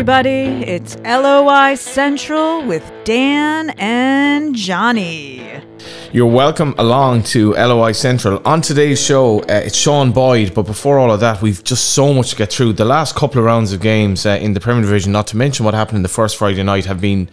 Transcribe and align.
everybody. 0.00 0.64
It's 0.64 0.96
LOI 1.00 1.74
Central 1.74 2.64
with 2.64 2.90
Dan 3.04 3.68
and 3.76 4.54
Johnny. 4.54 5.60
You're 6.10 6.24
welcome 6.24 6.74
along 6.78 7.24
to 7.24 7.52
LOI 7.52 7.92
Central. 7.92 8.40
On 8.46 8.62
today's 8.62 8.98
show, 8.98 9.40
uh, 9.40 9.60
it's 9.66 9.76
Sean 9.76 10.10
Boyd, 10.10 10.54
but 10.54 10.62
before 10.62 10.98
all 10.98 11.12
of 11.12 11.20
that, 11.20 11.42
we've 11.42 11.62
just 11.62 11.88
so 11.88 12.14
much 12.14 12.30
to 12.30 12.36
get 12.36 12.50
through. 12.50 12.72
The 12.72 12.84
last 12.86 13.14
couple 13.14 13.40
of 13.40 13.44
rounds 13.44 13.74
of 13.74 13.82
games 13.82 14.24
uh, 14.24 14.38
in 14.40 14.54
the 14.54 14.60
Premier 14.60 14.80
Division, 14.80 15.12
not 15.12 15.26
to 15.26 15.36
mention 15.36 15.66
what 15.66 15.74
happened 15.74 15.96
in 15.96 16.02
the 16.02 16.08
first 16.08 16.38
Friday 16.38 16.62
night, 16.62 16.86
have 16.86 17.02
been 17.02 17.28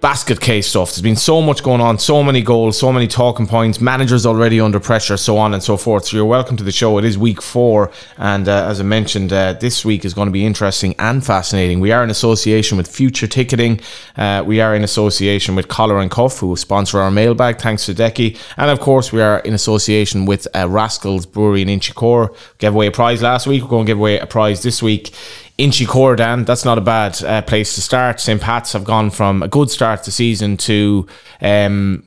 basket 0.00 0.40
case 0.40 0.66
stuff. 0.66 0.90
There's 0.90 1.02
been 1.02 1.16
so 1.16 1.40
much 1.40 1.62
going 1.62 1.80
on, 1.80 1.98
so 1.98 2.22
many 2.22 2.42
goals, 2.42 2.78
so 2.78 2.92
many 2.92 3.06
talking 3.06 3.46
points, 3.46 3.80
managers 3.80 4.26
already 4.26 4.60
under 4.60 4.78
pressure, 4.78 5.16
so 5.16 5.38
on 5.38 5.54
and 5.54 5.62
so 5.62 5.76
forth. 5.76 6.04
So 6.04 6.16
you're 6.16 6.26
welcome 6.26 6.56
to 6.58 6.64
the 6.64 6.72
show. 6.72 6.98
It 6.98 7.04
is 7.04 7.16
week 7.16 7.40
four, 7.40 7.90
and 8.18 8.46
uh, 8.46 8.66
as 8.68 8.78
I 8.78 8.84
mentioned, 8.84 9.32
uh, 9.32 9.54
this 9.54 9.84
week 9.84 10.04
is 10.04 10.12
going 10.12 10.26
to 10.26 10.32
be 10.32 10.44
interesting 10.44 10.94
and 10.98 11.24
fascinating. 11.24 11.80
We 11.80 11.92
are 11.92 12.04
in 12.04 12.10
association 12.10 12.76
with 12.76 12.88
Future 12.88 13.26
Ticketing. 13.26 13.80
Uh, 14.16 14.44
we 14.46 14.60
are 14.60 14.74
in 14.74 14.84
association 14.84 15.56
with 15.56 15.68
Collar 15.68 15.98
and 15.98 16.10
Cuff, 16.10 16.38
who 16.38 16.54
sponsor 16.56 16.98
our 17.00 17.10
mailbag. 17.10 17.58
Thanks 17.58 17.86
to 17.86 17.94
Decky, 17.94 18.38
and 18.58 18.70
of 18.70 18.80
course 18.80 19.12
we 19.12 19.22
are 19.22 19.38
in 19.40 19.54
association 19.54 20.26
with 20.26 20.46
uh, 20.54 20.68
Rascals 20.68 21.24
Brewery 21.24 21.62
in 21.62 21.68
Inchicore. 21.68 22.36
Gave 22.58 22.74
away 22.74 22.86
a 22.86 22.92
prize 22.92 23.22
last 23.22 23.46
week. 23.46 23.62
We're 23.62 23.70
going 23.70 23.86
to 23.86 23.90
give 23.90 23.98
away 23.98 24.18
a 24.18 24.26
prize 24.26 24.62
this 24.62 24.82
week 24.82 25.14
Inchicore, 25.58 26.16
Dan, 26.16 26.44
that's 26.44 26.64
not 26.64 26.76
a 26.76 26.82
bad 26.82 27.22
uh, 27.24 27.40
place 27.42 27.74
to 27.76 27.80
start. 27.80 28.20
St. 28.20 28.40
Pat's 28.40 28.72
have 28.74 28.84
gone 28.84 29.10
from 29.10 29.42
a 29.42 29.48
good 29.48 29.70
start 29.70 30.02
to 30.04 30.12
season 30.12 30.58
to 30.58 31.06
um, 31.40 32.06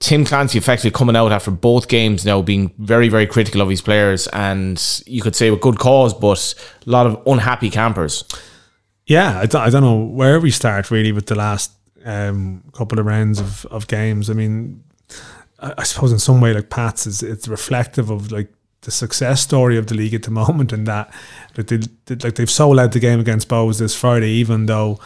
Tim 0.00 0.24
Clancy 0.24 0.58
effectively 0.58 0.90
coming 0.90 1.14
out 1.14 1.30
after 1.30 1.50
both 1.50 1.86
games 1.88 2.24
now 2.24 2.42
being 2.42 2.72
very, 2.78 3.08
very 3.08 3.26
critical 3.26 3.60
of 3.60 3.68
his 3.68 3.80
players 3.80 4.26
and 4.28 5.02
you 5.06 5.22
could 5.22 5.36
say 5.36 5.50
with 5.50 5.60
good 5.60 5.78
cause, 5.78 6.12
but 6.12 6.54
a 6.86 6.90
lot 6.90 7.06
of 7.06 7.22
unhappy 7.26 7.70
campers. 7.70 8.24
Yeah, 9.06 9.38
I 9.40 9.46
don't, 9.46 9.62
I 9.62 9.70
don't 9.70 9.82
know 9.82 9.98
where 9.98 10.40
we 10.40 10.50
start 10.50 10.90
really 10.90 11.12
with 11.12 11.26
the 11.26 11.34
last 11.34 11.72
um, 12.04 12.64
couple 12.72 12.98
of 12.98 13.06
rounds 13.06 13.40
of, 13.40 13.64
of 13.66 13.86
games. 13.86 14.28
I 14.28 14.34
mean, 14.34 14.82
I, 15.60 15.74
I 15.78 15.82
suppose 15.84 16.12
in 16.12 16.18
some 16.18 16.40
way, 16.40 16.52
like 16.52 16.70
Pat's 16.70 17.06
is 17.06 17.22
it's 17.22 17.48
reflective 17.48 18.10
of 18.10 18.30
like 18.30 18.52
the 18.88 18.92
success 18.92 19.42
story 19.42 19.76
of 19.76 19.86
the 19.86 19.94
league 19.94 20.14
at 20.14 20.22
the 20.22 20.30
moment, 20.42 20.72
and 20.72 20.86
that 20.86 21.12
like 21.56 21.66
they, 21.66 21.80
like 22.16 22.36
they've 22.36 22.50
sold 22.50 22.78
out 22.78 22.92
the 22.92 23.00
game 23.00 23.20
against 23.20 23.48
Bohs 23.48 23.78
this 23.78 23.94
Friday, 23.94 24.30
even 24.30 24.64
though 24.64 24.98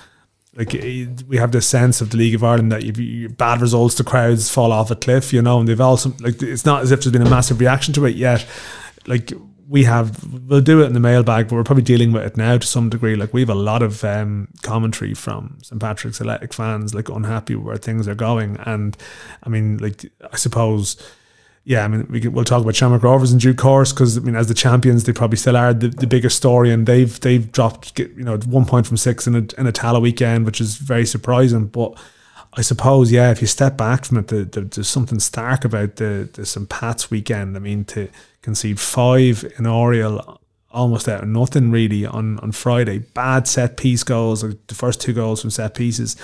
like 0.54 0.72
we 0.72 1.36
have 1.38 1.50
this 1.50 1.66
sense 1.66 2.00
of 2.00 2.10
the 2.10 2.16
League 2.16 2.34
of 2.34 2.44
Ireland 2.44 2.70
that 2.72 2.84
you, 2.84 3.28
bad 3.28 3.60
results, 3.60 3.96
the 3.96 4.04
crowds 4.04 4.50
fall 4.50 4.70
off 4.70 4.90
a 4.90 4.94
cliff, 4.94 5.32
you 5.32 5.42
know, 5.42 5.58
and 5.58 5.66
they've 5.66 5.80
also 5.80 6.14
like 6.20 6.42
it's 6.42 6.64
not 6.64 6.82
as 6.82 6.92
if 6.92 7.02
there's 7.02 7.12
been 7.12 7.26
a 7.26 7.30
massive 7.30 7.58
reaction 7.58 7.92
to 7.94 8.04
it 8.04 8.14
yet. 8.14 8.46
Like 9.06 9.32
we 9.66 9.84
have, 9.84 10.22
we'll 10.46 10.60
do 10.60 10.82
it 10.82 10.86
in 10.86 10.92
the 10.92 11.00
mailbag, 11.00 11.48
but 11.48 11.56
we're 11.56 11.64
probably 11.64 11.82
dealing 11.82 12.12
with 12.12 12.24
it 12.24 12.36
now 12.36 12.58
to 12.58 12.66
some 12.66 12.90
degree. 12.90 13.16
Like 13.16 13.32
we 13.32 13.40
have 13.40 13.48
a 13.48 13.54
lot 13.54 13.82
of 13.82 14.04
um, 14.04 14.48
commentary 14.62 15.14
from 15.14 15.58
St 15.62 15.80
Patrick's 15.80 16.20
Athletic 16.20 16.52
fans, 16.52 16.94
like 16.94 17.08
unhappy 17.08 17.56
where 17.56 17.78
things 17.78 18.06
are 18.06 18.14
going, 18.14 18.58
and 18.58 18.96
I 19.42 19.48
mean, 19.48 19.78
like 19.78 20.04
I 20.30 20.36
suppose 20.36 21.02
yeah, 21.64 21.84
I 21.84 21.88
mean, 21.88 22.06
we 22.10 22.26
we'll 22.26 22.44
talk 22.44 22.62
about 22.62 22.74
Shamrock 22.74 23.04
Rovers 23.04 23.32
in 23.32 23.38
due 23.38 23.54
course 23.54 23.92
because 23.92 24.16
I 24.16 24.20
mean, 24.20 24.34
as 24.34 24.48
the 24.48 24.54
champions, 24.54 25.04
they 25.04 25.12
probably 25.12 25.36
still 25.36 25.56
are 25.56 25.72
the, 25.72 25.88
the 25.88 26.08
biggest 26.08 26.36
story, 26.36 26.72
and 26.72 26.86
they've 26.86 27.18
they've 27.20 27.50
dropped 27.52 27.98
you 27.98 28.24
know 28.24 28.36
one 28.38 28.64
point 28.64 28.86
from 28.86 28.96
six 28.96 29.28
in 29.28 29.36
a 29.36 29.60
in 29.60 29.66
a 29.66 29.72
Tallaght 29.72 30.02
weekend, 30.02 30.44
which 30.44 30.60
is 30.60 30.76
very 30.76 31.06
surprising. 31.06 31.66
But 31.66 31.96
I 32.54 32.62
suppose, 32.62 33.12
yeah, 33.12 33.30
if 33.30 33.40
you 33.40 33.46
step 33.46 33.76
back 33.76 34.04
from 34.04 34.18
it, 34.18 34.28
the, 34.28 34.44
the, 34.44 34.62
there's 34.62 34.88
something 34.88 35.20
stark 35.20 35.64
about 35.64 35.96
the 35.96 36.28
the 36.32 36.44
St 36.44 36.68
Pat's 36.68 37.12
weekend. 37.12 37.56
I 37.56 37.60
mean, 37.60 37.84
to 37.86 38.08
concede 38.42 38.80
five 38.80 39.44
in 39.56 39.64
Oriel 39.64 40.40
almost 40.72 41.08
out 41.08 41.22
of 41.22 41.28
nothing 41.28 41.70
really 41.70 42.06
on, 42.06 42.38
on 42.40 42.50
Friday. 42.50 42.98
Bad 42.98 43.46
set 43.46 43.76
piece 43.76 44.02
goals, 44.02 44.42
like 44.42 44.66
the 44.66 44.74
first 44.74 45.00
two 45.00 45.12
goals 45.12 45.40
from 45.40 45.50
set 45.50 45.74
pieces. 45.74 46.16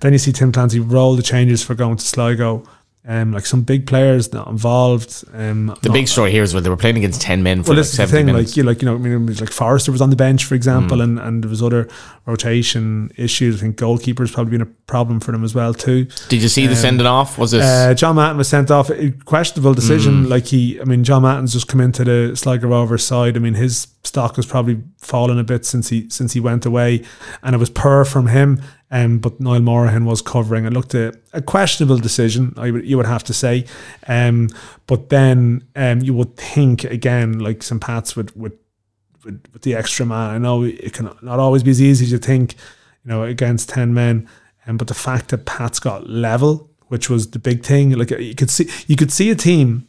Then 0.00 0.12
you 0.12 0.18
see 0.18 0.32
Tim 0.32 0.52
Clancy 0.52 0.78
roll 0.80 1.16
the 1.16 1.22
changes 1.22 1.64
for 1.64 1.74
going 1.74 1.96
to 1.96 2.04
Sligo 2.04 2.62
um, 3.08 3.32
like 3.32 3.46
some 3.46 3.62
big 3.62 3.86
players 3.86 4.32
not 4.32 4.48
involved. 4.48 5.24
Um, 5.32 5.66
the 5.80 5.88
not, 5.88 5.94
big 5.94 6.08
story 6.08 6.32
here 6.32 6.42
is 6.42 6.52
where 6.52 6.60
they 6.60 6.68
were 6.68 6.76
playing 6.76 6.96
against 6.96 7.20
ten 7.20 7.40
men 7.40 7.62
for 7.62 7.70
well, 7.70 7.76
like 7.76 7.86
this 7.86 7.96
the 7.96 8.06
thing, 8.08 8.26
minutes. 8.26 8.50
like 8.50 8.56
you 8.56 8.62
like 8.64 8.82
you 8.82 8.86
know, 8.86 8.96
I 8.96 8.98
mean, 8.98 9.26
like 9.36 9.52
Forrester 9.52 9.92
was 9.92 10.00
on 10.00 10.10
the 10.10 10.16
bench, 10.16 10.44
for 10.44 10.56
example, 10.56 10.98
mm. 10.98 11.04
and, 11.04 11.18
and 11.20 11.44
there 11.44 11.48
was 11.48 11.62
other 11.62 11.88
rotation 12.26 13.12
issues. 13.16 13.58
I 13.58 13.60
think 13.60 13.76
goalkeeper's 13.76 14.32
probably 14.32 14.50
been 14.50 14.62
a 14.62 14.66
problem 14.66 15.20
for 15.20 15.30
them 15.30 15.44
as 15.44 15.54
well 15.54 15.72
too. 15.72 16.06
Did 16.28 16.42
you 16.42 16.48
see 16.48 16.64
um, 16.64 16.70
the 16.70 16.76
sending 16.76 17.06
off? 17.06 17.38
Was 17.38 17.52
it 17.52 17.62
uh, 17.62 17.94
John 17.94 18.16
Mahon 18.16 18.36
was 18.36 18.48
sent 18.48 18.72
off? 18.72 18.90
A 18.90 19.12
questionable 19.24 19.74
decision. 19.74 20.24
Mm. 20.24 20.28
Like 20.28 20.46
he, 20.46 20.80
I 20.80 20.84
mean, 20.84 21.04
John 21.04 21.22
Mahon's 21.22 21.52
just 21.52 21.68
come 21.68 21.80
into 21.80 22.02
the 22.02 22.36
Sligo 22.36 22.66
Rovers 22.66 23.04
side. 23.04 23.36
I 23.36 23.38
mean, 23.38 23.54
his 23.54 23.86
stock 24.02 24.34
has 24.34 24.46
probably 24.46 24.82
fallen 24.98 25.38
a 25.38 25.44
bit 25.44 25.64
since 25.64 25.90
he 25.90 26.10
since 26.10 26.32
he 26.32 26.40
went 26.40 26.66
away, 26.66 27.04
and 27.44 27.54
it 27.54 27.58
was 27.58 27.70
poor 27.70 28.04
from 28.04 28.26
him. 28.26 28.60
Um, 28.90 29.18
but 29.18 29.40
Niall 29.40 29.60
Morahan 29.60 30.04
was 30.04 30.22
covering. 30.22 30.64
It 30.64 30.72
looked 30.72 30.94
a, 30.94 31.12
a 31.32 31.42
questionable 31.42 31.98
decision, 31.98 32.54
I 32.56 32.66
you 32.66 32.96
would 32.96 33.06
have 33.06 33.24
to 33.24 33.34
say. 33.34 33.66
Um, 34.06 34.48
but 34.86 35.08
then 35.08 35.66
um, 35.74 36.00
you 36.02 36.14
would 36.14 36.36
think 36.36 36.84
again, 36.84 37.38
like 37.38 37.62
St 37.62 37.80
Pat's 37.80 38.14
with, 38.14 38.36
with 38.36 38.52
with 39.24 39.44
with 39.52 39.62
the 39.62 39.74
extra 39.74 40.06
man. 40.06 40.30
I 40.30 40.38
know 40.38 40.62
it 40.62 40.92
can 40.92 41.10
not 41.20 41.38
always 41.40 41.64
be 41.64 41.72
as 41.72 41.82
easy 41.82 42.04
as 42.04 42.12
you 42.12 42.18
think, 42.18 42.54
you 43.04 43.10
know, 43.10 43.24
against 43.24 43.68
ten 43.68 43.92
men. 43.92 44.28
Um, 44.66 44.76
but 44.76 44.88
the 44.88 44.94
fact 44.94 45.28
that 45.28 45.44
Pat's 45.44 45.80
got 45.80 46.08
level, 46.08 46.70
which 46.88 47.10
was 47.10 47.30
the 47.30 47.38
big 47.38 47.64
thing, 47.64 47.90
like 47.90 48.10
you 48.10 48.34
could 48.34 48.50
see, 48.50 48.68
you 48.86 48.96
could 48.96 49.12
see 49.12 49.30
a 49.30 49.34
team 49.34 49.88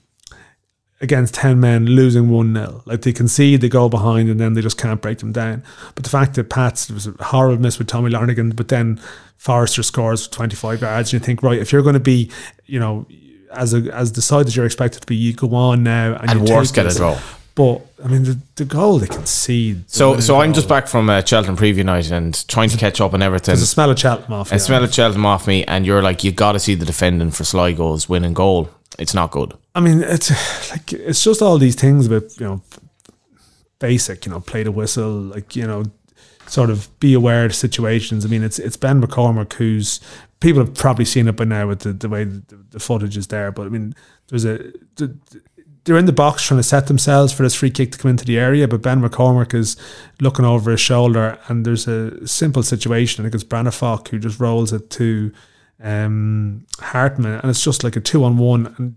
against 1.00 1.34
10 1.36 1.60
men 1.60 1.86
losing 1.86 2.30
1 2.30 2.54
0. 2.54 2.82
Like 2.86 3.02
they 3.02 3.14
concede, 3.14 3.62
they 3.62 3.70
go 3.70 3.90
behind, 3.90 4.30
and 4.30 4.40
then 4.40 4.54
they 4.54 4.62
just 4.62 4.78
can't 4.78 5.02
break 5.02 5.20
them 5.20 5.32
down. 5.32 5.64
But 5.96 6.04
the 6.04 6.10
fact 6.10 6.36
that 6.36 6.50
Pat's 6.50 6.90
was 6.90 7.08
a 7.08 7.24
horrible 7.24 7.62
miss 7.62 7.78
with 7.78 7.88
Tommy 7.88 8.10
Lonergan, 8.10 8.52
but 8.52 8.70
then 8.70 9.00
Forrester 9.38 9.84
scores 9.84 10.28
25 10.28 10.82
yards, 10.82 11.14
and 11.14 11.22
you 11.22 11.26
think, 11.26 11.44
right, 11.44 11.60
if 11.60 11.72
you're 11.72 11.84
going 11.84 11.94
to 11.94 12.00
be, 12.00 12.32
you 12.66 12.80
know, 12.80 13.06
as 13.52 13.74
a 13.74 13.80
as 13.94 14.12
the 14.14 14.22
side 14.22 14.46
that 14.46 14.56
you're 14.56 14.66
expected 14.66 15.02
to 15.02 15.08
be, 15.08 15.16
you 15.16 15.34
go 15.34 15.54
on 15.56 15.84
now 15.84 16.16
and, 16.16 16.32
and 16.32 16.50
worse 16.50 16.72
get 16.72 16.86
a 16.86 16.96
draw. 16.96 17.18
But 17.56 17.82
I 18.04 18.08
mean, 18.08 18.24
the, 18.24 18.40
the 18.56 18.66
goal 18.66 19.00
they 19.00 19.08
concede. 19.08 19.90
So, 19.90 20.20
so 20.20 20.40
I'm 20.40 20.54
just 20.54 20.70
back 20.70 20.88
from 20.88 21.10
uh, 21.10 21.24
Cheltenham 21.24 21.58
preview 21.58 21.84
night 21.84 22.12
and 22.12 22.48
trying 22.48 22.70
to 22.70 22.78
catch 22.78 23.02
up 23.02 23.16
on 23.16 23.24
everything. 23.24 23.54
There's 23.54 23.64
a 23.64 23.66
smell 23.66 23.90
of 23.90 23.98
Cheltenham 23.98 24.34
off. 24.34 24.52
A 24.52 24.60
smell 24.60 24.84
of 24.84 24.94
Cheltenham 24.94 25.26
off 25.26 25.48
me, 25.48 25.64
and 25.64 25.84
you're 25.84 26.04
like, 26.04 26.24
you 26.24 26.32
got 26.32 26.52
to 26.52 26.60
see 26.60 26.76
the 26.76 26.86
defending 26.86 27.32
for 27.32 27.44
Sligo's 27.46 28.08
winning 28.08 28.36
goal. 28.36 28.70
It's 28.98 29.14
not 29.14 29.32
good. 29.32 29.54
I 29.76 29.80
mean, 29.80 30.02
it's 30.02 30.32
like 30.72 30.94
it's 30.94 31.24
just 31.24 31.42
all 31.42 31.58
these 31.58 31.76
things 31.76 32.08
about 32.08 32.40
you 32.40 32.46
know, 32.46 32.62
basic, 33.80 34.26
you 34.26 34.32
know, 34.32 34.40
play 34.40 34.64
the 34.64 34.72
whistle, 34.72 35.12
like 35.12 35.56
you 35.56 35.68
know, 35.68 35.84
sort 36.48 36.70
of 36.70 36.88
be 37.00 37.14
aware 37.14 37.46
of 37.46 37.56
situations. 37.56 38.26
I 38.26 38.30
mean, 38.30 38.44
it's 38.44 38.60
it's 38.60 38.78
Ben 38.78 39.02
McCormack 39.02 39.54
who's 39.54 40.00
people 40.40 40.64
have 40.64 40.76
probably 40.76 41.06
seen 41.06 41.28
it 41.28 41.36
by 41.36 41.46
now 41.46 41.68
with 41.68 41.80
the, 41.80 41.94
the 41.94 42.10
way 42.10 42.24
the, 42.24 42.64
the 42.72 42.80
footage 42.80 43.18
is 43.18 43.28
there. 43.28 43.52
But 43.52 43.68
I 43.68 43.70
mean, 43.70 43.96
there's 44.28 44.46
a 44.46 44.72
the, 44.96 45.18
they're 45.84 45.98
in 45.98 46.06
the 46.06 46.12
box 46.12 46.46
trying 46.46 46.60
to 46.60 46.64
set 46.64 46.88
themselves 46.88 47.32
for 47.32 47.44
this 47.44 47.56
free 47.56 47.72
kick 47.72 47.94
to 47.94 47.98
come 47.98 48.12
into 48.12 48.26
the 48.26 48.38
area, 48.38 48.68
but 48.68 48.82
Ben 48.82 49.02
McCormack 49.02 49.54
is 49.54 49.78
looking 50.20 50.44
over 50.44 50.72
his 50.72 50.82
shoulder, 50.82 51.40
and 51.48 51.66
there's 51.66 51.88
a 51.88 52.28
simple 52.28 52.62
situation. 52.62 53.24
I 53.24 53.26
think 53.26 53.36
it's 53.36 53.44
Brannefalk 53.46 54.10
who 54.10 54.20
just 54.20 54.38
rolls 54.38 54.74
it 54.74 54.90
to 54.92 55.32
um, 55.84 56.66
Hartman, 56.80 57.40
and 57.40 57.50
it's 57.50 57.64
just 57.64 57.84
like 57.84 57.96
a 57.96 58.02
two 58.02 58.24
on 58.24 58.38
one, 58.38 58.74
and 58.78 58.96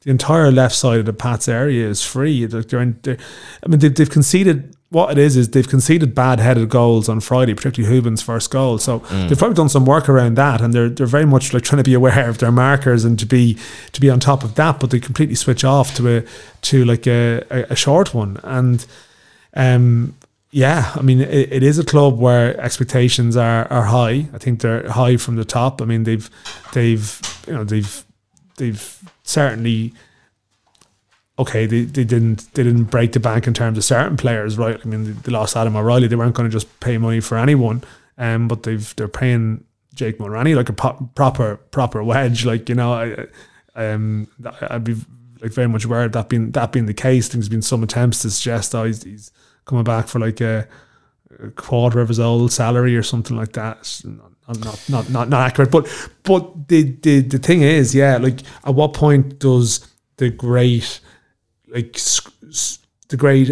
the 0.00 0.10
entire 0.10 0.52
left 0.52 0.74
side 0.74 1.00
of 1.00 1.06
the 1.06 1.12
Pats 1.12 1.48
area 1.48 1.88
is 1.88 2.04
free. 2.04 2.44
They're, 2.46 2.80
in, 2.80 2.98
they're, 3.02 3.18
I 3.64 3.68
mean, 3.68 3.80
they've, 3.80 3.94
they've 3.94 4.10
conceded 4.10 4.76
what 4.90 5.10
it 5.10 5.18
is 5.18 5.36
is 5.36 5.50
they've 5.50 5.68
conceded 5.68 6.14
bad 6.14 6.38
headed 6.38 6.68
goals 6.68 7.08
on 7.08 7.20
Friday, 7.20 7.54
particularly 7.54 7.92
Hubin's 7.92 8.22
first 8.22 8.50
goal. 8.50 8.78
So 8.78 9.00
mm. 9.00 9.28
they've 9.28 9.36
probably 9.36 9.56
done 9.56 9.68
some 9.68 9.84
work 9.84 10.08
around 10.08 10.36
that, 10.36 10.60
and 10.60 10.72
they're 10.72 10.88
they're 10.88 11.06
very 11.06 11.26
much 11.26 11.52
like 11.52 11.64
trying 11.64 11.78
to 11.78 11.84
be 11.84 11.94
aware 11.94 12.28
of 12.28 12.38
their 12.38 12.52
markers 12.52 13.04
and 13.04 13.18
to 13.18 13.26
be 13.26 13.58
to 13.92 14.00
be 14.00 14.08
on 14.08 14.20
top 14.20 14.44
of 14.44 14.54
that. 14.54 14.78
But 14.78 14.90
they 14.90 15.00
completely 15.00 15.34
switch 15.34 15.64
off 15.64 15.94
to 15.96 16.18
a 16.18 16.24
to 16.62 16.84
like 16.84 17.06
a, 17.06 17.42
a, 17.50 17.72
a 17.72 17.76
short 17.76 18.14
one, 18.14 18.38
and 18.44 18.86
um, 19.54 20.14
yeah, 20.56 20.90
I 20.94 21.02
mean 21.02 21.20
it, 21.20 21.52
it 21.52 21.62
is 21.62 21.78
a 21.78 21.84
club 21.84 22.18
where 22.18 22.58
expectations 22.58 23.36
are 23.36 23.70
are 23.70 23.82
high. 23.82 24.26
I 24.32 24.38
think 24.38 24.62
they're 24.62 24.88
high 24.88 25.18
from 25.18 25.36
the 25.36 25.44
top. 25.44 25.82
I 25.82 25.84
mean 25.84 26.04
they've 26.04 26.30
they've 26.72 27.20
you 27.46 27.52
know 27.52 27.62
they've 27.62 28.04
they've 28.56 28.98
certainly 29.22 29.92
okay, 31.38 31.66
they, 31.66 31.82
they 31.82 32.04
didn't 32.04 32.50
they 32.54 32.62
didn't 32.62 32.84
break 32.84 33.12
the 33.12 33.20
bank 33.20 33.46
in 33.46 33.52
terms 33.52 33.76
of 33.76 33.84
certain 33.84 34.16
players, 34.16 34.56
right? 34.56 34.80
I 34.82 34.88
mean, 34.88 35.04
they, 35.04 35.10
they 35.10 35.30
lost 35.30 35.58
Adam 35.58 35.76
O'Reilly. 35.76 36.08
They 36.08 36.16
weren't 36.16 36.34
going 36.34 36.48
to 36.48 36.52
just 36.52 36.80
pay 36.80 36.96
money 36.96 37.20
for 37.20 37.36
anyone, 37.36 37.84
um, 38.16 38.48
but 38.48 38.62
they've 38.62 38.96
they're 38.96 39.08
paying 39.08 39.62
Jake 39.92 40.16
Mulraney 40.16 40.56
like 40.56 40.70
a 40.70 40.72
proper 40.72 41.56
proper 41.70 42.02
wedge. 42.02 42.46
Like 42.46 42.70
you 42.70 42.76
know, 42.76 42.94
I, 42.94 43.26
um, 43.74 44.26
I'd 44.62 44.84
be 44.84 44.96
like 45.42 45.52
very 45.52 45.68
much 45.68 45.84
aware 45.84 46.04
of 46.04 46.12
that 46.12 46.30
being 46.30 46.52
that 46.52 46.72
being 46.72 46.86
the 46.86 46.94
case. 46.94 47.28
There's 47.28 47.50
been 47.50 47.60
some 47.60 47.82
attempts 47.82 48.22
to 48.22 48.30
suggest 48.30 48.74
oh, 48.74 48.84
he's, 48.84 49.02
he's 49.02 49.30
coming 49.66 49.84
back 49.84 50.08
for 50.08 50.18
like 50.18 50.40
a, 50.40 50.66
a, 51.40 51.50
quarter 51.50 52.00
of 52.00 52.08
his 52.08 52.18
old 52.18 52.52
salary 52.52 52.96
or 52.96 53.02
something 53.02 53.36
like 53.36 53.52
that. 53.52 53.78
It's 53.78 54.04
not, 54.04 54.32
not 54.48 54.88
not 54.88 55.10
not 55.10 55.28
not 55.28 55.46
accurate, 55.46 55.70
but 55.70 55.86
but 56.22 56.68
the 56.68 56.96
the 57.02 57.20
the 57.20 57.38
thing 57.38 57.62
is, 57.62 57.94
yeah, 57.94 58.16
like 58.16 58.40
at 58.64 58.74
what 58.74 58.94
point 58.94 59.38
does 59.38 59.86
the 60.16 60.30
great 60.30 61.00
like 61.68 61.98
the 63.08 63.16
great 63.16 63.50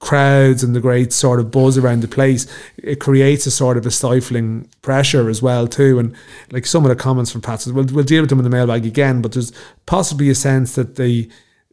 crowds 0.00 0.62
and 0.62 0.76
the 0.76 0.80
great 0.80 1.12
sort 1.12 1.40
of 1.40 1.50
buzz 1.50 1.76
around 1.76 2.02
the 2.02 2.08
place, 2.08 2.46
it 2.76 3.00
creates 3.00 3.46
a 3.46 3.50
sort 3.50 3.76
of 3.76 3.84
a 3.84 3.90
stifling 3.90 4.68
pressure 4.80 5.28
as 5.28 5.42
well 5.42 5.66
too. 5.66 5.98
And 5.98 6.14
like 6.52 6.66
some 6.66 6.84
of 6.84 6.88
the 6.88 6.96
comments 6.96 7.32
from 7.32 7.40
Pat, 7.40 7.66
we'll 7.66 7.86
we'll 7.86 8.04
deal 8.04 8.22
with 8.22 8.30
them 8.30 8.38
in 8.38 8.44
the 8.44 8.50
mailbag 8.50 8.86
again, 8.86 9.20
but 9.22 9.32
there's 9.32 9.52
possibly 9.86 10.30
a 10.30 10.34
sense 10.34 10.74
that 10.76 10.96
the 10.96 11.28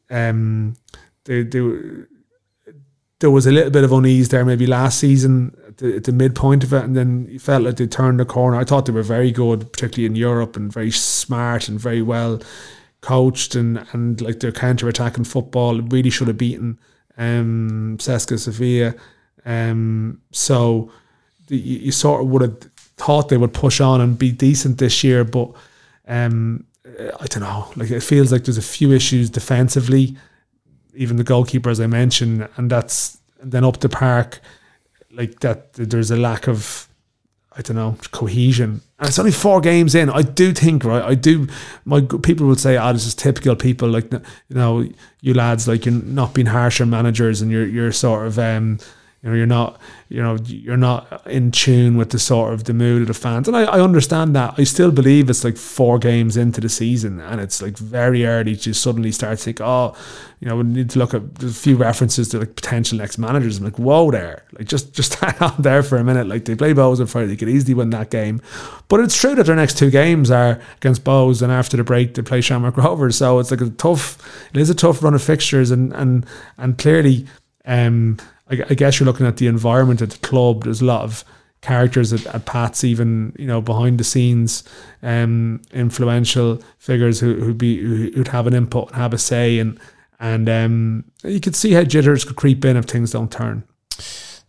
um 0.10 0.76
they 1.26 1.44
they 1.44 1.62
there 3.20 3.32
was 3.32 3.48
a 3.48 3.52
little 3.52 3.72
bit 3.72 3.84
of 3.84 3.92
unease 3.92 4.30
there 4.30 4.44
maybe 4.44 4.68
last 4.68 5.00
season 5.00 5.56
at 5.68 5.78
the, 5.78 5.96
at 5.98 6.04
the 6.04 6.12
midpoint 6.12 6.64
of 6.64 6.74
it, 6.74 6.84
and 6.84 6.96
then 6.96 7.28
you 7.30 7.40
felt 7.40 7.64
like 7.64 7.78
they 7.78 7.88
turned 7.88 8.20
the 8.20 8.26
corner. 8.26 8.58
I 8.58 8.66
thought 8.66 8.86
they 8.86 8.92
were 8.92 9.04
very 9.04 9.32
good, 9.32 9.72
particularly 9.72 10.06
in 10.06 10.16
Europe, 10.16 10.56
and 10.56 10.72
very 10.72 10.92
smart 10.92 11.70
and 11.70 11.80
very 11.80 12.02
well 12.02 12.42
coached, 13.02 13.56
and 13.56 13.86
and 13.94 14.20
like 14.20 14.42
their 14.42 14.52
counter 14.52 14.90
attacking 14.90 15.24
football 15.24 15.80
really 15.82 16.10
should 16.10 16.28
have 16.28 16.38
beaten 16.38 16.78
um, 17.18 17.98
CSKA 18.00 18.40
Sofia. 18.40 18.96
Um, 19.46 20.22
so 20.32 20.92
you, 21.48 21.58
you 21.58 21.92
sort 21.92 22.22
of 22.22 22.28
would 22.28 22.42
have 22.42 22.58
thought 22.98 23.30
they 23.30 23.38
would 23.38 23.54
push 23.54 23.80
on 23.80 24.02
and 24.02 24.18
be 24.18 24.32
decent 24.32 24.78
this 24.78 25.04
year, 25.04 25.24
but 25.24 25.52
um, 26.08 26.66
I 26.86 27.26
don't 27.28 27.44
know. 27.44 27.72
Like 27.76 27.92
it 27.92 28.02
feels 28.02 28.32
like 28.32 28.44
there's 28.44 28.58
a 28.58 28.62
few 28.62 28.92
issues 28.92 29.30
defensively 29.30 30.18
even 30.96 31.18
the 31.18 31.24
goalkeeper, 31.24 31.70
as 31.70 31.80
I 31.80 31.88
mentioned, 31.88 32.48
and 32.58 32.70
that's 32.70 33.18
and 33.42 33.52
then 33.52 33.64
up 33.64 33.80
the 33.80 33.90
park, 33.90 34.40
like 35.12 35.40
that. 35.40 35.74
There's 35.74 36.12
a 36.12 36.18
lack 36.18 36.48
of, 36.48 36.88
I 37.56 37.62
don't 37.62 37.76
know, 37.76 37.98
cohesion. 38.12 38.82
And 39.00 39.10
it's 39.10 39.20
only 39.20 39.32
four 39.32 39.62
games 39.62 39.94
in. 39.94 40.10
I 40.10 40.22
do 40.22 40.54
think, 40.54 40.84
right? 40.84 41.04
I 41.04 41.16
do. 41.16 41.48
My 41.84 42.02
people 42.02 42.48
would 42.48 42.60
say, 42.60 42.78
"Ah, 42.78 42.90
oh, 42.90 42.94
this 42.94 43.06
is 43.06 43.16
typical 43.16 43.56
people." 43.56 43.90
Like 43.90 44.12
you 44.12 44.22
know, 44.50 44.88
you 45.22 45.34
lads, 45.34 45.68
like 45.68 45.86
you're 45.86 45.96
not 45.96 46.34
being 46.34 46.48
harsher 46.48 46.86
managers, 46.86 47.42
and 47.42 47.52
you're 47.52 47.68
you're 47.68 47.92
sort 47.92 48.28
of 48.28 48.40
um, 48.40 48.80
you 49.26 49.32
know, 49.32 49.38
you're 49.38 49.48
not, 49.48 49.82
you 50.08 50.22
know, 50.22 50.38
you're 50.46 50.78
not 50.78 51.26
in 51.26 51.50
tune 51.50 51.98
with 51.98 52.12
the 52.12 52.20
sort 52.20 52.54
of 52.54 52.66
the 52.66 52.76
mood 52.76 53.02
of 53.02 53.08
the 53.08 53.16
fans, 53.16 53.48
and 53.48 53.58
I, 53.58 53.64
I 53.64 53.80
understand 53.80 54.36
that. 54.36 54.54
I 54.56 54.66
still 54.66 54.92
believe 54.92 55.32
it's 55.32 55.44
like 55.44 55.58
four 55.58 55.98
games 55.98 56.38
into 56.38 56.62
the 56.62 56.70
season, 56.70 57.20
and 57.20 57.42
it's 57.42 57.60
like 57.60 57.76
very 57.76 58.24
early 58.28 58.56
to 58.58 58.74
suddenly 58.74 59.12
start 59.12 59.40
to 59.40 59.44
think, 59.44 59.62
oh, 59.62 59.96
you 60.40 60.48
know, 60.48 60.58
we 60.58 60.64
need 60.64 60.92
to 60.92 61.00
look 61.00 61.16
at 61.16 61.24
a 61.42 61.48
few 61.48 61.76
references 61.76 62.30
to 62.30 62.40
like 62.40 62.56
potential 62.56 63.00
next 63.00 63.18
managers. 63.18 63.58
I'm 63.58 63.64
like, 63.64 63.80
whoa, 63.80 64.12
there, 64.12 64.44
like 64.54 64.68
just 64.68 64.94
just 64.94 65.16
hang 65.22 65.34
on 65.40 65.56
there 65.58 65.82
for 65.82 65.98
a 65.98 66.04
minute. 66.04 66.28
Like 66.28 66.46
they 66.46 66.54
play 66.54 66.76
Bohs 66.76 67.00
on 67.00 67.08
Friday, 67.08 67.30
they 67.30 67.36
could 67.36 67.50
easily 67.50 67.74
win 67.74 67.90
that 67.90 68.12
game, 68.12 68.44
but 68.90 69.00
it's 69.00 69.20
true 69.20 69.34
that 69.34 69.48
their 69.48 69.56
next 69.56 69.80
two 69.80 69.90
games 69.90 70.30
are 70.30 70.62
against 70.78 71.04
Bohs, 71.04 71.42
and 71.42 71.52
after 71.52 71.78
the 71.78 71.84
break 71.84 72.14
they 72.14 72.22
play 72.22 72.42
Shamrock 72.42 72.78
Rovers. 72.78 73.18
So 73.18 73.40
it's 73.40 73.50
like 73.50 73.62
a 73.62 73.72
tough, 73.72 74.24
it 74.54 74.62
is 74.62 74.70
a 74.70 74.76
tough 74.76 75.02
run 75.02 75.16
of 75.16 75.24
fixtures, 75.24 75.72
and 75.72 75.94
and 75.94 76.28
and 76.60 76.78
clearly. 76.78 77.26
Um, 77.68 78.20
I, 78.50 78.64
I 78.70 78.74
guess 78.74 79.00
you're 79.00 79.06
looking 79.06 79.26
at 79.26 79.38
the 79.38 79.48
environment 79.48 80.02
at 80.02 80.12
the 80.12 80.18
club. 80.20 80.64
There's 80.64 80.82
a 80.82 80.86
lot 80.86 81.04
of 81.04 81.24
characters 81.62 82.14
at, 82.14 82.26
at 82.28 82.46
Pat's, 82.46 82.84
even 82.84 83.34
you 83.38 83.48
know 83.48 83.62
behind 83.62 84.00
the 84.00 84.04
scenes, 84.04 84.64
um, 85.02 85.62
influential 85.74 86.62
figures 86.78 87.20
who 87.20 87.36
who'd 87.36 87.58
be 87.58 87.78
who'd 87.78 88.28
have 88.30 88.48
an 88.48 88.54
input 88.54 88.90
and 88.90 88.98
have 88.98 89.14
a 89.14 89.18
say, 89.18 89.60
and 89.60 89.80
and 90.20 90.48
um, 90.48 91.04
you 91.24 91.40
could 91.40 91.56
see 91.56 91.72
how 91.74 91.84
jitters 91.84 92.24
could 92.24 92.36
creep 92.36 92.64
in 92.64 92.78
if 92.78 92.86
things 92.86 93.12
don't 93.12 93.32
turn. 93.32 93.64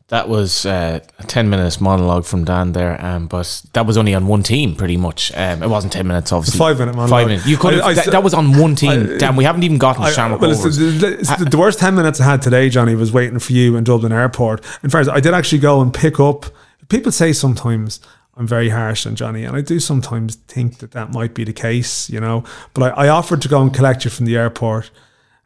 That 0.09 0.29
was 0.29 0.65
uh, 0.65 1.01
a 1.19 1.23
10 1.25 1.51
minutes 1.51 1.81
monologue 1.81 2.25
from 2.25 2.45
Dan 2.45 2.71
there, 2.73 3.05
um, 3.05 3.27
but 3.27 3.63
that 3.73 3.87
was 3.87 3.97
only 3.97 4.15
on 4.15 4.29
one 4.29 4.45
team 4.45 4.77
pretty 4.77 4.97
much. 4.97 5.33
Um, 5.35 5.65
it 5.65 5.69
wasn't 5.69 5.93
10 5.93 6.07
minutes, 6.07 6.31
obviously. 6.31 6.59
Five 6.59 6.79
minute 6.79 6.95
monologue. 6.95 7.11
Five 7.11 7.27
minutes. 7.27 7.47
You 7.47 7.57
could 7.57 7.81
I, 7.81 7.89
I, 7.89 7.95
that, 7.95 8.07
that, 8.13 8.23
was 8.23 8.33
on 8.33 8.57
one 8.57 8.77
team. 8.77 9.15
I, 9.15 9.17
Dan, 9.19 9.35
we 9.35 9.43
haven't 9.43 9.65
even 9.65 9.79
gotten 9.79 10.05
to 10.05 10.13
Shamrock 10.13 10.41
well, 10.41 10.53
it's, 10.53 10.77
The 10.77 11.59
worst 11.59 11.81
10 11.81 11.97
minutes 11.97 12.21
I 12.21 12.25
had 12.25 12.41
today, 12.41 12.69
Johnny, 12.69 12.95
was 12.95 13.13
waiting 13.13 13.41
for 13.41 13.53
you 13.53 13.75
in 13.75 13.83
Dublin 13.83 14.13
Airport. 14.13 14.65
In 14.85 14.91
fact, 14.91 15.09
I 15.09 15.19
did 15.19 15.35
actually 15.35 15.59
go 15.59 15.81
and 15.81 15.93
pick 15.93 16.21
up. 16.21 16.47
People 16.89 17.11
say 17.11 17.33
sometimes 17.33 17.99
I'm 18.37 18.47
very 18.47 18.69
harsh 18.69 19.09
on 19.09 19.17
Johnny, 19.17 19.43
and 19.43 19.57
I 19.57 19.61
do 19.61 19.81
sometimes 19.81 20.37
think 20.37 20.79
that 20.79 20.93
that 20.93 21.11
might 21.11 21.35
be 21.35 21.43
the 21.43 21.53
case, 21.53 22.09
you 22.09 22.21
know. 22.21 22.45
But 22.75 22.97
I, 22.97 23.07
I 23.07 23.09
offered 23.09 23.43
to 23.43 23.49
go 23.49 23.61
and 23.61 23.75
collect 23.75 24.05
you 24.05 24.13
from 24.13 24.27
the 24.27 24.37
airport, 24.37 24.93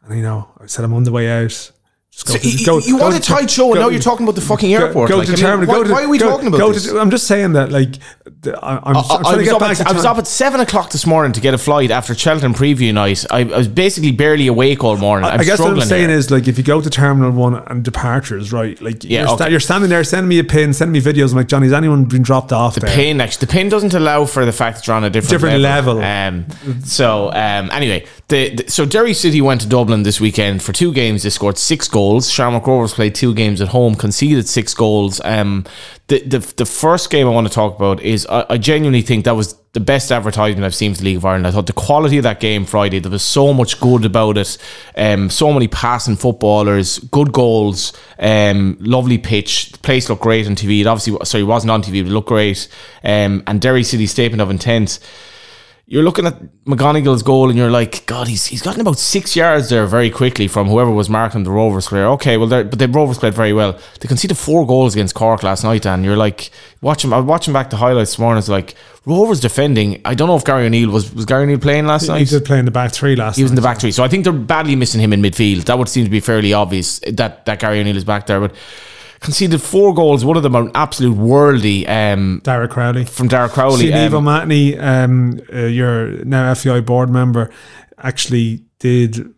and 0.05 0.15
you 0.19 0.23
know, 0.23 0.51
I 0.61 0.67
said 0.67 0.85
I'm 0.85 0.93
on 0.93 1.05
the 1.05 1.13
way 1.13 1.31
out 1.31 1.73
so 2.13 2.37
to, 2.37 2.65
go, 2.65 2.79
you 2.79 2.99
go 2.99 3.05
want 3.05 3.17
a 3.17 3.21
tight 3.21 3.51
show, 3.51 3.71
and 3.71 3.81
now 3.81 3.89
you're 3.89 4.01
talking 4.01 4.27
about 4.27 4.35
the 4.35 4.41
fucking 4.41 4.75
airport. 4.75 5.09
Go, 5.09 5.19
like, 5.19 5.29
to 5.29 5.37
Germany. 5.37 5.69
Why, 5.69 5.83
to, 5.83 5.93
why, 5.93 6.03
are 6.03 6.09
we 6.09 6.19
talking 6.19 6.49
about 6.49 6.75
this? 6.75 6.87
To, 6.87 6.99
I'm 6.99 7.11
just 7.11 7.27
saying 7.27 7.53
that, 7.53 7.71
like, 7.71 7.97
I, 8.47 8.81
I'm, 8.83 8.97
I, 8.97 9.01
I'm 9.01 9.23
trying 9.23 9.39
to 9.39 9.45
get 9.45 9.61
back. 9.61 9.81
At, 9.81 9.87
I 9.87 9.93
was 9.93 10.05
up 10.05 10.19
at 10.19 10.27
seven 10.27 10.61
o'clock 10.61 10.91
this 10.91 11.07
morning 11.07 11.33
to 11.33 11.41
get 11.41 11.55
a 11.55 11.59
flight 11.59 11.93
after 11.93 12.15
Cheltenham 12.15 12.53
preview 12.53 12.93
night. 12.93 13.25
I, 13.31 13.41
I 13.41 13.59
was 13.59 13.69
basically 13.69 14.11
barely 14.11 14.49
awake 14.49 14.83
all 14.83 14.97
morning. 14.97 15.31
I'm 15.31 15.41
i 15.41 15.45
guess 15.45 15.61
what 15.61 15.71
I'm 15.71 15.81
saying 15.83 16.09
here. 16.09 16.19
is, 16.19 16.33
like, 16.33 16.49
if 16.49 16.59
you 16.59 16.65
go 16.65 16.81
to 16.81 16.91
Terminal 16.91 17.31
One 17.31 17.55
and 17.55 17.85
departures, 17.85 18.53
right? 18.53 18.81
Like, 18.83 19.05
yeah, 19.05 19.23
you're, 19.23 19.31
okay. 19.35 19.51
you're 19.51 19.61
standing 19.61 19.89
there, 19.89 20.03
sending 20.03 20.29
me 20.29 20.41
a 20.41 20.45
pin, 20.45 20.73
sending 20.73 20.93
me 20.93 21.01
videos. 21.01 21.31
I'm 21.31 21.37
like, 21.37 21.49
Johnny, 21.49 21.69
has 21.69 21.73
anyone 21.73 22.07
been 22.07 22.23
dropped 22.23 22.53
off? 22.53 22.75
The 22.75 22.81
there? 22.81 22.95
pin, 22.95 23.21
actually, 23.21 23.47
the 23.47 23.53
pin 23.53 23.69
doesn't 23.69 23.95
allow 23.95 24.27
for 24.27 24.45
the 24.45 24.53
fact 24.53 24.79
that 24.79 24.87
you're 24.89 24.97
on 24.97 25.05
a 25.05 25.11
different 25.11 25.31
different 25.31 25.61
level. 25.61 25.95
level. 25.95 26.45
Um, 26.45 26.81
so, 26.83 27.29
um, 27.29 27.71
anyway, 27.71 28.05
the, 28.29 28.57
the, 28.57 28.71
so 28.71 28.85
Derry 28.85 29.15
City 29.15 29.41
went 29.41 29.61
to 29.61 29.69
Dublin 29.69 30.03
this 30.03 30.21
weekend 30.21 30.63
for 30.63 30.73
two 30.73 30.93
games. 30.93 31.23
They 31.23 31.31
scored 31.31 31.57
six 31.57 31.89
goals. 31.89 32.00
Shamrock 32.31 32.67
Rovers 32.67 32.95
played 32.95 33.15
two 33.15 33.35
games 33.35 33.61
at 33.61 33.69
home, 33.69 33.95
conceded 33.95 34.49
six 34.49 34.75
goals. 34.75 35.21
Um, 35.25 35.65
the, 36.09 36.21
the 36.23 36.39
the 36.57 36.67
first 36.67 37.11
game 37.11 37.27
I 37.27 37.31
want 37.31 37.47
to 37.47 37.53
talk 37.53 37.77
about 37.77 38.01
is 38.01 38.27
I, 38.27 38.47
I 38.51 38.59
genuinely 38.59 39.03
think 39.03 39.25
that 39.25 39.37
was 39.37 39.55
the 39.73 39.81
best 39.81 40.11
advertisement 40.11 40.65
I've 40.65 40.75
seen 40.75 40.95
for 40.95 40.99
the 40.99 41.05
League 41.05 41.19
of 41.19 41.25
Ireland. 41.25 41.47
I 41.47 41.53
thought 41.53 41.67
the 41.67 41.73
quality 41.73 42.17
of 42.17 42.25
that 42.25 42.41
game 42.41 42.65
Friday, 42.65 42.99
there 42.99 43.11
was 43.11 43.23
so 43.23 43.53
much 43.53 43.79
good 43.81 44.05
about 44.05 44.37
it. 44.37 44.59
Um, 44.97 45.31
so 45.31 45.53
many 45.53 45.69
passing 45.69 46.17
footballers, 46.17 46.99
good 46.99 47.33
goals, 47.33 47.93
um, 48.19 48.77
lovely 48.81 49.19
pitch. 49.19 49.71
The 49.71 49.79
place 49.79 50.09
looked 50.09 50.23
great 50.23 50.47
on 50.49 50.57
TV. 50.57 50.81
It 50.81 50.87
obviously, 50.87 51.17
sorry, 51.25 51.43
it 51.43 51.47
wasn't 51.47 51.71
on 51.71 51.83
TV, 51.83 52.03
but 52.03 52.11
it 52.11 52.15
looked 52.15 52.29
great. 52.29 52.67
Um, 53.05 53.45
and 53.47 53.61
Derry 53.61 53.85
City's 53.85 54.11
statement 54.11 54.41
of 54.41 54.51
intent 54.51 54.99
you're 55.91 56.05
looking 56.05 56.25
at 56.25 56.41
McGonigle's 56.67 57.25
goal 57.25 57.49
and 57.49 57.59
you're 57.59 57.69
like, 57.69 58.07
God, 58.07 58.29
he's 58.29 58.47
he's 58.47 58.63
gotten 58.63 58.81
about 58.81 58.97
six 58.97 59.35
yards 59.35 59.71
there 59.71 59.89
very 59.89 60.09
quickly 60.09 60.47
from 60.47 60.69
whoever 60.69 60.89
was 60.89 61.11
marking 61.11 61.43
the 61.43 61.51
Rovers 61.51 61.89
player. 61.89 62.07
Okay, 62.11 62.37
well, 62.37 62.49
but 62.49 62.79
the 62.79 62.87
Rovers 62.87 63.19
played 63.19 63.35
very 63.35 63.53
well. 63.53 63.77
They 63.99 64.07
conceded 64.07 64.39
four 64.39 64.65
goals 64.65 64.95
against 64.95 65.17
Cork 65.17 65.43
last 65.43 65.65
night, 65.65 65.85
and 65.87 66.05
you're 66.05 66.17
like, 66.17 66.53
watching. 66.81 67.13
I 67.13 67.17
was 67.17 67.27
watching 67.27 67.53
back 67.53 67.71
the 67.71 67.77
highlights 67.77 68.13
this 68.13 68.19
morning. 68.21 68.39
It's 68.39 68.49
like 68.49 68.77
Rovers 69.05 69.41
defending. 69.41 70.01
I 70.05 70.15
don't 70.15 70.29
know 70.29 70.37
if 70.37 70.45
Gary 70.45 70.67
O'Neill 70.67 70.91
was 70.91 71.13
was 71.13 71.25
Gary 71.25 71.43
O'Neill 71.43 71.59
playing 71.59 71.89
last 71.89 72.03
he, 72.03 72.09
night. 72.09 72.19
He 72.21 72.25
did 72.27 72.45
play 72.45 72.61
in 72.61 72.67
the 72.67 72.71
back 72.71 72.93
three 72.93 73.17
last. 73.17 73.35
He 73.35 73.43
was 73.43 73.51
night, 73.51 73.59
in 73.59 73.63
the 73.63 73.69
back 73.69 73.81
three, 73.81 73.91
so 73.91 74.05
I 74.05 74.09
think 74.09 74.23
they're 74.23 74.33
badly 74.33 74.77
missing 74.77 75.01
him 75.01 75.13
in 75.13 75.21
midfield. 75.21 75.65
That 75.65 75.77
would 75.77 75.89
seem 75.89 76.05
to 76.05 76.11
be 76.11 76.21
fairly 76.21 76.53
obvious 76.53 77.01
that 77.01 77.47
that 77.47 77.59
Gary 77.59 77.81
O'Neill 77.81 77.97
is 77.97 78.05
back 78.05 78.27
there, 78.27 78.39
but 78.39 78.55
conceded 79.21 79.63
four 79.63 79.95
goals. 79.95 80.25
One 80.25 80.37
of 80.37 80.43
them 80.43 80.55
an 80.55 80.71
absolute 80.75 81.17
worldy. 81.17 81.89
Um, 81.89 82.41
Dara 82.43 82.69
Crowley 82.69 83.05
from 83.05 83.29
Dara 83.29 83.49
Crowley. 83.49 83.87
Sinead 83.87 84.13
um, 84.13 84.27
um, 84.79 85.41
uh, 85.53 85.67
your 85.67 86.25
now 86.25 86.53
FAI 86.55 86.81
board 86.81 87.11
member, 87.11 87.51
actually 87.99 88.65
did 88.79 89.35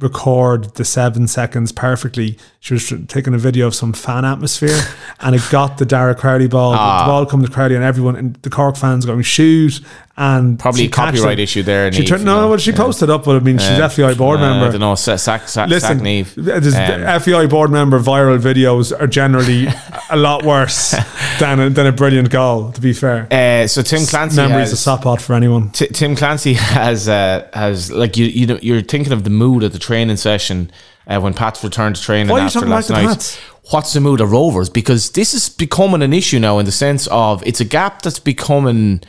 record 0.00 0.74
the 0.74 0.84
seven 0.84 1.26
seconds 1.26 1.72
perfectly. 1.72 2.38
She 2.60 2.74
was 2.74 2.92
taking 3.08 3.34
a 3.34 3.38
video 3.38 3.66
of 3.66 3.74
some 3.74 3.92
fan 3.92 4.24
atmosphere 4.24 4.78
and 5.20 5.34
it 5.34 5.42
got 5.50 5.78
the 5.78 5.84
Dara 5.84 6.14
Crowley 6.14 6.46
ball. 6.46 6.74
Ah. 6.74 7.04
The 7.04 7.10
ball 7.10 7.26
come 7.26 7.42
to 7.42 7.50
Crowley 7.50 7.74
and 7.74 7.84
everyone 7.84 8.14
and 8.14 8.34
the 8.36 8.50
Cork 8.50 8.76
fans 8.76 9.04
going 9.04 9.22
shoot 9.22 9.80
and 10.18 10.58
probably 10.58 10.86
a 10.86 10.88
copyright 10.88 11.38
issue 11.38 11.62
there. 11.62 11.92
She 11.92 12.04
turned, 12.04 12.24
no, 12.24 12.48
well, 12.48 12.58
she 12.58 12.72
yeah. 12.72 12.76
posted 12.76 13.08
up, 13.08 13.24
but 13.24 13.36
I 13.36 13.38
mean, 13.38 13.56
she's 13.56 13.78
uh, 13.78 13.88
FAI 13.88 14.14
board 14.14 14.40
uh, 14.40 14.50
member. 14.50 14.66
I 14.66 14.70
don't 14.72 14.80
know. 14.80 14.96
Sack, 14.96 15.20
sack, 15.48 15.68
Listen, 15.68 16.00
sack 16.00 17.06
um, 17.06 17.20
FAI 17.20 17.46
board 17.46 17.70
member 17.70 18.00
viral 18.00 18.38
videos 18.40 18.92
are 19.00 19.06
generally 19.06 19.68
a 20.10 20.16
lot 20.16 20.44
worse 20.44 20.90
than 21.38 21.60
a, 21.60 21.70
than 21.70 21.86
a 21.86 21.92
brilliant 21.92 22.30
goal. 22.30 22.72
To 22.72 22.80
be 22.80 22.92
fair, 22.92 23.32
uh, 23.32 23.68
so 23.68 23.80
Tim 23.80 24.04
Clancy 24.06 24.36
memories 24.36 24.70
has, 24.70 24.72
a 24.72 24.76
sop 24.76 25.02
pot 25.02 25.22
for 25.22 25.34
anyone. 25.34 25.70
T- 25.70 25.86
Tim 25.86 26.16
Clancy 26.16 26.54
has 26.54 27.08
uh, 27.08 27.48
has 27.54 27.92
like 27.92 28.16
you 28.16 28.26
you 28.26 28.46
know, 28.48 28.58
you're 28.60 28.82
thinking 28.82 29.12
of 29.12 29.22
the 29.22 29.30
mood 29.30 29.62
at 29.62 29.72
the 29.72 29.78
training 29.78 30.16
session. 30.16 30.72
Uh, 31.06 31.18
when 31.18 31.32
Pat's 31.32 31.64
returned 31.64 31.96
to 31.96 32.02
training 32.02 32.30
Why 32.30 32.40
after 32.40 32.60
last 32.66 32.90
like 32.90 33.02
night. 33.02 33.40
What's 33.70 33.94
the 33.94 34.00
mood 34.00 34.20
of 34.20 34.30
Rovers? 34.30 34.68
Because 34.68 35.12
this 35.12 35.32
is 35.32 35.48
becoming 35.48 36.02
an 36.02 36.12
issue 36.12 36.38
now 36.38 36.58
in 36.58 36.66
the 36.66 36.72
sense 36.72 37.06
of 37.06 37.42
it's 37.46 37.60
a 37.60 37.64
gap 37.64 38.02
that's 38.02 38.18
becoming 38.18 39.00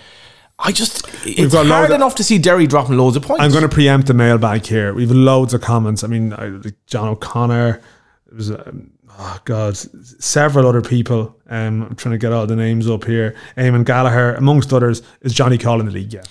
I 0.59 0.71
just 0.71 1.05
We've 1.25 1.39
it's 1.39 1.53
got 1.53 1.67
hard 1.67 1.91
enough 1.91 2.15
to 2.15 2.23
see 2.23 2.37
Derry 2.37 2.67
dropping 2.67 2.97
loads 2.97 3.15
of 3.15 3.23
points. 3.23 3.41
I'm 3.41 3.51
going 3.51 3.63
to 3.63 3.69
preempt 3.69 4.07
the 4.07 4.13
mailbag 4.13 4.65
here. 4.65 4.93
We've 4.93 5.09
loads 5.09 5.53
of 5.53 5.61
comments. 5.61 6.03
I 6.03 6.07
mean, 6.07 6.33
I, 6.33 6.59
John 6.85 7.07
O'Connor. 7.07 7.81
It 8.27 8.35
was 8.35 8.51
um, 8.51 8.91
oh 9.19 9.39
god, 9.45 9.75
several 9.75 10.65
other 10.65 10.81
people. 10.81 11.35
Um, 11.51 11.81
I'm 11.83 11.95
trying 11.95 12.13
to 12.13 12.17
get 12.17 12.31
all 12.31 12.45
the 12.45 12.55
names 12.55 12.89
up 12.89 13.03
here. 13.03 13.35
Eamon 13.57 13.83
Gallagher, 13.83 14.35
amongst 14.35 14.71
others, 14.71 15.01
is 15.21 15.33
Johnny 15.33 15.57
calling 15.57 15.87
the 15.87 15.91
league. 15.91 16.13
Yeah, 16.13 16.21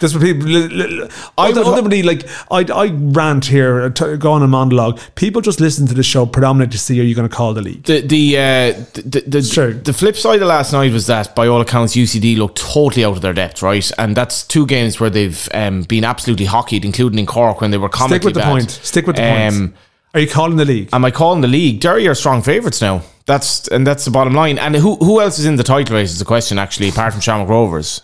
this 0.00 0.14
would 0.14 0.22
people. 0.22 1.08
I 1.36 1.52
ultimately 1.52 2.02
like. 2.02 2.26
I 2.50 2.64
I 2.72 2.90
rant 2.92 3.46
here, 3.46 3.82
uh, 3.82 3.90
t- 3.90 4.16
go 4.16 4.32
on 4.32 4.42
a 4.42 4.48
monologue. 4.48 5.00
People 5.14 5.42
just 5.42 5.60
listen 5.60 5.86
to 5.88 5.94
the 5.94 6.02
show 6.02 6.26
predominantly 6.26 6.72
to 6.72 6.78
see 6.78 6.98
are 7.00 7.04
you 7.04 7.14
going 7.14 7.28
to 7.28 7.34
call 7.34 7.52
the 7.54 7.62
league. 7.62 7.82
The 7.82 8.00
the 8.00 8.38
uh, 8.38 8.84
the 8.94 9.24
the, 9.26 9.42
sure. 9.42 9.72
the 9.72 9.92
flip 9.92 10.16
side 10.16 10.40
of 10.40 10.48
last 10.48 10.72
night 10.72 10.92
was 10.92 11.06
that 11.08 11.34
by 11.34 11.46
all 11.48 11.60
accounts 11.60 11.94
UCD 11.94 12.38
looked 12.38 12.58
totally 12.58 13.04
out 13.04 13.16
of 13.16 13.20
their 13.20 13.34
depth, 13.34 13.62
right? 13.62 13.90
And 13.98 14.16
that's 14.16 14.44
two 14.44 14.66
games 14.66 14.98
where 14.98 15.10
they've 15.10 15.48
um, 15.52 15.82
been 15.82 16.04
absolutely 16.04 16.46
hockeyed, 16.46 16.84
including 16.84 17.18
in 17.18 17.26
Cork 17.26 17.60
when 17.60 17.72
they 17.72 17.78
were 17.78 17.88
comically 17.88 18.18
Stick 18.18 18.24
with 18.24 18.34
the 18.34 18.40
bad. 18.40 18.50
point. 18.50 18.70
Stick 18.70 19.06
with 19.06 19.16
the 19.16 19.48
um, 19.48 19.68
point 19.68 19.76
Are 20.14 20.20
you 20.20 20.28
calling 20.28 20.56
the 20.56 20.64
league? 20.64 20.88
Am 20.92 21.04
I 21.04 21.10
calling 21.10 21.40
the 21.42 21.48
league? 21.48 21.80
Derry 21.80 22.08
are 22.08 22.14
strong 22.14 22.42
favourites 22.42 22.80
now. 22.80 23.02
That's 23.26 23.68
and 23.68 23.86
that's 23.86 24.04
the 24.04 24.10
bottom 24.10 24.32
line. 24.34 24.58
And 24.58 24.74
who 24.74 24.96
who 24.96 25.20
else 25.20 25.38
is 25.38 25.44
in 25.46 25.56
the 25.56 25.62
title 25.62 25.96
race 25.96 26.10
is 26.10 26.18
the 26.18 26.24
question 26.24 26.58
actually, 26.58 26.88
apart 26.88 27.12
from 27.12 27.20
Shamrock 27.20 27.48
Rovers. 27.48 28.02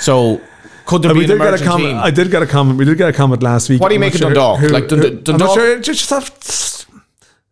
So 0.00 0.40
could 0.86 1.02
there 1.02 1.12
be 1.12 1.18
we 1.20 1.24
an 1.24 1.30
did 1.32 1.38
get 1.38 1.60
a 1.60 1.64
comment. 1.64 1.90
team? 1.90 1.98
I 1.98 2.10
did 2.10 2.30
get 2.30 2.42
a 2.42 2.46
comment. 2.46 2.78
We 2.78 2.84
did 2.86 2.96
get 2.96 3.08
a 3.08 3.12
comment 3.12 3.42
last 3.42 3.68
week. 3.68 3.80
What 3.80 3.88
do 3.90 3.94
you 3.94 3.98
I'm 3.98 4.00
make 4.00 4.14
of 4.14 4.20
Dundalk? 4.22 4.58
who- 4.60 4.68
Like, 4.68 4.84
Dund- 4.84 5.02
who- 5.02 5.08
I'm 5.08 5.22
Dundalk- 5.22 5.54
sure. 5.54 5.78
Just, 5.80 6.00
stop 6.04 6.24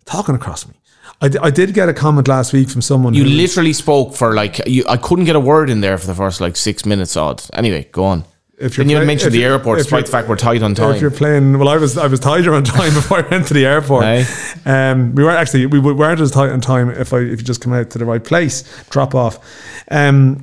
talking 0.06 0.34
across 0.34 0.66
me. 0.66 0.74
I, 1.22 1.30
I 1.42 1.50
did 1.50 1.74
get 1.74 1.88
a 1.88 1.92
comment 1.94 2.26
last 2.26 2.52
week 2.54 2.70
from 2.70 2.80
someone. 2.82 3.12
you 3.14 3.24
who- 3.24 3.28
literally 3.30 3.74
spoke 3.74 4.16
for 4.16 4.32
like 4.34 4.66
you, 4.66 4.84
I 4.88 4.96
couldn't 4.96 5.26
get 5.26 5.36
a 5.36 5.40
word 5.40 5.68
in 5.68 5.82
there 5.82 5.98
for 5.98 6.06
the 6.06 6.14
first 6.14 6.40
like 6.40 6.56
six 6.56 6.86
minutes 6.86 7.16
odd. 7.16 7.42
Anyway, 7.52 7.86
go 7.92 8.04
on. 8.04 8.24
If 8.60 8.76
you're 8.76 8.84
Then 8.84 8.90
you 8.90 8.96
play- 8.98 9.06
mentioned 9.06 9.32
the 9.32 9.44
airport, 9.44 9.78
despite 9.78 10.04
the 10.04 10.12
fact 10.12 10.28
we're 10.28 10.36
tight 10.36 10.62
on 10.62 10.74
time. 10.74 10.94
If 10.94 11.00
you're 11.00 11.10
playing, 11.10 11.58
well, 11.58 11.68
I 11.68 11.78
was 11.78 11.96
I 11.96 12.06
was 12.06 12.20
tighter 12.20 12.52
on 12.54 12.62
time 12.78 12.92
before 12.92 13.24
I 13.24 13.28
went 13.28 13.46
to 13.46 13.54
the 13.54 13.64
airport. 13.64 14.04
Aye. 14.04 14.26
Um, 14.66 15.14
we 15.14 15.24
weren't 15.24 15.38
actually 15.38 15.64
we 15.66 15.78
weren't 15.78 16.20
as 16.20 16.30
tight 16.30 16.50
on 16.50 16.60
time 16.60 16.90
if 16.90 17.12
I 17.14 17.20
if 17.20 17.40
you 17.40 17.44
just 17.44 17.62
come 17.62 17.72
out 17.72 17.88
to 17.90 17.98
the 17.98 18.04
right 18.04 18.22
place, 18.22 18.62
drop 18.90 19.14
off. 19.14 19.38
Um, 19.90 20.42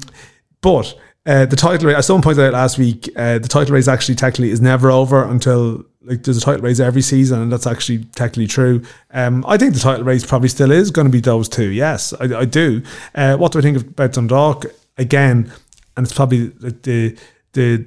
but 0.61 0.97
uh, 1.27 1.45
the 1.45 1.55
title 1.55 1.87
race, 1.89 1.97
as 1.97 2.07
someone 2.07 2.23
pointed 2.23 2.43
out 2.45 2.53
last 2.53 2.77
week, 2.79 3.07
uh, 3.15 3.37
the 3.37 3.47
title 3.47 3.75
race 3.75 3.87
actually 3.87 4.15
technically 4.15 4.49
is 4.49 4.61
never 4.61 4.89
over 4.89 5.23
until 5.23 5.85
like 6.01 6.23
there's 6.23 6.37
a 6.37 6.41
title 6.41 6.61
race 6.63 6.79
every 6.79 7.01
season, 7.03 7.39
and 7.41 7.51
that's 7.51 7.67
actually 7.67 8.05
technically 8.15 8.47
true. 8.47 8.81
Um, 9.11 9.45
I 9.47 9.57
think 9.57 9.73
the 9.73 9.79
title 9.79 10.05
race 10.05 10.25
probably 10.25 10.49
still 10.49 10.71
is 10.71 10.89
going 10.89 11.05
to 11.05 11.11
be 11.11 11.19
those 11.19 11.47
two. 11.49 11.67
Yes, 11.67 12.13
I, 12.13 12.23
I 12.39 12.45
do. 12.45 12.81
Uh, 13.13 13.35
what 13.37 13.51
do 13.51 13.59
I 13.59 13.61
think 13.61 13.77
about 13.77 14.13
Dundalk? 14.13 14.65
Again, 14.97 15.51
and 15.95 16.05
it's 16.05 16.15
probably 16.15 16.47
the 16.47 17.15
the 17.53 17.85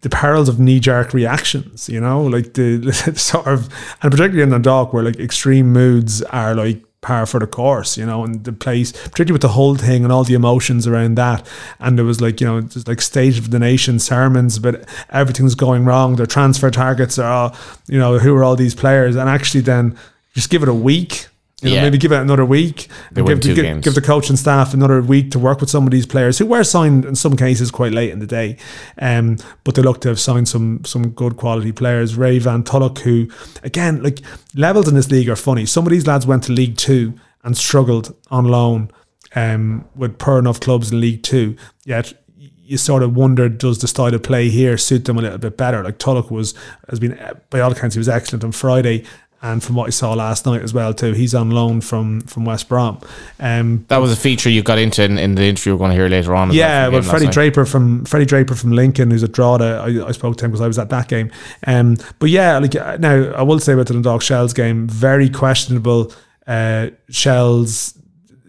the 0.00 0.08
the 0.08 0.16
perils 0.16 0.48
of 0.48 0.58
knee 0.58 0.80
jerk 0.80 1.12
reactions, 1.12 1.88
you 1.88 2.00
know, 2.00 2.22
like 2.22 2.52
the, 2.54 2.92
sort 3.16 3.46
of, 3.46 3.68
and 4.02 4.10
particularly 4.10 4.42
in 4.42 4.50
Dundalk 4.50 4.92
where 4.92 5.02
like 5.02 5.18
extreme 5.18 5.72
moods 5.72 6.22
are 6.22 6.54
like 6.54 6.82
par 7.00 7.26
for 7.26 7.38
the 7.38 7.46
course, 7.46 7.96
you 7.96 8.04
know, 8.04 8.24
and 8.24 8.44
the 8.44 8.52
place, 8.52 8.90
particularly 8.90 9.32
with 9.32 9.42
the 9.42 9.48
whole 9.48 9.76
thing 9.76 10.02
and 10.02 10.12
all 10.12 10.24
the 10.24 10.34
emotions 10.34 10.86
around 10.86 11.14
that. 11.16 11.46
And 11.78 11.96
there 11.96 12.04
was 12.04 12.20
like, 12.20 12.40
you 12.40 12.46
know, 12.46 12.60
just 12.60 12.88
like 12.88 13.00
state 13.00 13.38
of 13.38 13.50
the 13.50 13.58
nation 13.58 13.98
sermons, 13.98 14.58
but 14.58 14.88
everything's 15.10 15.54
going 15.54 15.84
wrong. 15.84 16.16
Their 16.16 16.26
transfer 16.26 16.70
targets 16.70 17.18
are, 17.18 17.30
all, 17.30 17.56
you 17.86 17.98
know, 17.98 18.18
who 18.18 18.34
are 18.34 18.42
all 18.42 18.56
these 18.56 18.74
players? 18.74 19.14
And 19.14 19.28
actually 19.28 19.60
then 19.60 19.96
just 20.34 20.50
give 20.50 20.62
it 20.62 20.68
a 20.68 20.74
week. 20.74 21.28
You 21.60 21.70
know, 21.70 21.74
Yeah. 21.74 21.82
maybe 21.82 21.98
give 21.98 22.12
it 22.12 22.20
another 22.20 22.44
week. 22.44 22.86
They 23.10 23.20
and 23.20 23.42
give, 23.42 23.56
give, 23.56 23.80
give 23.82 23.94
the 23.94 24.00
coach 24.00 24.28
and 24.30 24.38
staff 24.38 24.74
another 24.74 25.02
week 25.02 25.32
to 25.32 25.40
work 25.40 25.60
with 25.60 25.68
some 25.68 25.84
of 25.86 25.90
these 25.90 26.06
players 26.06 26.38
who 26.38 26.46
were 26.46 26.62
signed 26.62 27.04
in 27.04 27.16
some 27.16 27.36
cases 27.36 27.72
quite 27.72 27.92
late 27.92 28.10
in 28.10 28.20
the 28.20 28.28
day. 28.28 28.56
Um, 29.00 29.38
but 29.64 29.74
they 29.74 29.82
look 29.82 30.00
to 30.02 30.08
have 30.08 30.20
signed 30.20 30.46
some 30.48 30.84
some 30.84 31.10
good 31.10 31.36
quality 31.36 31.72
players. 31.72 32.16
Rayhaan 32.16 32.64
Tulloch, 32.64 32.98
who 33.00 33.28
again, 33.64 34.02
like 34.04 34.20
levels 34.54 34.86
in 34.86 34.94
this 34.94 35.10
league 35.10 35.28
are 35.28 35.34
funny. 35.36 35.66
Some 35.66 35.84
of 35.84 35.90
these 35.90 36.06
lads 36.06 36.26
went 36.26 36.44
to 36.44 36.52
League 36.52 36.76
Two 36.76 37.14
and 37.42 37.56
struggled 37.56 38.14
on 38.30 38.44
loan 38.44 38.90
um, 39.34 39.84
with 39.96 40.18
poor 40.18 40.38
enough 40.38 40.60
clubs 40.60 40.92
in 40.92 41.00
League 41.00 41.24
Two. 41.24 41.56
Yet 41.84 42.12
you 42.36 42.76
sort 42.76 43.02
of 43.02 43.16
wonder 43.16 43.48
does 43.48 43.78
the 43.80 43.88
style 43.88 44.14
of 44.14 44.22
play 44.22 44.48
here 44.50 44.76
suit 44.76 45.06
them 45.06 45.18
a 45.18 45.22
little 45.22 45.38
bit 45.38 45.56
better? 45.56 45.82
Like 45.82 45.98
Tulloch 45.98 46.30
was 46.30 46.54
has 46.88 47.00
been 47.00 47.18
by 47.50 47.58
all 47.58 47.72
accounts 47.72 47.96
he 47.96 47.98
was 47.98 48.08
excellent 48.08 48.44
on 48.44 48.52
Friday. 48.52 49.04
And 49.40 49.62
from 49.62 49.76
what 49.76 49.86
I 49.86 49.90
saw 49.90 50.14
last 50.14 50.46
night 50.46 50.62
as 50.62 50.74
well 50.74 50.92
too, 50.92 51.12
he's 51.12 51.32
on 51.32 51.50
loan 51.50 51.80
from 51.80 52.22
from 52.22 52.44
West 52.44 52.68
Brom. 52.68 52.98
Um, 53.38 53.84
That 53.86 53.98
was 53.98 54.12
a 54.12 54.16
feature 54.16 54.50
you 54.50 54.62
got 54.62 54.78
into 54.78 55.04
in, 55.04 55.16
in 55.16 55.36
the 55.36 55.44
interview 55.44 55.74
we're 55.74 55.78
going 55.78 55.90
to 55.90 55.96
hear 55.96 56.08
later 56.08 56.34
on. 56.34 56.50
yeah, 56.52 56.88
well, 56.88 57.02
Freddie. 57.02 57.28
Draper 57.28 57.64
from 57.64 58.04
Freddie 58.04 58.26
Draper 58.26 58.56
from 58.56 58.72
Lincoln, 58.72 59.12
who's 59.12 59.22
at 59.22 59.30
Drogheda. 59.30 59.84
I, 59.86 60.08
I 60.08 60.12
spoke 60.12 60.38
to 60.38 60.44
him 60.44 60.50
because 60.50 60.60
I 60.60 60.66
was 60.66 60.78
at 60.78 60.90
that 60.90 61.06
game. 61.06 61.30
Um, 61.66 61.96
but 62.18 62.30
yeah, 62.30 62.58
like 62.58 62.74
uh, 62.74 62.96
now 62.98 63.30
I 63.32 63.42
will 63.42 63.60
say 63.60 63.74
about 63.74 63.86
the 63.86 63.92
Dundalk 63.94 64.22
Shels 64.22 64.52
game, 64.52 64.88
very 64.88 65.28
questionable. 65.30 66.12
Uh, 66.46 66.88
Shels 67.08 67.92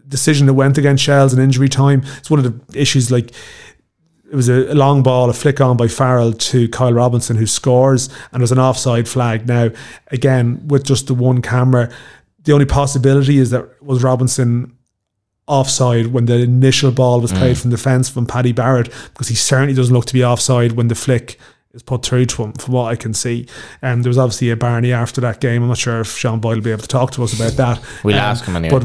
decision 0.07 0.47
that 0.47 0.53
went 0.55 0.79
against 0.79 1.03
Shels 1.03 1.33
in 1.35 1.39
injury 1.39 1.69
time. 1.69 2.01
It's 2.17 2.31
one 2.31 2.43
of 2.43 2.45
the 2.45 2.79
issues. 2.81 3.11
Like 3.11 3.31
it 4.31 4.35
was 4.35 4.49
a, 4.49 4.73
long 4.75 5.01
ball, 5.03 5.29
a 5.29 5.33
flick 5.33 5.59
on 5.59 5.77
by 5.77 5.87
Farrell 5.87 6.33
to 6.33 6.69
Kyle 6.69 6.93
Robinson, 6.93 7.35
who 7.35 7.47
scores, 7.47 8.09
and 8.31 8.41
there's 8.41 8.51
an 8.51 8.59
offside 8.59 9.07
flag. 9.07 9.47
Now, 9.47 9.69
again, 10.07 10.67
with 10.67 10.83
just 10.83 11.07
the 11.07 11.13
one 11.13 11.41
camera, 11.41 11.91
the 12.43 12.53
only 12.53 12.65
possibility 12.65 13.37
is 13.37 13.49
that 13.49 13.81
was 13.83 14.03
Robinson 14.03 14.75
offside 15.47 16.07
when 16.07 16.25
the 16.25 16.35
initial 16.35 16.91
ball 16.91 17.19
was 17.19 17.31
played 17.31 17.55
mm. 17.55 17.61
from 17.61 17.71
the 17.71 17.77
fence 17.77 18.07
from 18.07 18.25
Paddy 18.25 18.51
Barrett, 18.51 18.91
because 19.13 19.27
he 19.27 19.35
certainly 19.35 19.73
doesn't 19.73 19.93
look 19.93 20.05
to 20.05 20.13
be 20.13 20.23
offside 20.23 20.73
when 20.73 20.89
the 20.89 20.95
flick 20.95 21.39
is 21.73 21.83
put 21.83 22.03
through 22.03 22.25
to 22.25 22.43
him, 22.43 22.53
from 22.53 22.73
what 22.73 22.85
I 22.85 22.95
can 22.95 23.13
see. 23.13 23.45
And 23.83 24.03
there 24.03 24.09
was 24.09 24.17
obviously 24.17 24.49
a 24.49 24.55
Barney 24.55 24.91
after 24.91 25.21
that 25.21 25.39
game. 25.39 25.61
I'm 25.61 25.67
not 25.67 25.77
sure 25.77 25.99
if 26.01 26.17
Sean 26.17 26.39
Boyd 26.39 26.55
will 26.57 26.63
be 26.63 26.71
able 26.71 26.81
to 26.81 26.87
talk 26.87 27.11
to 27.11 27.23
us 27.23 27.31
about 27.33 27.51
that. 27.53 27.79
We'll 28.03 28.15
Um, 28.15 28.21
ask 28.21 28.43
him 28.45 28.55
anyway. 28.55 28.79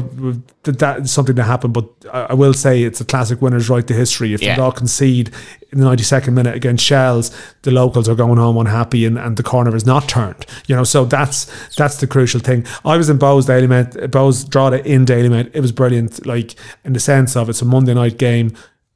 But 0.63 0.77
that's 0.77 1.11
something 1.11 1.33
that 1.35 1.43
happened. 1.45 1.73
But 1.73 1.87
I 2.13 2.35
will 2.35 2.53
say 2.53 2.83
it's 2.83 3.01
a 3.01 3.05
classic 3.05 3.41
winner's 3.41 3.69
right 3.69 3.85
to 3.87 3.93
history. 3.95 4.35
If 4.35 4.43
Yeah. 4.43 4.55
they 4.55 4.61
all 4.61 4.71
concede 4.71 5.31
in 5.71 5.79
the 5.79 5.85
92nd 5.85 6.33
minute 6.35 6.55
against 6.55 6.85
Shels, 6.85 7.31
the 7.63 7.71
locals 7.71 8.07
are 8.07 8.13
going 8.15 8.37
home 8.37 8.55
unhappy 8.57 9.03
and, 9.05 9.17
and 9.17 9.35
the 9.35 9.43
corner 9.43 9.75
is 9.75 9.87
not 9.87 10.07
turned. 10.07 10.45
You 10.67 10.75
know, 10.75 10.83
so 10.83 11.05
that's 11.05 11.47
that's 11.75 11.97
the 11.97 12.05
crucial 12.05 12.39
thing. 12.39 12.65
I 12.85 12.97
was 12.97 13.09
in 13.09 13.17
Bohs 13.17 13.47
Daily 13.47 13.65
Met, 13.67 13.93
Bohs 14.11 14.47
Drogheda 14.47 14.85
in 14.87 15.05
Dalymount. 15.05 15.49
It 15.53 15.61
was 15.61 15.71
brilliant, 15.71 16.23
like 16.27 16.53
in 16.83 16.93
the 16.93 16.99
sense 16.99 17.35
of 17.35 17.49
it's 17.49 17.63
a 17.63 17.65
Monday 17.65 17.95
night 17.95 18.19
game. 18.19 18.53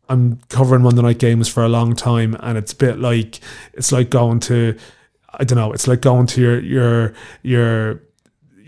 I'm 0.09 0.39
covering 0.49 0.81
Monday 0.81 1.01
night 1.01 1.19
games 1.19 1.47
for 1.47 1.63
a 1.63 1.69
long 1.69 1.95
time, 1.95 2.35
and 2.39 2.57
it's 2.57 2.73
a 2.73 2.75
bit 2.75 2.99
like 2.99 3.39
it's 3.73 3.91
like 3.91 4.09
going 4.09 4.39
to, 4.41 4.77
I 5.33 5.43
don't 5.43 5.57
know, 5.57 5.71
it's 5.71 5.87
like 5.87 6.01
going 6.01 6.25
to 6.27 6.41
your 6.41 6.59
your 6.59 7.13
your 7.43 8.01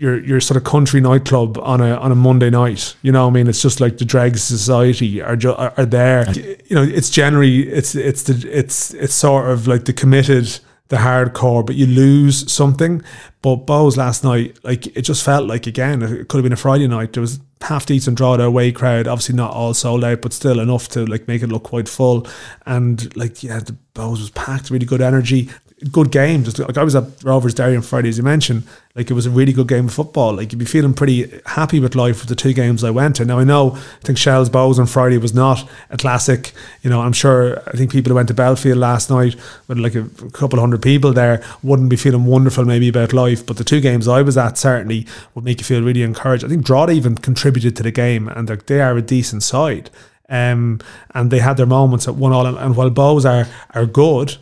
your 0.02 0.24
your 0.24 0.40
sort 0.40 0.56
of 0.56 0.64
country 0.64 1.00
nightclub 1.00 1.58
on 1.58 1.80
a 1.80 1.96
on 1.96 2.12
a 2.12 2.14
Monday 2.14 2.50
night. 2.50 2.94
You 3.02 3.12
know, 3.12 3.24
what 3.24 3.30
I 3.30 3.34
mean, 3.34 3.48
it's 3.48 3.62
just 3.62 3.80
like 3.80 3.98
the 3.98 4.04
dregs 4.04 4.50
of 4.50 4.58
society 4.58 5.20
are 5.20 5.36
ju- 5.36 5.54
are, 5.54 5.74
are 5.76 5.86
there. 5.86 6.30
You 6.32 6.76
know, 6.76 6.82
it's 6.82 7.10
generally 7.10 7.68
it's 7.68 7.94
it's 7.94 8.22
the 8.24 8.48
it's 8.50 8.94
it's 8.94 9.14
sort 9.14 9.50
of 9.50 9.66
like 9.66 9.84
the 9.84 9.92
committed, 9.92 10.58
the 10.88 10.96
hardcore, 10.96 11.64
but 11.64 11.76
you 11.76 11.86
lose 11.86 12.50
something. 12.50 13.02
But 13.42 13.66
Bohs 13.66 13.96
last 13.96 14.24
night, 14.24 14.58
like 14.62 14.86
it 14.96 15.02
just 15.02 15.24
felt 15.24 15.46
like 15.48 15.66
again, 15.66 16.02
it 16.02 16.28
could 16.28 16.38
have 16.38 16.44
been 16.44 16.52
a 16.52 16.56
Friday 16.56 16.88
night. 16.88 17.12
There 17.12 17.20
was 17.20 17.40
half 17.62 17.86
decent 17.86 18.16
draw 18.16 18.36
the 18.36 18.44
away 18.44 18.72
crowd, 18.72 19.06
obviously 19.06 19.34
not 19.34 19.52
all 19.52 19.74
sold 19.74 20.04
out, 20.04 20.22
but 20.22 20.32
still 20.32 20.60
enough 20.60 20.88
to 20.90 21.04
like 21.06 21.28
make 21.28 21.42
it 21.42 21.48
look 21.48 21.64
quite 21.64 21.88
full. 21.88 22.26
And 22.66 23.14
like 23.16 23.42
yeah, 23.42 23.60
the 23.60 23.76
Bohs 23.94 24.20
was 24.20 24.30
packed, 24.30 24.70
really 24.70 24.86
good 24.86 25.02
energy 25.02 25.50
good 25.90 26.10
game. 26.12 26.44
Just 26.44 26.58
like 26.58 26.78
I 26.78 26.84
was 26.84 26.94
at 26.94 27.04
Rovers 27.24 27.54
Derry 27.54 27.76
on 27.76 27.82
Friday, 27.82 28.08
as 28.08 28.18
you 28.18 28.22
mentioned, 28.22 28.64
like 28.94 29.10
it 29.10 29.14
was 29.14 29.26
a 29.26 29.30
really 29.30 29.52
good 29.52 29.68
game 29.68 29.86
of 29.86 29.94
football. 29.94 30.34
Like 30.34 30.52
you'd 30.52 30.58
be 30.58 30.64
feeling 30.64 30.94
pretty 30.94 31.40
happy 31.46 31.80
with 31.80 31.94
life 31.94 32.20
with 32.20 32.28
the 32.28 32.34
two 32.34 32.52
games 32.52 32.84
I 32.84 32.90
went 32.90 33.16
to. 33.16 33.24
Now 33.24 33.38
I 33.38 33.44
know 33.44 33.72
I 33.74 34.04
think 34.04 34.18
Shels 34.18 34.50
Bohs 34.50 34.78
on 34.78 34.86
Friday 34.86 35.18
was 35.18 35.34
not 35.34 35.68
a 35.90 35.96
classic. 35.96 36.52
You 36.82 36.90
know, 36.90 37.00
I'm 37.00 37.12
sure 37.12 37.60
I 37.66 37.72
think 37.72 37.90
people 37.90 38.10
who 38.10 38.16
went 38.16 38.28
to 38.28 38.34
Belfield 38.34 38.78
last 38.78 39.10
night 39.10 39.34
with 39.66 39.78
like 39.78 39.94
a, 39.94 40.02
a 40.02 40.30
couple 40.30 40.58
of 40.58 40.62
hundred 40.62 40.82
people 40.82 41.12
there 41.12 41.42
wouldn't 41.62 41.88
be 41.88 41.96
feeling 41.96 42.26
wonderful 42.26 42.64
maybe 42.64 42.88
about 42.88 43.12
life. 43.12 43.44
But 43.44 43.56
the 43.56 43.64
two 43.64 43.80
games 43.80 44.06
I 44.08 44.22
was 44.22 44.36
at 44.36 44.58
certainly 44.58 45.06
would 45.34 45.44
make 45.44 45.58
you 45.58 45.64
feel 45.64 45.82
really 45.82 46.02
encouraged. 46.02 46.44
I 46.44 46.48
think 46.48 46.64
Drogheda 46.64 46.92
even 46.92 47.16
contributed 47.16 47.51
to 47.60 47.82
the 47.82 47.90
game 47.90 48.28
and 48.28 48.48
they 48.48 48.80
are 48.80 48.96
a 48.96 49.02
decent 49.02 49.42
side. 49.42 49.90
Um, 50.28 50.80
and 51.14 51.30
they 51.30 51.40
had 51.40 51.58
their 51.58 51.66
moments 51.66 52.08
at 52.08 52.14
one 52.14 52.32
all 52.32 52.46
and, 52.46 52.56
and 52.56 52.74
while 52.74 52.90
Bohs 52.90 53.28
are 53.28 53.46
are 53.74 53.86
good, 53.86 54.38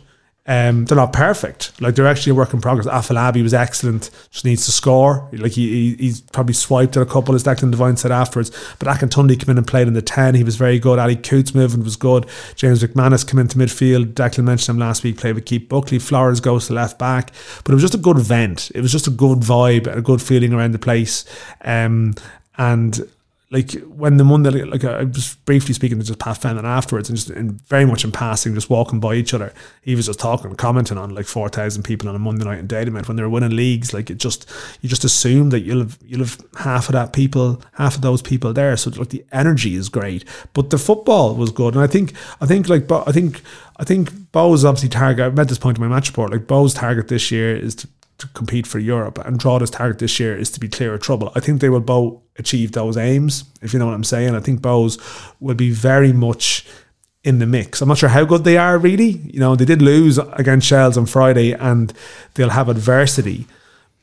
um, 0.47 0.85
they're 0.85 0.97
not 0.97 1.13
perfect. 1.13 1.79
Like 1.79 1.93
they're 1.93 2.07
actually 2.07 2.31
a 2.31 2.35
work 2.35 2.53
in 2.53 2.61
progress. 2.61 2.87
Afalabi 2.87 3.43
was 3.43 3.53
excellent. 3.53 4.09
Just 4.31 4.43
needs 4.43 4.65
to 4.65 4.71
score. 4.71 5.29
Like 5.33 5.51
he, 5.51 5.69
he 5.69 5.95
he's 5.97 6.21
probably 6.21 6.55
swiped 6.55 6.97
at 6.97 7.03
a 7.03 7.05
couple, 7.05 7.35
as 7.35 7.43
Declan 7.43 7.69
Devine 7.69 7.95
said 7.95 8.11
afterwards. 8.11 8.49
But 8.79 8.87
Akintundi 8.87 9.39
came 9.39 9.51
in 9.51 9.57
and 9.59 9.67
played 9.67 9.87
in 9.87 9.93
the 9.93 10.01
ten. 10.01 10.33
He 10.33 10.43
was 10.43 10.55
very 10.55 10.79
good. 10.79 10.97
Ali 10.97 11.15
Coote's 11.15 11.53
movement 11.53 11.83
was 11.83 11.95
good. 11.95 12.25
James 12.55 12.83
McManus 12.83 13.27
came 13.29 13.39
into 13.39 13.57
midfield. 13.57 14.13
Declan 14.13 14.43
mentioned 14.43 14.75
him 14.75 14.79
last 14.79 15.03
week. 15.03 15.17
Played 15.17 15.35
with 15.35 15.45
Keith 15.45 15.69
Buckley. 15.69 15.99
Flores 15.99 16.39
goes 16.39 16.67
to 16.67 16.73
left 16.73 16.97
back. 16.97 17.31
But 17.63 17.71
it 17.71 17.75
was 17.75 17.83
just 17.83 17.95
a 17.95 17.99
good 17.99 18.17
event. 18.17 18.71
It 18.73 18.81
was 18.81 18.91
just 18.91 19.07
a 19.07 19.11
good 19.11 19.39
vibe 19.39 19.85
and 19.85 19.99
a 19.99 20.01
good 20.01 20.23
feeling 20.23 20.53
around 20.53 20.71
the 20.71 20.79
place. 20.79 21.23
Um, 21.63 22.15
and 22.61 23.09
like 23.49 23.73
when 23.81 24.15
the 24.15 24.23
Monday, 24.23 24.63
like 24.63 24.85
I 24.85 25.03
was 25.03 25.35
briefly 25.43 25.73
speaking 25.73 25.99
to 25.99 26.05
just 26.05 26.19
Pat 26.19 26.37
Fenton 26.37 26.63
afterwards, 26.63 27.09
and 27.09 27.17
just 27.17 27.31
in, 27.31 27.53
very 27.67 27.85
much 27.85 28.05
in 28.05 28.11
passing, 28.11 28.53
just 28.53 28.69
walking 28.69 29.01
by 29.01 29.15
each 29.15 29.33
other. 29.33 29.51
He 29.81 29.95
was 29.95 30.05
just 30.05 30.19
talking, 30.19 30.55
commenting 30.55 30.97
on 30.97 31.13
like 31.13 31.25
four 31.25 31.49
thousand 31.49 31.83
people 31.83 32.07
on 32.07 32.15
a 32.15 32.19
Monday 32.19 32.45
night 32.45 32.59
in 32.59 32.67
Dalymount 32.67 33.07
when 33.07 33.17
they 33.17 33.23
were 33.23 33.29
winning 33.29 33.55
leagues. 33.55 33.93
Like 33.93 34.09
it 34.09 34.19
just, 34.19 34.49
you 34.79 34.87
just 34.87 35.03
assume 35.03 35.49
that 35.49 35.61
you'll 35.61 35.79
have 35.79 35.97
you'll 36.05 36.21
have 36.21 36.39
half 36.59 36.87
of 36.87 36.93
that 36.93 37.11
people, 37.11 37.61
half 37.73 37.95
of 37.95 38.01
those 38.01 38.21
people 38.21 38.53
there. 38.53 38.77
So 38.77 38.91
like 38.91 39.09
the 39.09 39.25
energy 39.33 39.75
is 39.75 39.89
great, 39.89 40.23
but 40.53 40.69
the 40.69 40.77
football 40.77 41.35
was 41.35 41.51
good, 41.51 41.73
and 41.73 41.83
I 41.83 41.87
think 41.87 42.13
I 42.39 42.45
think 42.45 42.69
like 42.69 42.87
Bo- 42.87 43.03
I 43.05 43.11
think 43.11 43.41
I 43.77 43.83
think 43.83 44.11
Bohs' 44.31 44.63
obviously 44.63 44.89
target. 44.89 45.25
I've 45.25 45.35
made 45.35 45.49
this 45.49 45.59
point 45.59 45.77
in 45.77 45.83
my 45.83 45.89
match 45.89 46.07
report. 46.07 46.31
Like 46.31 46.47
Bohs' 46.47 46.75
target 46.75 47.09
this 47.09 47.31
year 47.31 47.57
is 47.57 47.75
to 47.75 47.89
to 48.21 48.27
compete 48.29 48.65
for 48.65 48.79
Europe 48.79 49.17
and 49.25 49.39
Drogheda's 49.39 49.69
target 49.69 49.99
this 49.99 50.19
year 50.19 50.37
is 50.37 50.49
to 50.51 50.59
be 50.59 50.67
clear 50.67 50.93
of 50.93 51.01
trouble. 51.01 51.31
I 51.35 51.39
think 51.39 51.59
they 51.59 51.69
will 51.69 51.79
both 51.79 52.19
achieve 52.37 52.71
those 52.71 52.97
aims, 52.97 53.43
if 53.61 53.73
you 53.73 53.79
know 53.79 53.87
what 53.87 53.95
I'm 53.95 54.03
saying. 54.03 54.35
I 54.35 54.39
think 54.39 54.61
Bohs 54.61 54.99
will 55.39 55.55
be 55.55 55.71
very 55.71 56.13
much 56.13 56.65
in 57.23 57.39
the 57.39 57.45
mix. 57.45 57.81
I'm 57.81 57.89
not 57.89 57.97
sure 57.97 58.09
how 58.09 58.25
good 58.25 58.43
they 58.43 58.57
are 58.57 58.77
really. 58.77 59.11
You 59.33 59.39
know, 59.39 59.55
they 59.55 59.65
did 59.65 59.81
lose 59.81 60.17
against 60.17 60.67
Shels 60.67 60.97
on 60.97 61.05
Friday 61.05 61.53
and 61.53 61.93
they'll 62.33 62.49
have 62.49 62.69
adversity. 62.69 63.45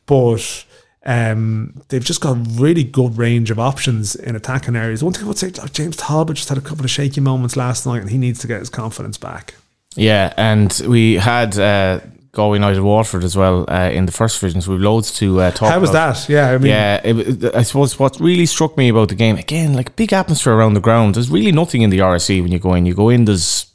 But 0.07 0.65
Um, 1.07 1.73
they've 1.89 2.05
just 2.05 2.21
got 2.21 2.37
a 2.37 2.41
really 2.61 2.85
good 2.85 3.17
range 3.17 3.51
of 3.51 3.59
options 3.59 4.15
in 4.15 4.37
attacking 4.37 4.77
areas. 4.77 5.03
One 5.03 5.15
thing 5.15 5.25
I 5.25 5.29
would 5.29 5.39
say, 5.39 5.51
like 5.51 5.73
James 5.73 5.97
Talbot 5.97 6.37
just 6.37 6.51
had 6.51 6.59
a 6.59 6.61
couple 6.69 6.85
of 6.85 6.91
shaky 6.91 7.21
moments 7.21 7.57
last 7.57 7.87
night, 7.87 8.03
and 8.03 8.11
he 8.11 8.19
needs 8.19 8.41
to 8.41 8.47
get 8.47 8.59
his 8.59 8.69
confidence 8.69 9.17
back. 9.17 9.55
Yeah, 9.95 10.35
and 10.37 10.71
we 10.87 11.15
had 11.15 11.59
uh, 11.59 12.01
Galway 12.33 12.57
United 12.59 12.83
Waterford 12.83 13.25
as 13.25 13.37
well 13.37 13.65
uh, 13.69 13.91
in 13.91 14.07
the 14.07 14.13
first 14.13 14.41
division, 14.41 14.61
so 14.61 14.73
we've 14.73 14.81
loads 14.81 15.13
to 15.19 15.41
uh, 15.41 15.51
talk 15.51 15.71
How 15.71 15.81
was 15.81 15.91
about. 15.91 16.17
that? 16.17 16.29
Yeah, 16.29 16.51
I 16.51 16.59
mean, 16.59 16.71
yeah, 16.71 17.01
it, 17.03 17.55
I 17.55 17.63
suppose 17.63 17.99
what 17.99 18.21
really 18.21 18.47
struck 18.47 18.77
me 18.77 18.89
about 18.89 19.09
the 19.09 19.15
game 19.15 19.37
again, 19.37 19.73
like 19.75 19.97
big 19.97 20.13
atmosphere 20.13 20.53
around 20.55 20.75
the 20.75 20.81
ground. 20.81 21.15
There's 21.15 21.31
really 21.31 21.53
nothing 21.53 21.83
in 21.83 21.91
the 21.91 21.99
RSC 21.99 22.43
when 22.43 22.53
you 22.53 22.59
go 22.59 22.75
in. 22.75 22.87
You 22.87 22.95
go 22.95 23.09
in, 23.09 23.25
there's 23.25 23.73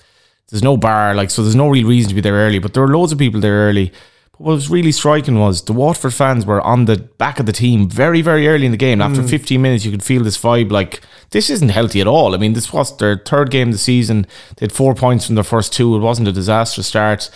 there's 0.50 0.64
no 0.64 0.78
bar, 0.78 1.16
like 1.16 1.32
so. 1.32 1.42
There's 1.42 1.56
no 1.56 1.70
real 1.70 1.88
reason 1.88 2.10
to 2.10 2.16
be 2.16 2.22
there 2.22 2.36
early, 2.36 2.60
but 2.60 2.74
there 2.74 2.84
were 2.84 2.96
loads 2.96 3.12
of 3.12 3.18
people 3.18 3.42
there 3.42 3.68
early. 3.68 3.92
But 4.34 4.42
what 4.42 4.54
was 4.54 4.70
really 4.70 4.92
striking 4.92 5.40
was 5.40 5.64
the 5.64 5.74
Waterford 5.74 6.14
fans 6.14 6.46
were 6.46 6.62
on 6.62 6.86
the 6.86 6.98
back 6.98 7.40
of 7.40 7.48
the 7.48 7.54
team 7.54 7.90
very, 7.90 8.22
very 8.22 8.48
early 8.48 8.66
in 8.66 8.72
the 8.72 8.78
game. 8.78 9.02
After 9.02 9.24
15 9.24 9.62
minutes, 9.62 9.86
you 9.86 9.92
could 9.92 10.04
feel 10.04 10.24
this 10.24 10.38
vibe 10.38 10.72
like 10.72 11.02
this 11.32 11.50
isn't 11.50 11.70
healthy 11.70 12.02
at 12.02 12.08
all. 12.08 12.36
I 12.36 12.38
mean, 12.38 12.54
this 12.54 12.72
was 12.72 12.96
their 12.98 13.18
third 13.18 13.50
game 13.50 13.70
of 13.70 13.74
the 13.74 13.80
season. 13.80 14.28
They 14.58 14.66
had 14.66 14.72
four 14.72 14.94
points 14.94 15.26
from 15.26 15.36
their 15.36 15.44
first 15.44 15.74
two. 15.74 15.96
It 15.96 16.00
wasn't 16.00 16.28
a 16.28 16.32
disastrous 16.32 16.88
start. 16.88 17.30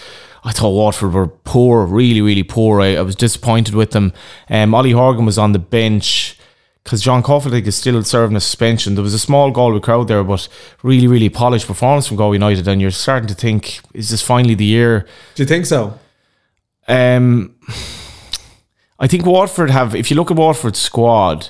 I 0.47 0.53
thought 0.53 0.69
Waterford 0.69 1.11
were 1.11 1.27
poor, 1.27 1.85
really, 1.85 2.21
really 2.21 2.43
poor. 2.43 2.79
I, 2.79 2.95
I 2.95 3.01
was 3.01 3.17
disappointed 3.17 3.75
with 3.75 3.91
them. 3.91 4.13
Um, 4.49 4.73
Ollie 4.73 4.91
Horgan 4.91 5.25
was 5.25 5.37
on 5.37 5.51
the 5.51 5.59
bench 5.59 6.39
because 6.85 7.01
John 7.01 7.21
Caulfield 7.21 7.53
is 7.67 7.75
still 7.75 8.01
serving 8.01 8.37
a 8.37 8.39
suspension. 8.39 8.95
There 8.95 9.03
was 9.03 9.13
a 9.13 9.19
small 9.19 9.51
Galway 9.51 9.81
crowd 9.81 10.07
there, 10.07 10.23
but 10.23 10.47
really, 10.83 11.05
really 11.05 11.27
polished 11.27 11.67
performance 11.67 12.07
from 12.07 12.15
Galway 12.15 12.35
United. 12.35 12.65
And 12.65 12.81
you're 12.81 12.91
starting 12.91 13.27
to 13.27 13.33
think, 13.33 13.81
is 13.93 14.09
this 14.09 14.21
finally 14.21 14.55
the 14.55 14.63
year? 14.63 15.05
do 15.35 15.43
you 15.43 15.47
think 15.47 15.65
so? 15.65 15.99
Um, 16.87 17.53
I 18.99 19.07
think 19.07 19.25
Waterford 19.25 19.69
have. 19.69 19.95
If 19.95 20.09
you 20.09 20.15
look 20.15 20.31
at 20.31 20.37
Waterford's 20.37 20.79
squad, 20.79 21.49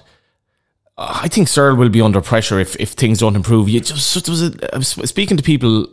I 0.98 1.28
think 1.28 1.50
Searle 1.50 1.76
will 1.76 1.90
be 1.90 2.02
under 2.02 2.20
pressure 2.20 2.60
if, 2.60 2.76
if 2.80 2.94
things 2.94 3.20
don't 3.20 3.36
improve. 3.36 3.70
You 3.70 3.80
just 3.80 4.26
there 4.26 4.32
was 4.32 4.42
a, 4.42 4.74
I 4.74 4.78
was 4.80 4.88
speaking 4.88 5.38
to 5.38 5.44
people 5.44 5.88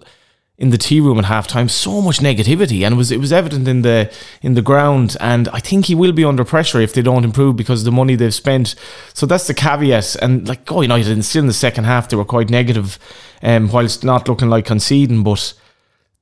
in 0.56 0.70
the 0.70 0.78
tea 0.78 1.00
room 1.00 1.18
at 1.18 1.24
halftime. 1.24 1.68
So 1.68 2.00
much 2.00 2.18
negativity, 2.18 2.84
and 2.84 2.94
it 2.94 2.96
was 2.96 3.10
it 3.10 3.20
was 3.20 3.32
evident 3.32 3.66
in 3.66 3.82
the 3.82 4.12
in 4.42 4.54
the 4.54 4.62
ground. 4.62 5.16
And 5.20 5.48
I 5.48 5.60
think 5.60 5.86
he 5.86 5.94
will 5.94 6.12
be 6.12 6.24
under 6.24 6.44
pressure 6.44 6.80
if 6.80 6.94
they 6.94 7.02
don't 7.02 7.24
improve 7.24 7.56
because 7.56 7.80
of 7.80 7.84
the 7.84 7.92
money 7.92 8.14
they've 8.14 8.34
spent. 8.34 8.74
So 9.14 9.26
that's 9.26 9.46
the 9.46 9.54
caveat. 9.54 10.16
And 10.16 10.46
like 10.46 10.64
Go 10.64 10.80
United, 10.80 11.12
and 11.12 11.24
still 11.24 11.42
in 11.42 11.48
the 11.48 11.52
second 11.52 11.84
half, 11.84 12.08
they 12.08 12.16
were 12.16 12.24
quite 12.24 12.50
negative, 12.50 12.98
um, 13.42 13.70
whilst 13.70 14.04
not 14.04 14.28
looking 14.28 14.50
like 14.50 14.66
conceding, 14.66 15.22
but 15.22 15.54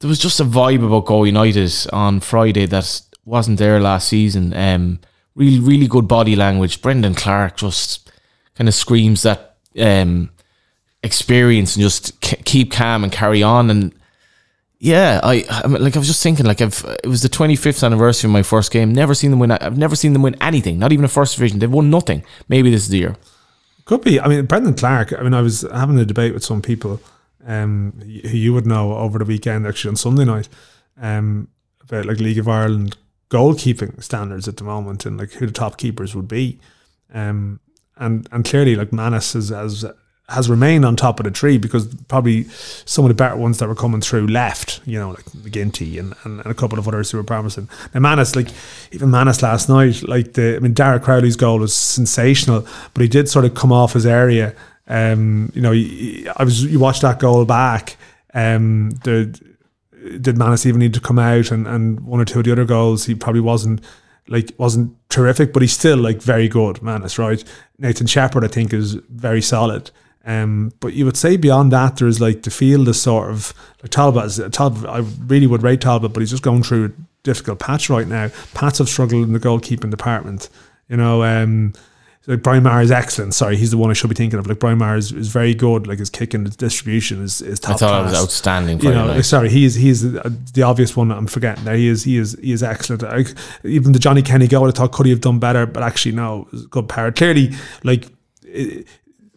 there 0.00 0.08
was 0.08 0.18
just 0.18 0.40
a 0.40 0.44
vibe 0.44 0.84
about 0.84 1.06
Go 1.06 1.24
United 1.24 1.72
on 1.92 2.20
Friday 2.20 2.66
that 2.66 3.02
wasn't 3.24 3.58
there 3.58 3.78
last 3.78 4.08
season. 4.08 4.52
Um, 4.54 4.98
really, 5.34 5.60
really 5.60 5.86
good 5.86 6.08
body 6.08 6.34
language. 6.34 6.82
Brendan 6.82 7.14
Clarke 7.14 7.58
just 7.58 8.10
kind 8.56 8.66
of 8.66 8.74
screams 8.74 9.22
that 9.22 9.56
um, 9.78 10.30
experience 11.02 11.76
and 11.76 11.82
just 11.82 12.20
keep 12.20 12.72
calm 12.72 13.04
and 13.04 13.12
carry 13.12 13.42
on. 13.42 13.70
And 13.70 13.94
yeah, 14.84 15.20
I, 15.22 15.44
I 15.48 15.68
mean, 15.68 15.80
like 15.80 15.94
I 15.94 16.00
was 16.00 16.08
just 16.08 16.24
thinking, 16.24 16.44
like 16.44 16.60
I've 16.60 16.84
it 17.04 17.06
was 17.06 17.22
the 17.22 17.28
twenty 17.28 17.54
fifth 17.54 17.84
anniversary 17.84 18.26
of 18.26 18.32
my 18.32 18.42
first 18.42 18.72
game. 18.72 18.92
Never 18.92 19.14
seen 19.14 19.30
them 19.30 19.38
win. 19.38 19.52
I've 19.52 19.78
never 19.78 19.94
seen 19.94 20.12
them 20.12 20.22
win 20.22 20.34
anything. 20.40 20.80
Not 20.80 20.90
even 20.90 21.04
a 21.04 21.08
first 21.08 21.36
division. 21.36 21.60
They've 21.60 21.70
won 21.70 21.88
nothing. 21.88 22.24
Maybe 22.48 22.68
this 22.68 22.82
is 22.82 22.88
the 22.88 22.98
year. 22.98 23.16
Could 23.84 24.02
be. 24.02 24.18
I 24.18 24.26
mean, 24.26 24.44
Brendan 24.46 24.74
Clarke. 24.74 25.12
I 25.12 25.22
mean, 25.22 25.34
I 25.34 25.40
was 25.40 25.60
having 25.72 26.00
a 26.00 26.04
debate 26.04 26.34
with 26.34 26.42
some 26.42 26.62
people 26.62 27.00
um, 27.46 27.92
who 28.02 28.36
you 28.36 28.52
would 28.54 28.66
know 28.66 28.96
over 28.96 29.20
the 29.20 29.24
weekend, 29.24 29.68
actually 29.68 29.90
on 29.90 29.96
Sunday 29.96 30.24
night, 30.24 30.48
um, 31.00 31.46
about 31.84 32.06
like 32.06 32.18
League 32.18 32.40
of 32.40 32.48
Ireland 32.48 32.96
goalkeeping 33.30 34.02
standards 34.02 34.48
at 34.48 34.56
the 34.56 34.64
moment 34.64 35.06
and 35.06 35.16
like 35.16 35.30
who 35.34 35.46
the 35.46 35.52
top 35.52 35.78
keepers 35.78 36.16
would 36.16 36.26
be. 36.26 36.58
Um, 37.14 37.60
and 37.98 38.28
and 38.32 38.44
clearly, 38.44 38.74
like 38.74 38.92
Mannus 38.92 39.34
has, 39.34 39.50
has 39.50 39.84
has 40.28 40.48
remained 40.48 40.84
on 40.84 40.96
top 40.96 41.20
of 41.20 41.24
the 41.24 41.30
tree 41.30 41.58
because 41.58 41.92
probably 42.08 42.44
some 42.86 43.04
of 43.04 43.08
the 43.10 43.14
better 43.14 43.36
ones 43.36 43.58
that 43.58 43.68
were 43.68 43.74
coming 43.74 44.00
through 44.00 44.26
left, 44.28 44.80
you 44.86 44.98
know, 44.98 45.10
like 45.10 45.24
McGinty 45.26 45.98
and, 45.98 46.14
and, 46.24 46.40
and 46.40 46.46
a 46.46 46.54
couple 46.54 46.78
of 46.78 46.88
others 46.88 47.10
who 47.10 47.18
were 47.18 47.24
promising. 47.24 47.68
And 47.92 48.02
Mannus, 48.02 48.34
like 48.34 48.48
even 48.92 49.10
Mannus 49.10 49.42
last 49.42 49.68
night, 49.68 50.02
like 50.08 50.32
the 50.34 50.56
I 50.56 50.58
mean 50.60 50.72
Dara 50.72 51.00
Crowley's 51.00 51.36
goal 51.36 51.58
was 51.58 51.74
sensational, 51.74 52.66
but 52.94 53.02
he 53.02 53.08
did 53.08 53.28
sort 53.28 53.44
of 53.44 53.54
come 53.54 53.72
off 53.72 53.92
his 53.92 54.06
area. 54.06 54.54
Um, 54.88 55.52
you 55.54 55.60
know, 55.60 55.72
he- 55.72 56.26
I 56.36 56.44
was 56.44 56.64
you 56.64 56.78
watch 56.78 57.00
that 57.00 57.18
goal 57.18 57.44
back. 57.44 57.96
Um, 58.32 58.90
the 59.04 59.38
did 60.20 60.36
Mannus 60.38 60.66
even 60.66 60.80
need 60.80 60.94
to 60.94 61.00
come 61.00 61.18
out 61.18 61.50
and, 61.50 61.66
and 61.66 62.00
one 62.00 62.20
or 62.20 62.24
two 62.24 62.38
of 62.40 62.44
the 62.44 62.52
other 62.52 62.64
goals 62.64 63.04
he 63.06 63.14
probably 63.14 63.40
wasn't 63.40 63.80
like 64.26 64.50
wasn't 64.58 64.96
terrific 65.10 65.52
but 65.52 65.62
he's 65.62 65.72
still 65.72 65.96
like 65.98 66.20
very 66.20 66.48
good 66.48 66.82
Mannus 66.82 67.18
right 67.20 67.44
Nathan 67.78 68.08
Shepard 68.08 68.42
I 68.44 68.48
think 68.48 68.72
is 68.72 68.94
very 68.94 69.40
solid 69.40 69.92
um, 70.24 70.72
but 70.80 70.92
you 70.92 71.04
would 71.04 71.16
say 71.16 71.36
beyond 71.36 71.72
that 71.72 71.96
there's 71.96 72.20
like 72.20 72.42
the 72.42 72.50
field 72.50 72.88
is 72.88 73.00
sort 73.00 73.30
of 73.30 73.52
like 73.82 73.90
Talbot 73.90 74.24
is 74.26 74.40
Talbot 74.52 74.88
I 74.88 74.98
really 75.26 75.46
would 75.46 75.62
rate 75.62 75.80
Talbot 75.80 76.12
but 76.12 76.20
he's 76.20 76.30
just 76.30 76.42
going 76.42 76.62
through 76.62 76.86
a 76.86 76.90
difficult 77.22 77.58
patch 77.58 77.90
right 77.90 78.06
now 78.06 78.30
Pats 78.54 78.78
have 78.78 78.88
struggled 78.88 79.26
in 79.26 79.32
the 79.32 79.40
goalkeeping 79.40 79.90
department 79.90 80.48
you 80.88 80.96
know 80.96 81.22
um, 81.24 81.72
like 82.26 82.42
Brian 82.42 82.62
Maher 82.62 82.82
is 82.82 82.92
excellent. 82.92 83.34
Sorry, 83.34 83.56
he's 83.56 83.72
the 83.72 83.76
one 83.76 83.90
I 83.90 83.94
should 83.94 84.08
be 84.08 84.14
thinking 84.14 84.38
of. 84.38 84.46
Like 84.46 84.60
Brian 84.60 84.78
Maher 84.78 84.96
is, 84.96 85.10
is 85.10 85.28
very 85.28 85.54
good. 85.54 85.88
Like 85.88 85.98
his 85.98 86.08
kicking, 86.08 86.40
and 86.40 86.46
his 86.46 86.56
distribution 86.56 87.22
is, 87.22 87.42
is 87.42 87.58
top 87.58 87.76
I 87.76 87.78
thought 87.78 87.88
class 87.88 88.02
it 88.02 88.10
was 88.12 88.22
outstanding. 88.22 88.80
you 88.80 88.92
know, 88.92 89.06
like, 89.06 89.24
sorry, 89.24 89.48
he 89.48 89.64
is 89.64 89.74
he 89.74 89.88
is 89.88 90.02
the, 90.02 90.36
the 90.54 90.62
obvious 90.62 90.96
one. 90.96 91.08
That 91.08 91.18
I'm 91.18 91.26
forgetting. 91.26 91.64
There, 91.64 91.74
he 91.74 91.88
is 91.88 92.04
he 92.04 92.18
is 92.18 92.38
he 92.40 92.52
is 92.52 92.62
excellent. 92.62 93.02
I, 93.02 93.24
even 93.64 93.92
the 93.92 93.98
Johnny 93.98 94.22
Kenny 94.22 94.46
goal, 94.46 94.68
I 94.68 94.70
thought 94.70 94.92
could 94.92 95.06
he 95.06 95.10
have 95.10 95.20
done 95.20 95.40
better, 95.40 95.66
but 95.66 95.82
actually 95.82 96.12
no, 96.12 96.42
it 96.42 96.52
was 96.52 96.64
a 96.64 96.68
good 96.68 96.88
power. 96.88 97.10
Clearly, 97.10 97.54
like 97.82 98.06
it, 98.44 98.86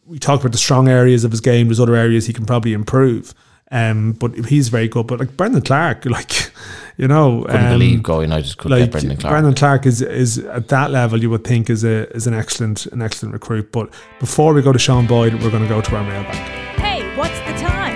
we 0.05 0.19
talk 0.19 0.39
about 0.39 0.51
the 0.51 0.57
strong 0.57 0.87
areas 0.87 1.23
of 1.23 1.31
his 1.31 1.41
game. 1.41 1.67
There's 1.67 1.79
other 1.79 1.95
areas 1.95 2.27
he 2.27 2.33
can 2.33 2.45
probably 2.45 2.73
improve. 2.73 3.33
Um, 3.71 4.13
but 4.13 4.35
he's 4.45 4.69
very 4.69 4.87
good. 4.87 5.07
But 5.07 5.19
like 5.19 5.35
Brendan 5.35 5.63
Clarke, 5.63 6.05
like 6.09 6.51
you 6.97 7.07
know, 7.07 7.43
Couldn't 7.43 7.65
um, 7.65 7.71
believe 7.71 8.03
Go 8.03 8.21
United 8.21 8.57
could 8.57 8.71
like 8.71 8.83
get 8.83 8.91
Brendan 8.91 9.17
Clarke. 9.17 9.31
Brendan 9.31 9.55
Clarke 9.55 9.85
is 9.85 10.01
is 10.01 10.37
at 10.37 10.67
that 10.69 10.91
level 10.91 11.19
you 11.19 11.29
would 11.29 11.43
think 11.43 11.69
is 11.69 11.83
a 11.83 12.09
is 12.15 12.27
an 12.27 12.33
excellent 12.33 12.85
an 12.87 13.01
excellent 13.01 13.33
recruit. 13.33 13.71
But 13.71 13.91
before 14.19 14.53
we 14.53 14.61
go 14.61 14.71
to 14.71 14.79
Sean 14.79 15.07
Boyd, 15.07 15.33
we're 15.41 15.51
going 15.51 15.63
to 15.63 15.69
go 15.69 15.81
to 15.81 15.95
our 15.95 16.03
mailbag. 16.03 16.35
Hey, 16.79 17.17
what's 17.17 17.39
the 17.39 17.67
time? 17.67 17.95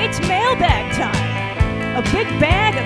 It's 0.00 0.20
mailbag 0.20 0.92
time. 0.94 1.96
A 1.96 2.02
big 2.10 2.26
bag 2.40 2.81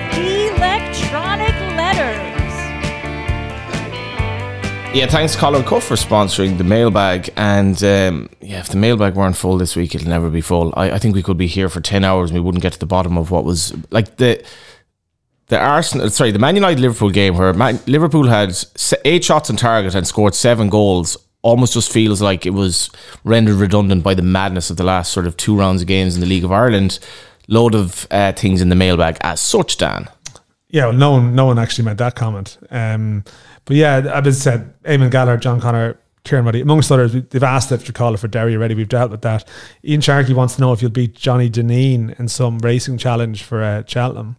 Yeah, 4.93 5.05
thanks 5.05 5.35
Collar 5.35 5.59
and 5.59 5.67
Cuff 5.67 5.83
for 5.83 5.95
sponsoring 5.95 6.57
the 6.57 6.63
mailbag. 6.63 7.29
And 7.37 7.83
um, 7.83 8.29
yeah, 8.41 8.59
if 8.59 8.69
the 8.69 8.77
mailbag 8.77 9.13
weren't 9.13 9.37
full 9.37 9.57
this 9.59 9.75
week, 9.75 9.93
it'll 9.93 10.07
never 10.07 10.31
be 10.31 10.41
full. 10.41 10.73
I, 10.75 10.91
I 10.91 10.97
think 10.97 11.13
we 11.13 11.21
could 11.21 11.37
be 11.37 11.45
here 11.45 11.69
for 11.69 11.81
ten 11.81 12.03
hours 12.03 12.31
and 12.31 12.39
we 12.39 12.43
wouldn't 12.43 12.63
get 12.63 12.73
to 12.73 12.79
the 12.79 12.87
bottom 12.87 13.15
of 13.15 13.29
what 13.29 13.43
was 13.43 13.75
like 13.91 14.17
the 14.17 14.43
the 15.47 15.59
Arsenal. 15.59 16.09
Sorry, 16.09 16.31
the 16.31 16.39
Man 16.39 16.55
United 16.55 16.79
Liverpool 16.79 17.11
game 17.11 17.37
where 17.37 17.53
Man, 17.53 17.79
Liverpool 17.85 18.27
had 18.27 18.57
eight 19.05 19.23
shots 19.23 19.51
on 19.51 19.55
target 19.55 19.93
and 19.93 20.07
scored 20.07 20.33
seven 20.33 20.67
goals. 20.67 21.15
Almost 21.43 21.73
just 21.73 21.91
feels 21.91 22.19
like 22.19 22.47
it 22.47 22.51
was 22.51 22.89
rendered 23.23 23.57
redundant 23.57 24.03
by 24.03 24.15
the 24.15 24.23
madness 24.23 24.71
of 24.71 24.77
the 24.77 24.83
last 24.83 25.11
sort 25.11 25.27
of 25.27 25.37
two 25.37 25.55
rounds 25.55 25.83
of 25.83 25.87
games 25.87 26.15
in 26.15 26.21
the 26.21 26.27
League 26.27 26.43
of 26.43 26.51
Ireland. 26.51 26.97
Load 27.47 27.75
of 27.75 28.07
uh, 28.09 28.33
things 28.33 28.61
in 28.61 28.69
the 28.69 28.75
mailbag 28.75 29.17
as 29.21 29.39
such, 29.39 29.77
Dan. 29.77 30.09
Yeah, 30.69 30.87
well, 30.87 30.93
no 30.93 31.11
one, 31.11 31.35
no 31.35 31.45
one 31.45 31.59
actually 31.59 31.85
made 31.85 31.97
that 31.99 32.15
comment. 32.15 32.57
Um, 32.71 33.23
but 33.67 33.75
yeah, 33.75 34.11
I've 34.13 34.23
been 34.23 34.33
said, 34.33 34.73
Eamon 34.83 35.11
Gallagher, 35.11 35.37
John 35.37 35.61
Connor, 35.61 35.99
Kieran 36.23 36.43
Muddy, 36.45 36.61
amongst 36.61 36.91
others, 36.91 37.13
they've 37.13 37.43
asked 37.43 37.71
if 37.71 37.85
to 37.85 37.93
call 37.93 38.13
it 38.13 38.17
for 38.19 38.27
Derry 38.27 38.55
already. 38.55 38.73
We've 38.73 38.89
dealt 38.89 39.11
with 39.11 39.21
that. 39.21 39.47
Ian 39.85 40.01
Sharkey 40.01 40.33
wants 40.33 40.55
to 40.55 40.61
know 40.61 40.73
if 40.73 40.81
you'll 40.81 40.91
beat 40.91 41.13
Johnny 41.13 41.49
Deneen 41.49 42.19
in 42.19 42.27
some 42.27 42.57
racing 42.59 42.97
challenge 42.97 43.43
for 43.43 43.61
uh, 43.63 43.83
Cheltenham. 43.85 44.35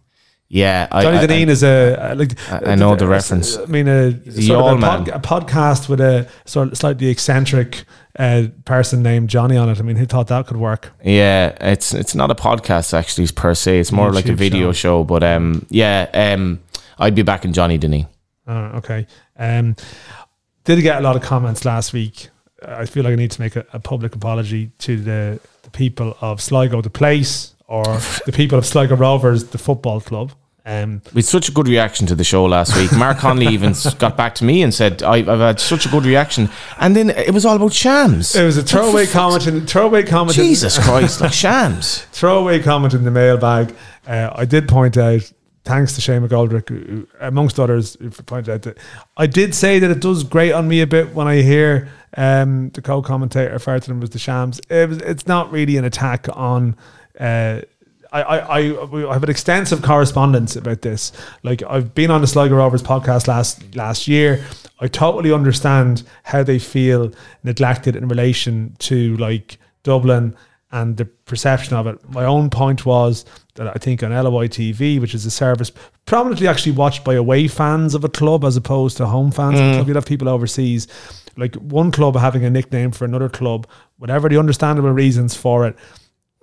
Yeah, 0.51 0.87
Johnny 0.91 1.17
I- 1.19 1.27
Deneen 1.27 1.47
is 1.47 1.63
a, 1.63 2.13
like 2.15 2.33
I- 2.51 2.71
I 2.71 2.75
know 2.75 2.95
the 2.95 3.07
reference. 3.07 3.55
I 3.55 3.65
mean, 3.65 3.87
a, 3.87 4.11
sort 4.41 4.73
of 4.73 4.77
a, 4.77 4.81
pod- 4.81 5.07
a 5.09 5.19
podcast 5.19 5.89
with 5.89 6.01
a 6.01 6.27
sort 6.45 6.71
of 6.71 6.77
slightly 6.77 7.07
eccentric 7.09 7.85
uh, 8.17 8.47
person 8.65 9.03
named 9.03 9.29
Johnny 9.29 9.57
on 9.57 9.69
it. 9.69 9.77
I 9.79 9.83
mean, 9.83 9.95
who 9.95 10.07
thought 10.07 10.25
that 10.27 10.47
could 10.47 10.57
work? 10.57 10.91
Yeah, 11.03 11.55
it's 11.61 11.93
it's 11.93 12.15
not 12.15 12.31
a 12.31 12.35
podcast 12.35 12.95
actually 12.95 13.27
per 13.27 13.53
se. 13.53 13.79
It's 13.79 13.91
more 13.91 14.11
like 14.11 14.27
a 14.27 14.33
video 14.33 14.71
show. 14.71 15.03
But 15.03 15.23
um, 15.23 15.67
yeah, 15.69 16.09
um, 16.15 16.59
I'd 16.97 17.13
be 17.13 17.21
back 17.21 17.45
in 17.45 17.53
Johnny 17.53 17.77
Denny. 17.77 18.07
Uh, 18.49 18.77
okay. 18.77 19.05
Um, 19.37 19.75
did 20.63 20.81
get 20.81 20.97
a 20.97 21.01
lot 21.01 21.15
of 21.15 21.21
comments 21.21 21.65
last 21.65 21.93
week. 21.93 22.29
I 22.67 22.85
feel 22.85 23.03
like 23.03 23.13
I 23.13 23.15
need 23.15 23.31
to 23.31 23.41
make 23.41 23.55
a, 23.55 23.65
a 23.73 23.79
public 23.79 24.15
apology 24.15 24.71
to 24.79 24.97
the, 24.97 25.39
the 25.63 25.69
people 25.69 26.17
of 26.19 26.41
Sligo, 26.41 26.81
the 26.81 26.89
place, 26.89 27.53
or 27.67 27.83
the 28.25 28.33
people 28.33 28.57
of 28.57 28.65
Sligo 28.65 28.95
Rovers, 28.95 29.45
the 29.45 29.57
football 29.57 30.01
club. 30.01 30.31
Um, 30.65 31.01
We 31.13 31.19
had 31.19 31.25
such 31.25 31.47
a 31.49 31.51
good 31.51 31.67
reaction 31.67 32.05
to 32.07 32.15
the 32.15 32.23
show 32.23 32.43
last 32.45 32.75
week. 32.75 32.91
Mark 32.97 33.17
Conley 33.19 33.47
even 33.53 33.73
got 33.97 34.17
back 34.17 34.35
to 34.35 34.43
me 34.45 34.61
and 34.61 34.73
said, 34.73 35.01
I, 35.01 35.17
"I've 35.17 35.39
had 35.39 35.59
such 35.59 35.85
a 35.85 35.89
good 35.89 36.05
reaction." 36.05 36.49
And 36.79 36.95
then 36.95 37.09
it 37.11 37.33
was 37.33 37.45
all 37.45 37.55
about 37.55 37.73
shams. 37.73 38.35
it 38.35 38.43
was 38.43 38.57
a 38.57 38.63
throwaway 38.63 39.07
comment. 39.07 39.47
In, 39.47 39.65
throwaway 39.65 40.03
comment. 40.03 40.37
in- 40.37 40.43
Jesus 40.43 40.77
Christ, 40.77 41.21
like 41.21 41.33
shams. 41.33 42.01
throwaway 42.11 42.61
comment 42.61 42.93
in 42.93 43.03
the 43.03 43.11
mailbag. 43.11 43.73
Uh, 44.05 44.29
I 44.35 44.45
did 44.45 44.67
point 44.67 44.97
out 44.97 45.31
thanks 45.69 45.93
to 45.93 46.01
Shane 46.01 46.27
McGoldrick, 46.27 47.07
amongst 47.19 47.59
others, 47.59 47.95
pointed 48.25 48.49
out 48.49 48.63
that 48.63 48.79
I 49.17 49.27
did 49.27 49.53
say 49.53 49.77
that 49.77 49.91
it 49.91 49.99
does 49.99 50.23
grate 50.23 50.51
on 50.51 50.67
me 50.67 50.81
a 50.81 50.87
bit 50.87 51.13
when 51.13 51.27
I 51.27 51.43
hear 51.43 51.89
um, 52.17 52.71
the 52.71 52.81
co-commentator 52.81 53.53
refer 53.53 53.79
to 53.79 53.87
them 53.87 54.01
as 54.01 54.09
the 54.09 54.17
Shams. 54.17 54.59
It 54.67 54.89
was, 54.89 54.97
it's 54.97 55.27
not 55.27 55.51
really 55.51 55.77
an 55.77 55.85
attack 55.85 56.27
on. 56.33 56.75
Uh, 57.19 57.61
I, 58.11 58.21
I, 58.23 58.59
I 59.09 59.13
have 59.13 59.21
an 59.21 59.29
extensive 59.29 59.83
correspondence 59.83 60.55
about 60.55 60.81
this. 60.81 61.11
Like 61.43 61.61
I've 61.61 61.93
been 61.93 62.09
on 62.09 62.21
the 62.21 62.27
Sligo 62.27 62.55
Rovers 62.55 62.81
podcast 62.81 63.27
last 63.27 63.75
last 63.75 64.07
year. 64.07 64.43
I 64.79 64.87
totally 64.87 65.31
understand 65.31 66.01
how 66.23 66.41
they 66.41 66.57
feel 66.57 67.11
neglected 67.43 67.95
in 67.95 68.07
relation 68.07 68.75
to 68.79 69.15
like 69.17 69.59
Dublin 69.83 70.35
and 70.71 70.97
the 70.97 71.05
perception 71.05 71.75
of 71.75 71.85
it. 71.85 72.09
My 72.09 72.25
own 72.25 72.49
point 72.49 72.87
was 72.87 73.25
that 73.59 73.67
I 73.75 73.77
think 73.77 74.01
on 74.03 74.11
LOI 74.11 74.47
TV, 74.47 74.99
which 75.01 75.13
is 75.13 75.25
a 75.25 75.31
service 75.31 75.71
prominently 76.05 76.47
actually 76.47 76.71
watched 76.71 77.03
by 77.03 77.13
away 77.15 77.47
fans 77.47 77.93
of 77.93 78.03
a 78.05 78.09
club 78.09 78.43
as 78.45 78.55
opposed 78.55 78.95
to 78.97 79.05
home 79.05 79.31
fans 79.31 79.59
of 79.59 79.65
a 79.65 79.73
club. 79.75 79.87
You'd 79.89 79.95
have 79.95 80.05
people 80.05 80.29
overseas, 80.29 80.87
like 81.35 81.55
one 81.55 81.91
club 81.91 82.15
having 82.15 82.45
a 82.45 82.49
nickname 82.49 82.91
for 82.91 83.03
another 83.03 83.27
club, 83.27 83.67
whatever 83.97 84.29
the 84.29 84.39
understandable 84.39 84.91
reasons 84.91 85.35
for 85.35 85.67
it. 85.67 85.75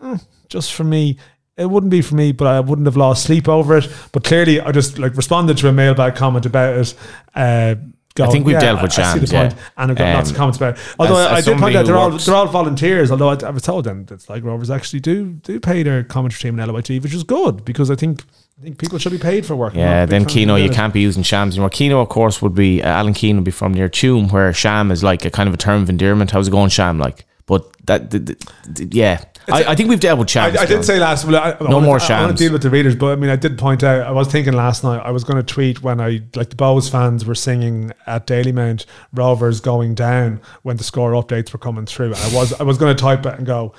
eh, 0.02 0.18
just 0.48 0.74
for 0.74 0.84
me, 0.84 1.18
it 1.56 1.70
wouldn't 1.70 1.90
be 1.90 2.02
for 2.02 2.14
me, 2.16 2.32
but 2.32 2.46
I 2.46 2.60
wouldn't 2.60 2.86
have 2.86 2.98
lost 2.98 3.24
sleep 3.24 3.48
over 3.48 3.78
it. 3.78 3.88
But 4.12 4.24
clearly, 4.24 4.60
I 4.60 4.70
just 4.72 4.98
like 4.98 5.16
responded 5.16 5.56
to 5.56 5.68
a 5.68 5.72
mailbag 5.72 6.14
comment 6.16 6.44
about 6.44 6.76
it. 6.78 6.94
Uh, 7.34 7.76
going, 8.24 8.30
think 8.32 8.46
we've 8.46 8.58
dealt 8.58 8.82
with 8.82 8.98
I 8.98 9.12
see 9.14 9.18
the 9.20 9.26
Shams, 9.26 9.32
yeah. 9.32 9.48
point, 9.48 9.60
and 9.76 9.90
I've 9.92 9.96
got 9.96 10.14
lots 10.14 10.30
of 10.30 10.36
Um, 10.36 10.38
comments 10.38 10.56
about 10.58 10.74
it. 10.78 10.80
Although 10.98 11.16
as- 11.18 11.26
I, 11.26 11.34
I 11.34 11.38
as 11.38 11.44
did 11.44 11.58
point 11.58 11.76
out 11.76 11.86
they're 11.86 11.96
all 11.96 12.10
works- 12.10 12.26
they're 12.26 12.34
all 12.34 12.46
volunteers. 12.46 13.10
Although 13.10 13.28
I, 13.30 13.36
I 13.46 13.50
was 13.50 13.62
told 13.62 13.84
them 13.84 14.04
that 14.06 14.22
Sligo 14.22 14.46
Rovers 14.48 14.70
actually 14.70 15.00
do 15.00 15.24
do 15.42 15.60
pay 15.60 15.82
their 15.82 16.02
commentary 16.04 16.40
team 16.50 16.58
in 16.58 16.66
LOIT, 16.68 16.88
which 17.02 17.14
is 17.14 17.22
good 17.24 17.64
because 17.64 17.90
I 17.90 17.94
think 17.94 18.24
I 18.58 18.62
think 18.62 18.78
people 18.78 18.98
should 18.98 19.12
be 19.12 19.18
paid 19.18 19.44
for 19.44 19.54
work. 19.54 19.74
Yeah, 19.74 20.06
then 20.06 20.24
Keno, 20.24 20.56
you 20.56 20.70
can't 20.70 20.92
be 20.94 21.00
using 21.00 21.22
Shams 21.22 21.54
anymore. 21.54 21.68
Keno, 21.70 22.00
of 22.00 22.08
course, 22.08 22.40
would 22.40 22.54
be 22.54 22.82
uh, 22.82 22.88
Alan 22.88 23.12
Keane 23.12 23.36
would 23.36 23.44
be 23.44 23.50
from 23.50 23.74
near 23.74 23.88
Tuam, 23.88 24.32
where 24.32 24.52
Sham 24.54 24.90
is 24.90 25.04
like 25.04 25.24
a 25.26 25.30
kind 25.30 25.46
of 25.48 25.54
a 25.54 25.58
term 25.58 25.82
of 25.82 25.90
endearment. 25.90 26.30
How's 26.30 26.48
it 26.48 26.52
going, 26.52 26.70
Sham? 26.70 26.98
Like, 26.98 27.26
but 27.44 27.66
that, 27.86 28.10
th- 28.10 28.24
th- 28.26 28.38
th- 28.74 28.94
yeah, 28.94 29.22
I, 29.48 29.72
I 29.72 29.74
think 29.74 29.88
we've 29.88 30.00
dealt 30.00 30.18
with 30.18 30.28
I, 30.28 30.30
Shams. 30.30 30.56
I 30.56 30.66
to 30.66 30.74
did 30.74 30.84
say 30.84 30.98
last. 30.98 31.24
Well, 31.24 31.36
I, 31.36 31.52
I 31.52 31.68
No 31.68 31.80
more 31.80 31.82
I, 31.82 31.90
want 31.92 32.02
shams. 32.02 32.32
to 32.32 32.44
deal 32.44 32.52
with 32.52 32.62
the 32.62 32.70
readers, 32.70 32.94
but 32.96 33.12
I 33.12 33.16
mean, 33.16 33.30
I 33.30 33.36
did 33.36 33.58
point 33.58 33.82
out. 33.84 34.06
I 34.06 34.10
was 34.10 34.28
thinking 34.28 34.54
last 34.54 34.84
night. 34.84 34.98
I 34.98 35.10
was 35.10 35.24
going 35.24 35.36
to 35.36 35.42
tweet 35.42 35.82
when 35.82 36.00
I 36.00 36.22
like 36.34 36.50
the 36.50 36.56
Bohs 36.56 36.90
fans 36.90 37.24
were 37.24 37.34
singing 37.34 37.92
at 38.06 38.26
Dalymount 38.26 38.86
Rovers 39.12 39.60
going 39.60 39.94
down 39.94 40.40
when 40.62 40.76
the 40.76 40.84
score 40.84 41.12
updates 41.12 41.52
were 41.52 41.58
coming 41.58 41.86
through. 41.86 42.06
And 42.06 42.16
I 42.16 42.34
was 42.34 42.52
I 42.54 42.62
was 42.62 42.78
going 42.78 42.94
to 42.94 43.00
type 43.00 43.26
it 43.26 43.34
and 43.34 43.46
go. 43.46 43.72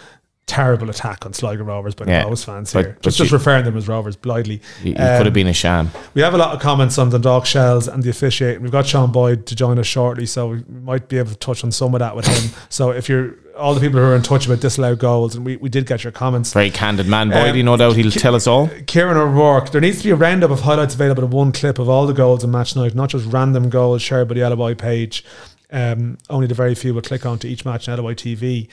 Terrible 0.47 0.89
attack 0.89 1.25
on 1.25 1.33
Sligo 1.33 1.63
Rovers 1.65 1.93
by 1.93 2.05
Yeah, 2.05 2.23
the 2.23 2.29
Bohs 2.31 2.45
fans 2.45 2.71
but- 2.71 2.85
here. 2.85 2.93
but 2.95 3.03
just, 3.03 3.17
just 3.17 3.31
you- 3.31 3.37
referring 3.37 3.65
them 3.65 3.75
as 3.75 3.87
Rovers 3.89 4.15
blithely. 4.15 4.61
You, 4.81 4.91
you 4.91 4.95
Um, 4.97 5.17
could 5.17 5.25
have 5.27 5.33
been 5.33 5.47
a 5.47 5.53
Sham. 5.53 5.91
We 6.13 6.21
have 6.21 6.33
a 6.33 6.37
lot 6.37 6.53
of 6.55 6.61
comments 6.61 6.97
on 6.97 7.09
the 7.09 7.17
Dundalk 7.19 7.45
Shels 7.45 7.87
and 7.89 8.01
the 8.01 8.09
officiating. 8.09 8.61
We've 8.61 8.71
got 8.71 8.87
Sean 8.87 9.11
Boyd 9.11 9.45
to 9.47 9.55
join 9.55 9.77
us 9.77 9.85
shortly, 9.87 10.25
so 10.25 10.47
we 10.47 10.63
might 10.83 11.09
be 11.09 11.17
able 11.17 11.31
to 11.31 11.35
touch 11.35 11.65
on 11.65 11.71
some 11.73 11.93
of 11.93 11.99
that 11.99 12.15
with 12.15 12.25
him. 12.27 12.51
so 12.69 12.91
if 12.91 13.09
you're 13.09 13.35
all 13.59 13.73
the 13.73 13.81
people 13.81 13.99
who 13.99 14.05
are 14.05 14.15
in 14.15 14.21
touch 14.21 14.45
about 14.45 14.61
disallowed 14.61 14.99
goals, 14.99 15.35
and 15.35 15.43
we, 15.45 15.57
we 15.57 15.67
did 15.67 15.85
get 15.85 16.03
your 16.05 16.11
comments. 16.13 16.53
Very 16.53 16.69
candid 16.69 17.07
man, 17.07 17.33
Um, 17.33 17.65
no 17.65 17.75
doubt 17.75 17.97
he'll 17.97 18.09
tell 18.11 18.33
us 18.35 18.47
all. 18.47 18.69
Kieran 18.85 19.17
O'Rourke, 19.17 19.71
there 19.71 19.81
needs 19.81 19.97
to 19.97 20.03
be 20.05 20.11
a 20.11 20.15
roundup 20.15 20.51
of 20.51 20.61
highlights 20.61 20.93
available 20.95 21.25
in 21.25 21.29
one 21.31 21.51
clip 21.51 21.77
of 21.77 21.89
all 21.89 22.07
the 22.07 22.13
goals 22.13 22.43
in 22.45 22.51
match 22.51 22.73
night, 22.75 22.95
not 22.95 23.09
just 23.09 23.25
random 23.33 23.69
goals 23.69 24.01
shared 24.01 24.29
by 24.29 24.35
the 24.35 24.47
LOI 24.47 24.75
page. 24.75 25.25
Um, 25.73 26.17
only 26.29 26.47
the 26.47 26.53
very 26.53 26.73
few 26.75 26.93
will 26.93 27.01
click 27.01 27.25
onto 27.25 27.47
each 27.49 27.65
match 27.65 27.89
on 27.89 27.97
LOI 27.99 28.13
TV. 28.15 28.69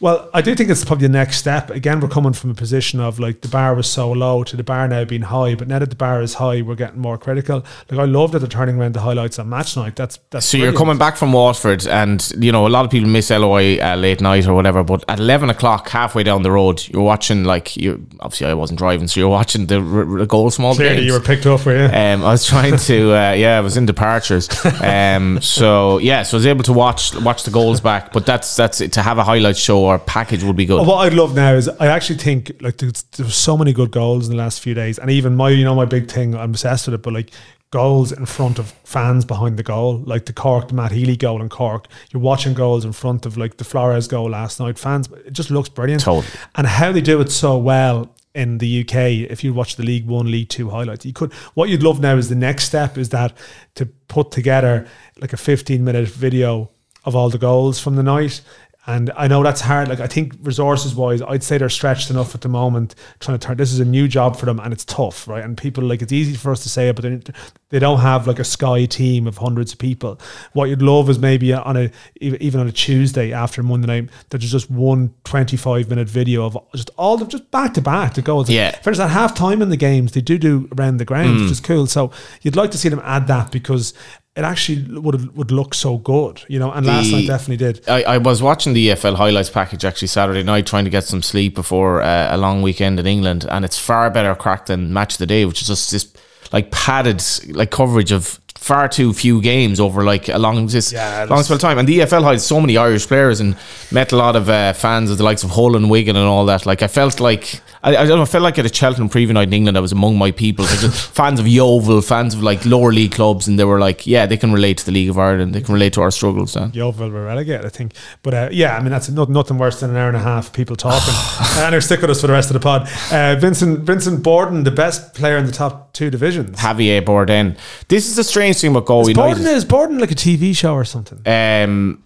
Well, 0.00 0.30
I 0.32 0.40
do 0.40 0.54
think 0.54 0.70
it's 0.70 0.82
probably 0.82 1.08
the 1.08 1.12
next 1.12 1.36
step. 1.36 1.68
Again, 1.68 2.00
we're 2.00 2.08
coming 2.08 2.32
from 2.32 2.50
a 2.50 2.54
position 2.54 3.00
of 3.00 3.18
like 3.18 3.42
the 3.42 3.48
bar 3.48 3.74
was 3.74 3.86
so 3.86 4.10
low 4.10 4.42
to 4.44 4.56
the 4.56 4.62
bar 4.64 4.88
now 4.88 5.04
being 5.04 5.20
high, 5.22 5.54
but 5.54 5.68
now 5.68 5.78
that 5.78 5.90
the 5.90 5.96
bar 5.96 6.22
is 6.22 6.34
high, 6.34 6.62
we're 6.62 6.74
getting 6.74 7.00
more 7.00 7.18
critical. 7.18 7.62
Like 7.90 8.00
I 8.00 8.04
love 8.06 8.32
that 8.32 8.38
they're 8.38 8.48
turning 8.48 8.78
around 8.78 8.94
the 8.94 9.00
highlights 9.00 9.38
on 9.38 9.50
match 9.50 9.76
night. 9.76 9.96
That's 9.96 10.18
that's 10.30 10.46
So 10.46 10.56
you're 10.56 10.72
coming 10.72 10.96
back 10.96 11.18
from 11.18 11.32
Waterford, 11.34 11.86
and 11.86 12.32
you 12.38 12.50
know 12.50 12.66
a 12.66 12.68
lot 12.70 12.86
of 12.86 12.90
people 12.90 13.10
miss 13.10 13.28
LOI 13.28 13.78
uh, 13.78 13.94
late 13.96 14.22
night 14.22 14.46
or 14.46 14.54
whatever. 14.54 14.82
But 14.82 15.04
at 15.06 15.18
eleven 15.20 15.50
o'clock, 15.50 15.90
halfway 15.90 16.22
down 16.22 16.42
the 16.44 16.50
road, 16.50 16.82
you're 16.88 17.02
watching 17.02 17.44
like 17.44 17.76
you. 17.76 18.06
Obviously, 18.20 18.46
I 18.46 18.54
wasn't 18.54 18.78
driving, 18.78 19.06
so 19.06 19.20
you're 19.20 19.28
watching 19.28 19.66
the, 19.66 19.80
r- 19.82 20.20
r- 20.20 20.24
goal 20.26 20.50
small 20.50 20.74
Clearly, 20.74 20.96
games. 20.96 21.06
you 21.08 21.12
were 21.12 21.20
picked 21.20 21.44
up, 21.44 21.66
were 21.66 21.76
you? 21.76 21.84
Um, 21.84 22.24
I 22.24 22.30
was 22.32 22.46
trying 22.46 22.78
to, 22.78 23.10
uh, 23.14 23.32
yeah, 23.32 23.58
I 23.58 23.60
was 23.60 23.76
in 23.76 23.84
departures. 23.84 24.48
Um, 24.80 25.40
so 25.42 25.98
yeah, 25.98 26.22
so 26.22 26.36
I 26.36 26.38
was 26.38 26.46
able 26.46 26.62
to 26.64 26.72
watch 26.72 27.14
watch 27.16 27.42
the 27.42 27.50
goals 27.50 27.82
back. 27.82 28.14
But 28.14 28.24
that's 28.24 28.56
that's 28.56 28.80
it, 28.80 28.92
to 28.94 29.02
have 29.02 29.18
a 29.18 29.24
highlight 29.24 29.58
show 29.58 29.89
or 29.90 29.98
package 29.98 30.42
would 30.42 30.56
be 30.56 30.66
good. 30.66 30.86
What 30.86 31.06
I'd 31.06 31.14
love 31.14 31.34
now 31.34 31.54
is 31.54 31.68
I 31.68 31.86
actually 31.86 32.18
think 32.18 32.52
like 32.60 32.78
there's, 32.78 33.02
there's 33.02 33.34
so 33.34 33.56
many 33.56 33.72
good 33.72 33.90
goals 33.90 34.28
in 34.28 34.36
the 34.36 34.42
last 34.42 34.60
few 34.60 34.74
days, 34.74 34.98
and 34.98 35.10
even 35.10 35.36
my 35.36 35.50
you 35.50 35.64
know 35.64 35.74
my 35.74 35.84
big 35.84 36.10
thing 36.10 36.34
I'm 36.34 36.50
obsessed 36.50 36.86
with 36.86 36.94
it, 36.94 37.02
but 37.02 37.12
like 37.12 37.30
goals 37.70 38.10
in 38.10 38.26
front 38.26 38.58
of 38.58 38.72
fans 38.84 39.24
behind 39.24 39.56
the 39.56 39.62
goal, 39.62 39.98
like 39.98 40.26
the 40.26 40.32
Cork, 40.32 40.68
the 40.68 40.74
Matt 40.74 40.92
Healy 40.92 41.16
goal 41.16 41.40
in 41.40 41.48
Cork. 41.48 41.86
You're 42.10 42.22
watching 42.22 42.52
goals 42.52 42.84
in 42.84 42.92
front 42.92 43.26
of 43.26 43.36
like 43.36 43.58
the 43.58 43.64
Flores 43.64 44.08
goal 44.08 44.30
last 44.30 44.58
night. 44.58 44.78
Fans, 44.78 45.08
it 45.24 45.32
just 45.32 45.50
looks 45.50 45.68
brilliant. 45.68 46.02
Totally. 46.02 46.32
And 46.56 46.66
how 46.66 46.92
they 46.92 47.00
do 47.00 47.20
it 47.20 47.30
so 47.30 47.56
well 47.56 48.14
in 48.34 48.58
the 48.58 48.80
UK, 48.80 49.30
if 49.30 49.42
you 49.42 49.54
watch 49.54 49.76
the 49.76 49.82
League 49.84 50.06
One, 50.06 50.30
League 50.30 50.48
Two 50.48 50.70
highlights, 50.70 51.04
you 51.04 51.12
could. 51.12 51.32
What 51.54 51.68
you'd 51.68 51.82
love 51.82 52.00
now 52.00 52.16
is 52.16 52.28
the 52.28 52.34
next 52.34 52.64
step 52.64 52.98
is 52.98 53.10
that 53.10 53.32
to 53.76 53.86
put 53.86 54.30
together 54.30 54.86
like 55.20 55.32
a 55.32 55.36
15 55.36 55.84
minute 55.84 56.08
video 56.08 56.70
of 57.04 57.16
all 57.16 57.30
the 57.30 57.38
goals 57.38 57.80
from 57.80 57.96
the 57.96 58.02
night. 58.02 58.40
And 58.86 59.10
I 59.14 59.28
know 59.28 59.42
that's 59.42 59.60
hard. 59.60 59.88
Like 59.88 60.00
I 60.00 60.06
think 60.06 60.34
resources 60.42 60.94
wise, 60.94 61.20
I'd 61.20 61.42
say 61.42 61.58
they're 61.58 61.68
stretched 61.68 62.10
enough 62.10 62.34
at 62.34 62.40
the 62.40 62.48
moment. 62.48 62.94
Trying 63.20 63.38
to 63.38 63.46
turn 63.46 63.58
this 63.58 63.72
is 63.72 63.78
a 63.78 63.84
new 63.84 64.08
job 64.08 64.36
for 64.36 64.46
them, 64.46 64.58
and 64.58 64.72
it's 64.72 64.86
tough, 64.86 65.28
right? 65.28 65.44
And 65.44 65.56
people 65.56 65.84
like 65.84 66.00
it's 66.00 66.12
easy 66.12 66.34
for 66.34 66.50
us 66.50 66.62
to 66.62 66.70
say 66.70 66.88
it, 66.88 66.96
but 66.96 67.32
they, 67.68 67.78
don't 67.78 68.00
have 68.00 68.26
like 68.26 68.38
a 68.38 68.44
Sky 68.44 68.86
team 68.86 69.26
of 69.26 69.36
hundreds 69.36 69.72
of 69.74 69.78
people. 69.78 70.18
What 70.54 70.70
you'd 70.70 70.80
love 70.82 71.10
is 71.10 71.18
maybe 71.18 71.52
on 71.52 71.76
a 71.76 71.90
even 72.20 72.58
on 72.58 72.66
a 72.68 72.72
Tuesday 72.72 73.32
after 73.32 73.62
Monday 73.62 73.86
night, 73.86 74.10
that 74.30 74.38
there's 74.38 74.50
just 74.50 74.70
one 74.70 75.12
25 75.24 75.90
minute 75.90 76.08
video 76.08 76.46
of 76.46 76.56
just 76.74 76.90
all 76.96 77.18
the 77.18 77.26
just 77.26 77.50
back 77.50 77.74
to 77.74 77.82
back 77.82 78.14
the 78.14 78.22
goals. 78.22 78.48
Yeah. 78.48 78.70
For 78.80 78.90
instance, 78.90 79.00
at 79.00 79.10
half 79.10 79.34
time 79.34 79.60
in 79.60 79.68
the 79.68 79.76
games, 79.76 80.12
they 80.12 80.22
do 80.22 80.38
do 80.38 80.68
around 80.78 80.96
the 80.96 81.04
ground, 81.04 81.38
Mm. 81.38 81.42
which 81.42 81.52
is 81.52 81.60
cool. 81.60 81.86
So 81.86 82.10
you'd 82.42 82.56
like 82.56 82.70
to 82.70 82.78
see 82.78 82.88
them 82.88 83.02
add 83.04 83.26
that 83.28 83.52
because 83.52 83.92
it 84.36 84.44
actually 84.44 84.98
would 85.00 85.36
would 85.36 85.50
look 85.50 85.74
so 85.74 85.98
good, 85.98 86.42
you 86.48 86.58
know. 86.58 86.70
And 86.70 86.86
last 86.86 87.06
The- 87.06 87.16
night 87.16 87.26
definitely 87.26 87.56
did. 87.66 87.88
I, 87.88 88.02
I 88.14 88.18
was 88.18 88.40
watching 88.42 88.72
the 88.74 88.88
EFL 88.90 89.16
highlights 89.16 89.50
package 89.50 89.84
actually 89.84 90.08
Saturday 90.08 90.42
night, 90.44 90.66
trying 90.66 90.84
to 90.84 90.90
get 90.90 91.04
some 91.04 91.22
sleep 91.22 91.54
before 91.54 92.00
uh, 92.02 92.28
a 92.34 92.38
long 92.38 92.62
weekend 92.62 93.00
in 93.00 93.06
England, 93.06 93.44
and 93.50 93.64
it's 93.64 93.78
far 93.78 94.08
better 94.10 94.34
crack 94.34 94.66
than 94.66 94.92
Match 94.92 95.14
of 95.14 95.18
the 95.18 95.26
Day, 95.26 95.44
which 95.44 95.60
is 95.62 95.68
just 95.68 95.90
this 95.90 96.12
like 96.52 96.70
padded 96.70 97.22
like 97.48 97.70
coverage 97.70 98.12
of 98.12 98.40
far 98.56 98.88
too 98.88 99.12
few 99.14 99.40
games 99.40 99.80
over 99.80 100.04
like 100.04 100.28
a 100.28 100.38
long 100.38 100.66
this 100.66 100.92
Yeah, 100.92 101.26
long 101.30 101.42
spell 101.42 101.54
of 101.56 101.60
time. 101.62 101.78
And 101.78 101.88
the 101.88 102.00
EFL 102.00 102.22
hides 102.22 102.44
so 102.44 102.60
many 102.60 102.76
Irish 102.76 103.06
players 103.06 103.40
and 103.40 103.56
met 103.90 104.12
a 104.12 104.16
lot 104.16 104.36
of 104.36 104.48
uh, 104.48 104.74
fans 104.74 105.10
of 105.10 105.16
the 105.18 105.24
likes 105.24 105.42
of 105.42 105.50
Hull 105.50 105.76
and 105.76 105.88
Wigan 105.90 106.14
and 106.16 106.26
all 106.26 106.44
that. 106.46 106.66
Like 106.66 106.82
I 106.82 106.86
felt 106.88 107.20
like 107.20 107.60
I, 107.82 107.96
I 107.96 108.04
don't 108.04 108.18
know, 108.18 108.22
I 108.22 108.26
felt 108.26 108.42
like 108.42 108.58
at 108.58 108.66
a 108.66 108.74
Cheltenham 108.74 109.08
preview 109.08 109.32
night 109.32 109.48
in 109.48 109.54
England, 109.54 109.76
I 109.76 109.80
was 109.80 109.92
among 109.92 110.18
my 110.18 110.30
people, 110.30 110.64
fans 110.66 111.40
of 111.40 111.48
Yeovil, 111.48 112.02
fans 112.02 112.34
of 112.34 112.42
like 112.42 112.64
lower 112.66 112.92
league 112.92 113.12
clubs, 113.12 113.48
and 113.48 113.58
they 113.58 113.64
were 113.64 113.78
like, 113.78 114.06
yeah, 114.06 114.26
they 114.26 114.36
can 114.36 114.52
relate 114.52 114.78
to 114.78 114.86
the 114.86 114.92
League 114.92 115.08
of 115.08 115.18
Ireland, 115.18 115.54
they 115.54 115.62
can 115.62 115.72
relate 115.72 115.94
to 115.94 116.02
our 116.02 116.10
struggles. 116.10 116.52
Dan. 116.52 116.72
Yeovil 116.74 117.10
were 117.10 117.24
relegated, 117.24 117.64
I 117.64 117.70
think. 117.70 117.94
But 118.22 118.34
uh, 118.34 118.48
yeah, 118.52 118.76
I 118.76 118.80
mean 118.80 118.90
that's 118.90 119.08
not, 119.08 119.30
nothing 119.30 119.56
worse 119.56 119.80
than 119.80 119.90
an 119.90 119.96
hour 119.96 120.08
and 120.08 120.16
a 120.16 120.20
half 120.20 120.52
people 120.52 120.76
talking. 120.76 121.14
and 121.62 121.72
they're 121.72 121.80
stick 121.80 122.02
with 122.02 122.10
us 122.10 122.20
for 122.20 122.26
the 122.26 122.34
rest 122.34 122.50
of 122.50 122.54
the 122.54 122.60
pod. 122.60 122.88
Uh, 123.10 123.36
Vincent 123.36 123.80
Vincent 123.80 124.22
Borden, 124.22 124.64
the 124.64 124.70
best 124.70 125.14
player 125.14 125.38
in 125.38 125.46
the 125.46 125.52
top 125.52 125.92
two 125.94 126.10
divisions. 126.10 126.58
Javier 126.58 127.04
Borden. 127.04 127.56
This 127.88 128.08
is 128.08 128.16
the 128.16 128.24
strange 128.24 128.58
thing 128.60 128.72
about 128.72 128.86
Galway 128.86 129.14
Borden 129.14 129.38
United. 129.38 129.56
is 129.56 129.64
Borden 129.64 129.98
like 129.98 130.10
a 130.10 130.14
TV 130.14 130.54
show 130.54 130.74
or 130.74 130.84
something. 130.84 131.20
Um, 131.26 132.02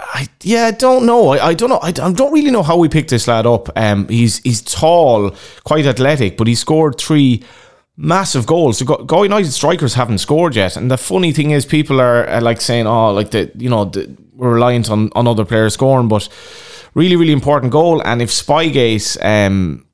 I, 0.00 0.28
yeah, 0.42 0.66
I 0.66 0.70
don't 0.72 1.06
know. 1.06 1.28
I, 1.28 1.48
I 1.48 1.54
don't 1.54 1.70
know. 1.70 1.78
I, 1.78 1.88
I 1.88 2.12
don't 2.12 2.32
really 2.32 2.50
know 2.50 2.62
how 2.62 2.76
we 2.76 2.88
picked 2.88 3.10
this 3.10 3.28
lad 3.28 3.46
up. 3.46 3.68
Um, 3.76 4.08
he's 4.08 4.38
he's 4.38 4.60
tall, 4.60 5.34
quite 5.64 5.86
athletic, 5.86 6.36
but 6.36 6.46
he 6.46 6.54
scored 6.54 6.98
three 6.98 7.42
massive 7.96 8.44
goals. 8.46 8.78
So 8.78 8.84
Go- 8.84 9.22
United 9.22 9.52
strikers 9.52 9.94
haven't 9.94 10.18
scored 10.18 10.56
yet. 10.56 10.76
And 10.76 10.90
the 10.90 10.98
funny 10.98 11.32
thing 11.32 11.52
is, 11.52 11.64
people 11.64 12.00
are, 12.00 12.26
are 12.26 12.40
like 12.40 12.60
saying, 12.60 12.86
"Oh, 12.86 13.12
like 13.12 13.30
the 13.30 13.50
you 13.56 13.70
know 13.70 13.84
the, 13.86 14.14
we're 14.34 14.54
reliant 14.54 14.90
on 14.90 15.10
on 15.14 15.28
other 15.28 15.44
players 15.44 15.74
scoring," 15.74 16.08
but 16.08 16.28
really, 16.94 17.16
really 17.16 17.32
important 17.32 17.70
goal. 17.72 18.02
And 18.02 18.20
if 18.20 18.30
Spygate 18.30 19.16
um 19.24 19.86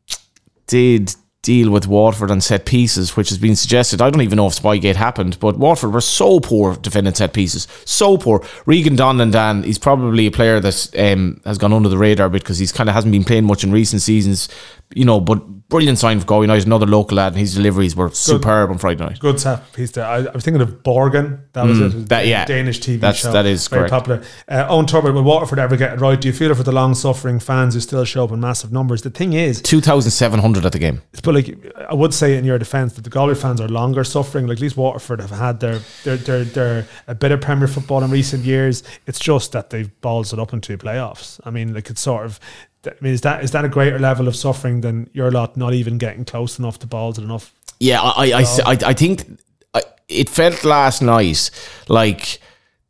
did 0.66 1.14
deal 1.42 1.70
with 1.70 1.86
Waterford 1.86 2.30
on 2.30 2.40
set 2.40 2.66
pieces, 2.66 3.16
which 3.16 3.30
has 3.30 3.38
been 3.38 3.56
suggested. 3.56 4.02
I 4.02 4.10
don't 4.10 4.20
even 4.20 4.36
know 4.36 4.46
if 4.46 4.60
Spygate 4.60 4.96
happened, 4.96 5.38
but 5.40 5.58
Waterford 5.58 5.94
were 5.94 6.00
so 6.02 6.38
poor 6.40 6.76
defending 6.76 7.14
set 7.14 7.32
pieces, 7.32 7.66
so 7.86 8.18
poor. 8.18 8.44
Regan 8.66 8.96
Donelon 8.96 9.32
Dan, 9.32 9.62
he's 9.62 9.78
probably 9.78 10.26
a 10.26 10.30
player 10.30 10.60
that 10.60 10.90
um, 10.98 11.40
has 11.44 11.56
gone 11.58 11.72
under 11.72 11.88
the 11.88 11.96
radar 11.98 12.26
a 12.26 12.30
bit 12.30 12.42
because 12.42 12.58
he's 12.58 12.72
kind 12.72 12.88
of 12.90 12.94
hasn't 12.94 13.12
been 13.12 13.24
playing 13.24 13.44
much 13.44 13.64
in 13.64 13.72
recent 13.72 14.02
seasons, 14.02 14.48
you 14.94 15.04
know. 15.06 15.18
But 15.20 15.38
brilliant 15.70 15.98
sign 15.98 16.20
for 16.20 16.26
Galway 16.26 16.44
United, 16.44 16.66
another 16.66 16.84
local 16.86 17.16
lad, 17.16 17.28
and 17.32 17.38
his 17.40 17.54
deliveries 17.54 17.96
were 17.96 18.10
superb 18.10 18.70
on 18.70 18.76
Friday 18.76 19.02
night. 19.02 19.18
Good 19.18 19.40
set 19.40 19.72
piece 19.72 19.92
there. 19.92 20.04
I, 20.04 20.16
I 20.18 20.30
was 20.32 20.44
thinking 20.44 20.60
of 20.60 20.82
Borgen. 20.82 21.40
That 21.54 21.64
was 21.66 21.80
it. 21.80 21.92
Mm, 21.92 22.08
that- 22.08 22.26
yeah. 22.26 22.44
Danish 22.44 22.80
TV 22.80 23.00
That's- 23.00 23.20
show. 23.22 23.32
that 23.32 23.46
is 23.46 23.66
very 23.68 23.88
correct. 23.88 23.92
popular. 23.92 24.22
Uh, 24.46 24.66
Owen 24.68 24.84
Turbot, 24.86 25.14
will 25.14 25.22
Waterford 25.22 25.58
ever 25.58 25.76
get 25.76 25.94
it 25.94 26.00
right? 26.00 26.20
Do 26.20 26.28
you 26.28 26.34
feel 26.34 26.50
it 26.50 26.56
for 26.56 26.64
the 26.64 26.72
long 26.72 26.94
suffering 26.94 27.38
fans 27.40 27.72
who 27.74 27.80
still 27.80 28.04
show 28.04 28.24
up 28.24 28.32
in 28.32 28.40
massive 28.40 28.72
numbers? 28.72 29.02
The 29.02 29.10
thing 29.10 29.32
is, 29.32 29.62
Two 29.62 29.80
thousand 29.80 30.10
seven 30.10 30.40
hundred 30.40 30.66
at 30.66 30.72
the 30.72 30.78
game. 30.78 31.00
but 31.22 31.29
but 31.30 31.46
like 31.46 31.76
I 31.88 31.94
would 31.94 32.12
say 32.12 32.36
in 32.36 32.44
your 32.44 32.58
defence 32.58 32.94
that 32.94 33.02
the 33.02 33.10
Galway 33.10 33.34
fans 33.34 33.60
are 33.60 33.68
longer 33.68 34.04
suffering. 34.04 34.46
Like 34.46 34.58
at 34.58 34.62
least 34.62 34.76
Waterford 34.76 35.20
have 35.20 35.30
had 35.30 35.60
their 35.60 35.80
their 36.04 36.16
their, 36.16 36.44
their 36.44 36.86
a 37.06 37.14
bit 37.14 37.30
of 37.32 37.40
Premier 37.40 37.68
football 37.68 38.02
in 38.02 38.10
recent 38.10 38.44
years. 38.44 38.82
It's 39.06 39.18
just 39.18 39.52
that 39.52 39.70
they've 39.70 40.00
balls 40.00 40.32
it 40.32 40.38
up 40.38 40.52
into 40.52 40.76
playoffs. 40.76 41.40
I 41.44 41.50
mean, 41.50 41.74
like 41.74 41.90
it's 41.90 42.00
sort 42.00 42.24
of. 42.24 42.40
I 42.86 42.92
mean, 43.00 43.12
is 43.12 43.20
that 43.20 43.44
is 43.44 43.50
that 43.52 43.64
a 43.64 43.68
greater 43.68 43.98
level 43.98 44.26
of 44.26 44.34
suffering 44.34 44.80
than 44.80 45.08
your 45.12 45.30
lot 45.30 45.56
not 45.56 45.74
even 45.74 45.98
getting 45.98 46.24
close 46.24 46.58
enough 46.58 46.78
to 46.80 46.86
balls 46.86 47.18
it 47.18 47.22
enough? 47.22 47.54
Yeah, 47.78 48.00
I 48.00 48.30
I, 48.30 48.40
I, 48.40 48.44
oh. 48.44 48.88
I 48.88 48.92
think 48.94 49.38
I, 49.74 49.82
it 50.08 50.28
felt 50.28 50.64
last 50.64 51.02
night 51.02 51.50
like 51.88 52.40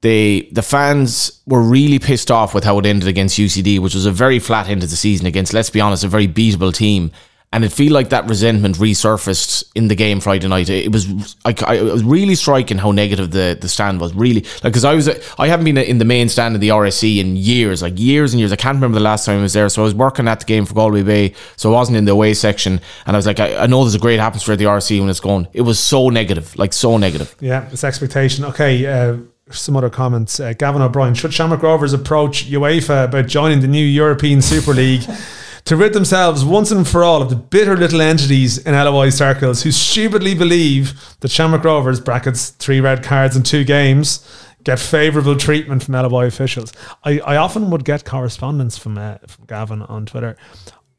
the 0.03 0.48
the 0.53 0.62
fans 0.62 1.42
were 1.46 1.61
really 1.61 1.98
pissed 1.98 2.31
off 2.31 2.55
with 2.55 2.64
how 2.64 2.79
it 2.79 2.87
ended 2.87 3.09
against 3.09 3.38
UCD, 3.38 3.81
which 3.81 3.94
was 3.94 4.07
a 4.07 4.12
very 4.12 4.38
flat 4.38 4.68
end 4.68 4.83
of 4.83 4.90
the 4.90 4.96
season 4.96 5.26
against, 5.26 5.53
let's 5.53 5.70
be 5.70 5.81
honest, 5.81 6.05
a 6.05 6.09
very 6.09 6.29
beatable 6.29 6.72
team. 6.72 7.11
And 7.52 7.64
it 7.64 7.72
feel 7.72 7.92
like 7.92 8.10
that 8.10 8.28
resentment 8.28 8.76
resurfaced 8.76 9.64
in 9.74 9.88
the 9.88 9.96
game 9.96 10.20
Friday 10.20 10.46
night. 10.46 10.70
It 10.70 10.92
was 10.92 11.36
I, 11.44 11.52
I, 11.66 11.74
it 11.74 11.82
was 11.82 12.04
really 12.04 12.36
striking 12.36 12.78
how 12.78 12.92
negative 12.92 13.32
the, 13.32 13.58
the 13.60 13.68
stand 13.68 14.00
was. 14.00 14.14
Really, 14.14 14.42
like 14.42 14.62
because 14.62 14.84
I 14.84 14.94
was 14.94 15.08
I 15.36 15.48
haven't 15.48 15.64
been 15.64 15.76
in 15.76 15.98
the 15.98 16.04
main 16.04 16.28
stand 16.28 16.54
of 16.54 16.60
the 16.60 16.68
RSC 16.68 17.18
in 17.18 17.36
years, 17.36 17.82
like 17.82 17.98
years 17.98 18.32
and 18.32 18.38
years. 18.38 18.52
I 18.52 18.56
can't 18.56 18.76
remember 18.76 18.98
the 18.98 19.04
last 19.04 19.26
time 19.26 19.40
I 19.40 19.42
was 19.42 19.52
there. 19.52 19.68
So 19.68 19.82
I 19.82 19.84
was 19.84 19.94
working 19.96 20.28
at 20.28 20.38
the 20.38 20.46
game 20.46 20.64
for 20.64 20.74
Galway 20.74 21.02
Bay, 21.02 21.34
so 21.56 21.70
I 21.70 21.72
wasn't 21.72 21.98
in 21.98 22.04
the 22.04 22.12
away 22.12 22.34
section. 22.34 22.80
And 23.06 23.16
I 23.16 23.18
was 23.18 23.26
like, 23.26 23.40
I, 23.40 23.56
I 23.56 23.66
know 23.66 23.82
there's 23.82 23.96
a 23.96 23.98
great 23.98 24.20
atmosphere 24.20 24.52
at 24.52 24.60
the 24.60 24.66
RSC 24.66 25.00
when 25.00 25.08
it's 25.08 25.18
going. 25.18 25.48
It 25.52 25.62
was 25.62 25.80
so 25.80 26.08
negative, 26.08 26.56
like 26.56 26.72
so 26.72 26.98
negative. 26.98 27.34
Yeah, 27.40 27.68
it's 27.72 27.82
expectation. 27.82 28.44
Okay. 28.44 28.86
Uh, 28.86 29.16
some 29.50 29.76
other 29.76 29.90
comments. 29.90 30.38
Uh, 30.38 30.52
Gavin 30.52 30.82
O'Brien, 30.82 31.14
should 31.14 31.34
Shamrock 31.34 31.62
Rovers 31.62 31.92
approach 31.92 32.46
UEFA 32.46 33.06
about 33.06 33.26
joining 33.26 33.60
the 33.60 33.66
new 33.66 33.84
European 33.84 34.40
Super 34.42 34.72
League 34.72 35.02
to 35.70 35.76
rid 35.76 35.92
themselves 35.92 36.44
once 36.44 36.72
and 36.72 36.88
for 36.88 37.04
all 37.04 37.22
of 37.22 37.30
the 37.30 37.37
bitter 37.37 37.76
little 37.76 38.00
entities 38.00 38.59
in 38.59 38.74
LOI 38.74 39.09
circles 39.09 39.62
who 39.62 39.70
stupidly 39.70 40.35
believe 40.35 41.16
that 41.20 41.30
Shamrock 41.30 41.62
Rovers, 41.62 42.00
brackets, 42.00 42.50
three 42.50 42.80
red 42.80 43.04
cards 43.04 43.37
in 43.37 43.44
two 43.44 43.62
games, 43.62 44.26
get 44.64 44.80
favourable 44.80 45.37
treatment 45.37 45.85
from 45.85 45.94
LOI 45.94 46.26
officials? 46.26 46.72
I, 47.04 47.20
I 47.20 47.37
often 47.37 47.70
would 47.70 47.85
get 47.85 48.04
correspondence 48.04 48.76
from, 48.76 48.98
uh, 48.98 49.18
from 49.28 49.44
Gavin 49.46 49.83
on 49.83 50.06
Twitter. 50.06 50.37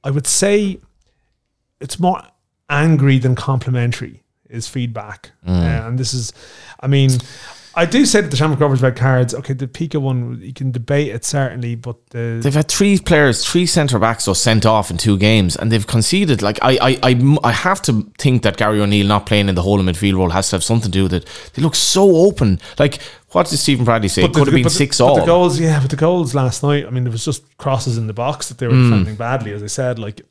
I 0.05 0.09
would 0.09 0.25
say 0.25 0.79
it's 1.81 1.99
more 1.99 2.21
angry 2.69 3.19
than 3.19 3.35
complimentary 3.35 4.23
is 4.49 4.69
feedback. 4.69 5.31
Uh, 5.45 5.51
and 5.51 5.99
this 5.99 6.13
is, 6.13 6.31
I 6.79 6.87
mean, 6.87 7.09
I 7.73 7.85
do 7.85 8.05
say 8.05 8.21
that 8.21 8.29
the 8.29 8.37
Shamrock 8.37 8.59
Rovers 8.59 8.81
red 8.81 8.95
cards. 8.95 9.33
Okay, 9.33 9.53
the 9.53 9.67
Pika 9.67 10.01
one 10.01 10.41
you 10.41 10.53
can 10.53 10.71
debate 10.71 11.09
it 11.09 11.23
certainly, 11.23 11.75
but 11.75 12.05
the 12.09 12.39
They've 12.43 12.53
had 12.53 12.67
three 12.67 12.99
players, 12.99 13.45
three 13.45 13.65
centre 13.65 13.97
backs, 13.97 14.25
so 14.25 14.33
sent 14.33 14.65
off 14.65 14.91
in 14.91 14.97
two 14.97 15.17
games, 15.17 15.55
and 15.55 15.71
they've 15.71 15.85
conceded. 15.87 16.41
Like 16.41 16.59
I, 16.61 16.77
I, 16.81 16.99
I, 17.03 17.37
I 17.43 17.51
have 17.51 17.81
to 17.83 18.11
think 18.17 18.43
that 18.43 18.57
Gary 18.57 18.81
O'Neill 18.81 19.07
not 19.07 19.25
playing 19.25 19.47
in 19.47 19.55
the 19.55 19.61
whole 19.61 19.79
midfield 19.79 20.17
role 20.17 20.29
has 20.31 20.49
to 20.49 20.57
have 20.57 20.63
something 20.63 20.91
to 20.91 20.97
do 20.97 21.03
with 21.03 21.13
it. 21.13 21.27
They 21.53 21.61
look 21.61 21.75
so 21.75 22.17
open. 22.17 22.59
Like 22.77 22.99
what 23.31 23.47
did 23.47 23.57
Stephen 23.57 23.85
Bradley 23.85 24.09
say? 24.09 24.23
It 24.23 24.33
the- 24.33 24.39
could 24.39 24.47
have 24.47 24.53
been 24.53 24.63
but 24.63 24.69
the- 24.69 24.77
six 24.77 24.97
but 24.97 25.05
all. 25.05 25.15
The 25.15 25.25
goals, 25.25 25.59
yeah, 25.59 25.79
but 25.79 25.89
the 25.89 25.95
goals 25.95 26.35
last 26.35 26.63
night. 26.63 26.85
I 26.85 26.89
mean, 26.89 27.03
there 27.03 27.11
was 27.11 27.23
just 27.23 27.57
crosses 27.57 27.97
in 27.97 28.07
the 28.07 28.13
box 28.13 28.49
that 28.49 28.57
they 28.57 28.67
were 28.67 28.73
hmm. 28.73 28.89
defending 28.89 29.15
badly, 29.15 29.53
as 29.53 29.63
I 29.63 29.67
said. 29.67 29.97
Like, 29.97 30.21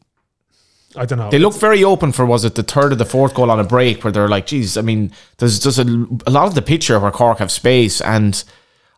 I 0.96 1.06
don't 1.06 1.18
know. 1.18 1.30
They 1.30 1.38
look 1.38 1.54
very 1.54 1.84
open 1.84 2.12
for 2.12 2.26
was 2.26 2.44
it 2.44 2.56
the 2.56 2.62
third 2.62 2.92
or 2.92 2.96
the 2.96 3.04
fourth 3.04 3.34
goal 3.34 3.50
on 3.50 3.60
a 3.60 3.64
break 3.64 4.02
where 4.02 4.12
they're 4.12 4.28
like, 4.28 4.46
geez, 4.46 4.76
I 4.76 4.82
mean, 4.82 5.12
there's 5.38 5.58
just 5.60 5.78
a, 5.78 5.82
a 6.26 6.30
lot 6.30 6.46
of 6.46 6.54
the 6.54 6.62
picture 6.62 6.98
where 6.98 7.10
Cork 7.10 7.38
have 7.38 7.50
space 7.50 8.00
and. 8.00 8.42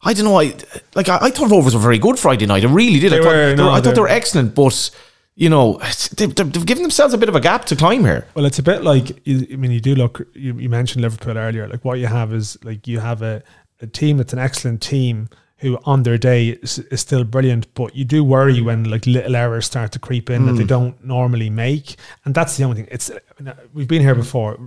I 0.05 0.15
don't 0.15 0.25
know. 0.25 0.41
I 0.41 0.53
like. 0.97 1.09
I, 1.09 1.19
I 1.23 1.31
thought 1.31 1.49
Rovers 1.51 1.75
were 1.77 1.81
very 1.81 1.99
good 1.99 2.19
Friday 2.19 2.45
night. 2.45 2.65
I 2.65 2.69
really 2.69 2.99
did. 2.99 3.13
I, 3.13 3.19
thought, 3.19 3.27
were, 3.27 3.47
they 3.51 3.55
no, 3.55 3.67
were- 3.67 3.71
I 3.71 3.81
thought 3.81 3.95
they're- 3.95 4.03
were 4.03 4.09
excellent, 4.09 4.53
but 4.53 4.91
you 5.37 5.49
know, 5.49 5.79
they, 6.17 6.27
they've, 6.27 6.53
they've 6.53 6.67
given 6.67 6.83
themselves 6.83 7.15
a 7.15 7.19
bit 7.19 7.29
of 7.29 7.37
a 7.37 7.41
gap 7.41 7.67
to 7.67 7.77
climb 7.77 8.03
here. 8.05 8.27
Well, 8.35 8.45
it's 8.45 8.59
a 8.59 8.65
bit 8.65 8.83
like 8.83 9.25
you- 9.25 9.47
I 9.53 9.55
mean, 9.55 9.71
you 9.71 9.79
do 9.81 9.95
look. 9.95 10.27
You, 10.35 10.59
you 10.59 10.69
mentioned 10.69 11.03
Liverpool 11.03 11.39
earlier. 11.39 11.69
Like 11.69 11.85
what 11.85 12.01
you 12.01 12.09
have 12.09 12.33
is 12.33 12.59
like 12.65 12.89
you 12.89 12.99
have 12.99 13.23
a, 13.23 13.45
a 13.81 13.87
team 13.87 14.17
that's 14.17 14.33
an 14.33 14.41
excellent 14.41 14.83
team 14.83 15.29
who 15.63 15.79
on 15.85 16.03
their 16.03 16.19
day 16.19 16.49
is, 16.49 16.81
is 16.91 17.01
still 17.01 17.25
brilliant, 17.25 17.73
but 17.75 17.95
you 17.95 18.05
do 18.05 18.23
worry 18.25 18.61
when 18.61 18.85
like 18.85 19.07
little 19.07 19.37
errors 19.37 19.65
start 19.65 19.93
to 19.93 19.99
creep 19.99 20.29
in 20.29 20.45
that 20.47 20.55
they 20.55 20.63
hmm. 20.63 20.67
don't 20.67 21.05
normally 21.05 21.49
make, 21.49 21.97
and 22.25 22.35
that's 22.35 22.57
the 22.57 22.65
only 22.65 22.77
thing. 22.77 22.89
It's 22.91 23.11
we've 23.73 23.89
been 23.89 24.03
here 24.03 24.15
before. 24.15 24.59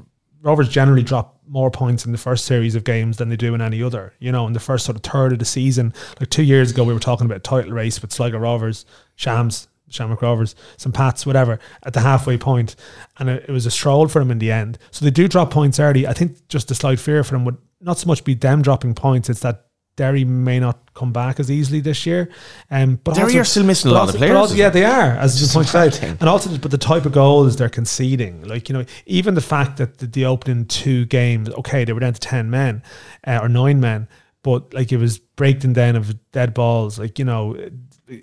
Rovers 0.42 0.70
generally 0.70 1.04
drop 1.04 1.40
more 1.48 1.72
points 1.72 2.06
in 2.06 2.12
the 2.12 2.18
first 2.18 2.46
series 2.46 2.76
of 2.76 2.84
games 2.84 3.18
than 3.18 3.30
they 3.30 3.36
do 3.36 3.54
in 3.56 3.62
any 3.62 3.84
other. 3.84 4.14
You 4.20 4.32
know, 4.32 4.48
in 4.48 4.54
the 4.54 4.60
first 4.60 4.86
sort 4.86 4.96
of 4.96 5.04
third 5.04 5.34
of 5.34 5.40
the 5.40 5.46
season. 5.46 5.94
Like 6.20 6.30
two 6.30 6.44
years 6.44 6.72
ago, 6.72 6.84
we 6.84 6.94
were 6.94 7.00
talking 7.00 7.26
about 7.26 7.38
a 7.38 7.42
title 7.42 7.72
race 7.72 8.02
with 8.02 8.14
Sligo 8.14 8.38
Rovers, 8.38 8.86
Shams, 9.16 9.68
Shamrock 9.90 10.22
Rovers, 10.22 10.56
some 10.78 10.92
Pats, 10.94 11.26
whatever, 11.26 11.60
at 11.84 11.94
the 11.94 12.00
halfway 12.02 12.38
point, 12.38 12.76
and 13.18 13.30
it, 13.30 13.46
it 13.50 13.52
was 13.52 13.66
a 13.66 13.72
stroll 13.72 14.08
for 14.08 14.20
them 14.20 14.32
in 14.32 14.40
the 14.40 14.52
end. 14.52 14.78
So 14.92 15.04
they 15.04 15.12
do 15.12 15.28
drop 15.28 15.52
points 15.52 15.80
early. 15.80 16.08
I 16.08 16.14
think 16.14 16.48
just 16.48 16.70
the 16.70 16.76
slight 16.76 17.00
fear 17.00 17.24
for 17.24 17.34
them 17.34 17.44
would 17.44 17.58
not 17.82 17.98
so 17.98 18.08
much 18.08 18.24
be 18.24 18.34
them 18.34 18.62
dropping 18.62 18.96
points; 18.96 19.30
it's 19.30 19.42
that 19.42 19.65
Derry 19.98 20.26
may 20.26 20.60
not 20.60 20.94
come 20.94 21.14
back 21.14 21.40
as 21.40 21.50
easily 21.50 21.80
this 21.80 22.06
year. 22.06 22.30
Um, 22.70 23.00
but 23.04 23.16
Derry 23.16 23.28
also- 23.28 23.40
are 23.40 23.44
still 23.46 23.64
missing 23.64 23.92
a 23.92 23.94
lot 23.94 24.10
of 24.10 24.16
players 24.16 24.36
also- 24.36 24.56
yeah, 24.56 24.70
they 24.70 24.84
are, 24.84 25.12
as 25.12 25.42
you 25.42 25.48
pointed 25.48 25.76
out, 25.76 25.94
thing. 25.94 26.18
and 26.20 26.28
also, 26.30 26.58
but 26.58 26.72
the 26.72 26.78
type 26.78 27.06
of 27.06 27.12
goals 27.14 27.56
they're 27.56 27.70
conceding, 27.70 28.46
like 28.48 28.68
you 28.68 28.74
know, 28.74 28.86
even 29.06 29.36
the 29.36 29.42
fact 29.42 29.78
that 29.78 30.00
the, 30.00 30.08
the 30.08 30.26
opening 30.26 30.66
two 30.66 31.06
games, 31.06 31.50
okay, 31.50 31.86
they 31.86 31.94
were 31.94 32.00
down 32.02 32.14
to 32.14 32.20
ten 32.20 32.50
men 32.50 32.84
uh, 33.26 33.40
or 33.42 33.48
nine 33.48 33.80
men, 33.80 34.08
but 34.44 34.74
like 34.74 34.92
it 34.92 34.98
was 34.98 35.18
breaking 35.18 35.74
down 35.74 35.96
of 35.96 36.16
dead 36.32 36.54
balls, 36.54 37.00
like 37.00 37.18
you 37.18 37.26
know, 37.26 37.56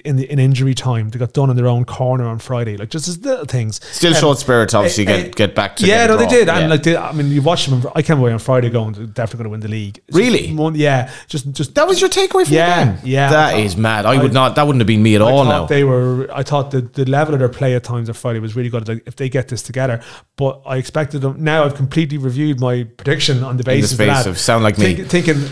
in 0.05 0.14
the 0.16 0.31
in 0.31 0.38
injury 0.38 0.75
time, 0.75 1.09
they 1.11 1.18
got 1.18 1.33
done 1.33 1.51
in 1.51 1.57
their 1.57 1.66
own 1.66 1.85
corner 1.85 2.25
on 2.27 2.38
Friday, 2.38 2.77
like 2.77 2.88
just 2.88 3.09
as 3.09 3.18
little 3.25 3.45
things. 3.47 3.81
Still 3.90 4.14
Um, 4.14 4.21
showed 4.21 4.38
spirit, 4.38 4.73
obviously, 4.75 5.07
uh, 5.09 5.16
get, 5.16 5.27
uh, 5.27 5.31
get 5.31 5.55
back 5.57 5.75
to 5.77 5.87
yeah, 5.87 6.07
get 6.07 6.11
no, 6.12 6.16
they 6.18 6.27
did, 6.27 6.47
Yeah. 6.47 6.59
and 6.59 6.71
like 6.71 6.83
they, 6.85 6.97
I 6.97 7.11
mean, 7.12 7.31
you 7.33 7.42
watched 7.42 7.68
them. 7.68 7.85
I 7.97 8.03
came 8.03 8.18
away 8.21 8.33
on 8.33 8.38
Friday 8.38 8.71
going, 8.71 8.92
they're 8.92 9.07
definitely 9.07 9.38
going 9.38 9.45
to 9.45 9.51
win 9.51 9.61
the 9.61 9.68
league. 9.68 10.01
It's 10.07 10.16
Really? 10.16 10.55
one- 10.55 10.77
yeah, 10.77 11.11
just 11.27 11.51
just 11.53 11.75
that 11.75 11.88
was 11.88 12.01
your 12.01 12.11
takeaway 12.11 12.45
from 12.45 12.55
Yeah, 12.55 12.85
the 12.85 12.90
game. 12.92 13.01
yeah. 13.05 13.31
that 13.31 13.55
I 13.55 13.59
is 13.59 13.77
mad. 13.77 14.07
I, 14.07 14.12
I- 14.14 14.23
would 14.23 14.33
not. 14.33 14.55
That 14.55 14.66
wouldn't 14.66 14.81
have 14.81 14.87
been 14.87 15.03
me 15.03 15.16
at 15.16 15.23
I 15.23 15.25
all. 15.31 15.45
Now 15.45 15.66
they 15.66 15.83
were. 15.83 16.29
I 16.33 16.45
thought 16.45 16.71
the 16.71 16.83
the 16.83 17.05
level 17.05 17.35
of 17.35 17.40
their 17.40 17.49
play 17.49 17.75
at 17.75 17.83
times 17.83 18.09
on 18.09 18.14
Friday 18.14 18.38
was 18.38 18.55
really 18.55 18.71
good. 18.71 18.87
Like 18.87 19.03
if 19.07 19.16
they 19.16 19.29
get 19.29 19.49
this 19.49 19.62
together, 19.62 20.01
but 20.37 20.62
I 20.64 20.77
expected 20.77 21.23
them. 21.23 21.42
Now 21.42 21.64
I've 21.64 21.75
completely 21.75 22.18
reviewed 22.18 22.61
my 22.61 22.85
prediction 22.85 23.42
on 23.42 23.57
the 23.57 23.64
the 23.64 23.66
basis 23.71 23.90
space 23.92 24.09
of, 24.18 24.25
that. 24.25 24.27
of 24.31 24.38
sound 24.38 24.62
like 24.62 24.79
me. 24.79 24.95
Thinking, 24.95 25.45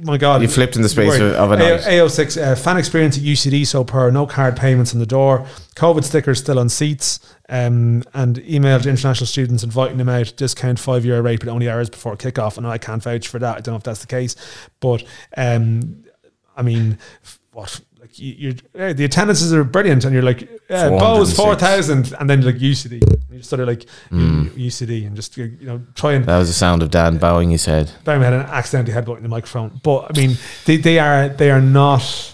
my 0.00 0.16
God, 0.16 0.42
You 0.42 0.48
flipped 0.48 0.76
in 0.76 0.82
the 0.82 0.88
space 0.88 1.18
of- 1.18 1.50
an 1.50 1.60
a. 1.60 1.64
A- 1.64 1.78
AO6 2.06 2.36
uh, 2.36 2.54
fan 2.54 2.76
experience 2.76 3.16
at 3.16 3.24
UCD 3.24 3.66
so 3.66 3.84
per 3.84 4.10
no 4.10 4.26
card 4.26 4.56
payments 4.56 4.92
on 4.92 5.00
the 5.00 5.06
door, 5.06 5.46
COVID 5.76 6.04
stickers 6.04 6.38
still 6.38 6.58
on 6.58 6.68
seats, 6.68 7.18
um, 7.48 8.02
and 8.14 8.36
emailed 8.38 8.86
international 8.88 9.26
students 9.26 9.62
inviting 9.62 9.98
them 9.98 10.08
out. 10.08 10.32
Discount 10.36 10.78
five 10.78 11.04
euro 11.04 11.20
rate, 11.22 11.40
but 11.40 11.48
only 11.48 11.68
hours 11.68 11.90
before 11.90 12.16
kickoff. 12.16 12.56
And 12.56 12.66
I 12.66 12.78
can't 12.78 13.02
vouch 13.02 13.28
for 13.28 13.38
that. 13.38 13.56
I 13.56 13.60
don't 13.60 13.72
know 13.74 13.78
if 13.78 13.82
that's 13.82 14.00
the 14.00 14.06
case, 14.06 14.36
but 14.80 15.02
um, 15.36 16.04
I 16.56 16.62
mean, 16.62 16.98
what? 17.52 17.80
Like 18.02 18.18
you, 18.18 18.56
yeah, 18.74 18.92
the 18.92 19.04
attendances 19.04 19.54
are 19.54 19.62
brilliant, 19.62 20.04
and 20.04 20.12
you're 20.12 20.24
like, 20.24 20.40
yeah, 20.68 20.88
406. 20.88 21.36
four 21.38 21.54
thousand, 21.54 22.12
and 22.18 22.28
then 22.28 22.42
like 22.42 22.56
UCD. 22.56 22.94
You 23.30 23.38
just 23.38 23.48
sort 23.48 23.60
of 23.60 23.68
like 23.68 23.88
Hmm. 24.10 24.48
UCD, 24.56 25.06
and 25.06 25.14
just 25.14 25.36
you 25.36 25.56
know 25.60 25.80
try 25.94 26.14
and 26.14 26.24
that 26.24 26.36
was 26.36 26.48
the 26.48 26.54
sound 26.54 26.82
of 26.82 26.90
Dan 26.90 27.18
bowing 27.18 27.50
his 27.50 27.64
head. 27.66 27.92
Barry 28.04 28.24
had 28.24 28.32
an 28.32 28.40
accidentally 28.40 28.92
headbutting 28.92 29.22
the 29.22 29.28
microphone. 29.28 29.80
But 29.84 30.10
I 30.10 30.18
mean, 30.20 30.36
they, 30.66 30.78
they 30.78 30.98
are 30.98 31.28
they 31.28 31.52
are 31.52 31.60
not. 31.60 32.30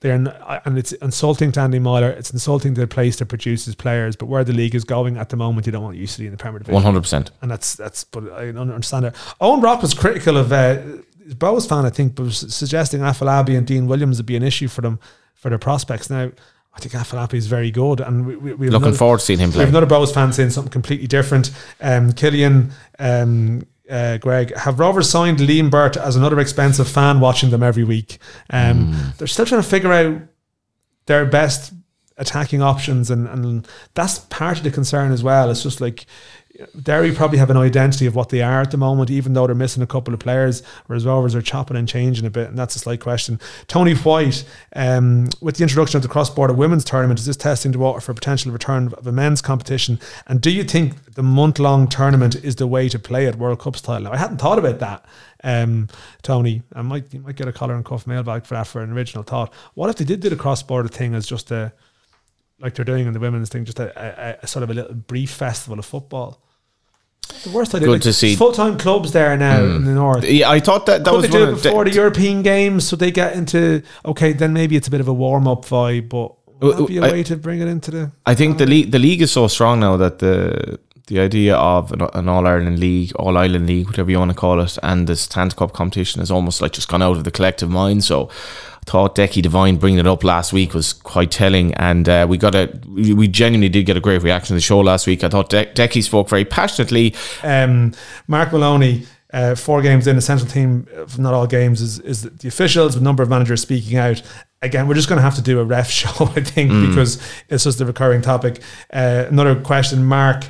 They 0.00 0.10
are, 0.10 0.18
not, 0.18 0.62
and 0.66 0.76
it's 0.78 0.92
insulting 0.92 1.50
to 1.52 1.60
Andy 1.60 1.78
Myler. 1.78 2.10
It's 2.10 2.30
insulting 2.30 2.74
to 2.74 2.80
the 2.82 2.86
place 2.86 3.16
that 3.16 3.26
produces 3.26 3.74
players. 3.74 4.16
But 4.16 4.26
where 4.26 4.44
the 4.44 4.52
league 4.52 4.74
is 4.74 4.84
going 4.84 5.16
at 5.16 5.30
the 5.30 5.36
moment, 5.36 5.64
you 5.66 5.72
don't 5.72 5.82
want 5.82 5.96
UCD 5.96 6.26
in 6.26 6.30
the 6.30 6.36
Premier 6.36 6.58
Division. 6.58 6.74
One 6.74 6.82
hundred 6.82 7.00
percent. 7.02 7.30
And 7.42 7.50
that's 7.50 7.74
that's. 7.74 8.04
But 8.04 8.30
I 8.32 8.52
don't 8.52 8.70
understand 8.70 9.04
it. 9.06 9.14
Owen 9.40 9.60
Rock 9.60 9.80
was 9.82 9.92
critical 9.94 10.36
of 10.36 10.52
uh, 10.52 10.82
Bohs 11.30 11.68
fan, 11.68 11.84
I 11.86 11.90
think, 11.90 12.18
was 12.18 12.38
suggesting 12.54 13.00
Afalabi 13.00 13.56
and 13.56 13.66
Dean 13.66 13.86
Williams 13.86 14.18
would 14.18 14.26
be 14.26 14.36
an 14.36 14.42
issue 14.42 14.68
for 14.68 14.80
them 14.82 14.98
for 15.34 15.48
their 15.48 15.58
prospects. 15.58 16.10
Now, 16.10 16.30
I 16.74 16.80
think 16.80 16.92
Afalabi 16.94 17.34
is 17.34 17.46
very 17.46 17.70
good, 17.70 18.00
and 18.00 18.26
we, 18.26 18.36
we, 18.36 18.52
we 18.54 18.68
Looking 18.68 18.86
another- 18.86 18.96
forward 18.96 19.20
to 19.20 19.24
seeing 19.24 19.38
him 19.38 19.50
we 19.50 19.54
play. 19.54 19.60
have 19.64 19.68
another 19.74 19.86
Bohs 19.86 20.12
fan 20.12 20.32
saying 20.32 20.50
something 20.50 20.72
completely 20.72 21.06
different. 21.06 21.50
Um, 21.80 22.12
Killian, 22.12 22.72
um, 22.98 23.62
uh, 23.88 24.16
Greg, 24.18 24.54
have 24.56 24.78
Rovers 24.80 25.08
signed 25.08 25.38
Liam 25.38 25.70
Burt 25.70 25.96
as 25.96 26.16
another 26.16 26.40
expensive 26.40 26.88
fan 26.88 27.20
watching 27.20 27.50
them 27.50 27.62
every 27.62 27.84
week? 27.84 28.18
Um, 28.50 28.92
Hmm. 28.92 29.08
They're 29.18 29.26
still 29.28 29.46
trying 29.46 29.62
to 29.62 29.68
figure 29.68 29.92
out 29.92 30.22
their 31.06 31.24
best 31.26 31.72
attacking 32.16 32.62
options, 32.62 33.10
and, 33.10 33.26
and 33.28 33.68
that's 33.94 34.18
part 34.20 34.58
of 34.58 34.64
the 34.64 34.70
concern 34.70 35.12
as 35.12 35.22
well. 35.22 35.50
It's 35.50 35.62
just 35.62 35.80
like 35.80 36.06
Derry 36.80 37.12
probably 37.12 37.38
have 37.38 37.50
an 37.50 37.56
identity 37.56 38.06
of 38.06 38.14
what 38.14 38.28
they 38.28 38.40
are 38.40 38.60
at 38.60 38.70
the 38.70 38.76
moment, 38.76 39.10
even 39.10 39.32
though 39.32 39.46
they're 39.46 39.56
missing 39.56 39.82
a 39.82 39.86
couple 39.88 40.14
of 40.14 40.20
players, 40.20 40.62
whereas 40.86 41.04
Rovers 41.04 41.34
are 41.34 41.42
chopping 41.42 41.76
and 41.76 41.88
changing 41.88 42.24
a 42.26 42.30
bit, 42.30 42.48
and 42.48 42.56
that's 42.56 42.76
a 42.76 42.78
slight 42.78 43.00
question. 43.00 43.40
Tony 43.66 43.94
White, 43.94 44.44
um, 44.76 45.28
with 45.40 45.56
the 45.56 45.64
introduction 45.64 45.96
of 45.96 46.02
the 46.02 46.08
cross-border 46.08 46.54
women's 46.54 46.84
tournament, 46.84 47.18
is 47.18 47.26
this 47.26 47.36
testing 47.36 47.72
the 47.72 47.78
water 47.78 48.00
for 48.00 48.12
a 48.12 48.14
potential 48.14 48.52
return 48.52 48.92
of 48.96 49.06
a 49.06 49.12
men's 49.12 49.42
competition? 49.42 49.98
And 50.28 50.40
do 50.40 50.50
you 50.50 50.62
think 50.62 51.14
the 51.14 51.24
month-long 51.24 51.88
tournament 51.88 52.36
is 52.36 52.56
the 52.56 52.68
way 52.68 52.88
to 52.88 52.98
play 53.00 53.26
at 53.26 53.36
World 53.36 53.58
Cup 53.58 53.76
style? 53.76 54.00
Now, 54.00 54.12
I 54.12 54.16
hadn't 54.16 54.38
thought 54.38 54.58
about 54.58 54.78
that, 54.78 55.04
um, 55.42 55.88
Tony. 56.22 56.62
I 56.72 56.82
might 56.82 57.12
you 57.12 57.18
might 57.20 57.36
get 57.36 57.48
a 57.48 57.52
collar 57.52 57.74
and 57.74 57.84
cuff 57.84 58.06
mailbag 58.06 58.46
for 58.46 58.54
that 58.54 58.68
for 58.68 58.80
an 58.80 58.92
original 58.92 59.24
thought. 59.24 59.52
What 59.74 59.90
if 59.90 59.96
they 59.96 60.04
did 60.04 60.20
do 60.20 60.28
the 60.28 60.36
cross-border 60.36 60.88
thing 60.88 61.14
as 61.14 61.26
just 61.26 61.50
a 61.50 61.72
like 62.60 62.74
they're 62.74 62.84
doing 62.84 63.06
in 63.06 63.12
the 63.12 63.20
women's 63.20 63.48
thing, 63.48 63.64
just 63.64 63.80
a, 63.80 63.92
a, 63.96 64.38
a 64.42 64.46
sort 64.46 64.62
of 64.62 64.70
a 64.70 64.74
little 64.74 64.94
brief 64.94 65.30
festival 65.30 65.78
of 65.78 65.84
football. 65.84 66.40
The 67.42 67.50
worst 67.50 67.74
idea. 67.74 67.88
Good 67.88 68.02
to 68.02 68.12
see. 68.12 68.36
Full 68.36 68.52
time 68.52 68.78
clubs 68.78 69.12
there 69.12 69.36
now 69.36 69.62
in 69.62 69.82
mm. 69.82 69.84
the 69.86 69.92
north. 69.92 70.24
Yeah, 70.24 70.50
I 70.50 70.60
thought 70.60 70.86
that 70.86 71.04
that 71.04 71.10
Could 71.10 71.16
was 71.16 71.24
they 71.24 71.30
do 71.30 71.42
it 71.44 71.48
of 71.48 71.62
the, 71.62 71.68
before 71.68 71.84
the 71.84 71.90
European 71.92 72.42
games 72.42 72.86
so 72.86 72.96
they 72.96 73.10
get 73.10 73.34
into 73.34 73.82
okay? 74.04 74.32
Then 74.32 74.52
maybe 74.52 74.76
it's 74.76 74.88
a 74.88 74.90
bit 74.90 75.00
of 75.00 75.08
a 75.08 75.12
warm 75.12 75.48
up 75.48 75.64
vibe, 75.64 76.08
but 76.10 76.34
would 76.60 76.74
uh, 76.74 76.76
that 76.78 76.82
uh, 76.84 76.86
be 76.86 76.98
a 76.98 77.02
I- 77.02 77.12
way 77.12 77.22
to 77.24 77.36
bring 77.36 77.60
it 77.60 77.68
into 77.68 77.90
the? 77.90 78.12
I 78.26 78.34
think 78.34 78.58
the 78.58 78.66
league 78.66 78.90
the 78.92 78.98
league 78.98 79.22
is 79.22 79.32
so 79.32 79.48
strong 79.48 79.80
now 79.80 79.96
that 79.96 80.18
the 80.20 80.78
the 81.06 81.20
idea 81.20 81.54
of 81.56 81.92
an, 81.92 82.02
an 82.14 82.28
All 82.28 82.46
Ireland 82.46 82.78
league, 82.78 83.14
All 83.16 83.36
Ireland 83.36 83.66
league, 83.66 83.86
whatever 83.86 84.10
you 84.10 84.18
want 84.18 84.30
to 84.30 84.36
call 84.36 84.60
it, 84.60 84.78
and 84.82 85.06
this 85.06 85.26
Tant 85.26 85.54
Cup 85.56 85.72
competition 85.72 86.20
has 86.20 86.30
almost 86.30 86.62
like 86.62 86.72
just 86.72 86.88
gone 86.88 87.02
out 87.02 87.16
of 87.16 87.24
the 87.24 87.30
collective 87.30 87.70
mind. 87.70 88.04
So 88.04 88.28
I 88.28 88.90
thought 88.90 89.14
Decky 89.14 89.42
Devine 89.42 89.76
bringing 89.76 89.98
it 89.98 90.06
up 90.06 90.24
last 90.24 90.52
week 90.52 90.72
was 90.72 90.92
quite 90.92 91.30
telling, 91.30 91.74
and 91.74 92.08
uh, 92.08 92.26
we 92.28 92.38
got 92.38 92.54
a 92.54 92.72
we, 92.86 93.28
genuinely 93.28 93.68
did 93.68 93.84
get 93.84 93.96
a 93.96 94.00
great 94.00 94.22
reaction 94.22 94.48
to 94.48 94.54
the 94.54 94.60
show 94.60 94.80
last 94.80 95.06
week. 95.06 95.22
I 95.22 95.28
thought 95.28 95.50
De- 95.50 95.66
Decky 95.66 96.02
spoke 96.02 96.28
very 96.28 96.44
passionately. 96.44 97.14
Um, 97.42 97.92
Mark 98.26 98.52
Maloney, 98.52 99.06
uh, 99.32 99.54
four 99.54 99.82
games 99.82 100.06
in, 100.06 100.16
the 100.16 100.22
central 100.22 100.48
team 100.48 100.86
not 101.18 101.34
all 101.34 101.46
games 101.46 101.80
is 101.82 101.98
is 102.00 102.22
the 102.22 102.48
officials, 102.48 102.94
the 102.94 103.00
number 103.00 103.22
of 103.22 103.28
managers 103.28 103.60
speaking 103.60 103.98
out. 103.98 104.22
Again, 104.62 104.88
we're 104.88 104.94
just 104.94 105.10
going 105.10 105.18
to 105.18 105.22
have 105.22 105.34
to 105.34 105.42
do 105.42 105.60
a 105.60 105.64
ref 105.64 105.90
show, 106.00 106.08
I 106.08 106.40
think, 106.40 106.70
because 106.88 107.20
it's 107.50 107.64
just 107.64 107.80
a 107.82 107.84
recurring 107.84 108.22
topic. 108.22 108.62
Uh, 108.90 109.26
another 109.28 109.60
question, 109.60 110.04
Mark, 110.04 110.44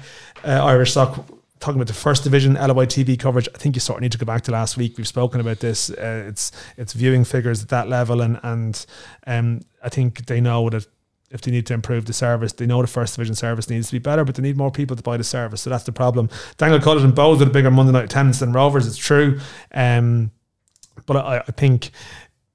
uh, 0.44 0.64
Irish 0.64 0.92
Sock. 0.92 1.26
Talking 1.60 1.76
about 1.80 1.86
the 1.86 1.94
first 1.94 2.24
division 2.24 2.54
LOI 2.54 2.84
TV 2.84 3.18
coverage, 3.18 3.48
I 3.54 3.58
think 3.58 3.74
you 3.74 3.80
sort 3.80 3.98
of 3.98 4.02
need 4.02 4.12
to 4.12 4.18
go 4.18 4.26
back 4.26 4.42
to 4.42 4.52
last 4.52 4.76
week. 4.76 4.98
We've 4.98 5.08
spoken 5.08 5.40
about 5.40 5.60
this. 5.60 5.88
Uh, 5.88 6.26
it's 6.28 6.52
it's 6.76 6.92
viewing 6.92 7.24
figures 7.24 7.62
at 7.62 7.70
that 7.70 7.88
level, 7.88 8.20
and 8.20 8.38
and 8.42 8.84
um, 9.26 9.60
I 9.82 9.88
think 9.88 10.26
they 10.26 10.42
know 10.42 10.68
that 10.68 10.86
if 11.30 11.40
they 11.40 11.50
need 11.50 11.66
to 11.66 11.74
improve 11.74 12.04
the 12.04 12.12
service, 12.12 12.52
they 12.52 12.66
know 12.66 12.82
the 12.82 12.86
first 12.86 13.16
division 13.16 13.34
service 13.34 13.70
needs 13.70 13.86
to 13.88 13.92
be 13.92 13.98
better, 13.98 14.24
but 14.24 14.34
they 14.34 14.42
need 14.42 14.56
more 14.56 14.70
people 14.70 14.94
to 14.94 15.02
buy 15.02 15.16
the 15.16 15.24
service. 15.24 15.62
So 15.62 15.70
that's 15.70 15.84
the 15.84 15.92
problem. 15.92 16.28
Dangle 16.58 16.80
Cullen 16.80 17.04
and 17.04 17.14
Bohs 17.14 17.38
with 17.38 17.48
a 17.48 17.50
bigger 17.50 17.70
Monday 17.70 17.92
night 17.92 18.04
attendance 18.04 18.40
than 18.40 18.52
Rovers. 18.52 18.86
It's 18.86 18.96
true, 18.98 19.40
um, 19.72 20.30
but 21.06 21.16
I, 21.16 21.38
I 21.38 21.52
think 21.52 21.90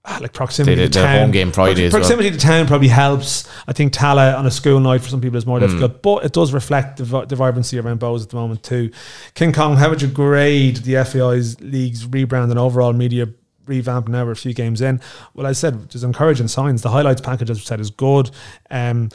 like 0.05 0.33
proximity 0.33 0.75
to 0.75 0.89
town, 0.89 1.19
home 1.19 1.31
game 1.31 1.51
Friday 1.51 1.85
as 1.85 1.93
well. 1.93 2.01
proximity 2.01 2.31
to 2.31 2.37
town 2.37 2.67
probably 2.67 2.87
helps. 2.87 3.47
I 3.67 3.73
think 3.73 3.93
Tallaght 3.93 4.37
on 4.37 4.45
a 4.45 4.51
school 4.51 4.79
night 4.79 5.01
for 5.01 5.09
some 5.09 5.21
people 5.21 5.37
is 5.37 5.45
more 5.45 5.59
difficult, 5.59 6.01
but 6.01 6.25
it 6.25 6.33
does 6.33 6.53
reflect 6.53 6.97
the, 6.97 7.25
the 7.25 7.35
vibrancy 7.35 7.77
around 7.79 7.99
Bohs 7.99 8.23
at 8.23 8.29
the 8.29 8.35
moment 8.35 8.63
too. 8.63 8.91
King 9.33 9.51
Kong, 9.53 9.75
how 9.75 9.89
would 9.89 10.01
you 10.01 10.07
grade 10.07 10.77
the 10.77 11.03
FAI's 11.03 11.59
league's 11.61 12.05
rebrand 12.07 12.49
and 12.49 12.57
overall 12.57 12.93
media 12.93 13.27
revamp 13.65 14.07
now 14.07 14.25
we're 14.25 14.31
a 14.31 14.35
few 14.35 14.53
games 14.53 14.81
in? 14.81 14.99
Well, 15.33 15.45
I 15.45 15.51
said 15.51 15.89
there's 15.89 16.03
encouraging 16.03 16.47
signs. 16.47 16.81
The 16.81 16.89
highlights 16.89 17.21
package, 17.21 17.49
as 17.49 17.57
we 17.57 17.63
said, 17.63 17.79
is 17.79 17.91
good. 17.91 18.31
Um, 18.71 19.09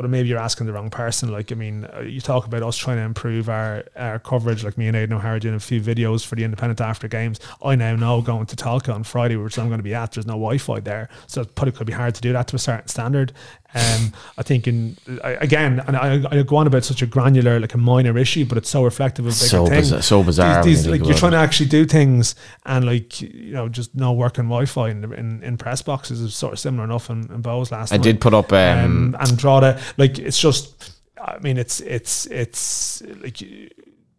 but 0.00 0.08
maybe 0.10 0.28
you're 0.28 0.38
asking 0.38 0.66
the 0.66 0.72
wrong 0.72 0.88
person. 0.88 1.30
Like, 1.30 1.52
I 1.52 1.54
mean, 1.54 1.84
uh, 1.84 2.00
you 2.00 2.20
talk 2.20 2.46
about 2.46 2.62
us 2.62 2.76
trying 2.76 2.96
to 2.96 3.02
improve 3.02 3.48
our, 3.48 3.84
our 3.96 4.18
coverage, 4.18 4.64
like 4.64 4.78
me 4.78 4.86
and 4.86 4.96
Aidan 4.96 5.16
O'Hara 5.16 5.38
doing 5.38 5.54
a 5.54 5.60
few 5.60 5.80
videos 5.80 6.24
for 6.24 6.36
the 6.36 6.44
Independent 6.44 6.80
after 6.80 7.06
games. 7.06 7.38
I 7.62 7.74
now 7.74 7.96
know 7.96 8.22
going 8.22 8.46
to 8.46 8.56
Tolka 8.56 8.94
on 8.94 9.04
Friday, 9.04 9.36
which 9.36 9.58
I'm 9.58 9.68
going 9.68 9.78
to 9.78 9.84
be 9.84 9.94
at, 9.94 10.12
there's 10.12 10.26
no 10.26 10.32
Wi 10.32 10.58
Fi 10.58 10.80
there. 10.80 11.08
So 11.26 11.42
it 11.42 11.54
probably 11.54 11.72
could 11.72 11.86
be 11.86 11.92
hard 11.92 12.14
to 12.14 12.20
do 12.20 12.32
that 12.32 12.48
to 12.48 12.56
a 12.56 12.58
certain 12.58 12.88
standard. 12.88 13.32
Um, 13.72 14.12
I 14.36 14.42
think, 14.42 14.66
in 14.66 14.96
I, 15.22 15.30
again, 15.32 15.80
and 15.86 15.96
I, 15.96 16.14
I 16.30 16.42
go 16.42 16.56
on 16.56 16.66
about 16.66 16.84
such 16.84 17.02
a 17.02 17.06
granular, 17.06 17.60
like 17.60 17.74
a 17.74 17.78
minor 17.78 18.18
issue, 18.18 18.44
but 18.44 18.58
it's 18.58 18.68
so 18.68 18.82
reflective 18.82 19.26
of 19.26 19.32
a 19.32 19.36
bigger 19.36 19.46
So 19.46 19.66
thing. 19.66 19.78
bizarre- 19.80 20.02
so 20.02 20.22
bizarre 20.24 20.64
These, 20.64 20.86
you 20.86 20.90
these, 20.92 21.00
like, 21.00 21.06
you're 21.08 21.16
it. 21.16 21.20
trying 21.20 21.32
to 21.32 21.38
actually 21.38 21.68
do 21.68 21.84
things 21.86 22.34
and, 22.66 22.84
like, 22.84 23.20
you 23.20 23.52
know, 23.52 23.68
just 23.68 23.94
no 23.94 24.12
working 24.12 24.44
Wi 24.44 24.64
Fi 24.66 24.88
in, 24.90 25.04
in, 25.14 25.42
in 25.44 25.56
press 25.56 25.82
boxes 25.82 26.20
is 26.20 26.34
sort 26.34 26.52
of 26.52 26.58
similar 26.58 26.82
enough 26.84 27.10
in, 27.10 27.18
in 27.32 27.42
Bohs 27.42 27.70
last 27.70 27.92
I 27.92 27.96
night 27.96 28.02
did 28.02 28.20
put 28.20 28.34
up 28.34 28.52
um, 28.52 29.14
um, 29.14 29.16
and 29.20 29.38
draw 29.38 29.60
the 29.60 29.80
like 29.96 30.18
it's 30.18 30.40
just 30.40 30.92
I 31.22 31.38
mean 31.38 31.56
it's 31.56 31.80
it's 31.80 32.26
it's 32.26 33.02
like 33.22 33.40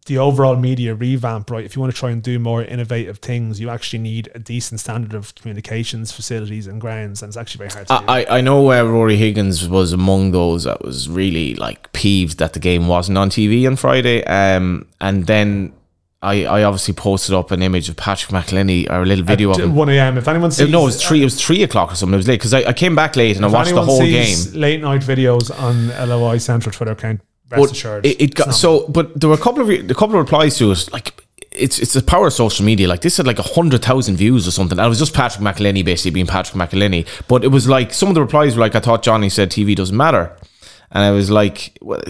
the 0.07 0.17
overall 0.17 0.55
media 0.55 0.95
revamp 0.95 1.51
right 1.51 1.63
if 1.63 1.75
you 1.75 1.81
want 1.81 1.93
to 1.93 1.99
try 1.99 2.09
and 2.09 2.23
do 2.23 2.39
more 2.39 2.63
innovative 2.63 3.19
things 3.19 3.59
you 3.59 3.69
actually 3.69 3.99
need 3.99 4.29
a 4.33 4.39
decent 4.39 4.79
standard 4.79 5.13
of 5.13 5.33
communications 5.35 6.11
facilities 6.11 6.65
and 6.65 6.81
grounds 6.81 7.21
and 7.21 7.29
it's 7.29 7.37
actually 7.37 7.59
very 7.59 7.69
hard 7.69 7.87
to 7.87 7.97
do. 7.99 8.11
I, 8.11 8.37
I 8.37 8.41
know 8.41 8.63
where 8.63 8.85
Rory 8.85 9.15
Higgins 9.15 9.67
was 9.69 9.93
among 9.93 10.31
those 10.31 10.63
that 10.63 10.83
was 10.83 11.07
really 11.07 11.53
like 11.55 11.91
peeved 11.93 12.39
that 12.39 12.53
the 12.53 12.59
game 12.59 12.87
wasn't 12.87 13.17
on 13.17 13.29
TV 13.29 13.67
on 13.67 13.75
Friday. 13.75 14.23
Um, 14.25 14.87
and 14.99 15.27
then 15.27 15.73
I, 16.23 16.45
I 16.45 16.63
obviously 16.63 16.93
posted 16.93 17.33
up 17.33 17.51
an 17.51 17.61
image 17.63 17.89
of 17.89 17.95
Patrick 17.95 18.31
McEleney 18.31 18.89
or 18.89 19.01
a 19.01 19.05
little 19.05 19.25
video 19.25 19.51
of 19.51 19.57
At 19.57 19.63
him. 19.65 19.75
1 19.75 19.89
a.m. 19.89 20.17
If 20.17 20.27
anyone 20.27 20.51
sees, 20.51 20.67
Uh, 20.67 20.71
no, 20.71 20.83
it 20.83 20.85
was 20.85 21.03
three. 21.03 21.21
It 21.21 21.25
was 21.25 21.43
three 21.43 21.63
o'clock 21.63 21.91
or 21.91 21.95
something. 21.95 22.13
It 22.13 22.17
was 22.17 22.27
late 22.27 22.39
because 22.39 22.53
I, 22.53 22.59
I 22.61 22.73
came 22.73 22.95
back 22.95 23.15
late 23.15 23.35
and 23.37 23.45
I 23.45 23.49
watched 23.49 23.73
the 23.73 23.83
whole 23.83 23.99
game. 23.99 24.37
Late 24.53 24.81
night 24.81 25.01
videos 25.01 25.49
on 25.59 25.87
LOI 26.09 26.37
Central 26.37 26.71
Twitter 26.71 26.91
account. 26.91 27.21
Rest 27.51 27.61
But 27.61 27.71
assured, 27.71 28.05
it, 28.05 28.21
it 28.21 28.35
got 28.35 28.53
so. 28.55 28.87
But 28.87 29.19
there 29.19 29.29
were 29.29 29.35
a 29.35 29.39
couple 29.39 29.61
of 29.61 29.67
re- 29.67 29.79
a 29.79 29.93
couple 29.93 30.15
of 30.15 30.21
replies 30.21 30.57
to 30.57 30.71
us 30.71 30.91
Like 30.91 31.21
it's 31.51 31.79
it's 31.79 31.93
the 31.93 32.01
power 32.01 32.27
of 32.27 32.33
social 32.33 32.65
media. 32.65 32.87
Like 32.87 33.01
this 33.01 33.17
had 33.17 33.27
like 33.27 33.39
a 33.39 33.43
hundred 33.43 33.83
thousand 33.83 34.17
views 34.17 34.47
or 34.47 34.51
something. 34.51 34.79
And 34.79 34.85
it 34.85 34.89
was 34.89 34.99
just 34.99 35.13
Patrick 35.13 35.43
McEleney 35.43 35.83
basically 35.83 36.11
being 36.11 36.27
Patrick 36.27 36.57
McEleney. 36.57 37.05
But 37.27 37.43
it 37.43 37.49
was 37.49 37.67
like 37.67 37.93
some 37.93 38.09
of 38.09 38.15
the 38.15 38.21
replies 38.21 38.55
were 38.55 38.61
like, 38.61 38.75
I 38.75 38.79
thought 38.79 39.03
Johnny 39.03 39.29
said 39.29 39.51
TV 39.51 39.75
doesn't 39.75 39.95
matter, 39.95 40.35
and 40.91 41.03
I 41.03 41.11
was 41.11 41.29
like, 41.29 41.77
well, 41.81 42.01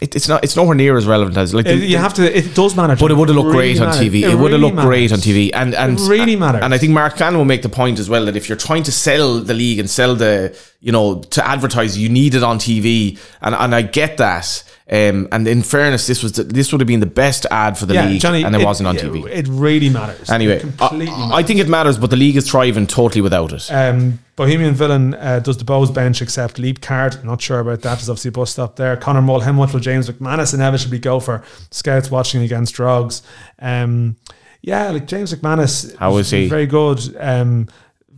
it, 0.00 0.14
it's 0.16 0.28
not. 0.28 0.44
It's 0.44 0.56
nowhere 0.56 0.74
near 0.74 0.96
as 0.96 1.06
relevant 1.06 1.36
as 1.36 1.54
like. 1.54 1.66
not. 1.66 1.72
the- 1.72 1.86
you 1.86 1.98
have 1.98 2.14
to. 2.14 2.38
It 2.38 2.54
does 2.54 2.76
matter. 2.76 2.96
but 2.96 3.10
it 3.10 3.14
would 3.14 3.28
have 3.28 3.36
looked 3.36 3.54
really 3.54 3.74
great 3.74 3.80
on. 3.80 3.92
TV. 3.92 4.22
It, 4.22 4.34
would 4.36 4.52
have 4.52 4.60
looked 4.60 4.76
great 4.76 5.12
on. 5.12 5.18
TV, 5.18 5.50
and 5.52 5.74
and 5.74 5.98
It 5.98 6.08
really 6.08 6.36
matters. 6.36 6.62
And 6.62 6.74
I 6.74 6.78
think 6.78 6.92
Mark 6.92 7.16
Cannon 7.16 7.38
will 7.38 7.44
make 7.44 7.62
the 7.62 7.68
point 7.68 7.98
as 7.98 8.08
well 8.08 8.24
that 8.26 8.36
if 8.36 8.48
you're 8.48 8.58
trying 8.58 8.82
to 8.84 8.92
sell 8.92 9.40
the 9.40 9.54
league 9.54 9.78
and 9.78 9.88
sell 9.88 10.14
the, 10.14 10.56
you 10.80 10.92
know, 10.92 11.20
to 11.20 11.46
advertise, 11.46 11.98
you 11.98 12.08
need 12.08 12.34
it 12.34 12.42
on 12.42 12.58
TV, 12.58 13.18
and 13.40 13.54
and 13.54 13.74
I 13.74 13.82
get 13.82 14.16
that. 14.18 14.64
Um, 14.92 15.28
and 15.30 15.46
in 15.46 15.62
fairness, 15.62 16.08
this 16.08 16.20
was 16.20 16.32
the, 16.32 16.42
this 16.42 16.72
would 16.72 16.80
have 16.80 16.88
been 16.88 16.98
the 16.98 17.06
best 17.06 17.46
ad 17.52 17.78
for 17.78 17.86
the 17.86 17.94
league, 17.94 18.24
and 18.24 18.56
it, 18.56 18.64
wasn't 18.64 18.88
on 18.88 18.96
TV. 18.96 19.24
It 19.28 19.46
really 19.46 19.88
matters. 19.88 20.28
Anyway, 20.28 20.56
It 20.56 20.60
completely 20.62 21.06
I, 21.06 21.16
matters. 21.16 21.32
I 21.34 21.42
think 21.44 21.60
it 21.60 21.68
matters, 21.68 21.96
but 21.96 22.10
the 22.10 22.16
league 22.16 22.36
is 22.36 22.50
thriving 22.50 22.88
totally 22.88 23.20
without 23.20 23.52
it. 23.52 23.70
Um, 23.70 24.18
Bohemian 24.40 24.72
Villain 24.72 25.12
uh, 25.16 25.38
does 25.38 25.58
the 25.58 25.64
Bohs 25.64 25.92
bench 25.92 26.22
accept 26.22 26.58
leap 26.58 26.80
card? 26.80 27.22
Not 27.22 27.42
sure 27.42 27.60
about 27.60 27.82
that. 27.82 27.96
There's 27.96 28.08
obviously 28.08 28.30
a 28.30 28.32
bus 28.32 28.50
stop 28.50 28.76
there. 28.76 28.96
Connor 28.96 29.20
much 29.20 29.74
will 29.74 29.80
James 29.80 30.08
McManus 30.08 30.54
inevitably 30.54 30.98
go 30.98 31.20
for? 31.20 31.44
Scouts 31.70 32.10
watching 32.10 32.40
against 32.42 32.74
Drogs. 32.74 33.20
Um, 33.58 34.16
yeah, 34.62 34.92
like 34.92 35.06
James 35.06 35.34
McManus. 35.34 35.94
How 35.98 36.14
was 36.14 36.30
he? 36.30 36.48
Very 36.48 36.64
good. 36.64 37.00
Um, 37.20 37.68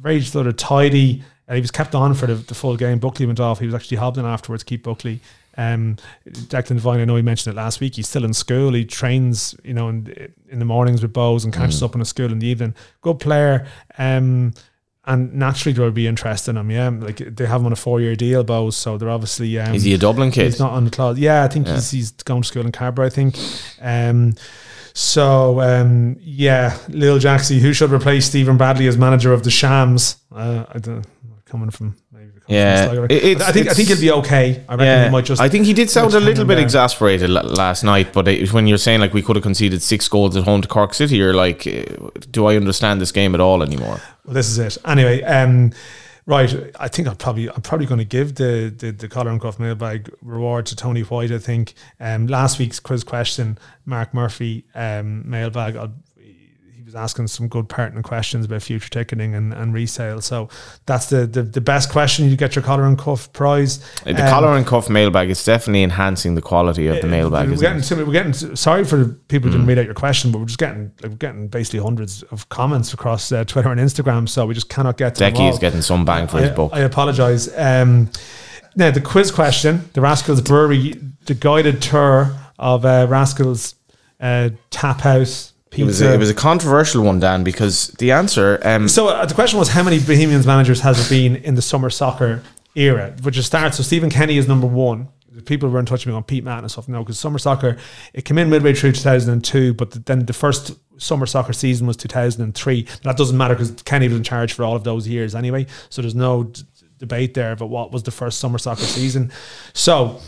very 0.00 0.20
sort 0.20 0.46
of 0.46 0.56
tidy. 0.56 1.24
Uh, 1.48 1.54
he 1.56 1.60
was 1.60 1.72
kept 1.72 1.96
on 1.96 2.14
for 2.14 2.26
the, 2.26 2.36
the 2.36 2.54
full 2.54 2.76
game. 2.76 3.00
Buckley 3.00 3.26
went 3.26 3.40
off. 3.40 3.58
He 3.58 3.66
was 3.66 3.74
actually 3.74 3.96
hobbling 3.96 4.24
afterwards. 4.24 4.62
Keep 4.62 4.84
Buckley. 4.84 5.18
Um, 5.58 5.96
Declan 6.24 6.76
Devine, 6.76 7.00
I 7.00 7.04
know 7.04 7.16
he 7.16 7.22
mentioned 7.22 7.52
it 7.52 7.56
last 7.56 7.80
week. 7.80 7.96
He's 7.96 8.08
still 8.08 8.24
in 8.24 8.32
school. 8.32 8.74
He 8.74 8.84
trains, 8.84 9.56
you 9.64 9.74
know, 9.74 9.88
in, 9.88 10.32
in 10.48 10.60
the 10.60 10.64
mornings 10.64 11.02
with 11.02 11.12
Bohs 11.12 11.42
and 11.42 11.52
catches 11.52 11.80
Mm. 11.80 11.84
up 11.86 11.94
in 11.96 12.00
a 12.00 12.04
school 12.04 12.30
in 12.30 12.38
the 12.38 12.46
evening. 12.46 12.76
Good 13.00 13.18
player. 13.18 13.66
Um, 13.98 14.54
and 15.04 15.34
naturally 15.34 15.72
there 15.72 15.84
would 15.84 15.94
be 15.94 16.06
interest 16.06 16.48
in 16.48 16.56
him. 16.56 16.70
Yeah, 16.70 16.88
like 16.90 17.16
they 17.16 17.46
have 17.46 17.60
him 17.60 17.66
on 17.66 17.72
a 17.72 17.76
four-year 17.76 18.14
deal, 18.16 18.44
Bohs. 18.44 18.74
So 18.74 18.98
they're 18.98 19.10
obviously. 19.10 19.58
Um, 19.58 19.74
is 19.74 19.82
he 19.82 19.94
a 19.94 19.98
Dublin 19.98 20.30
kid? 20.30 20.44
He's 20.46 20.58
not 20.60 20.72
on 20.72 20.84
the 20.84 20.90
clause. 20.90 21.18
Yeah, 21.18 21.42
I 21.44 21.48
think 21.48 21.66
Yeah. 21.66 21.74
he's 21.74 21.90
he's 21.90 22.10
going 22.12 22.42
to 22.42 22.48
school 22.48 22.64
in 22.64 22.72
Cabra. 22.72 23.06
I 23.06 23.10
think. 23.10 23.36
Um, 23.80 24.34
so 24.94 25.60
um, 25.60 26.16
yeah, 26.20 26.76
Lil 26.88 27.18
Jaxie, 27.18 27.58
who 27.58 27.72
should 27.72 27.90
replace 27.92 28.26
Stephen 28.26 28.56
Bradley 28.56 28.86
as 28.86 28.96
manager 28.98 29.32
of 29.32 29.42
the 29.42 29.50
Shams? 29.50 30.16
Uh, 30.34 30.64
I 30.72 30.78
don't 30.78 31.06
coming 31.52 31.70
from 31.70 31.88
maybe 32.12 32.30
coming 32.30 32.40
from 32.40 32.54
Yeah, 32.54 32.86
Sligo. 32.88 33.04
it- 33.04 33.40
I 33.42 33.52
think 33.52 33.68
I 33.68 33.74
think 33.74 33.90
it's- 33.90 34.00
he'll 34.00 34.00
be 34.00 34.18
okay. 34.20 34.46
I 34.68 34.72
reckon 34.72 34.86
Yeah, 34.86 35.04
he 35.06 35.10
might 35.16 35.24
just. 35.26 35.40
I 35.40 35.48
think 35.48 35.66
he 35.66 35.74
did 35.74 35.88
sound 35.90 36.14
a 36.14 36.20
little 36.20 36.44
bit 36.44 36.56
there. 36.56 36.64
exasperated 36.64 37.28
la- 37.30 37.42
last 37.64 37.84
night. 37.84 38.12
But 38.12 38.26
it, 38.28 38.52
when 38.52 38.66
you're 38.66 38.78
saying 38.86 39.00
like 39.00 39.14
we 39.14 39.22
could 39.22 39.36
have 39.36 39.42
conceded 39.44 39.80
six 39.82 40.08
goals 40.08 40.36
at 40.36 40.44
home 40.44 40.60
to 40.62 40.68
Cork 40.68 40.94
City, 40.94 41.16
you're 41.16 41.34
like, 41.46 41.66
eh, 41.66 41.84
do 42.30 42.46
I 42.50 42.56
understand 42.56 43.00
this 43.00 43.12
game 43.12 43.34
at 43.36 43.40
all 43.40 43.62
anymore? 43.62 44.00
Well, 44.24 44.34
this 44.34 44.48
is 44.48 44.58
it. 44.58 44.78
Anyway, 44.86 45.22
um, 45.22 45.72
right. 46.26 46.50
I 46.80 46.88
think 46.88 47.08
I'm 47.08 47.16
probably 47.16 47.48
I'm 47.50 47.62
probably 47.62 47.86
going 47.86 47.98
to 48.08 48.10
give 48.18 48.28
the 48.36 48.72
the, 48.82 48.90
the 48.92 49.08
collar 49.08 49.30
and 49.30 49.40
cuff 49.40 49.58
mailbag 49.58 50.10
reward 50.22 50.66
to 50.66 50.76
Tony 50.76 51.02
White. 51.02 51.32
I 51.32 51.38
think 51.38 51.74
um, 52.00 52.26
last 52.28 52.58
week's 52.58 52.80
quiz 52.80 53.04
question, 53.04 53.58
Mark 53.84 54.14
Murphy 54.14 54.64
um, 54.74 55.28
mailbag. 55.28 55.76
I'll, 55.76 55.92
he 56.11 56.11
was 56.92 57.02
asking 57.02 57.26
some 57.28 57.48
good 57.48 57.68
pertinent 57.68 58.04
questions 58.04 58.44
about 58.46 58.62
future 58.62 58.88
ticketing 58.88 59.34
and, 59.34 59.52
and 59.52 59.72
resale. 59.72 60.20
So 60.20 60.48
that's 60.86 61.06
the, 61.08 61.26
the 61.26 61.42
the 61.42 61.60
best 61.60 61.90
question. 61.90 62.28
You 62.28 62.36
get 62.36 62.54
your 62.54 62.62
collar 62.62 62.84
and 62.84 62.98
cuff 62.98 63.32
prize. 63.32 63.78
The 64.04 64.10
Um, 64.10 64.28
collar 64.30 64.56
and 64.56 64.66
cuff 64.66 64.88
mailbag 64.90 65.30
is 65.30 65.42
definitely 65.44 65.82
enhancing 65.82 66.34
the 66.34 66.42
quality 66.42 66.86
of 66.88 67.00
the 67.00 67.08
mailbag. 67.08 67.48
We're 67.50 67.56
getting, 67.56 68.06
we're 68.06 68.12
getting. 68.12 68.32
Sorry 68.56 68.84
for 68.84 69.06
people 69.28 69.48
who 69.48 69.52
Mm. 69.56 69.60
didn't 69.60 69.66
read 69.66 69.78
out 69.78 69.84
your 69.86 69.94
question, 69.94 70.30
but 70.32 70.38
we're 70.38 70.46
just 70.46 70.58
getting 70.58 70.92
like 71.02 71.10
we're 71.12 71.16
getting 71.16 71.48
basically 71.48 71.80
hundreds 71.80 72.22
of 72.24 72.48
comments 72.48 72.92
across 72.92 73.32
uh, 73.32 73.44
Twitter 73.44 73.70
and 73.70 73.80
Instagram. 73.80 74.28
So 74.28 74.46
we 74.46 74.54
just 74.54 74.68
cannot 74.68 74.96
get 74.96 75.14
to 75.16 75.24
Decky 75.24 75.40
all. 75.40 75.50
is 75.50 75.58
getting 75.58 75.82
some 75.82 76.04
bang 76.04 76.26
for 76.26 76.38
I, 76.38 76.42
his 76.42 76.50
buck. 76.50 76.70
I 76.72 76.80
apologize. 76.80 77.48
Um, 77.56 78.10
now 78.76 78.90
the 78.90 79.00
quiz 79.00 79.30
question: 79.30 79.88
the 79.94 80.00
Rascals 80.00 80.40
Brewery, 80.40 80.94
the 81.26 81.34
guided 81.34 81.80
tour 81.82 82.36
of 82.58 82.84
uh, 82.84 83.06
Rascals 83.08 83.74
uh, 84.20 84.50
Tap 84.70 85.00
House 85.00 85.51
It 85.74 85.84
was, 85.84 86.02
a, 86.02 86.14
it 86.14 86.18
was 86.18 86.30
a 86.30 86.34
controversial 86.34 87.02
one, 87.02 87.18
Dan, 87.18 87.44
because 87.44 87.88
the 87.98 88.12
answer. 88.12 88.60
Um, 88.62 88.88
so 88.88 89.08
uh, 89.08 89.24
the 89.24 89.34
question 89.34 89.58
was: 89.58 89.68
How 89.68 89.82
many 89.82 89.98
Bohemians 89.98 90.46
managers 90.46 90.80
has 90.80 91.04
it 91.04 91.08
been 91.08 91.36
in 91.36 91.54
the 91.54 91.62
summer 91.62 91.88
soccer 91.88 92.42
era, 92.74 93.14
which 93.22 93.36
is 93.36 93.46
starts. 93.46 93.76
So 93.76 93.82
Stephen 93.82 94.10
Kenny 94.10 94.38
is 94.38 94.48
number 94.48 94.66
one. 94.66 95.08
People 95.46 95.70
were 95.70 95.78
in 95.78 95.86
touch 95.86 96.04
with 96.04 96.12
me 96.12 96.16
on 96.16 96.24
Pete 96.24 96.44
Matt 96.44 96.58
and 96.58 96.70
stuff 96.70 96.88
now 96.88 97.00
because 97.00 97.18
summer 97.18 97.38
soccer 97.38 97.78
it 98.12 98.26
came 98.26 98.36
in 98.36 98.50
midway 98.50 98.74
through 98.74 98.92
2002, 98.92 99.74
but 99.74 100.04
then 100.04 100.26
the 100.26 100.32
first 100.32 100.78
summer 101.00 101.24
soccer 101.24 101.54
season 101.54 101.86
was 101.86 101.96
2003. 101.96 102.86
That 103.02 103.16
doesn't 103.16 103.36
matter 103.36 103.54
because 103.54 103.72
Kenny 103.82 104.08
was 104.08 104.18
in 104.18 104.24
charge 104.24 104.52
for 104.52 104.64
all 104.64 104.76
of 104.76 104.84
those 104.84 105.08
years 105.08 105.34
anyway. 105.34 105.66
So 105.88 106.02
there's 106.02 106.14
no 106.14 106.44
d- 106.44 106.62
debate 106.98 107.32
there 107.32 107.52
about 107.52 107.70
what 107.70 107.92
was 107.92 108.02
the 108.02 108.10
first 108.10 108.40
summer 108.40 108.58
soccer 108.58 108.82
season. 108.82 109.32
So 109.72 110.20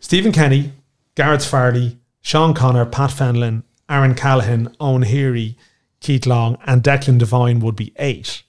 Stephen 0.00 0.32
Kenny, 0.32 0.72
Gareth 1.16 1.42
Farrelly, 1.42 1.98
Sean 2.22 2.54
Connor, 2.54 2.86
Pat 2.86 3.10
Fenlon, 3.10 3.62
Aaron 3.90 4.14
Callaghan, 4.14 4.74
Owen 4.80 5.02
Heary, 5.02 5.58
Keith 6.00 6.24
Long, 6.24 6.56
and 6.64 6.82
Declan 6.82 7.18
Devine 7.18 7.60
would 7.60 7.76
be 7.76 7.92
eight. 7.98 8.42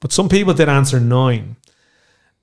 But 0.00 0.10
some 0.12 0.28
people 0.28 0.54
did 0.54 0.68
answer 0.68 0.98
nine. 0.98 1.56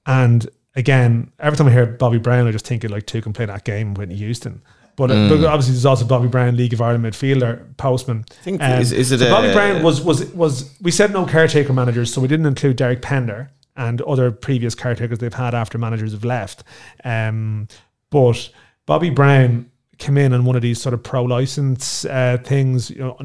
And 0.05 0.47
again, 0.75 1.31
every 1.39 1.57
time 1.57 1.67
I 1.67 1.71
hear 1.71 1.85
Bobby 1.85 2.17
Brown, 2.19 2.47
I 2.47 2.51
just 2.51 2.65
think 2.67 2.83
of 2.83 2.91
like 2.91 3.05
two 3.05 3.21
can 3.21 3.33
play 3.33 3.45
that 3.45 3.65
game 3.65 3.93
with 3.93 4.11
Houston. 4.11 4.61
But, 4.95 5.11
uh, 5.11 5.29
but 5.29 5.43
obviously, 5.45 5.73
there's 5.73 5.85
also 5.85 6.05
Bobby 6.05 6.27
Brown, 6.27 6.55
League 6.57 6.73
of 6.73 6.81
Ireland 6.81 7.03
midfielder, 7.05 7.77
postman. 7.77 8.25
I 8.31 8.43
think- 8.43 8.61
is- 8.61 8.91
is 8.91 9.11
it 9.11 9.29
Bobby 9.29 9.49
a- 9.49 9.53
Brown 9.53 9.83
was 9.83 10.01
was 10.01 10.25
was 10.33 10.75
we 10.81 10.89
said 10.91 11.11
no 11.13 11.25
caretaker 11.25 11.71
managers, 11.73 12.11
so 12.11 12.19
we 12.21 12.27
didn't 12.27 12.47
include 12.47 12.77
Derek 12.77 13.01
Pender 13.03 13.51
and 13.75 14.01
other 14.01 14.31
previous 14.31 14.73
caretakers 14.73 15.19
they've 15.19 15.33
had 15.33 15.53
after 15.53 15.77
managers 15.77 16.13
have 16.13 16.25
left. 16.25 16.63
Um, 17.03 17.67
but 18.09 18.49
Bobby 18.87 19.11
Brown 19.11 19.69
came 19.97 20.17
in 20.17 20.33
on 20.33 20.45
one 20.45 20.55
of 20.55 20.61
these 20.61 20.81
sort 20.81 20.93
of 20.93 21.03
pro 21.03 21.23
license 21.23 22.05
uh, 22.05 22.37
things, 22.43 22.89
you 22.89 22.99
know, 22.99 23.17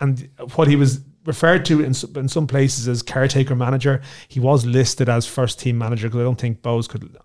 and 0.00 0.28
what 0.54 0.68
he 0.68 0.76
was 0.76 1.00
referred 1.26 1.64
to 1.66 1.80
in, 1.80 1.92
in 2.16 2.28
some 2.28 2.46
places 2.46 2.88
as 2.88 3.02
caretaker 3.02 3.54
manager, 3.54 4.00
he 4.28 4.40
was 4.40 4.64
listed 4.64 5.08
as 5.08 5.26
first 5.26 5.60
team 5.60 5.76
manager 5.76 6.08
because 6.08 6.20
I 6.20 6.24
don't 6.24 6.40
think 6.40 6.62
Bohs 6.62 6.88
could. 6.88 7.16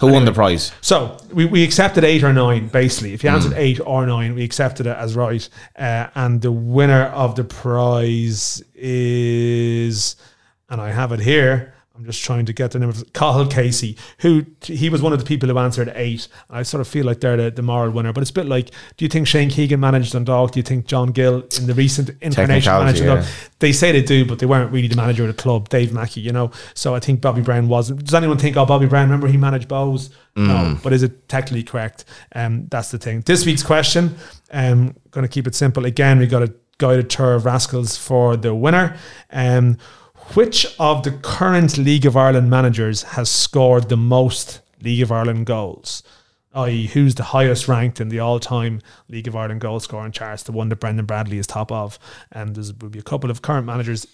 Who 0.00 0.08
won 0.08 0.24
the 0.26 0.32
prize? 0.32 0.72
So 0.82 1.16
we, 1.32 1.46
we 1.46 1.64
accepted 1.64 2.04
eight 2.04 2.22
or 2.22 2.32
nine, 2.32 2.68
basically. 2.68 3.14
If 3.14 3.24
you 3.24 3.30
answered 3.30 3.52
Hmm. 3.52 3.58
eight 3.58 3.80
or 3.80 4.04
nine, 4.06 4.34
we 4.34 4.44
accepted 4.44 4.86
it 4.86 4.96
as 4.96 5.16
right. 5.16 5.48
Uh, 5.78 6.08
and 6.14 6.42
the 6.42 6.52
winner 6.52 7.04
of 7.04 7.34
the 7.34 7.44
prize 7.44 8.62
is, 8.74 10.16
and 10.68 10.80
I 10.80 10.90
have 10.90 11.12
it 11.12 11.20
here. 11.20 11.72
I'm 11.96 12.04
just 12.04 12.22
trying 12.22 12.44
to 12.46 12.52
get 12.52 12.72
the 12.72 12.78
name 12.78 12.88
of 12.88 13.12
Cahill 13.12 13.46
Casey, 13.46 13.96
who 14.18 14.44
he 14.62 14.90
was 14.90 15.00
one 15.00 15.12
of 15.12 15.18
the 15.18 15.24
people 15.24 15.48
who 15.48 15.58
answered 15.58 15.90
eight. 15.94 16.28
I 16.50 16.62
sort 16.62 16.80
of 16.80 16.88
feel 16.88 17.06
like 17.06 17.20
they're 17.20 17.36
the, 17.36 17.50
the 17.50 17.62
moral 17.62 17.90
winner, 17.90 18.12
but 18.12 18.20
it's 18.20 18.30
a 18.30 18.34
bit 18.34 18.46
like, 18.46 18.70
do 18.96 19.04
you 19.04 19.08
think 19.08 19.26
Shane 19.26 19.48
Keegan 19.48 19.80
managed 19.80 20.12
Dundalk? 20.12 20.52
Do 20.52 20.58
you 20.58 20.62
think 20.62 20.86
John 20.86 21.12
Gill 21.12 21.42
in 21.58 21.66
the 21.66 21.74
recent 21.74 22.10
incarnation 22.20 22.72
managed 22.72 23.02
yeah. 23.02 23.26
They 23.58 23.72
say 23.72 23.92
they 23.92 24.02
do, 24.02 24.26
but 24.26 24.38
they 24.38 24.46
weren't 24.46 24.70
really 24.72 24.88
the 24.88 24.96
manager 24.96 25.22
of 25.22 25.34
the 25.34 25.42
club, 25.42 25.68
Dave 25.68 25.92
Mackey, 25.92 26.20
you 26.20 26.32
know. 26.32 26.50
So 26.74 26.94
I 26.94 27.00
think 27.00 27.20
Bobby 27.20 27.40
Brown 27.40 27.68
wasn't. 27.68 28.04
Does 28.04 28.14
anyone 28.14 28.38
think, 28.38 28.56
oh, 28.56 28.66
Bobby 28.66 28.86
Brown, 28.86 29.08
remember 29.08 29.28
he 29.28 29.38
managed 29.38 29.68
Bohs? 29.68 30.10
Mm. 30.36 30.46
No, 30.46 30.78
but 30.82 30.92
is 30.92 31.02
it 31.02 31.28
technically 31.28 31.62
correct? 31.62 32.04
Um, 32.34 32.66
that's 32.68 32.90
the 32.90 32.98
thing. 32.98 33.22
This 33.22 33.46
week's 33.46 33.62
question, 33.62 34.16
um, 34.50 34.94
going 35.10 35.22
to 35.22 35.28
keep 35.28 35.46
it 35.46 35.54
simple. 35.54 35.86
Again, 35.86 36.18
we 36.18 36.26
got 36.26 36.42
a 36.42 36.52
guided 36.78 37.08
tour 37.08 37.34
of 37.34 37.46
Rascals 37.46 37.96
for 37.96 38.36
the 38.36 38.54
winner. 38.54 38.96
Um, 39.30 39.78
which 40.34 40.66
of 40.78 41.02
the 41.02 41.12
current 41.12 41.78
League 41.78 42.06
of 42.06 42.16
Ireland 42.16 42.50
managers 42.50 43.02
has 43.02 43.30
scored 43.30 43.88
the 43.88 43.96
most 43.96 44.60
League 44.82 45.02
of 45.02 45.12
Ireland 45.12 45.46
goals? 45.46 46.02
i.e., 46.56 46.86
who's 46.86 47.14
the 47.14 47.22
highest 47.22 47.68
ranked 47.68 48.00
in 48.00 48.08
the 48.08 48.18
all-time 48.18 48.80
League 49.08 49.28
of 49.28 49.36
Ireland 49.36 49.60
goal 49.60 49.78
scoring 49.78 50.12
charts, 50.12 50.42
the 50.44 50.52
one 50.52 50.68
that 50.70 50.76
Brendan 50.76 51.04
Bradley 51.04 51.38
is 51.38 51.46
top 51.46 51.70
of. 51.70 51.98
And 52.32 52.54
there's 52.54 52.72
will 52.72 52.88
be 52.88 52.98
a 52.98 53.02
couple 53.02 53.30
of 53.30 53.42
current 53.42 53.66
managers 53.66 54.06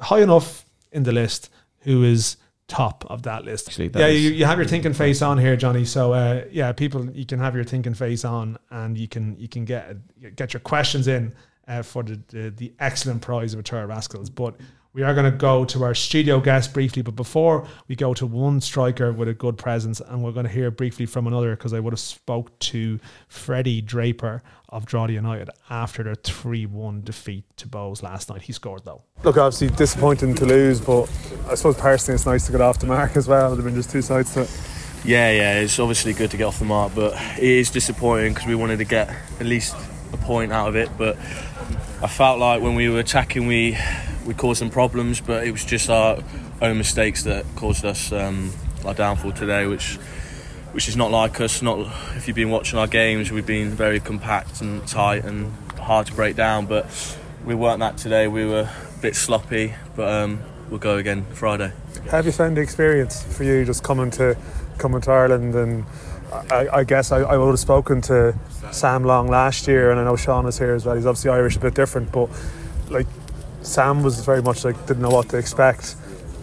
high 0.00 0.22
enough 0.22 0.64
in 0.92 1.02
the 1.02 1.12
list 1.12 1.50
who 1.80 2.02
is 2.02 2.36
top 2.66 3.04
of 3.10 3.22
that 3.24 3.44
list. 3.44 3.68
Actually, 3.68 3.88
that 3.88 4.00
yeah, 4.00 4.06
you, 4.08 4.30
you 4.30 4.44
have 4.46 4.58
your 4.58 4.66
thinking 4.66 4.94
face 4.94 5.20
on 5.20 5.38
here, 5.38 5.56
Johnny. 5.56 5.84
So 5.84 6.14
uh, 6.14 6.44
yeah, 6.50 6.72
people, 6.72 7.10
you 7.10 7.26
can 7.26 7.38
have 7.38 7.54
your 7.54 7.64
thinking 7.64 7.94
face 7.94 8.24
on, 8.24 8.58
and 8.70 8.96
you 8.96 9.08
can 9.08 9.38
you 9.38 9.48
can 9.48 9.64
get 9.64 9.96
get 10.36 10.54
your 10.54 10.60
questions 10.60 11.06
in 11.06 11.34
uh, 11.68 11.82
for 11.82 12.02
the, 12.02 12.20
the 12.28 12.50
the 12.50 12.72
excellent 12.80 13.20
prize 13.20 13.52
of 13.52 13.60
a 13.60 13.62
tour 13.62 13.82
of 13.82 13.90
Rascals. 13.90 14.30
But 14.30 14.56
we 14.94 15.02
are 15.02 15.12
going 15.12 15.30
to 15.30 15.36
go 15.36 15.64
to 15.64 15.82
our 15.82 15.94
studio 15.94 16.40
guest 16.40 16.72
briefly. 16.72 17.02
But 17.02 17.16
before 17.16 17.66
we 17.88 17.96
go 17.96 18.14
to 18.14 18.26
one 18.26 18.60
striker 18.60 19.12
with 19.12 19.28
a 19.28 19.34
good 19.34 19.58
presence, 19.58 20.00
and 20.00 20.22
we're 20.22 20.32
going 20.32 20.46
to 20.46 20.52
hear 20.52 20.70
briefly 20.70 21.04
from 21.04 21.26
another 21.26 21.56
because 21.56 21.74
I 21.74 21.80
would 21.80 21.92
have 21.92 22.00
spoke 22.00 22.56
to 22.60 23.00
Freddie 23.28 23.80
Draper 23.80 24.42
of 24.68 24.86
Drogheda 24.86 25.12
United 25.12 25.50
after 25.68 26.04
their 26.04 26.14
three 26.14 26.64
one 26.64 27.02
defeat 27.02 27.44
to 27.56 27.68
Bohs 27.68 28.02
last 28.02 28.30
night. 28.30 28.42
He 28.42 28.52
scored 28.52 28.84
though. 28.84 29.02
Look, 29.24 29.36
obviously 29.36 29.68
disappointing 29.76 30.34
to 30.36 30.46
lose, 30.46 30.80
but 30.80 31.10
I 31.48 31.56
suppose 31.56 31.76
personally 31.76 32.14
it's 32.14 32.26
nice 32.26 32.46
to 32.46 32.52
get 32.52 32.60
off 32.60 32.78
the 32.78 32.86
mark 32.86 33.16
as 33.16 33.26
well. 33.26 33.50
There've 33.50 33.64
been 33.64 33.74
just 33.74 33.90
two 33.90 34.02
sides 34.02 34.32
to 34.34 34.42
it. 34.42 34.60
Yeah, 35.04 35.30
yeah, 35.32 35.58
it's 35.58 35.78
obviously 35.78 36.14
good 36.14 36.30
to 36.30 36.36
get 36.36 36.44
off 36.44 36.58
the 36.58 36.64
mark, 36.64 36.94
but 36.94 37.12
it 37.36 37.44
is 37.44 37.68
disappointing 37.70 38.32
because 38.32 38.48
we 38.48 38.54
wanted 38.54 38.78
to 38.78 38.84
get 38.84 39.10
at 39.38 39.44
least 39.44 39.76
a 40.14 40.16
point 40.16 40.52
out 40.52 40.68
of 40.68 40.76
it. 40.76 40.88
But 40.96 41.16
I 42.02 42.06
felt 42.06 42.38
like 42.38 42.62
when 42.62 42.74
we 42.74 42.88
were 42.88 43.00
attacking, 43.00 43.46
we 43.46 43.76
we 44.26 44.34
caused 44.34 44.58
some 44.58 44.70
problems, 44.70 45.20
but 45.20 45.46
it 45.46 45.50
was 45.50 45.64
just 45.64 45.90
our 45.90 46.18
own 46.62 46.78
mistakes 46.78 47.24
that 47.24 47.44
caused 47.56 47.84
us 47.84 48.12
um, 48.12 48.52
our 48.84 48.94
downfall 48.94 49.32
today, 49.32 49.66
which 49.66 49.96
which 50.72 50.88
is 50.88 50.96
not 50.96 51.10
like 51.10 51.40
us. 51.40 51.62
Not 51.62 51.80
if 52.16 52.26
you've 52.26 52.36
been 52.36 52.50
watching 52.50 52.78
our 52.78 52.86
games, 52.86 53.30
we've 53.30 53.46
been 53.46 53.70
very 53.70 54.00
compact 54.00 54.60
and 54.60 54.86
tight 54.86 55.24
and 55.24 55.52
hard 55.78 56.06
to 56.06 56.14
break 56.14 56.36
down, 56.36 56.66
but 56.66 56.86
we 57.44 57.54
weren't 57.54 57.80
that 57.80 57.98
today. 57.98 58.26
We 58.26 58.46
were 58.46 58.68
a 58.68 59.00
bit 59.02 59.14
sloppy, 59.16 59.74
but 59.94 60.08
um, 60.08 60.40
we'll 60.70 60.80
go 60.80 60.96
again 60.96 61.26
Friday. 61.34 61.72
How 62.04 62.18
have 62.18 62.26
you 62.26 62.32
found 62.32 62.56
the 62.56 62.60
experience 62.62 63.22
for 63.22 63.44
you 63.44 63.64
just 63.64 63.82
coming 63.82 64.10
to 64.12 64.36
coming 64.78 65.00
to 65.02 65.10
Ireland? 65.10 65.54
And 65.54 65.84
I, 66.50 66.68
I 66.78 66.84
guess 66.84 67.12
I, 67.12 67.18
I 67.20 67.36
would 67.36 67.48
have 67.50 67.58
spoken 67.58 68.00
to 68.02 68.34
Sam 68.72 69.04
Long 69.04 69.28
last 69.28 69.66
year, 69.68 69.90
and 69.90 70.00
I 70.00 70.04
know 70.04 70.16
Sean 70.16 70.46
is 70.46 70.58
here 70.58 70.74
as 70.74 70.84
well. 70.84 70.94
He's 70.96 71.06
obviously 71.06 71.30
Irish, 71.30 71.56
a 71.56 71.60
bit 71.60 71.74
different, 71.74 72.10
but 72.12 72.28
like 72.90 73.06
Sam 73.62 74.02
was 74.02 74.24
very 74.24 74.42
much 74.42 74.64
like 74.64 74.76
didn't 74.86 75.02
know 75.02 75.10
what 75.10 75.28
to 75.30 75.38
expect. 75.38 75.96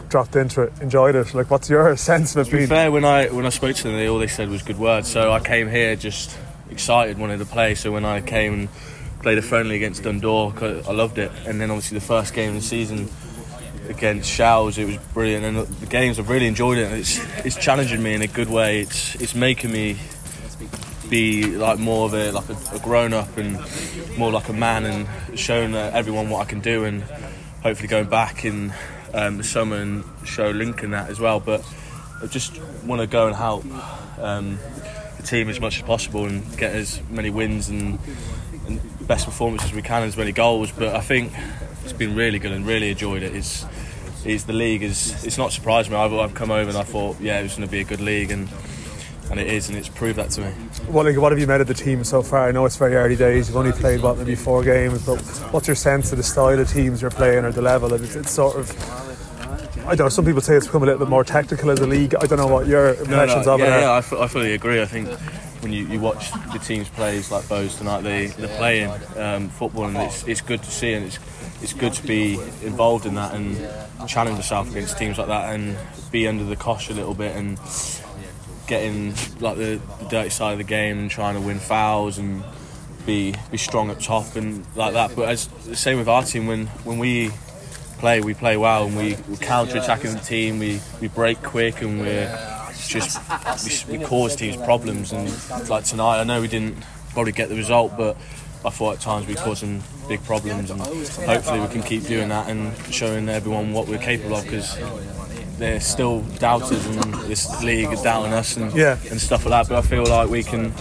Dropped 0.10 0.36
into 0.36 0.64
it, 0.64 0.74
enjoyed 0.82 1.16
it. 1.16 1.34
Like, 1.34 1.50
what's 1.50 1.70
your 1.70 1.96
sense 2.12 2.36
of 2.36 2.42
it 2.42 2.46
To 2.46 2.52
be 2.52 2.58
being? 2.58 2.70
fair, 2.70 2.92
when 2.92 3.06
I 3.06 3.28
when 3.28 3.46
I 3.46 3.50
spoke 3.50 3.76
to 3.78 3.84
them, 3.84 3.94
they 3.94 4.08
all 4.08 4.20
they 4.20 4.28
said 4.28 4.50
was 4.50 4.62
good 4.62 4.78
words. 4.80 5.10
So 5.10 5.32
I 5.32 5.40
came 5.40 5.70
here 5.70 5.96
just 5.96 6.38
excited, 6.70 7.18
wanted 7.18 7.40
to 7.40 7.46
play. 7.46 7.76
So 7.76 7.92
when 7.92 8.04
I 8.06 8.22
came 8.22 8.54
and 8.54 8.70
played 9.22 9.38
a 9.38 9.42
friendly 9.42 9.76
against 9.78 10.04
Dundalk, 10.04 10.62
I 10.64 10.92
loved 10.92 11.18
it. 11.18 11.32
And 11.46 11.62
then 11.62 11.70
obviously 11.72 11.98
the 12.00 12.06
first 12.06 12.34
game 12.34 12.50
of 12.50 12.56
the 12.56 12.62
season 12.62 13.08
against 13.90 14.30
Showers, 14.30 14.78
it 14.78 14.86
was 14.86 14.98
brilliant. 15.14 15.46
And 15.46 15.58
the 15.58 15.86
games 15.86 16.20
I've 16.20 16.30
really 16.30 16.48
enjoyed 16.48 16.78
it. 16.78 16.92
It's 16.92 17.46
it's 17.46 17.56
challenging 17.56 18.02
me 18.02 18.14
in 18.14 18.22
a 18.22 18.28
good 18.28 18.50
way. 18.50 18.82
It's 18.82 19.16
it's 19.16 19.36
making 19.36 19.72
me 19.72 19.98
be 21.10 21.58
like 21.58 21.78
more 21.78 22.06
of 22.06 22.14
a 22.14 22.32
like 22.32 22.50
a, 22.50 22.76
a 22.76 22.80
grown 22.80 23.14
up 23.14 23.38
and 23.38 23.60
more 24.18 24.32
like 24.32 24.48
a 24.50 24.54
man 24.54 24.86
and 24.86 25.40
showing 25.40 25.76
everyone 25.76 26.30
what 26.30 26.42
I 26.42 26.50
can 26.50 26.62
do 26.62 26.86
and 26.86 27.04
hopefully 27.64 27.88
going 27.88 28.08
back 28.08 28.46
in 28.46 28.74
um, 29.14 29.38
the 29.38 29.44
summer 29.44 29.78
and 29.78 30.04
show 30.26 30.50
Lincoln 30.50 30.92
that 30.92 31.10
as 31.10 31.20
well. 31.20 31.40
But 31.40 31.66
I 32.22 32.28
just 32.28 32.60
want 32.86 33.02
to 33.02 33.08
go 33.08 33.28
and 33.28 33.36
help 33.36 33.66
um, 34.20 34.58
the 35.18 35.24
team 35.24 35.50
as 35.50 35.60
much 35.60 35.78
as 35.78 35.84
possible 35.84 36.26
and 36.26 36.58
get 36.58 36.74
as 36.76 37.02
many 37.10 37.30
wins 37.30 37.70
and, 37.70 38.00
and 38.68 39.08
best 39.08 39.26
performances 39.26 39.70
as 39.70 39.76
we 39.76 39.82
can, 39.82 40.04
as 40.04 40.18
many 40.18 40.32
goals. 40.32 40.72
But 40.72 40.96
I 40.96 41.02
think 41.02 41.34
it's 41.84 41.94
been 41.94 42.16
really 42.16 42.40
good 42.40 42.52
and 42.52 42.66
really 42.66 42.92
enjoyed 42.92 43.24
it. 43.24 43.36
It's, 43.36 43.66
it's 44.24 44.44
the 44.44 44.54
league 44.54 44.84
is 44.84 45.24
it's 45.24 45.38
not 45.38 45.52
surprised 45.52 45.90
me. 45.90 45.98
I've, 45.98 46.14
I've 46.14 46.34
come 46.34 46.52
over 46.52 46.70
and 46.70 46.78
I 46.78 46.84
thought 46.84 47.20
yeah 47.20 47.40
it 47.40 47.44
was 47.44 47.56
going 47.56 47.68
to 47.68 47.72
be 47.72 47.82
a 47.82 47.84
good 47.84 48.02
league 48.02 48.32
and 48.32 48.48
and 49.32 49.40
it 49.40 49.48
is 49.48 49.70
and 49.70 49.78
it's 49.78 49.88
proved 49.88 50.18
that 50.18 50.30
to 50.32 50.42
me. 50.42 50.48
What, 50.88 51.06
like, 51.06 51.18
what 51.18 51.32
have 51.32 51.40
you 51.40 51.48
made 51.48 51.62
of 51.62 51.68
the 51.68 51.74
team 51.74 52.04
so 52.04 52.22
far? 52.22 52.50
I 52.50 52.52
know 52.52 52.66
it's 52.66 52.76
very 52.76 52.96
early 52.96 53.16
days. 53.16 53.48
You've 53.48 53.58
only 53.58 53.72
played 53.72 54.02
what 54.02 54.18
maybe 54.18 54.36
four 54.36 54.62
games, 54.62 55.06
but 55.06 55.22
what's 55.52 55.68
your 55.68 55.76
sense 55.76 56.12
of 56.12 56.18
the 56.18 56.24
style 56.24 56.60
of 56.60 56.70
teams 56.70 57.02
you're 57.02 57.12
playing 57.12 57.46
or 57.46 57.52
the 57.52 57.62
level? 57.62 57.94
It's, 57.94 58.16
it's 58.16 58.32
sort 58.32 58.58
of. 58.58 58.70
I 59.88 59.96
don't 59.96 60.06
know. 60.06 60.10
Some 60.10 60.26
people 60.26 60.42
say 60.42 60.56
it's 60.56 60.68
become 60.68 60.84
a 60.84 60.86
little 60.86 61.00
bit 61.00 61.10
more 61.10 61.24
tactical 61.24 61.72
as 61.72 61.80
a 61.80 61.88
league. 61.88 62.14
I 62.14 62.26
don't 62.28 62.38
know 62.38 62.48
what 62.48 62.68
your 62.68 62.90
impressions 62.90 63.46
no, 63.46 63.56
of 63.56 63.62
it 63.62 63.64
yeah, 63.64 63.76
are. 63.78 63.80
yeah, 63.80 64.20
I, 64.20 64.28
fully 64.28 64.54
agree. 64.54 64.82
I 64.82 64.86
think 64.86 65.08
when 65.62 65.72
you, 65.72 65.88
you 65.88 66.00
watch 66.00 66.32
the 66.52 66.60
teams 66.60 66.90
plays 66.90 67.32
like 67.32 67.46
Bohs 67.46 67.78
tonight, 67.78 68.02
they 68.02 68.28
they're 68.28 68.58
playing 68.58 68.92
um, 69.18 69.50
football, 69.50 69.86
and 69.86 69.98
it's, 69.98 70.28
it's 70.28 70.42
good 70.42 70.62
to 70.62 70.72
see, 70.72 70.94
and 70.94 71.06
it's 71.06 71.20
it's 71.62 71.74
good 71.74 71.94
to 71.94 72.08
be 72.08 72.34
involved 72.64 73.06
in 73.06 73.16
that 73.16 73.34
and 73.34 73.58
challenge 74.08 74.38
yourself 74.38 74.70
against 74.72 74.98
teams 74.98 75.18
like 75.18 75.28
that, 75.28 75.54
and 75.54 75.78
be 76.12 76.28
under 76.28 76.44
the 76.44 76.56
cosh 76.56 76.90
a 76.90 76.94
little 76.94 77.14
bit, 77.14 77.36
and 77.36 77.60
getting 78.68 79.14
like 79.40 79.58
the, 79.58 79.82
the 80.00 80.08
dirty 80.10 80.30
side 80.30 80.54
of 80.54 80.58
the 80.58 80.64
game 80.64 80.98
and 81.00 81.12
trying 81.12 81.36
to 81.36 81.42
win 81.42 81.60
fouls 81.60 82.18
and 82.18 82.44
be 83.06 83.36
be 83.50 83.58
strong 83.58 83.90
up 83.90 84.00
top 84.00 84.36
and 84.36 84.66
like 84.76 84.94
that. 84.94 85.16
But 85.16 85.30
as 85.30 85.48
the 85.66 85.76
same 85.76 85.98
with 85.98 86.08
our 86.08 86.24
team, 86.24 86.48
when 86.48 86.68
when 86.86 87.00
we 87.00 87.32
play, 88.02 88.20
we 88.20 88.34
play 88.34 88.58
well 88.58 88.88
and 88.88 88.98
we, 88.98 89.16
we 89.30 89.38
counter 89.38 89.78
attacking 89.78 90.14
the 90.14 90.20
team. 90.20 90.58
We, 90.58 90.82
we 91.00 91.08
break 91.08 91.42
quick 91.44 91.82
and 91.84 92.02
we're 92.02 92.28
just 92.88 93.22
we, 93.88 94.00
we 94.00 94.04
cause 94.04 94.36
teams 94.36 94.58
problems. 94.58 95.14
And 95.14 95.30
like 95.70 95.86
tonight, 95.86 96.20
I 96.20 96.24
know 96.24 96.42
we 96.42 96.48
didn't 96.48 96.84
probably 97.14 97.32
get 97.32 97.50
the 97.50 97.56
result, 97.56 97.96
but 97.96 98.18
I 98.64 98.70
thought 98.70 98.96
at 98.96 99.02
times 99.02 99.28
we 99.28 99.36
caused 99.36 99.62
some 99.62 99.82
big 100.08 100.24
problems. 100.24 100.70
And 100.70 100.80
hopefully 100.82 101.60
we 101.60 101.68
can 101.68 101.82
keep 101.84 102.04
doing 102.04 102.30
that 102.30 102.50
and 102.50 102.76
showing 102.94 103.28
everyone 103.30 103.74
what 103.74 103.88
we're 103.88 103.98
capable 103.98 104.36
of 104.38 104.44
because 104.44 104.78
there's 105.58 105.86
still 105.86 106.22
doubters 106.40 106.86
in 106.88 107.12
this 107.28 107.64
league 107.64 107.90
doubting 108.04 108.34
us 108.34 108.58
and 108.58 108.74
Yeah. 108.76 108.98
and 109.10 109.20
stuff 109.22 109.46
like 109.46 109.68
that. 109.68 109.70
But 109.74 109.84
I 109.84 109.88
feel 109.88 110.06
like 110.06 110.30
we 110.30 110.44
can 110.44 110.72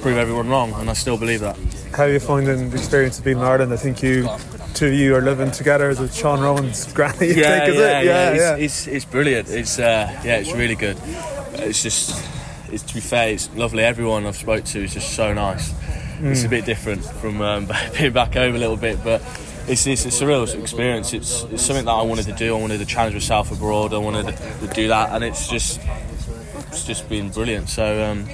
prove 0.00 0.16
everyone 0.16 0.48
wrong, 0.48 0.72
and 0.74 0.88
I 0.88 0.94
still 0.94 1.18
believe 1.18 1.40
that. 1.40 1.56
How 1.94 2.04
are 2.04 2.10
you 2.10 2.20
finding 2.20 2.70
the 2.70 2.76
experience 2.76 3.18
of 3.18 3.24
being 3.24 3.36
in 3.38 3.42
Ireland? 3.44 3.70
I 3.72 3.76
think 3.76 4.02
you, 4.02 4.28
two 4.72 4.86
of 4.88 4.94
you 4.94 5.14
are 5.14 5.20
living 5.20 5.50
together 5.50 5.90
as 5.90 6.00
with 6.00 6.14
Sean 6.14 6.40
Rowan's 6.40 6.90
granny. 6.94 7.18
Think, 7.18 7.36
yeah, 7.36 7.64
it? 7.66 7.74
yeah, 7.74 8.00
yeah. 8.32 8.56
It's, 8.56 8.86
it's, 8.86 8.86
it's 8.86 9.04
brilliant. 9.04 9.50
It's 9.50 9.78
uh, 9.78 10.08
yeah, 10.24 10.36
it's 10.36 10.52
really 10.52 10.74
good. 10.76 10.96
It's 11.54 11.82
just, 11.82 12.24
it's 12.72 12.82
to 12.84 12.94
be 12.94 13.00
fair, 13.00 13.28
it's 13.34 13.50
lovely. 13.56 13.82
Everyone 13.82 14.24
I've 14.24 14.36
spoke 14.36 14.64
to 14.64 14.84
is 14.84 14.94
just 14.94 15.12
so 15.14 15.34
nice. 15.34 15.74
It's 16.22 16.44
a 16.44 16.48
bit 16.48 16.64
different 16.64 17.04
from 17.04 17.40
um, 17.40 17.68
being 17.98 18.12
back 18.12 18.34
home 18.34 18.54
a 18.54 18.58
little 18.58 18.76
bit, 18.76 19.02
but 19.02 19.22
it's, 19.66 19.86
it's 19.86 20.04
a 20.04 20.08
surreal 20.08 20.52
experience. 20.60 21.12
It's, 21.12 21.44
it's 21.44 21.62
something 21.62 21.84
that 21.84 21.92
I 21.92 22.02
wanted 22.02 22.26
to 22.26 22.32
do. 22.32 22.56
I 22.56 22.60
wanted 22.60 22.78
to 22.78 22.86
challenge 22.86 23.14
myself 23.14 23.52
abroad. 23.52 23.94
I 23.94 23.98
wanted 23.98 24.36
to, 24.36 24.66
to 24.66 24.74
do 24.74 24.88
that, 24.88 25.10
and 25.10 25.24
it's 25.24 25.48
just 25.48 25.80
it's 26.68 26.84
just 26.84 27.08
been 27.08 27.30
brilliant. 27.30 27.68
So. 27.68 28.10
Um, 28.10 28.28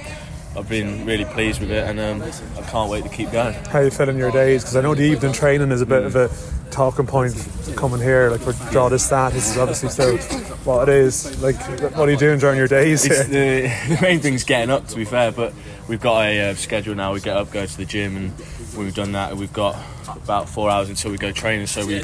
I've 0.57 0.67
been 0.67 1.05
really 1.05 1.25
pleased 1.25 1.59
with 1.59 1.69
it, 1.69 1.87
and 1.87 1.99
um, 1.99 2.23
I 2.57 2.61
can't 2.63 2.89
wait 2.89 3.03
to 3.03 3.09
keep 3.09 3.31
going. 3.31 3.53
How 3.65 3.79
you 3.79 3.91
feeling 3.91 4.15
in 4.15 4.19
your 4.19 4.31
days? 4.31 4.63
Because 4.63 4.75
I 4.75 4.81
know 4.81 4.95
the 4.95 5.03
evening 5.03 5.31
training 5.31 5.69
is 5.69 5.81
a 5.81 5.85
bit 5.85 6.03
of 6.03 6.15
a 6.15 6.31
talking 6.71 7.05
point 7.05 7.35
coming 7.75 8.01
here. 8.01 8.31
Like, 8.31 8.43
we 8.43 8.53
draw 8.71 8.89
this 8.89 9.05
stat. 9.05 9.33
This 9.33 9.51
is 9.51 9.57
obviously 9.57 9.89
still 9.89 10.17
what 10.65 10.89
it 10.89 10.95
is. 10.95 11.39
Like, 11.43 11.57
what 11.95 12.07
are 12.07 12.11
you 12.11 12.17
doing 12.17 12.39
during 12.39 12.57
your 12.57 12.67
days? 12.67 13.03
The, 13.03 13.71
the 13.89 13.99
main 14.01 14.19
thing's 14.19 14.43
getting 14.43 14.71
up, 14.71 14.87
to 14.87 14.95
be 14.95 15.05
fair. 15.05 15.31
But 15.31 15.53
we've 15.87 16.01
got 16.01 16.25
a 16.25 16.49
uh, 16.51 16.55
schedule 16.55 16.95
now. 16.95 17.13
We 17.13 17.21
get 17.21 17.37
up, 17.37 17.51
go 17.51 17.65
to 17.65 17.77
the 17.77 17.85
gym, 17.85 18.15
and 18.17 18.33
we've 18.77 18.95
done 18.95 19.13
that, 19.13 19.35
we've 19.35 19.53
got 19.53 19.75
about 20.07 20.49
four 20.49 20.69
hours 20.69 20.89
until 20.89 21.11
we 21.11 21.17
go 21.17 21.31
training. 21.31 21.67
So 21.67 21.85
we 21.85 22.03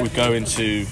we 0.00 0.08
go 0.08 0.32
into 0.32 0.86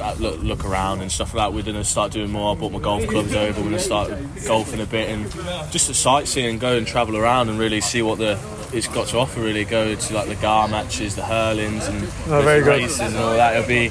uh, 0.00 0.14
look, 0.18 0.42
look 0.42 0.64
around 0.64 1.02
and 1.02 1.12
stuff 1.12 1.34
like 1.34 1.46
that. 1.46 1.54
We're 1.54 1.62
gonna 1.62 1.84
start 1.84 2.12
doing 2.12 2.30
more. 2.30 2.54
I 2.54 2.58
bought 2.58 2.72
my 2.72 2.78
golf 2.78 3.06
clubs 3.06 3.34
over. 3.34 3.60
We're 3.60 3.70
gonna 3.70 3.78
start 3.78 4.10
golfing 4.46 4.80
a 4.80 4.86
bit 4.86 5.10
and 5.10 5.30
just 5.70 5.86
to 5.86 5.92
sightsee 5.92 6.48
and 6.48 6.58
go 6.58 6.76
and 6.76 6.86
travel 6.86 7.16
around 7.16 7.48
and 7.48 7.58
really 7.58 7.80
see 7.80 8.02
what 8.02 8.18
the 8.18 8.38
it's 8.76 8.88
got 8.88 9.08
to 9.08 9.18
offer. 9.18 9.40
Really 9.40 9.64
go 9.64 9.94
to 9.94 10.14
like 10.14 10.28
the 10.28 10.34
Gar 10.36 10.68
matches, 10.68 11.16
the 11.16 11.22
hurlings, 11.24 11.86
and 11.88 12.04
Oh, 12.28 12.42
very 12.42 12.60
good. 12.62 12.82
races 12.82 13.00
and 13.00 13.16
all 13.16 13.32
that. 13.34 13.56
It'll 13.56 13.66
be 13.68 13.88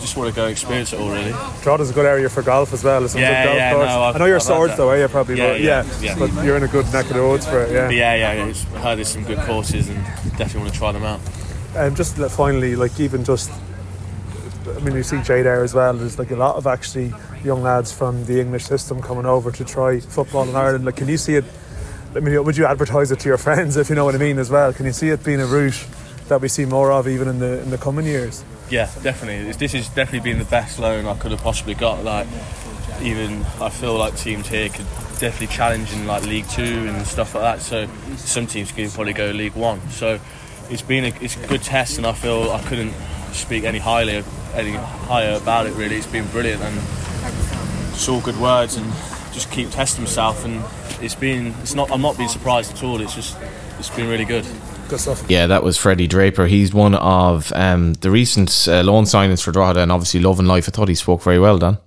just 0.00 0.16
want 0.16 0.28
to 0.28 0.34
go 0.36 0.46
experience 0.46 0.92
it 0.92 1.00
all 1.00 1.10
really. 1.10 1.32
Drawdown's 1.62 1.90
a 1.90 1.92
good 1.94 2.06
area 2.06 2.28
for 2.28 2.42
golf 2.42 2.72
as 2.72 2.82
well. 2.84 3.00
Yeah, 3.02 3.08
good 3.08 3.48
golf 3.48 3.56
yeah, 3.56 3.72
course. 3.72 3.88
no, 3.88 4.02
I've- 4.02 4.16
I 4.16 4.18
know 4.18 4.26
you're 4.26 4.36
I've 4.36 4.42
swords 4.42 4.76
though, 4.76 4.90
are 4.90 4.98
you? 4.98 5.08
Probably, 5.08 5.36
Yeah, 5.38 5.52
but 5.52 5.60
yeah, 5.60 5.84
yeah, 6.00 6.00
yeah. 6.02 6.18
But 6.18 6.44
you're 6.44 6.56
in 6.56 6.62
a 6.64 6.68
good 6.68 6.92
neck 6.92 7.06
of 7.06 7.14
the 7.14 7.22
woods 7.26 7.46
for 7.46 7.62
it. 7.62 7.72
Yeah. 7.72 7.86
But 7.86 7.94
yeah, 7.94 8.14
yeah, 8.14 8.44
yeah. 8.44 8.54
I 8.74 8.78
heard 8.80 8.96
there's 8.96 9.08
some 9.08 9.24
good 9.24 9.38
courses 9.40 9.88
and 9.88 10.02
definitely 10.36 10.60
want 10.62 10.72
to 10.72 10.78
try 10.78 10.92
them 10.92 11.04
out. 11.04 11.20
Um, 11.76 11.94
just 11.94 12.16
finally, 12.16 12.74
like 12.76 12.98
even 12.98 13.22
just, 13.24 13.50
I 14.76 14.80
mean, 14.80 14.96
you 14.96 15.02
see 15.02 15.20
Jay 15.22 15.42
there 15.42 15.62
as 15.62 15.72
well. 15.74 15.92
There's 15.94 16.18
like 16.18 16.30
a 16.32 16.36
lot 16.36 16.56
of 16.56 16.66
actually 16.66 17.12
young 17.44 17.62
lads 17.62 17.92
from 17.92 18.24
the 18.26 18.40
English 18.40 18.64
system 18.64 19.00
coming 19.00 19.24
over 19.26 19.50
to 19.52 19.64
try 19.64 20.00
football 20.00 20.48
in 20.48 20.54
Ireland. 20.56 20.84
Like, 20.84 20.96
can 20.96 21.08
you 21.08 21.16
see 21.16 21.36
it? 21.36 21.44
I 22.14 22.20
mean, 22.20 22.42
would 22.44 22.56
you 22.56 22.66
advertise 22.66 23.12
it 23.12 23.20
to 23.20 23.28
your 23.28 23.38
friends 23.38 23.76
if 23.76 23.88
you 23.88 23.94
know 23.94 24.04
what 24.04 24.14
I 24.14 24.18
mean 24.18 24.38
as 24.38 24.50
well? 24.50 24.72
Can 24.72 24.86
you 24.86 24.92
see 24.92 25.08
it 25.10 25.22
being 25.22 25.40
a 25.40 25.46
route 25.46 25.86
that 26.28 26.40
we 26.40 26.48
see 26.48 26.64
more 26.64 26.90
of 26.92 27.06
even 27.08 27.28
in 27.28 27.38
the 27.38 27.60
in 27.62 27.70
the 27.70 27.78
coming 27.78 28.06
years? 28.06 28.44
Yeah, 28.68 28.88
definitely. 29.02 29.52
This- 29.52 29.72
has 29.72 29.88
definitely 29.88 30.28
been 30.30 30.38
the 30.38 30.44
best 30.50 30.78
loan 30.78 31.06
I 31.06 31.14
could 31.14 31.30
have 31.32 31.42
possibly 31.42 31.74
got. 31.74 32.04
Like, 32.04 32.26
even 33.02 33.44
I 33.60 33.68
feel 33.70 33.96
like 33.96 34.16
teams 34.16 34.48
here 34.48 34.68
could 34.68 34.86
definitely 35.18 35.48
challenge 35.48 35.92
in 35.92 36.06
like 36.06 36.24
League 36.24 36.48
Two 36.48 36.62
and 36.88 37.06
stuff 37.06 37.34
like 37.34 37.44
that. 37.44 37.60
So 37.60 37.88
some 38.16 38.46
teams 38.46 38.72
could 38.72 38.90
probably 38.90 39.12
go 39.12 39.30
League 39.30 39.54
One. 39.54 39.80
So 39.90 40.18
it's 40.68 40.82
been 40.82 41.04
a, 41.04 41.12
it's 41.20 41.36
a 41.36 41.46
good 41.46 41.62
test, 41.62 41.96
and 41.98 42.06
I 42.06 42.12
feel 42.12 42.50
I 42.50 42.60
couldn't 42.62 42.92
speak 43.32 43.64
any 43.64 43.78
highly 43.78 44.24
any 44.54 44.72
higher 44.72 45.36
about 45.36 45.66
it. 45.66 45.74
Really, 45.74 45.96
it's 45.96 46.06
been 46.06 46.26
brilliant, 46.28 46.62
and 46.62 46.76
it's 47.92 48.08
all 48.08 48.20
good 48.20 48.38
words, 48.38 48.76
and 48.76 48.86
just 49.32 49.50
keep 49.52 49.70
testing 49.70 50.02
myself. 50.04 50.44
And 50.44 50.62
it's 51.02 51.14
been 51.14 51.54
it's 51.62 51.74
not 51.74 51.90
I'm 51.90 52.02
not 52.02 52.16
being 52.16 52.28
surprised 52.28 52.72
at 52.72 52.82
all. 52.82 53.00
It's 53.00 53.14
just 53.14 53.36
it's 53.78 53.90
been 53.90 54.08
really 54.08 54.24
good. 54.24 54.46
Good 54.88 55.00
stuff. 55.00 55.24
Yeah, 55.28 55.46
that 55.46 55.62
was 55.62 55.76
Freddie 55.76 56.08
Draper. 56.08 56.46
He's 56.46 56.74
one 56.74 56.96
of 56.96 57.52
um, 57.54 57.94
the 57.94 58.10
recent 58.10 58.66
uh, 58.68 58.82
loan 58.82 59.04
signings 59.04 59.40
for 59.40 59.52
Drogheda 59.52 59.80
and 59.80 59.92
obviously 59.92 60.20
Love 60.20 60.40
and 60.40 60.48
Life. 60.48 60.68
I 60.68 60.72
thought 60.72 60.88
he 60.88 60.96
spoke 60.96 61.22
very 61.22 61.38
well, 61.38 61.58
Dan. 61.58 61.78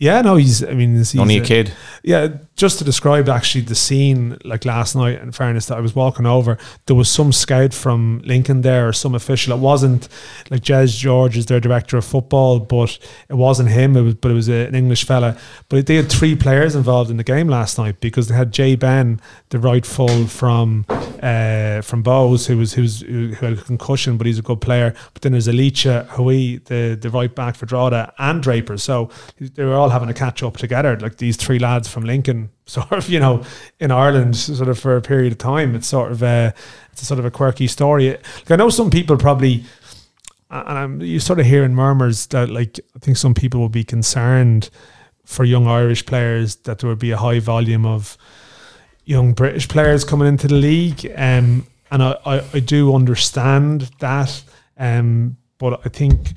Yeah, 0.00 0.20
no, 0.22 0.36
he's. 0.36 0.62
I 0.62 0.74
mean, 0.74 0.94
he's 0.94 1.18
Only 1.18 1.38
a 1.38 1.42
a- 1.42 1.44
kid. 1.44 1.72
Yeah, 2.04 2.28
just 2.54 2.78
to 2.78 2.84
describe 2.84 3.28
actually 3.28 3.62
the 3.62 3.74
scene, 3.74 4.38
like 4.44 4.64
last 4.64 4.94
night, 4.94 5.20
in 5.20 5.32
fairness, 5.32 5.66
that 5.66 5.76
I 5.76 5.80
was 5.80 5.94
walking 5.94 6.24
over, 6.24 6.56
there 6.86 6.94
was 6.94 7.10
some 7.10 7.32
scout 7.32 7.74
from 7.74 8.22
Lincoln 8.24 8.62
there 8.62 8.86
or 8.88 8.92
some 8.92 9.16
official. 9.16 9.52
It 9.52 9.58
wasn't 9.60 10.08
like 10.50 10.62
Jez 10.62 10.96
George 10.96 11.36
is 11.36 11.46
their 11.46 11.58
director 11.58 11.96
of 11.96 12.04
football, 12.04 12.60
but 12.60 12.96
it 13.28 13.34
wasn't 13.34 13.70
him. 13.70 13.96
It 13.96 14.02
was, 14.02 14.14
but 14.14 14.30
it 14.30 14.34
was 14.34 14.48
a, 14.48 14.66
an 14.66 14.76
English 14.76 15.04
fella. 15.04 15.36
But 15.68 15.86
they 15.86 15.96
had 15.96 16.08
three 16.10 16.36
players 16.36 16.76
involved 16.76 17.10
in 17.10 17.16
the 17.16 17.24
game 17.24 17.48
last 17.48 17.76
night 17.76 17.98
because 18.00 18.28
they 18.28 18.36
had 18.36 18.52
Jay 18.52 18.76
Benn, 18.76 19.20
the 19.48 19.58
right 19.58 19.84
full 19.84 20.28
from 20.28 20.86
uh, 21.20 21.80
from 21.82 22.04
Bohs, 22.04 22.46
who 22.46 22.56
was 22.56 22.72
who 22.74 23.32
had 23.34 23.54
a 23.54 23.62
concussion, 23.62 24.16
but 24.16 24.28
he's 24.28 24.38
a 24.38 24.42
good 24.42 24.60
player. 24.60 24.94
But 25.12 25.22
then 25.22 25.32
there's 25.32 25.48
Elicha 25.48 26.06
Ahui, 26.06 26.64
the 26.66 26.96
the 27.00 27.10
right 27.10 27.34
back 27.34 27.56
for 27.56 27.66
Drogheda 27.66 28.12
and 28.18 28.40
Draper. 28.40 28.78
So 28.78 29.10
they 29.38 29.64
were 29.64 29.74
all 29.74 29.87
having 29.90 30.08
a 30.08 30.14
catch 30.14 30.42
up 30.42 30.56
together, 30.56 30.98
like 30.98 31.16
these 31.16 31.36
three 31.36 31.58
lads 31.58 31.88
from 31.88 32.04
Lincoln, 32.04 32.50
sort 32.66 32.92
of, 32.92 33.08
you 33.08 33.20
know, 33.20 33.44
in 33.80 33.90
Ireland, 33.90 34.36
sort 34.36 34.68
of 34.68 34.78
for 34.78 34.96
a 34.96 35.02
period 35.02 35.32
of 35.32 35.38
time. 35.38 35.74
It's 35.74 35.86
sort 35.86 36.12
of 36.12 36.22
a, 36.22 36.54
it's 36.92 37.02
a 37.02 37.04
sort 37.04 37.18
of 37.18 37.24
a 37.24 37.30
quirky 37.30 37.66
story. 37.66 38.10
Like 38.10 38.50
I 38.50 38.56
know 38.56 38.70
some 38.70 38.90
people 38.90 39.16
probably, 39.16 39.64
and 40.50 40.78
I'm 40.78 41.02
you 41.02 41.20
sort 41.20 41.40
of 41.40 41.46
hearing 41.46 41.74
murmurs 41.74 42.26
that 42.28 42.48
like 42.48 42.80
I 42.96 42.98
think 43.00 43.16
some 43.16 43.34
people 43.34 43.60
will 43.60 43.68
be 43.68 43.84
concerned 43.84 44.70
for 45.24 45.44
young 45.44 45.66
Irish 45.66 46.06
players 46.06 46.56
that 46.56 46.78
there 46.78 46.88
would 46.88 46.98
be 46.98 47.10
a 47.10 47.18
high 47.18 47.38
volume 47.38 47.84
of 47.84 48.16
young 49.04 49.32
British 49.32 49.68
players 49.68 50.04
coming 50.04 50.26
into 50.28 50.48
the 50.48 50.54
league. 50.54 51.04
Um, 51.16 51.66
and 51.90 52.02
I, 52.02 52.16
I, 52.24 52.44
I 52.54 52.60
do 52.60 52.94
understand 52.94 53.90
that. 54.00 54.42
Um, 54.78 55.36
but 55.58 55.80
I 55.84 55.88
think 55.88 56.32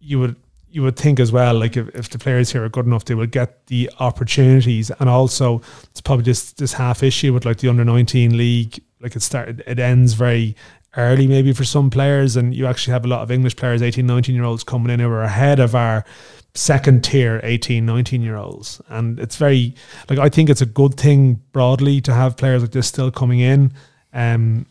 you 0.00 0.18
would 0.20 0.36
you 0.76 0.82
would 0.82 0.96
think 0.96 1.18
as 1.18 1.32
well, 1.32 1.54
like 1.54 1.74
if, 1.74 1.88
if 1.94 2.10
the 2.10 2.18
players 2.18 2.52
here 2.52 2.62
are 2.62 2.68
good 2.68 2.84
enough, 2.84 3.06
they 3.06 3.14
will 3.14 3.26
get 3.26 3.66
the 3.68 3.90
opportunities. 3.98 4.90
And 5.00 5.08
also 5.08 5.62
it's 5.84 6.02
probably 6.02 6.24
this 6.24 6.52
this 6.52 6.74
half 6.74 7.02
issue 7.02 7.32
with 7.32 7.46
like 7.46 7.56
the 7.60 7.70
under 7.70 7.82
nineteen 7.82 8.36
league, 8.36 8.78
like 9.00 9.16
it 9.16 9.22
started 9.22 9.64
it 9.66 9.78
ends 9.78 10.12
very 10.12 10.54
early 10.98 11.26
maybe 11.26 11.54
for 11.54 11.64
some 11.64 11.88
players. 11.88 12.36
And 12.36 12.54
you 12.54 12.66
actually 12.66 12.92
have 12.92 13.06
a 13.06 13.08
lot 13.08 13.22
of 13.22 13.30
English 13.30 13.56
players, 13.56 13.80
18, 13.80 14.06
19 14.06 14.34
year 14.34 14.44
olds 14.44 14.64
coming 14.64 14.90
in 14.92 15.00
who 15.00 15.08
are 15.08 15.22
ahead 15.22 15.60
of 15.60 15.74
our 15.74 16.04
second 16.52 17.02
tier 17.02 17.40
18 17.42 17.86
19 17.86 18.20
year 18.20 18.36
olds. 18.36 18.82
And 18.90 19.18
it's 19.18 19.36
very 19.36 19.74
like 20.10 20.18
i 20.18 20.28
think 20.28 20.50
it's 20.50 20.60
a 20.60 20.66
good 20.66 21.00
thing 21.00 21.40
broadly 21.52 22.02
to 22.02 22.12
have 22.12 22.36
players 22.36 22.60
like 22.60 22.72
this 22.72 22.86
still 22.86 23.10
coming 23.10 23.40
in. 23.40 23.72
Um 24.12 24.66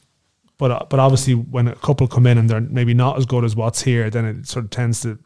but 0.59 0.87
but 0.87 0.99
obviously 0.99 1.33
when 1.33 1.67
a 1.67 1.75
couple 1.75 2.07
come 2.07 2.27
in 2.27 2.37
and 2.37 2.47
they're 2.47 2.61
maybe 2.61 2.93
not 2.93 3.17
as 3.17 3.25
good 3.25 3.43
as 3.43 3.55
what's 3.55 3.81
here 3.81 4.11
then 4.11 4.25
it 4.25 4.47
sort 4.47 4.65
of 4.65 4.69
tends 4.69 5.01
to 5.01 5.17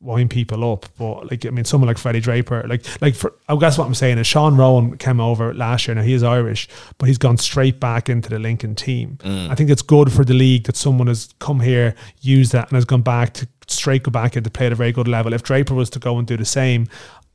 wind 0.00 0.30
people 0.30 0.72
up 0.72 0.86
but 0.98 1.30
like 1.30 1.44
i 1.46 1.50
mean 1.50 1.64
someone 1.64 1.88
like 1.88 1.98
freddie 1.98 2.20
draper 2.20 2.62
like 2.68 2.84
like 3.00 3.14
for 3.14 3.32
i 3.48 3.56
guess 3.56 3.78
what 3.78 3.86
i'm 3.86 3.94
saying 3.94 4.18
is 4.18 4.26
sean 4.26 4.56
rowan 4.56 4.96
came 4.98 5.20
over 5.20 5.54
last 5.54 5.86
year. 5.86 5.94
Now 5.94 6.02
he 6.02 6.12
is 6.12 6.22
irish 6.22 6.68
but 6.98 7.06
he's 7.06 7.18
gone 7.18 7.38
straight 7.38 7.80
back 7.80 8.08
into 8.08 8.28
the 8.28 8.38
lincoln 8.38 8.74
team. 8.74 9.18
Mm. 9.22 9.50
I 9.50 9.54
think 9.54 9.70
it's 9.70 9.82
good 9.82 10.12
for 10.12 10.24
the 10.24 10.34
league 10.34 10.64
that 10.64 10.76
someone 10.76 11.08
has 11.08 11.34
come 11.38 11.60
here 11.60 11.94
used 12.20 12.52
that 12.52 12.68
and 12.68 12.76
has 12.76 12.84
gone 12.84 13.02
back 13.02 13.32
to 13.34 13.48
straight 13.68 14.04
go 14.04 14.10
back 14.10 14.36
into 14.36 14.50
play 14.50 14.66
at 14.66 14.72
a 14.72 14.76
very 14.76 14.92
good 14.92 15.08
level. 15.08 15.32
If 15.32 15.42
draper 15.42 15.74
was 15.74 15.90
to 15.90 15.98
go 15.98 16.18
and 16.18 16.26
do 16.26 16.36
the 16.36 16.44
same 16.44 16.86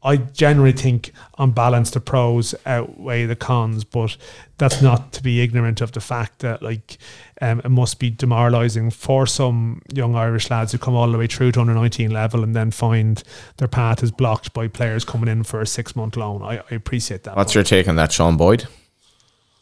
I 0.03 0.17
generally 0.17 0.71
think 0.71 1.11
on 1.35 1.51
balance 1.51 1.91
the 1.91 1.99
pros 1.99 2.55
outweigh 2.65 3.25
the 3.25 3.35
cons, 3.35 3.83
but 3.83 4.17
that's 4.57 4.81
not 4.81 5.13
to 5.13 5.23
be 5.23 5.41
ignorant 5.41 5.79
of 5.79 5.91
the 5.91 6.01
fact 6.01 6.39
that 6.39 6.63
like 6.63 6.97
um, 7.41 7.59
it 7.59 7.69
must 7.69 7.99
be 7.99 8.09
demoralising 8.09 8.89
for 8.89 9.27
some 9.27 9.81
young 9.93 10.15
Irish 10.15 10.49
lads 10.49 10.71
who 10.71 10.77
come 10.79 10.95
all 10.95 11.11
the 11.11 11.17
way 11.17 11.27
through 11.27 11.51
to 11.53 11.61
under 11.61 11.73
nineteen 11.73 12.11
level 12.11 12.43
and 12.43 12.55
then 12.55 12.71
find 12.71 13.23
their 13.57 13.67
path 13.67 14.01
is 14.01 14.11
blocked 14.11 14.53
by 14.53 14.67
players 14.67 15.05
coming 15.05 15.29
in 15.29 15.43
for 15.43 15.61
a 15.61 15.67
six 15.67 15.95
month 15.95 16.17
loan. 16.17 16.41
I, 16.41 16.57
I 16.57 16.75
appreciate 16.75 17.23
that. 17.23 17.35
What's 17.35 17.53
your 17.53 17.63
take 17.63 17.87
on 17.87 17.95
that, 17.97 18.11
Sean 18.11 18.37
Boyd? 18.37 18.67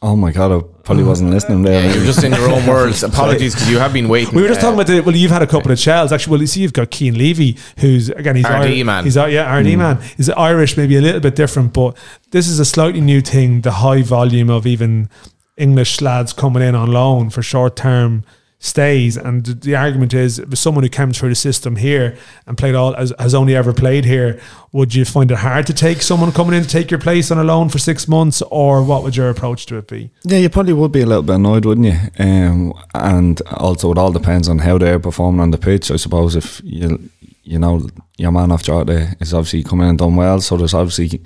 Oh 0.02 0.16
my 0.16 0.32
god, 0.32 0.50
I 0.50 0.60
probably 0.82 1.04
wasn't 1.04 1.30
listening 1.30 1.60
there. 1.60 1.84
Yeah, 1.84 1.94
you're 1.94 2.06
just 2.06 2.24
in 2.24 2.32
your 2.32 2.50
own 2.50 2.66
words. 2.66 3.02
Apologies 3.02 3.54
because 3.54 3.70
you 3.70 3.78
have 3.78 3.92
been 3.92 4.08
waiting. 4.08 4.34
We 4.34 4.40
were 4.40 4.48
just 4.48 4.60
uh, 4.60 4.62
talking 4.62 4.80
about 4.80 4.86
the 4.86 5.00
well. 5.02 5.14
You've 5.14 5.30
had 5.30 5.42
a 5.42 5.46
couple 5.46 5.70
of 5.70 5.78
shells 5.78 6.10
actually. 6.10 6.30
Well, 6.30 6.40
you 6.40 6.46
see, 6.46 6.62
you've 6.62 6.72
got 6.72 6.90
Keane 6.90 7.18
Levy, 7.18 7.58
who's 7.78 8.08
again 8.08 8.36
he's 8.36 8.46
RD 8.46 8.50
Irish, 8.50 8.84
man. 8.84 9.04
He's 9.04 9.16
uh, 9.18 9.26
yeah, 9.26 9.54
RD 9.54 9.76
man. 9.76 10.00
He's 10.16 10.30
Irish, 10.30 10.78
maybe 10.78 10.96
a 10.96 11.02
little 11.02 11.20
bit 11.20 11.36
different, 11.36 11.74
but 11.74 11.98
this 12.30 12.48
is 12.48 12.58
a 12.58 12.64
slightly 12.64 13.02
new 13.02 13.20
thing. 13.20 13.60
The 13.60 13.72
high 13.72 14.00
volume 14.00 14.48
of 14.48 14.66
even 14.66 15.10
English 15.58 16.00
lads 16.00 16.32
coming 16.32 16.62
in 16.62 16.74
on 16.74 16.90
loan 16.90 17.28
for 17.28 17.42
short 17.42 17.76
term 17.76 18.24
stays, 18.62 19.16
and 19.16 19.44
the 19.46 19.74
argument 19.74 20.14
is, 20.14 20.38
if 20.38 20.56
someone 20.58 20.84
who 20.84 20.90
came 20.90 21.12
through 21.12 21.30
the 21.30 21.34
system 21.34 21.76
here 21.76 22.16
and 22.46 22.56
played 22.56 22.74
all 22.74 22.92
has, 22.94 23.12
has 23.18 23.34
only 23.34 23.56
ever 23.56 23.72
played 23.72 24.04
here, 24.04 24.40
would 24.70 24.94
you 24.94 25.04
find 25.04 25.30
it 25.30 25.38
hard 25.38 25.66
to 25.66 25.74
take 25.74 26.02
someone 26.02 26.30
coming 26.30 26.54
in 26.54 26.62
to 26.62 26.68
take 26.68 26.90
your 26.90 27.00
place 27.00 27.30
on 27.30 27.38
a 27.38 27.44
loan 27.44 27.68
for 27.68 27.78
six 27.78 28.06
months, 28.06 28.42
or 28.50 28.84
what 28.84 29.02
would 29.02 29.16
your 29.16 29.30
approach 29.30 29.66
to 29.66 29.76
it 29.78 29.88
be? 29.88 30.10
Yeah, 30.22 30.38
you 30.38 30.50
probably 30.50 30.74
would 30.74 30.92
be 30.92 31.00
a 31.00 31.06
little 31.06 31.22
bit 31.22 31.36
annoyed, 31.36 31.64
wouldn't 31.64 31.86
you? 31.86 31.98
Um, 32.18 32.74
and 32.94 33.40
also, 33.48 33.90
it 33.90 33.98
all 33.98 34.12
depends 34.12 34.48
on 34.48 34.58
how 34.58 34.78
they're 34.78 35.00
performing 35.00 35.40
on 35.40 35.50
the 35.50 35.58
pitch. 35.58 35.90
I 35.90 35.96
suppose 35.96 36.36
if 36.36 36.60
you 36.62 37.10
you 37.50 37.58
know, 37.58 37.88
your 38.16 38.30
man 38.30 38.52
off 38.52 38.62
Jota 38.62 39.16
is 39.18 39.34
obviously 39.34 39.64
coming 39.64 39.88
and 39.88 39.98
done 39.98 40.14
well. 40.14 40.40
So 40.40 40.56
there's 40.56 40.74
obviously 40.74 41.20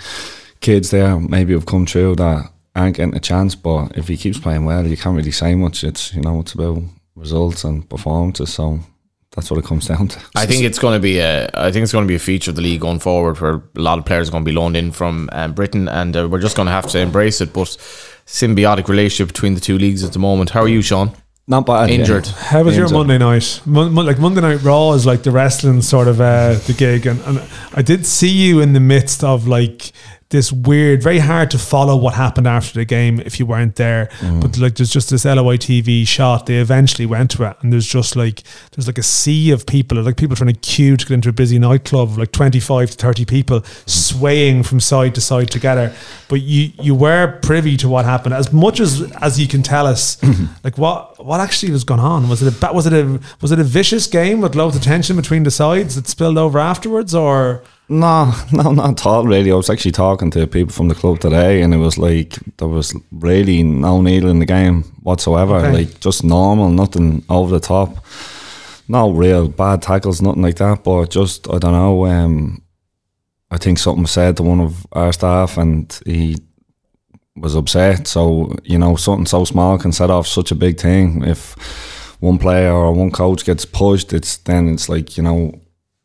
kids 0.60 0.90
there 0.90 1.20
maybe 1.20 1.52
have 1.52 1.66
come 1.66 1.84
through 1.84 2.16
that 2.16 2.50
aren't 2.74 2.96
getting 2.96 3.14
a 3.14 3.20
chance. 3.20 3.54
But 3.54 3.98
if 3.98 4.08
he 4.08 4.16
keeps 4.16 4.38
playing 4.38 4.64
well, 4.64 4.86
you 4.86 4.96
can't 4.96 5.16
really 5.16 5.30
say 5.30 5.54
much. 5.54 5.84
It's 5.84 6.14
you 6.14 6.22
know, 6.22 6.40
it's 6.40 6.54
about 6.54 6.82
results 7.16 7.64
and 7.64 7.88
performances. 7.88 8.52
So 8.52 8.80
that's 9.32 9.50
what 9.50 9.58
it 9.58 9.64
comes 9.64 9.86
down 9.88 10.08
to. 10.08 10.20
I 10.36 10.46
think 10.46 10.64
it's 10.64 10.78
going 10.78 10.94
to 10.94 11.00
be 11.02 11.18
a. 11.18 11.50
I 11.54 11.72
think 11.72 11.82
it's 11.82 11.92
going 11.92 12.04
to 12.04 12.08
be 12.08 12.14
a 12.14 12.20
feature 12.20 12.50
of 12.50 12.56
the 12.56 12.62
league 12.62 12.80
going 12.80 13.00
forward, 13.00 13.40
where 13.40 13.54
a 13.54 13.80
lot 13.80 13.98
of 13.98 14.04
players 14.04 14.28
are 14.28 14.32
going 14.32 14.44
to 14.44 14.48
be 14.48 14.54
loaned 14.54 14.76
in 14.76 14.92
from 14.92 15.28
um, 15.32 15.52
Britain, 15.54 15.88
and 15.88 16.16
uh, 16.16 16.28
we're 16.28 16.40
just 16.40 16.56
going 16.56 16.66
to 16.66 16.72
have 16.72 16.86
to 16.88 16.98
embrace 16.98 17.40
it. 17.40 17.52
But 17.52 17.68
symbiotic 18.26 18.88
relationship 18.88 19.28
between 19.34 19.54
the 19.54 19.60
two 19.60 19.78
leagues 19.78 20.04
at 20.04 20.12
the 20.12 20.18
moment. 20.18 20.50
How 20.50 20.62
are 20.62 20.68
you, 20.68 20.82
Sean? 20.82 21.12
Not 21.46 21.66
bad. 21.66 21.90
yeah. 21.90 21.96
Injured. 21.96 22.26
How 22.26 22.62
was 22.62 22.74
your 22.74 22.88
Monday 22.88 23.18
night? 23.18 23.60
Mon- 23.66 23.92
mon- 23.92 24.06
like 24.06 24.18
Monday 24.18 24.40
Night 24.40 24.62
Raw 24.62 24.92
is 24.92 25.04
like 25.04 25.24
the 25.24 25.30
wrestling 25.30 25.82
sort 25.82 26.08
of 26.08 26.20
uh, 26.20 26.54
the 26.66 26.72
gig, 26.72 27.06
and, 27.06 27.20
and 27.22 27.42
I 27.74 27.82
did 27.82 28.06
see 28.06 28.30
you 28.30 28.60
in 28.60 28.72
the 28.72 28.80
midst 28.80 29.22
of 29.22 29.46
like 29.46 29.92
this 30.34 30.50
weird, 30.50 31.00
very 31.00 31.20
hard 31.20 31.48
to 31.52 31.58
follow 31.58 31.96
what 31.96 32.14
happened 32.14 32.48
after 32.48 32.74
the 32.74 32.84
game 32.84 33.20
if 33.20 33.38
you 33.38 33.46
weren't 33.46 33.76
there. 33.76 34.06
Mm. 34.18 34.40
But 34.42 34.58
like, 34.58 34.74
there's 34.74 34.90
just 34.90 35.08
this 35.08 35.24
LOI 35.24 35.58
TV 35.58 36.04
shot. 36.04 36.46
They 36.46 36.56
eventually 36.56 37.06
went 37.06 37.30
to 37.32 37.44
it, 37.44 37.56
and 37.60 37.72
there's 37.72 37.86
just 37.86 38.16
like 38.16 38.42
there's 38.72 38.88
like 38.88 38.98
a 38.98 39.02
sea 39.04 39.52
of 39.52 39.64
people, 39.64 40.02
like 40.02 40.16
people 40.16 40.34
trying 40.34 40.52
to 40.52 40.58
queue 40.58 40.96
to 40.96 41.06
get 41.06 41.14
into 41.14 41.28
a 41.28 41.32
busy 41.32 41.60
nightclub 41.60 42.08
of 42.08 42.18
like 42.18 42.32
25 42.32 42.90
to 42.90 42.96
30 42.96 43.24
people 43.24 43.62
swaying 43.86 44.64
from 44.64 44.80
side 44.80 45.14
to 45.14 45.20
side 45.20 45.52
together. 45.52 45.94
But 46.28 46.42
you 46.42 46.72
you 46.80 46.96
were 46.96 47.38
privy 47.42 47.76
to 47.76 47.88
what 47.88 48.04
happened 48.04 48.34
as 48.34 48.52
much 48.52 48.80
as 48.80 49.12
as 49.22 49.38
you 49.38 49.46
can 49.46 49.62
tell 49.62 49.86
us. 49.86 50.20
like 50.64 50.76
what 50.76 51.24
what 51.24 51.40
actually 51.40 51.70
was 51.70 51.84
going 51.84 52.00
on? 52.00 52.28
Was 52.28 52.42
it 52.42 52.60
a 52.60 52.72
was 52.72 52.86
it 52.86 52.92
a 52.92 53.20
was 53.40 53.52
it 53.52 53.60
a 53.60 53.64
vicious 53.64 54.08
game 54.08 54.40
with 54.40 54.56
loads 54.56 54.74
of 54.74 54.82
tension 54.82 55.14
between 55.14 55.44
the 55.44 55.52
sides 55.52 55.94
that 55.94 56.08
spilled 56.08 56.38
over 56.38 56.58
afterwards, 56.58 57.14
or 57.14 57.62
No, 57.88 58.32
no, 58.52 58.72
not 58.72 58.90
at 58.90 59.06
all. 59.06 59.26
Really, 59.26 59.52
I 59.52 59.54
was 59.54 59.70
actually 59.70 59.92
talking 59.92 60.30
to 60.32 60.46
people 60.46 60.72
from 60.72 60.88
the 60.88 60.94
club 60.94 61.20
today, 61.20 61.62
and 61.62 61.74
it 61.74 61.78
was 61.78 61.98
like 61.98 62.38
there 62.56 62.68
was 62.68 62.94
really 63.12 63.62
no 63.62 64.00
needle 64.00 64.30
in 64.30 64.38
the 64.38 64.46
game 64.46 64.82
whatsoever. 65.02 65.56
Okay. 65.56 65.72
Like 65.72 66.00
just 66.00 66.24
normal, 66.24 66.70
nothing 66.70 67.24
over 67.28 67.52
the 67.52 67.60
top, 67.60 68.04
no 68.88 69.10
real 69.10 69.48
bad 69.48 69.82
tackles, 69.82 70.22
nothing 70.22 70.42
like 70.42 70.56
that. 70.56 70.84
But 70.84 71.10
just 71.10 71.48
I 71.48 71.58
don't 71.58 71.72
know. 71.72 72.06
Um, 72.06 72.62
I 73.50 73.58
think 73.58 73.78
something 73.78 74.02
was 74.02 74.10
said 74.10 74.36
to 74.38 74.42
one 74.42 74.60
of 74.60 74.86
our 74.92 75.12
staff, 75.12 75.58
and 75.58 76.00
he 76.06 76.36
was 77.36 77.54
upset. 77.54 78.06
So 78.06 78.56
you 78.64 78.78
know, 78.78 78.96
something 78.96 79.26
so 79.26 79.44
small 79.44 79.78
can 79.78 79.92
set 79.92 80.10
off 80.10 80.26
such 80.26 80.50
a 80.50 80.54
big 80.56 80.80
thing. 80.80 81.22
If 81.22 81.54
one 82.20 82.38
player 82.38 82.72
or 82.72 82.92
one 82.92 83.10
coach 83.10 83.44
gets 83.44 83.66
pushed, 83.66 84.14
it's 84.14 84.38
then 84.38 84.68
it's 84.70 84.88
like 84.88 85.18
you 85.18 85.22
know 85.22 85.52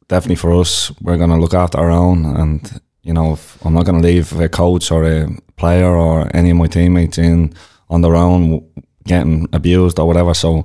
definitely 0.10 0.36
for 0.36 0.53
us, 0.53 0.91
we're 1.01 1.18
going 1.18 1.30
to 1.30 1.38
look 1.38 1.53
after 1.53 1.78
our 1.78 1.91
own. 1.91 2.26
And, 2.26 2.82
you 3.03 3.14
know, 3.14 3.39
I'm 3.64 3.74
not 3.74 3.86
going 3.86 4.01
to 4.01 4.07
leave 4.07 4.38
a 4.38 4.49
coach 4.49 4.91
or 4.91 5.05
a 5.05 5.30
player 5.55 5.95
or 5.95 6.30
any 6.36 6.49
of 6.49 6.57
my 6.57 6.68
teammates 6.68 7.18
in 7.18 7.53
on 7.89 8.01
their 8.01 8.16
own 8.16 8.68
getting 9.05 9.47
abused 9.53 9.99
or 9.99 10.05
whatever. 10.05 10.34
So, 10.34 10.64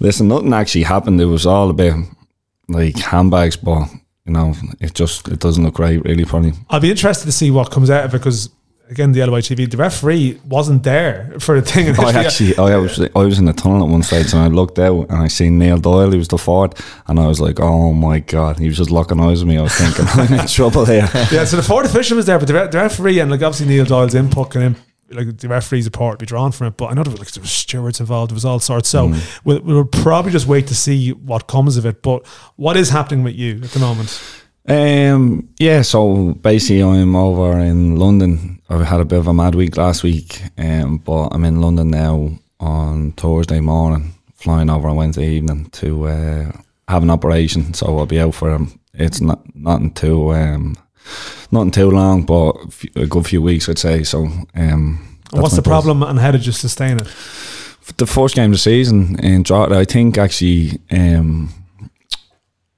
listen, 0.00 0.28
nothing 0.28 0.52
actually 0.52 0.82
happened. 0.82 1.20
It 1.20 1.26
was 1.26 1.46
all 1.46 1.70
a 1.70 1.74
bit 1.74 1.94
like 2.68 2.98
handbags, 2.98 3.56
but, 3.56 3.88
you 4.26 4.32
know, 4.32 4.54
it 4.80 4.94
just 4.94 5.28
it 5.28 5.38
doesn't 5.38 5.62
look 5.64 5.74
great, 5.74 6.02
really, 6.04 6.24
probably. 6.24 6.52
I'll 6.70 6.80
be 6.80 6.90
interested 6.90 7.26
to 7.26 7.32
see 7.32 7.50
what 7.50 7.70
comes 7.70 7.90
out 7.90 8.04
of 8.04 8.14
it 8.14 8.18
because 8.18 8.50
again, 8.90 9.12
the 9.12 9.24
LOI 9.24 9.40
TV, 9.40 9.70
the 9.70 9.76
referee 9.76 10.40
wasn't 10.46 10.82
there 10.82 11.34
for 11.38 11.60
the 11.60 11.66
thing. 11.66 11.88
I 11.98 12.12
actually, 12.24 12.56
I 12.58 12.76
was, 12.76 13.00
I 13.00 13.18
was 13.24 13.38
in 13.38 13.44
the 13.46 13.52
tunnel 13.52 13.82
at 13.84 13.88
one 13.90 14.02
stage 14.02 14.32
and 14.32 14.42
I 14.42 14.48
looked 14.48 14.78
out 14.78 15.08
and 15.08 15.18
I 15.22 15.28
seen 15.28 15.58
Neil 15.58 15.78
Doyle. 15.78 16.10
He 16.10 16.18
was 16.18 16.28
the 16.28 16.38
fourth, 16.38 16.74
and 17.06 17.18
I 17.18 17.26
was 17.26 17.40
like, 17.40 17.60
"Oh 17.60 17.92
my 17.92 18.20
god!" 18.20 18.58
He 18.58 18.68
was 18.68 18.76
just 18.76 18.90
locking 18.90 19.20
eyes 19.20 19.40
with 19.44 19.48
me. 19.48 19.58
I 19.58 19.62
was 19.62 19.74
thinking, 19.74 20.04
"I'm 20.08 20.40
in 20.40 20.46
trouble 20.58 20.84
here." 20.84 21.08
yeah, 21.32 21.44
so 21.44 21.56
the 21.56 21.62
fourth 21.62 21.86
official 21.86 22.16
was 22.16 22.26
there, 22.26 22.38
but 22.38 22.48
the, 22.48 22.54
re- 22.54 22.68
the 22.68 22.78
referee 22.78 23.18
and 23.20 23.30
like 23.30 23.42
obviously 23.42 23.66
Neil 23.66 23.84
Doyle's 23.84 24.14
input 24.14 24.50
can 24.50 24.62
imp- 24.62 24.78
like 25.10 25.36
the 25.38 25.48
referee's 25.48 25.84
report 25.84 26.18
be 26.18 26.24
drawn 26.26 26.52
from 26.52 26.68
it. 26.68 26.76
But 26.78 26.86
I 26.86 26.94
know 26.94 27.02
there 27.02 27.10
was 27.10 27.20
like 27.20 27.30
there 27.32 27.42
was 27.42 27.50
stewards 27.50 28.00
involved, 28.00 28.30
there 28.30 28.34
was 28.36 28.44
all 28.46 28.60
sorts. 28.60 28.88
So 28.88 29.08
Mm. 29.08 29.40
we'll, 29.44 29.60
we'll 29.60 29.84
probably 29.84 30.32
just 30.32 30.46
wait 30.46 30.66
to 30.68 30.74
see 30.74 31.10
what 31.12 31.46
comes 31.48 31.76
of 31.76 31.84
it. 31.84 32.00
But 32.02 32.26
what 32.56 32.76
is 32.78 32.88
happening 32.90 33.22
with 33.22 33.34
you 33.34 33.56
at 33.62 33.70
the 33.72 33.78
moment? 33.78 34.22
Um, 34.68 35.48
yeah, 35.58 35.82
so 35.82 36.34
basically, 36.34 36.82
I'm 36.82 37.16
over 37.16 37.58
in 37.58 37.96
London. 37.96 38.61
I 38.80 38.84
had 38.84 39.00
a 39.00 39.04
bit 39.04 39.18
of 39.18 39.26
a 39.26 39.34
mad 39.34 39.54
week 39.54 39.76
last 39.76 40.02
week, 40.02 40.42
um, 40.56 40.96
but 40.96 41.28
I'm 41.28 41.44
in 41.44 41.60
London 41.60 41.90
now 41.90 42.30
on 42.58 43.12
Thursday 43.12 43.60
morning, 43.60 44.14
flying 44.34 44.70
over 44.70 44.88
on 44.88 44.96
Wednesday 44.96 45.28
evening 45.28 45.66
to 45.72 46.08
uh, 46.08 46.52
have 46.88 47.02
an 47.02 47.10
operation. 47.10 47.74
So 47.74 47.98
I'll 47.98 48.06
be 48.06 48.18
out 48.18 48.34
for 48.34 48.50
um, 48.50 48.80
it's 48.94 49.20
not 49.20 49.42
nothing 49.54 49.92
too 49.92 50.32
um, 50.32 50.76
nothing 51.50 51.70
too 51.70 51.90
long, 51.90 52.24
but 52.24 52.52
a 52.96 53.06
good 53.06 53.26
few 53.26 53.42
weeks, 53.42 53.68
I'd 53.68 53.78
say. 53.78 54.04
So, 54.04 54.28
um, 54.54 55.18
what's 55.32 55.56
the 55.56 55.62
problem 55.62 56.02
and 56.02 56.18
how 56.18 56.30
did 56.30 56.46
you 56.46 56.52
sustain 56.52 56.96
it? 56.96 57.08
the 57.96 58.06
first 58.06 58.36
game 58.36 58.52
of 58.52 58.52
the 58.52 58.58
season 58.58 59.18
in 59.18 59.42
Drogheda, 59.42 59.76
I 59.76 59.84
think 59.84 60.16
actually 60.16 60.80
um, 60.90 61.52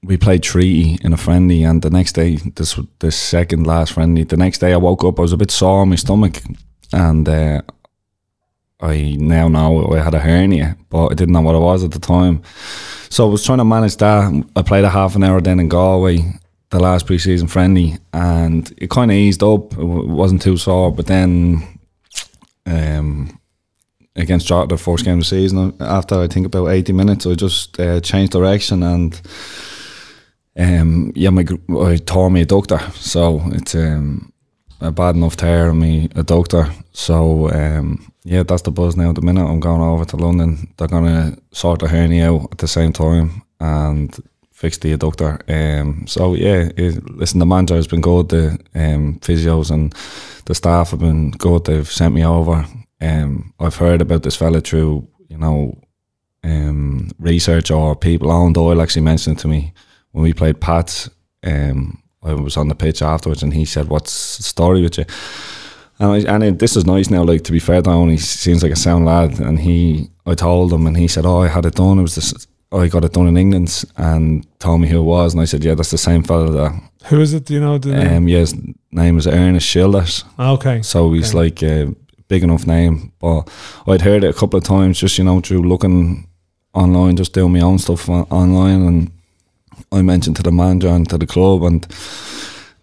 we 0.05 0.17
played 0.17 0.43
Treaty 0.43 0.97
in 1.03 1.13
a 1.13 1.17
friendly, 1.17 1.63
and 1.63 1.81
the 1.81 1.89
next 1.89 2.13
day, 2.13 2.35
this 2.55 2.79
the 2.99 3.11
second 3.11 3.65
last 3.65 3.93
friendly. 3.93 4.23
The 4.23 4.37
next 4.37 4.59
day, 4.59 4.73
I 4.73 4.77
woke 4.77 5.03
up, 5.03 5.19
I 5.19 5.23
was 5.23 5.33
a 5.33 5.37
bit 5.37 5.51
sore 5.51 5.83
in 5.83 5.89
my 5.89 5.95
stomach, 5.95 6.41
and 6.93 7.27
uh, 7.27 7.61
I 8.79 9.17
now 9.19 9.47
know 9.47 9.87
I 9.93 9.99
had 9.99 10.13
a 10.13 10.19
hernia, 10.19 10.77
but 10.89 11.07
I 11.07 11.15
didn't 11.15 11.33
know 11.33 11.41
what 11.41 11.55
it 11.55 11.59
was 11.59 11.83
at 11.83 11.91
the 11.91 11.99
time. 11.99 12.43
So 13.09 13.27
I 13.27 13.31
was 13.31 13.43
trying 13.43 13.59
to 13.59 13.65
manage 13.65 13.97
that. 13.97 14.45
I 14.55 14.61
played 14.61 14.83
a 14.83 14.89
half 14.89 15.15
an 15.15 15.23
hour 15.23 15.41
then 15.41 15.59
in 15.59 15.69
Galway, 15.69 16.19
the 16.69 16.79
last 16.79 17.07
preseason 17.07 17.49
friendly, 17.49 17.97
and 18.13 18.71
it 18.77 18.89
kind 18.89 19.11
of 19.11 19.17
eased 19.17 19.43
up. 19.43 19.73
It 19.73 19.83
wasn't 19.83 20.41
too 20.41 20.57
sore, 20.57 20.91
but 20.91 21.07
then. 21.07 21.79
Um, 22.67 23.39
against 24.15 24.47
Drogheda 24.47 24.75
the 24.75 24.81
first 24.81 25.03
game 25.05 25.15
of 25.15 25.19
the 25.19 25.25
season. 25.25 25.75
After 25.79 26.15
I 26.15 26.27
think 26.27 26.45
about 26.45 26.69
eighty 26.69 26.93
minutes, 26.93 27.27
I 27.27 27.35
just 27.35 27.79
uh, 27.79 27.99
changed 27.99 28.31
direction 28.31 28.81
and 28.81 29.21
um, 30.57 31.11
yeah, 31.15 31.31
my 31.31 31.41
I 31.41 31.97
tore 31.97 32.29
me 32.29 32.45
adductor, 32.45 32.79
so 32.93 33.41
it's 33.47 33.75
um, 33.75 34.31
a 34.79 34.91
bad 34.91 35.15
enough 35.15 35.35
tear 35.35 35.69
in 35.69 35.79
me 35.79 36.07
adductor. 36.09 36.71
So 36.93 37.49
um, 37.51 38.11
yeah, 38.23 38.43
that's 38.43 38.61
the 38.61 38.71
buzz 38.71 38.95
now. 38.95 39.09
At 39.09 39.15
the 39.15 39.21
minute 39.21 39.45
I'm 39.45 39.59
going 39.59 39.81
over 39.81 40.05
to 40.05 40.15
London, 40.17 40.73
they're 40.77 40.87
gonna 40.87 41.37
sort 41.51 41.79
the 41.79 41.87
hernia 41.87 42.31
out 42.31 42.53
at 42.53 42.57
the 42.59 42.67
same 42.67 42.93
time 42.93 43.41
and 43.59 44.15
fix 44.53 44.77
the 44.77 44.97
adductor. 44.97 45.41
Um, 45.49 46.07
so 46.07 46.35
yeah, 46.35 46.69
it, 46.77 47.03
listen, 47.09 47.39
the 47.39 47.45
manager 47.45 47.75
has 47.75 47.87
been 47.87 48.01
good. 48.01 48.29
The 48.29 48.57
um, 48.73 49.19
physios 49.19 49.71
and 49.71 49.93
the 50.45 50.55
staff 50.55 50.91
have 50.91 51.01
been 51.01 51.31
good. 51.31 51.65
They've 51.65 51.91
sent 51.91 52.15
me 52.15 52.25
over. 52.25 52.65
Um, 53.01 53.53
I've 53.59 53.75
heard 53.75 54.01
about 54.01 54.23
this 54.23 54.37
fella 54.37 54.61
through 54.61 55.05
you 55.27 55.37
know 55.37 55.77
um, 56.45 57.11
research 57.19 57.71
or 57.71 57.93
people. 57.93 58.31
Alan 58.31 58.53
Doyle 58.53 58.81
actually 58.81 59.01
mentioned 59.01 59.37
it 59.37 59.41
to 59.41 59.49
me 59.49 59.73
when 60.15 60.23
we 60.23 60.33
played 60.33 60.61
Pats. 60.61 61.09
Um, 61.43 62.01
I 62.23 62.33
was 62.33 62.57
on 62.57 62.69
the 62.69 62.75
pitch 62.75 63.01
afterwards, 63.01 63.43
and 63.43 63.53
he 63.53 63.65
said, 63.65 63.87
"What's 63.89 64.37
the 64.37 64.43
story 64.43 64.81
with 64.81 64.97
you?" 64.97 65.05
And 65.99 66.11
I, 66.27 66.33
and 66.35 66.43
it, 66.43 66.59
this 66.59 66.75
is 66.75 66.85
nice 66.85 67.09
now. 67.09 67.23
Like 67.23 67.43
to 67.43 67.51
be 67.51 67.59
fair 67.59 67.81
him, 67.81 68.09
he 68.09 68.17
seems 68.17 68.63
like 68.63 68.71
a 68.71 68.75
sound 68.75 69.05
lad. 69.05 69.39
And 69.39 69.59
he, 69.59 70.09
I 70.25 70.33
told 70.35 70.71
him, 70.73 70.87
and 70.87 70.97
he 70.97 71.07
said, 71.07 71.25
"Oh, 71.25 71.41
I 71.43 71.47
had 71.49 71.65
it 71.65 71.75
done. 71.75 71.99
It 71.99 72.03
was 72.03 72.15
this. 72.15 72.47
I 72.71 72.87
got 72.87 73.03
it 73.05 73.13
done 73.13 73.27
in 73.27 73.37
England," 73.37 73.83
and 73.97 74.47
told 74.59 74.81
me 74.81 74.87
who 74.87 74.99
it 75.01 75.03
was. 75.03 75.33
And 75.33 75.41
I 75.41 75.45
said, 75.45 75.63
"Yeah, 75.63 75.75
that's 75.75 75.91
the 75.91 75.97
same 75.97 76.23
fella 76.23 76.49
that." 76.51 76.81
Who 77.09 77.19
is 77.21 77.33
it? 77.33 77.45
Do 77.45 77.53
you 77.53 77.59
know? 77.59 77.77
The 77.77 77.89
name? 77.91 78.13
Um, 78.17 78.27
yeah, 78.27 78.39
his 78.39 78.55
name 78.91 79.17
is 79.17 79.27
Ernest 79.27 79.67
Schilders. 79.67 80.23
okay. 80.39 80.81
So 80.81 81.11
he's 81.13 81.35
Okay. 81.35 81.37
like 81.43 81.61
a 81.63 81.93
big 82.27 82.43
enough 82.43 82.65
name. 82.65 83.11
But 83.19 83.47
I'd 83.85 84.01
heard 84.01 84.23
it 84.23 84.29
a 84.35 84.39
couple 84.39 84.57
of 84.57 84.63
times 84.63 84.99
just, 84.99 85.17
you 85.19 85.23
know, 85.23 85.39
through 85.41 85.61
looking 85.69 86.27
online, 86.73 87.15
just 87.17 87.33
doing 87.33 87.53
my 87.53 87.59
own 87.61 87.77
stuff 87.77 88.09
on- 88.09 88.25
online. 88.31 88.81
And 88.87 89.11
I 89.91 90.01
mentioned 90.01 90.35
to 90.37 90.43
the 90.43 90.51
manager 90.51 90.89
and 90.89 91.09
to 91.09 91.17
the 91.17 91.27
club, 91.27 91.63
and 91.63 91.85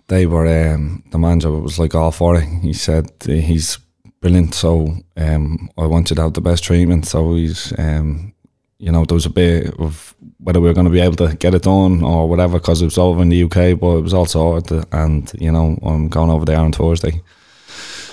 they 0.09 0.27
were, 0.27 0.47
um, 0.47 1.03
the 1.11 1.19
manager 1.19 1.51
was 1.51 1.79
like 1.79 1.95
all 1.95 2.11
for 2.11 2.37
it. 2.37 2.45
He 2.63 2.73
said 2.73 3.11
he's 3.25 3.79
brilliant. 4.21 4.55
So 4.55 4.97
um, 5.17 5.71
I 5.77 5.87
want 5.87 6.11
you 6.11 6.17
to 6.17 6.23
have 6.23 6.35
the 6.35 6.41
best 6.41 6.65
treatment. 6.65 7.07
So 7.07 7.35
he's, 7.35 7.73
um, 7.79 8.33
you 8.79 8.91
know, 8.91 9.05
there 9.05 9.15
was 9.15 9.27
a 9.27 9.31
bit 9.31 9.75
of 9.79 10.15
whether 10.39 10.61
we 10.61 10.69
were 10.69 10.75
going 10.75 10.87
to 10.87 10.93
be 10.93 11.01
able 11.01 11.17
to 11.17 11.37
get 11.37 11.55
it 11.55 11.63
done 11.63 12.03
or 12.03 12.29
whatever 12.29 12.59
because 12.59 12.83
it 12.83 12.87
was 12.87 12.99
over 12.99 13.23
in 13.23 13.29
the 13.29 13.45
UK, 13.45 13.79
but 13.79 13.99
it 13.99 14.03
was 14.03 14.15
all 14.15 14.27
sorted. 14.27 14.85
And, 14.93 15.31
you 15.39 15.53
know, 15.53 15.79
I'm 15.83 16.09
going 16.09 16.31
over 16.31 16.45
there 16.45 16.59
on 16.59 16.73
Thursday 16.73 17.21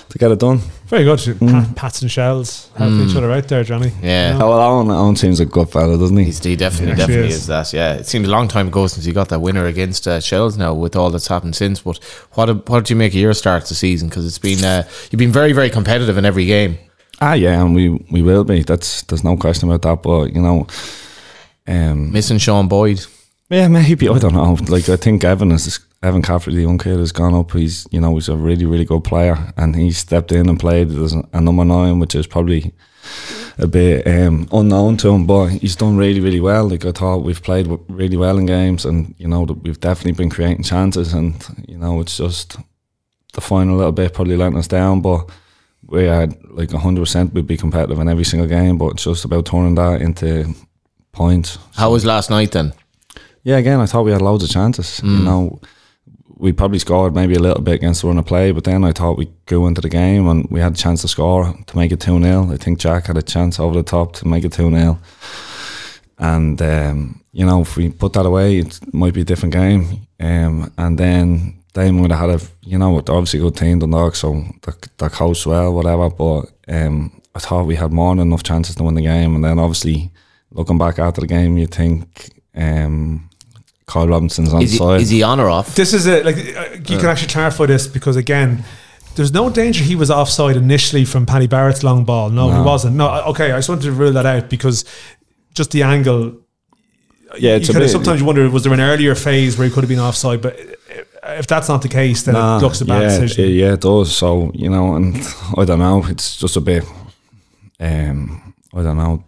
to 0.08 0.18
get 0.18 0.30
it 0.30 0.40
done. 0.40 0.60
Very 0.90 1.04
good. 1.04 1.18
Mm. 1.20 1.50
Pat, 1.66 1.76
pats 1.76 2.02
and 2.02 2.10
shells 2.10 2.68
helping 2.76 3.08
each 3.08 3.14
other 3.16 3.30
out 3.30 3.46
there, 3.46 3.62
Johnny. 3.62 3.92
Yeah. 4.02 4.32
You 4.32 4.38
know? 4.40 4.46
Oh, 4.46 4.48
well, 4.50 4.60
Owen, 4.60 4.90
Owen 4.90 5.14
seems 5.16 5.38
a 5.38 5.46
good 5.46 5.70
fella, 5.70 5.96
doesn't 5.96 6.16
he? 6.16 6.24
He's, 6.24 6.42
he 6.42 6.56
definitely, 6.56 6.86
He 6.86 6.92
actually 6.92 7.06
definitely 7.14 7.28
is. 7.28 7.36
is. 7.36 7.46
that. 7.46 7.72
Yeah, 7.72 7.92
it 7.94 8.06
seems 8.06 8.26
a 8.26 8.30
long 8.30 8.48
time 8.48 8.66
ago 8.68 8.88
since 8.88 9.04
he 9.04 9.12
got 9.12 9.28
that 9.28 9.38
winner 9.40 9.66
against 9.66 10.08
uh, 10.08 10.18
Shels. 10.20 10.56
Now 10.56 10.74
with 10.74 10.96
all 10.96 11.10
that's 11.10 11.28
happened 11.28 11.54
since, 11.54 11.80
but 11.82 11.98
what 12.32 12.46
did- 12.46 12.68
what 12.68 12.80
did 12.80 12.90
you 12.90 12.96
make 12.96 13.12
of 13.12 13.20
your 13.20 13.32
start 13.34 13.62
to 13.64 13.68
the 13.68 13.74
season? 13.76 14.08
Because 14.08 14.26
it's 14.26 14.38
been 14.40 14.64
uh, 14.64 14.82
you've 15.10 15.18
been 15.20 15.30
very 15.32 15.52
very 15.52 15.70
competitive 15.70 16.18
in 16.18 16.24
every 16.24 16.44
game. 16.46 16.76
Ah, 17.20 17.34
yeah, 17.34 17.60
and 17.62 17.74
we, 17.74 17.90
we 18.10 18.22
will 18.22 18.42
be. 18.44 18.62
That's 18.64 19.02
there's 19.02 19.22
no 19.22 19.36
question 19.36 19.68
about 19.70 19.82
that. 19.82 20.02
But 20.02 20.34
you 20.34 20.42
know, 20.42 20.66
um, 21.68 22.10
Missing 22.12 22.38
Sean 22.38 22.66
Boyd. 22.68 23.04
Yeah, 23.48 23.68
maybe 23.68 24.08
I 24.08 24.18
don't 24.18 24.34
know. 24.34 24.56
Like 24.68 24.88
I 24.88 24.96
think 24.96 25.22
Evan 25.24 25.52
is 25.52 25.78
Evan 26.02 26.22
Caffrey, 26.22 26.54
the 26.54 26.62
young 26.62 26.78
kid, 26.78 26.98
has 26.98 27.12
gone 27.12 27.34
up. 27.34 27.52
He's 27.52 27.86
you 27.90 28.00
know 28.00 28.14
he's 28.14 28.28
a 28.28 28.36
really 28.36 28.64
really 28.64 28.86
good 28.86 29.04
player, 29.04 29.52
and 29.56 29.76
he 29.76 29.92
stepped 29.92 30.32
in 30.32 30.48
and 30.48 30.58
played 30.58 30.90
as 30.90 31.12
a 31.12 31.40
number 31.40 31.64
nine, 31.64 31.98
which 31.98 32.14
is 32.14 32.26
probably 32.26 32.72
a 33.58 33.66
bit 33.66 34.06
um, 34.06 34.48
unknown 34.50 34.96
to 34.98 35.10
him. 35.10 35.26
But 35.26 35.48
he's 35.48 35.76
done 35.76 35.98
really 35.98 36.20
really 36.20 36.40
well. 36.40 36.68
Like 36.70 36.86
I 36.86 36.92
thought, 36.92 37.18
we've 37.18 37.42
played 37.42 37.68
really 37.88 38.16
well 38.16 38.38
in 38.38 38.46
games, 38.46 38.86
and 38.86 39.14
you 39.18 39.28
know 39.28 39.42
we've 39.42 39.80
definitely 39.80 40.12
been 40.12 40.30
creating 40.30 40.62
chances, 40.64 41.12
and 41.12 41.34
you 41.68 41.76
know 41.76 42.00
it's 42.00 42.16
just 42.16 42.56
the 43.34 43.42
final 43.42 43.76
little 43.76 43.92
bit 43.92 44.14
probably 44.14 44.36
letting 44.36 44.58
us 44.58 44.68
down, 44.68 45.00
but. 45.00 45.28
We 45.86 46.04
had 46.04 46.36
like 46.50 46.68
100% 46.68 47.32
we'd 47.32 47.48
be 47.48 47.56
competitive 47.56 47.98
in 47.98 48.08
every 48.08 48.22
single 48.22 48.46
game, 48.46 48.78
but 48.78 48.92
it's 48.92 49.02
just 49.02 49.24
about 49.24 49.46
turning 49.46 49.74
that 49.74 50.00
into 50.00 50.54
points. 51.10 51.58
How 51.74 51.90
was 51.90 52.04
last 52.04 52.30
night 52.30 52.52
then? 52.52 52.74
Yeah, 53.42 53.56
again, 53.56 53.80
I 53.80 53.86
thought 53.86 54.04
we 54.04 54.12
had 54.12 54.22
loads 54.22 54.44
of 54.44 54.50
chances. 54.50 55.00
You 55.02 55.24
know, 55.24 55.60
we 56.40 56.52
probably 56.52 56.78
scored 56.78 57.14
maybe 57.14 57.34
a 57.34 57.38
little 57.38 57.62
bit 57.62 57.74
against 57.74 58.00
the 58.00 58.08
run 58.08 58.18
of 58.18 58.24
play, 58.24 58.50
but 58.50 58.64
then 58.64 58.82
I 58.82 58.92
thought 58.92 59.18
we 59.18 59.30
grew 59.46 59.66
into 59.66 59.82
the 59.82 59.90
game 59.90 60.26
and 60.26 60.48
we 60.50 60.60
had 60.60 60.72
a 60.72 60.76
chance 60.76 61.02
to 61.02 61.08
score 61.08 61.54
to 61.66 61.76
make 61.76 61.92
it 61.92 62.00
2 62.00 62.20
0. 62.20 62.50
I 62.50 62.56
think 62.56 62.78
Jack 62.78 63.06
had 63.06 63.18
a 63.18 63.22
chance 63.22 63.60
over 63.60 63.74
the 63.74 63.82
top 63.82 64.14
to 64.14 64.26
make 64.26 64.44
it 64.44 64.52
2 64.52 64.70
0. 64.70 64.98
And, 66.18 66.60
um, 66.62 67.22
you 67.32 67.44
know, 67.44 67.60
if 67.60 67.76
we 67.76 67.90
put 67.90 68.14
that 68.14 68.26
away, 68.26 68.58
it 68.58 68.80
might 68.92 69.14
be 69.14 69.20
a 69.20 69.24
different 69.24 69.52
game. 69.54 70.06
Um, 70.18 70.72
and 70.76 70.98
then 70.98 71.62
they 71.74 71.90
might 71.90 72.10
have 72.10 72.30
had 72.30 72.40
a, 72.40 72.42
you 72.62 72.78
know, 72.78 72.96
obviously 72.96 73.40
good 73.40 73.56
team, 73.56 73.78
Dundalk, 73.78 74.16
so 74.16 74.44
they're, 74.62 75.10
well, 75.46 75.74
whatever. 75.74 76.10
But 76.10 76.50
um, 76.68 77.20
I 77.34 77.38
thought 77.38 77.66
we 77.66 77.76
had 77.76 77.92
more 77.92 78.14
than 78.14 78.28
enough 78.28 78.42
chances 78.42 78.76
to 78.76 78.82
win 78.82 78.94
the 78.94 79.02
game. 79.02 79.34
And 79.34 79.44
then 79.44 79.58
obviously, 79.58 80.10
looking 80.50 80.78
back 80.78 80.98
after 80.98 81.20
the 81.20 81.26
game, 81.26 81.58
you 81.58 81.66
think 81.66 82.30
um, 82.54 83.29
Kyle 83.90 84.06
Robinson's 84.08 84.52
on 84.54 84.62
Is 84.62 84.70
the 84.70 84.72
he, 84.72 84.78
side. 84.78 85.00
is 85.00 85.10
he 85.10 85.22
on 85.22 85.40
or 85.40 85.50
off? 85.50 85.74
This 85.74 85.92
is 85.92 86.06
a 86.06 86.22
like 86.22 86.36
uh, 86.36 86.68
you 86.90 86.96
can 86.98 87.06
actually 87.06 87.28
clarify 87.32 87.66
this 87.66 87.86
because 87.88 88.16
again, 88.16 88.62
there's 89.16 89.32
no 89.32 89.50
danger 89.50 89.82
he 89.82 89.96
was 89.96 90.10
offside 90.10 90.56
initially 90.56 91.04
from 91.04 91.26
Paddy 91.26 91.48
Barrett's 91.48 91.82
long 91.82 92.04
ball. 92.04 92.30
No, 92.30 92.50
he 92.52 92.60
wasn't. 92.60 92.94
No, 92.96 93.10
okay, 93.32 93.50
I 93.52 93.58
just 93.58 93.68
wanted 93.68 93.82
to 93.82 93.92
rule 93.92 94.12
that 94.12 94.26
out 94.26 94.48
because 94.48 94.84
just 95.54 95.72
the 95.72 95.82
angle. 95.82 96.36
Yeah, 97.38 97.56
it's 97.56 97.68
you 97.68 97.72
a 97.72 97.74
kinda 97.74 97.80
bit- 97.86 97.90
sometimes 97.90 98.20
you 98.20 98.26
wonder 98.26 98.48
was 98.50 98.62
there 98.64 98.72
an 98.72 98.80
earlier 98.80 99.14
phase 99.14 99.56
where 99.58 99.66
he 99.68 99.72
could 99.74 99.82
have 99.84 99.88
been 99.88 100.00
offside, 100.00 100.40
but 100.42 100.56
if 101.24 101.46
that's 101.46 101.68
not 101.68 101.82
the 101.82 101.88
case, 101.88 102.22
then 102.24 102.34
Nah, 102.34 102.58
it 102.58 102.62
looks 102.62 102.80
a 102.80 102.84
bad 102.84 103.02
yeah, 103.02 103.08
decision. 103.18 103.44
it- 103.44 103.48
yeah, 103.54 103.72
it 103.74 103.80
does. 103.80 104.16
So 104.16 104.50
you 104.54 104.68
know, 104.70 104.94
and 104.96 105.16
I 105.58 105.64
don't 105.64 105.78
know. 105.80 106.04
It's 106.08 106.36
just 106.38 106.56
a 106.56 106.60
bit, 106.60 106.84
um, 107.80 108.54
I 108.74 108.82
don't 108.82 108.96
know, 108.96 109.24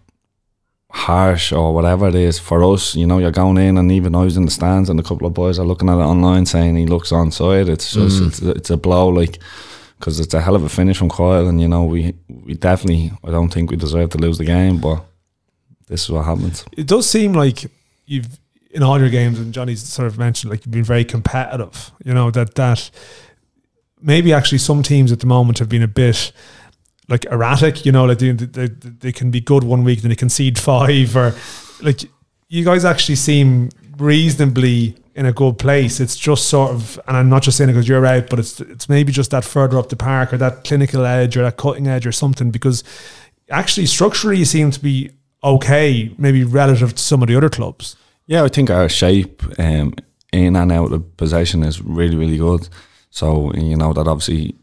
harsh 0.94 1.52
or 1.52 1.72
whatever 1.74 2.06
it 2.08 2.14
is 2.14 2.38
for 2.38 2.62
us. 2.72 2.94
You 2.94 3.06
know, 3.06 3.18
you're 3.18 3.30
going 3.32 3.56
in, 3.58 3.78
and 3.78 3.90
even 3.90 4.14
I 4.14 4.24
was 4.24 4.36
in 4.36 4.44
the 4.44 4.50
stands, 4.50 4.88
and 4.90 5.00
a 5.00 5.02
couple 5.02 5.26
of 5.26 5.34
boys 5.34 5.58
are 5.58 5.64
looking 5.66 5.88
at 5.88 5.94
it 5.98 6.02
online 6.02 6.46
saying 6.46 6.76
he 6.76 6.86
looks 6.86 7.10
onside. 7.10 7.68
It's 7.68 7.92
just, 7.92 8.20
Mm. 8.20 8.26
it's, 8.28 8.40
it's 8.42 8.70
a 8.70 8.76
blow, 8.76 9.08
like. 9.08 9.38
Because 9.98 10.18
it's 10.18 10.34
a 10.34 10.40
hell 10.40 10.56
of 10.56 10.64
a 10.64 10.68
finish 10.68 10.98
from 10.98 11.08
Coyle, 11.08 11.46
and 11.46 11.60
you 11.60 11.68
know 11.68 11.84
we 11.84 12.12
we 12.28 12.54
definitely 12.54 13.12
I 13.22 13.30
don't 13.30 13.50
think 13.54 13.70
we 13.70 13.76
deserve 13.76 14.10
to 14.10 14.18
lose 14.18 14.36
the 14.36 14.44
game, 14.44 14.78
but 14.80 15.04
this 15.86 16.02
is 16.02 16.10
what 16.10 16.24
happens. 16.24 16.64
it 16.76 16.88
does 16.88 17.08
seem 17.08 17.34
like 17.34 17.70
you've 18.06 18.26
in 18.72 18.82
all 18.82 18.98
your 18.98 19.10
games, 19.10 19.38
and 19.38 19.54
Johnny's 19.54 19.80
sort 19.84 20.08
of 20.08 20.18
mentioned 20.18 20.50
like 20.50 20.66
you've 20.66 20.72
been 20.72 20.82
very 20.82 21.04
competitive. 21.04 21.92
You 22.04 22.14
know 22.14 22.32
that 22.32 22.56
that 22.56 22.90
maybe 24.00 24.32
actually 24.32 24.58
some 24.58 24.82
teams 24.82 25.12
at 25.12 25.20
the 25.20 25.26
moment 25.26 25.60
have 25.60 25.68
been 25.68 25.84
a 25.84 25.88
bit 25.88 26.32
like 27.12 27.24
erratic. 27.26 27.86
You 27.86 27.92
know, 27.92 28.06
like 28.06 28.18
they, 28.18 28.32
they, 28.32 28.66
they 28.66 29.12
can 29.12 29.30
be 29.30 29.40
good 29.40 29.62
one 29.62 29.84
week, 29.84 30.02
then 30.02 30.08
they 30.08 30.16
concede 30.16 30.58
five, 30.58 31.16
or 31.16 31.34
like 31.80 32.02
you 32.48 32.64
guys 32.64 32.84
actually 32.84 33.16
seem 33.16 33.70
reasonably 33.98 34.96
in 35.14 35.26
a 35.26 35.32
good 35.32 35.58
place. 35.58 36.00
It's 36.00 36.16
just 36.16 36.48
sort 36.48 36.70
of, 36.70 36.98
and 37.06 37.16
I'm 37.16 37.28
not 37.28 37.42
just 37.42 37.58
saying 37.58 37.70
it 37.70 37.74
because 37.74 37.86
you're 37.86 38.06
out, 38.06 38.30
but 38.30 38.38
it's 38.38 38.60
it's 38.60 38.88
maybe 38.88 39.12
just 39.12 39.30
that 39.30 39.44
further 39.44 39.78
up 39.78 39.90
the 39.90 39.96
park 39.96 40.32
or 40.32 40.38
that 40.38 40.64
clinical 40.64 41.04
edge 41.04 41.36
or 41.36 41.42
that 41.42 41.56
cutting 41.56 41.86
edge 41.86 42.06
or 42.06 42.12
something 42.12 42.50
because 42.50 42.82
actually 43.50 43.86
structurally 43.86 44.38
you 44.38 44.44
seem 44.44 44.70
to 44.70 44.80
be 44.80 45.10
okay, 45.44 46.12
maybe 46.18 46.44
relative 46.44 46.94
to 46.94 47.02
some 47.02 47.22
of 47.22 47.28
the 47.28 47.36
other 47.36 47.50
clubs. 47.50 47.96
Yeah, 48.26 48.44
I 48.44 48.48
think 48.48 48.70
our 48.70 48.88
shape 48.88 49.42
um, 49.58 49.94
in 50.32 50.56
and 50.56 50.72
out 50.72 50.92
of 50.92 51.16
possession 51.16 51.62
is 51.62 51.82
really, 51.82 52.16
really 52.16 52.38
good. 52.38 52.68
So, 53.10 53.52
you 53.52 53.76
know, 53.76 53.92
that 53.92 54.08
obviously 54.08 54.54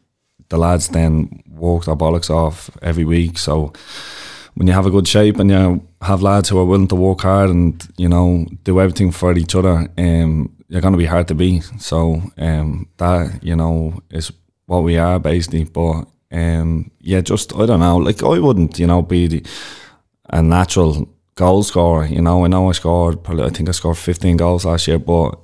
the 0.50 0.58
lads 0.58 0.89
then 0.89 1.43
walk 1.50 1.86
their 1.86 1.95
bollocks 1.95 2.30
off 2.30 2.70
every 2.82 3.06
week. 3.06 3.38
So, 3.38 3.74
when 4.56 4.68
you 4.68 4.74
have 4.74 4.86
a 4.86 4.91
good 4.91 5.08
shape 5.08 5.39
and 5.39 5.50
you 5.50 5.88
have 6.02 6.22
lads 6.22 6.50
who 6.50 6.58
are 6.60 6.66
willing 6.66 6.88
to 6.89 6.95
work 6.95 7.22
hard 7.22 7.50
and, 7.50 7.88
you 7.97 8.10
know, 8.10 8.45
do 8.64 8.82
everything 8.82 9.12
for 9.12 9.32
each 9.38 9.56
other, 9.56 9.88
um, 9.97 10.54
you're 10.68 10.82
going 10.82 10.93
to 10.93 10.97
be 10.97 11.06
hard 11.06 11.28
to 11.30 11.36
beat. 11.36 11.64
So, 11.80 12.22
um, 12.38 12.89
that, 12.97 13.43
you 13.43 13.56
know, 13.56 14.00
is 14.10 14.32
what 14.66 14.84
we 14.84 14.97
are 14.97 15.20
basically. 15.20 15.64
But, 15.64 16.06
um, 16.32 16.91
yeah, 17.00 17.22
just, 17.22 17.56
I 17.56 17.66
don't 17.66 17.80
know, 17.80 17.97
like, 17.97 18.22
I 18.22 18.39
wouldn't, 18.39 18.80
you 18.80 18.88
know, 18.88 19.02
be 19.02 19.28
the, 19.28 19.45
a 20.32 20.41
natural 20.41 21.08
goal 21.36 21.64
scorer. 21.64 22.06
You 22.06 22.22
know, 22.22 22.43
I 22.43 22.47
know 22.50 22.70
I 22.70 22.74
scored 22.74 23.24
probably 23.24 23.45
I 23.45 23.50
think 23.50 23.70
I 23.70 23.72
scored 23.72 23.97
15 23.97 24.38
goals 24.38 24.66
last 24.66 24.88
year, 24.88 25.00
but 25.00 25.39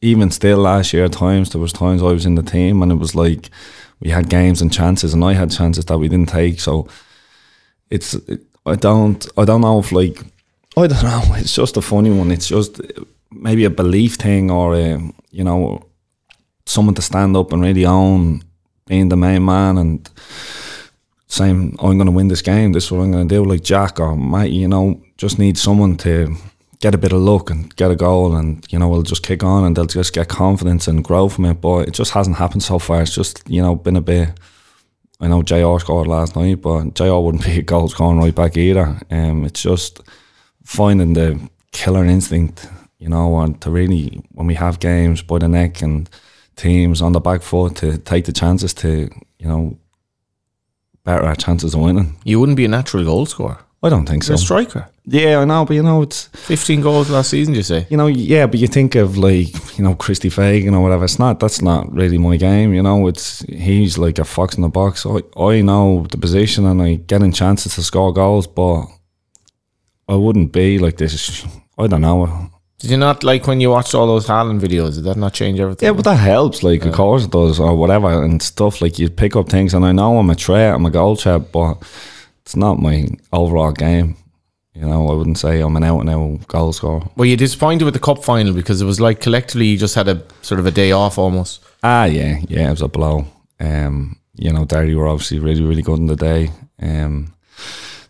even 0.00 0.30
still 0.30 0.58
last 0.58 0.92
year 0.92 1.08
times 1.08 1.50
there 1.50 1.60
was 1.60 1.72
times 1.72 2.02
I 2.02 2.12
was 2.12 2.26
in 2.26 2.36
the 2.36 2.42
team 2.42 2.82
and 2.82 2.92
it 2.92 2.96
was 2.96 3.14
like 3.14 3.50
we 4.00 4.10
had 4.10 4.28
games 4.28 4.62
and 4.62 4.72
chances 4.72 5.14
and 5.14 5.24
I 5.24 5.32
had 5.34 5.50
chances 5.50 5.84
that 5.86 5.98
we 5.98 6.08
didn't 6.08 6.28
take. 6.28 6.60
So 6.60 6.88
it's 7.90 8.14
it, 8.14 8.40
I 8.66 8.74
don't 8.74 9.26
I 9.36 9.44
don't 9.44 9.60
know 9.60 9.78
if 9.78 9.92
like 9.92 10.20
I 10.76 10.86
don't 10.86 11.02
know. 11.02 11.22
It's 11.36 11.54
just 11.54 11.76
a 11.76 11.82
funny 11.82 12.10
one. 12.10 12.30
It's 12.30 12.48
just 12.48 12.80
maybe 13.30 13.64
a 13.64 13.70
belief 13.70 14.14
thing 14.14 14.50
or 14.50 14.74
a, 14.74 14.98
you 15.30 15.44
know 15.44 15.84
someone 16.66 16.94
to 16.94 17.02
stand 17.02 17.36
up 17.36 17.52
and 17.52 17.62
really 17.62 17.86
own 17.86 18.42
being 18.86 19.08
the 19.08 19.16
main 19.16 19.44
man 19.44 19.78
and 19.78 20.08
saying, 21.26 21.76
oh, 21.78 21.90
I'm 21.90 21.98
going 21.98 22.06
to 22.06 22.12
win 22.12 22.28
this 22.28 22.42
game. 22.42 22.72
This 22.72 22.86
is 22.86 22.92
what 22.92 23.02
I'm 23.02 23.12
going 23.12 23.28
to 23.28 23.34
do. 23.34 23.44
Like 23.44 23.62
Jack 23.62 24.00
or 24.00 24.16
Mike, 24.16 24.52
you 24.52 24.68
know, 24.68 25.00
just 25.16 25.38
need 25.38 25.58
someone 25.58 25.96
to 25.98 26.34
get 26.80 26.94
a 26.94 26.98
bit 26.98 27.12
of 27.12 27.20
luck 27.20 27.50
and 27.50 27.74
get 27.76 27.90
a 27.90 27.96
goal 27.96 28.36
and, 28.36 28.64
you 28.70 28.78
know, 28.78 28.88
we'll 28.88 29.02
just 29.02 29.22
kick 29.22 29.42
on 29.42 29.64
and 29.64 29.76
they'll 29.76 29.86
just 29.86 30.12
get 30.12 30.28
confidence 30.28 30.86
and 30.86 31.04
grow 31.04 31.28
from 31.28 31.44
it. 31.46 31.60
But 31.60 31.88
it 31.88 31.94
just 31.94 32.12
hasn't 32.12 32.36
happened 32.36 32.62
so 32.62 32.78
far. 32.78 33.02
It's 33.02 33.14
just, 33.14 33.42
you 33.48 33.60
know, 33.60 33.74
been 33.74 33.96
a 33.96 34.00
bit. 34.00 34.30
I 35.20 35.26
know 35.26 35.42
JR 35.42 35.78
scored 35.80 36.06
last 36.06 36.36
night, 36.36 36.62
but 36.62 36.94
JR 36.94 37.18
wouldn't 37.18 37.44
be 37.46 37.58
a 37.58 37.62
goal 37.62 37.88
scoring 37.88 38.20
right 38.20 38.34
back 38.34 38.56
either. 38.56 38.98
Um, 39.10 39.44
it's 39.44 39.62
just 39.62 40.00
finding 40.64 41.14
the 41.14 41.40
killer 41.72 42.04
instinct, 42.04 42.68
you 42.98 43.08
know, 43.08 43.38
and 43.40 43.60
to 43.62 43.70
really, 43.70 44.22
when 44.32 44.46
we 44.46 44.54
have 44.54 44.80
games 44.80 45.22
by 45.22 45.38
the 45.38 45.48
neck 45.48 45.82
and 45.82 46.08
teams 46.56 47.02
on 47.02 47.12
the 47.12 47.20
back 47.20 47.42
foot, 47.42 47.76
to 47.76 47.98
take 47.98 48.26
the 48.26 48.32
chances 48.32 48.74
to, 48.74 49.08
you 49.38 49.48
know, 49.48 49.78
better 51.04 51.24
our 51.24 51.36
chances 51.36 51.74
of 51.74 51.80
winning. 51.80 52.16
You 52.24 52.38
wouldn't 52.38 52.56
be 52.56 52.64
a 52.64 52.68
natural 52.68 53.04
goal 53.04 53.26
scorer. 53.26 53.58
I 53.82 53.88
don't 53.88 54.06
think 54.08 54.24
so. 54.24 54.32
You're 54.32 54.36
a 54.36 54.38
striker. 54.38 54.88
Yeah, 55.06 55.38
I 55.38 55.44
know, 55.44 55.64
but 55.64 55.74
you 55.74 55.82
know, 55.82 56.02
it's 56.02 56.24
15 56.34 56.80
goals 56.80 57.10
last 57.10 57.30
season, 57.30 57.54
you 57.54 57.62
say? 57.62 57.86
you 57.88 57.96
know, 57.96 58.08
yeah, 58.08 58.46
but 58.46 58.58
you 58.58 58.66
think 58.66 58.96
of 58.96 59.16
like 59.16 59.78
you 59.78 59.84
know 59.84 59.94
Christy 59.94 60.30
Fagan 60.30 60.74
or 60.74 60.82
whatever. 60.82 61.04
It's 61.04 61.18
not. 61.18 61.38
That's 61.38 61.62
not 61.62 61.92
really 61.92 62.18
my 62.18 62.36
game. 62.36 62.74
You 62.74 62.82
know, 62.82 63.06
it's 63.06 63.42
he's 63.42 63.96
like 63.96 64.18
a 64.18 64.24
fox 64.24 64.56
in 64.56 64.62
the 64.62 64.68
box. 64.68 65.06
I 65.06 65.20
I 65.40 65.60
know 65.62 66.06
the 66.10 66.18
position 66.18 66.66
and 66.66 66.82
I 66.82 66.94
get 66.94 67.22
in 67.22 67.32
chances 67.32 67.76
to 67.76 67.82
score 67.82 68.12
goals, 68.12 68.48
but 68.48 68.86
I 70.08 70.14
wouldn't 70.16 70.52
be 70.52 70.78
like 70.78 70.96
this. 70.96 71.46
I 71.78 71.86
don't 71.86 72.00
know. 72.00 72.50
Did 72.80 72.90
you 72.92 72.96
not 72.96 73.24
like 73.24 73.46
when 73.46 73.60
you 73.60 73.70
watched 73.70 73.94
all 73.94 74.06
those 74.06 74.26
Haaland 74.26 74.60
videos? 74.60 74.94
Did 74.94 75.04
that 75.04 75.16
not 75.16 75.34
change 75.34 75.58
everything? 75.60 75.86
Yeah, 75.86 75.92
but 75.92 76.04
that 76.04 76.16
helps. 76.16 76.62
Like, 76.62 76.84
of 76.84 76.94
course 76.94 77.24
it 77.24 77.32
does, 77.32 77.58
or 77.58 77.76
whatever, 77.76 78.22
and 78.22 78.40
stuff. 78.40 78.80
Like, 78.80 79.00
you 79.00 79.10
pick 79.10 79.34
up 79.34 79.48
things, 79.48 79.74
and 79.74 79.84
I 79.84 79.90
know 79.90 80.16
I'm 80.18 80.30
a 80.30 80.34
threat, 80.36 80.74
I'm 80.74 80.86
a 80.86 80.90
goal 80.90 81.16
threat, 81.16 81.50
but 81.50 81.82
it's 82.48 82.56
not 82.56 82.80
my 82.80 83.06
overall 83.30 83.72
game. 83.72 84.16
You 84.72 84.80
know, 84.80 85.10
I 85.10 85.12
wouldn't 85.12 85.36
say 85.36 85.60
I'm 85.60 85.76
an 85.76 85.84
out 85.84 86.00
and 86.00 86.08
out 86.08 86.48
goal 86.48 86.72
scorer. 86.72 87.02
Were 87.14 87.26
you 87.26 87.36
disappointed 87.36 87.84
with 87.84 87.92
the 87.92 88.00
cup 88.00 88.24
final 88.24 88.54
because 88.54 88.80
it 88.80 88.86
was 88.86 89.02
like 89.02 89.20
collectively 89.20 89.66
you 89.66 89.76
just 89.76 89.94
had 89.94 90.08
a 90.08 90.22
sort 90.40 90.58
of 90.58 90.64
a 90.64 90.70
day 90.70 90.90
off 90.92 91.18
almost? 91.18 91.62
Ah, 91.82 92.06
yeah, 92.06 92.38
yeah, 92.48 92.68
it 92.68 92.70
was 92.70 92.80
a 92.80 92.88
blow. 92.88 93.26
Um, 93.60 94.18
you 94.36 94.50
know, 94.50 94.64
Derry 94.64 94.94
were 94.94 95.08
obviously 95.08 95.40
really, 95.40 95.62
really 95.62 95.82
good 95.82 95.98
in 95.98 96.06
the 96.06 96.16
day. 96.16 96.50
Um, 96.80 97.34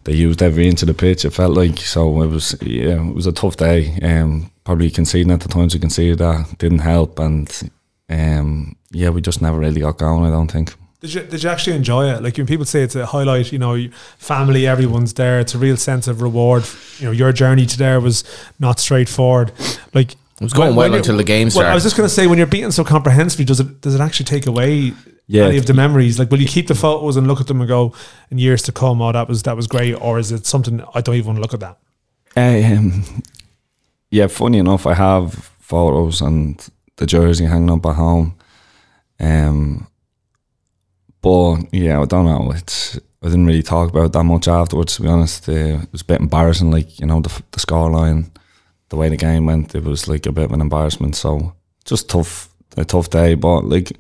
they 0.05 0.13
used 0.13 0.41
every 0.41 0.69
inch 0.69 0.83
of 0.83 0.87
the 0.87 0.95
pitch. 0.95 1.25
It 1.25 1.31
felt 1.31 1.57
like 1.57 1.77
so. 1.79 2.23
It 2.23 2.29
was 2.29 2.55
yeah, 2.63 3.09
it 3.09 3.15
was 3.17 3.27
a 3.27 3.33
tough 3.33 3.57
day. 3.57 3.99
Um, 4.03 4.53
probably 4.63 4.93
conceding 4.93 5.33
at 5.33 5.41
the 5.41 5.49
times 5.49 5.75
we 5.75 5.81
conceded 5.81 6.19
that 6.19 6.59
didn't 6.59 6.79
help, 6.79 7.19
and 7.19 7.73
um, 8.09 8.77
yeah, 8.93 9.09
we 9.09 9.21
just 9.21 9.43
never 9.43 9.59
really 9.59 9.81
got 9.81 9.99
going. 9.99 10.25
I 10.25 10.31
don't 10.31 10.53
think. 10.53 10.77
Did 11.01 11.15
you, 11.15 11.23
did 11.23 11.43
you 11.45 11.49
actually 11.49 11.77
enjoy 11.77 12.11
it? 12.13 12.23
Like 12.23 12.37
when 12.37 12.47
people 12.47 12.67
say 12.67 12.83
it's 12.83 12.97
a 12.97 13.07
highlight, 13.07 13.53
you 13.53 13.59
know, 13.59 13.89
family, 14.19 14.67
everyone's 14.67 15.15
there. 15.15 15.39
It's 15.39 15.55
a 15.55 15.59
real 15.59 15.77
sense 15.77 16.09
of 16.09 16.23
reward. 16.23 16.65
You 16.99 17.07
know, 17.07 17.13
your 17.13 17.33
journey 17.33 17.67
to 17.67 17.79
there 17.79 18.01
was 18.01 18.25
not 18.59 18.81
straightforward. 18.81 19.53
Like 19.95 20.13
It 20.13 20.19
was 20.41 20.53
going 20.53 20.75
well 20.75 20.93
until 20.93 21.17
the 21.17 21.23
game 21.25 21.51
Well, 21.55 21.67
I 21.71 21.75
was 21.75 21.85
just 21.85 21.97
going 21.97 22.09
to 22.09 22.15
say, 22.15 22.27
when 22.27 22.37
you're 22.39 22.49
beaten 22.49 22.73
so 22.73 22.83
comprehensively, 22.83 23.45
does 23.45 23.61
it 23.61 23.81
does 23.81 23.95
it 23.95 24.01
actually 24.01 24.25
take 24.27 24.47
away 24.49 24.93
Yeah. 25.29 25.45
any 25.45 25.57
of 25.59 25.67
the 25.67 25.75
memories? 25.75 26.19
Like, 26.19 26.33
will 26.33 26.41
you 26.41 26.49
keep 26.49 26.67
the 26.67 26.75
photos 26.75 27.17
and 27.17 27.29
look 27.29 27.41
at 27.41 27.47
them 27.47 27.61
and 27.61 27.69
go, 27.69 27.93
in 28.31 28.39
years 28.39 28.63
to 28.63 28.73
come, 28.73 29.01
oh, 29.01 29.13
that 29.13 29.29
was 29.29 29.45
that 29.45 29.55
was 29.57 29.69
great, 29.69 29.95
or 29.95 30.19
is 30.19 30.33
it 30.33 30.47
something 30.47 30.83
I 30.97 31.01
don't 31.01 31.15
even 31.15 31.27
want 31.29 31.37
to 31.37 31.43
look 31.43 31.55
at 31.55 31.61
that? 31.61 31.77
Um, 32.37 33.23
yeah, 34.11 34.27
funny 34.27 34.59
enough, 34.59 34.85
I 34.87 34.95
have 34.95 35.53
photos 35.61 36.21
and 36.21 36.69
the 36.97 37.07
jersey 37.07 37.45
hanging 37.45 37.71
up 37.71 37.87
at 37.87 37.95
home. 37.95 38.35
Um, 39.21 39.87
but 41.29 41.75
yeah, 41.75 42.01
I 42.01 42.07
don't 42.07 42.25
know. 42.25 42.53
It's 42.55 42.99
I 43.23 43.27
didn't 43.27 43.47
really 43.47 43.63
talk 43.63 43.91
about 43.91 44.07
it 44.07 44.13
that 44.13 44.25
much 44.25 44.49
afterwards. 44.49 44.97
To 44.97 45.03
be 45.03 45.09
honest, 45.09 45.49
uh, 45.49 45.53
it 45.83 45.93
was 45.93 46.01
a 46.01 46.05
bit 46.07 46.21
embarrassing. 46.21 46.71
Like 46.71 46.99
you 47.01 47.07
know, 47.07 47.21
the 47.21 47.29
the 47.51 47.61
scoreline, 47.61 48.31
the 48.89 48.97
way 48.97 49.09
the 49.11 49.17
game 49.17 49.45
went, 49.47 49.75
it 49.75 49.85
was 49.85 50.09
like 50.09 50.27
a 50.27 50.33
bit 50.33 50.45
of 50.45 50.53
an 50.53 50.61
embarrassment. 50.61 51.17
So 51.17 51.53
just 51.85 52.09
tough, 52.09 52.49
a 52.77 52.85
tough 52.85 53.11
day. 53.11 53.35
But 53.35 53.65
like, 53.65 53.93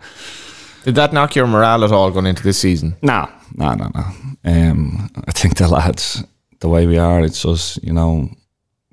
Did 0.84 0.94
that 0.94 1.12
knock 1.12 1.34
your 1.36 1.46
morale 1.46 1.84
at 1.84 1.92
all 1.92 2.10
going 2.10 2.26
into 2.26 2.42
this 2.42 2.58
season? 2.58 2.96
nah, 3.02 3.28
nah, 3.54 3.74
nah, 3.74 3.90
nah. 3.94 4.10
Um, 4.44 5.10
I 5.28 5.32
think 5.32 5.56
the 5.58 5.68
lads, 5.68 6.24
the 6.60 6.68
way 6.68 6.86
we 6.86 6.96
are, 6.98 7.24
it's 7.24 7.42
just 7.42 7.82
you 7.84 7.92
know, 7.92 8.30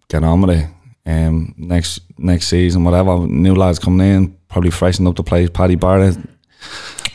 get 0.10 0.24
on 0.24 0.42
with 0.42 0.58
it. 0.58 0.68
Um, 1.06 1.54
next 1.58 2.02
next 2.18 2.48
season, 2.48 2.84
whatever 2.84 3.28
new 3.28 3.56
lads 3.56 3.80
coming 3.80 4.08
in, 4.08 4.38
probably 4.50 4.72
freshen 4.72 5.08
up 5.08 5.16
the 5.16 5.24
place. 5.24 5.50
Paddy 5.50 5.76
Barrett, 5.76 6.18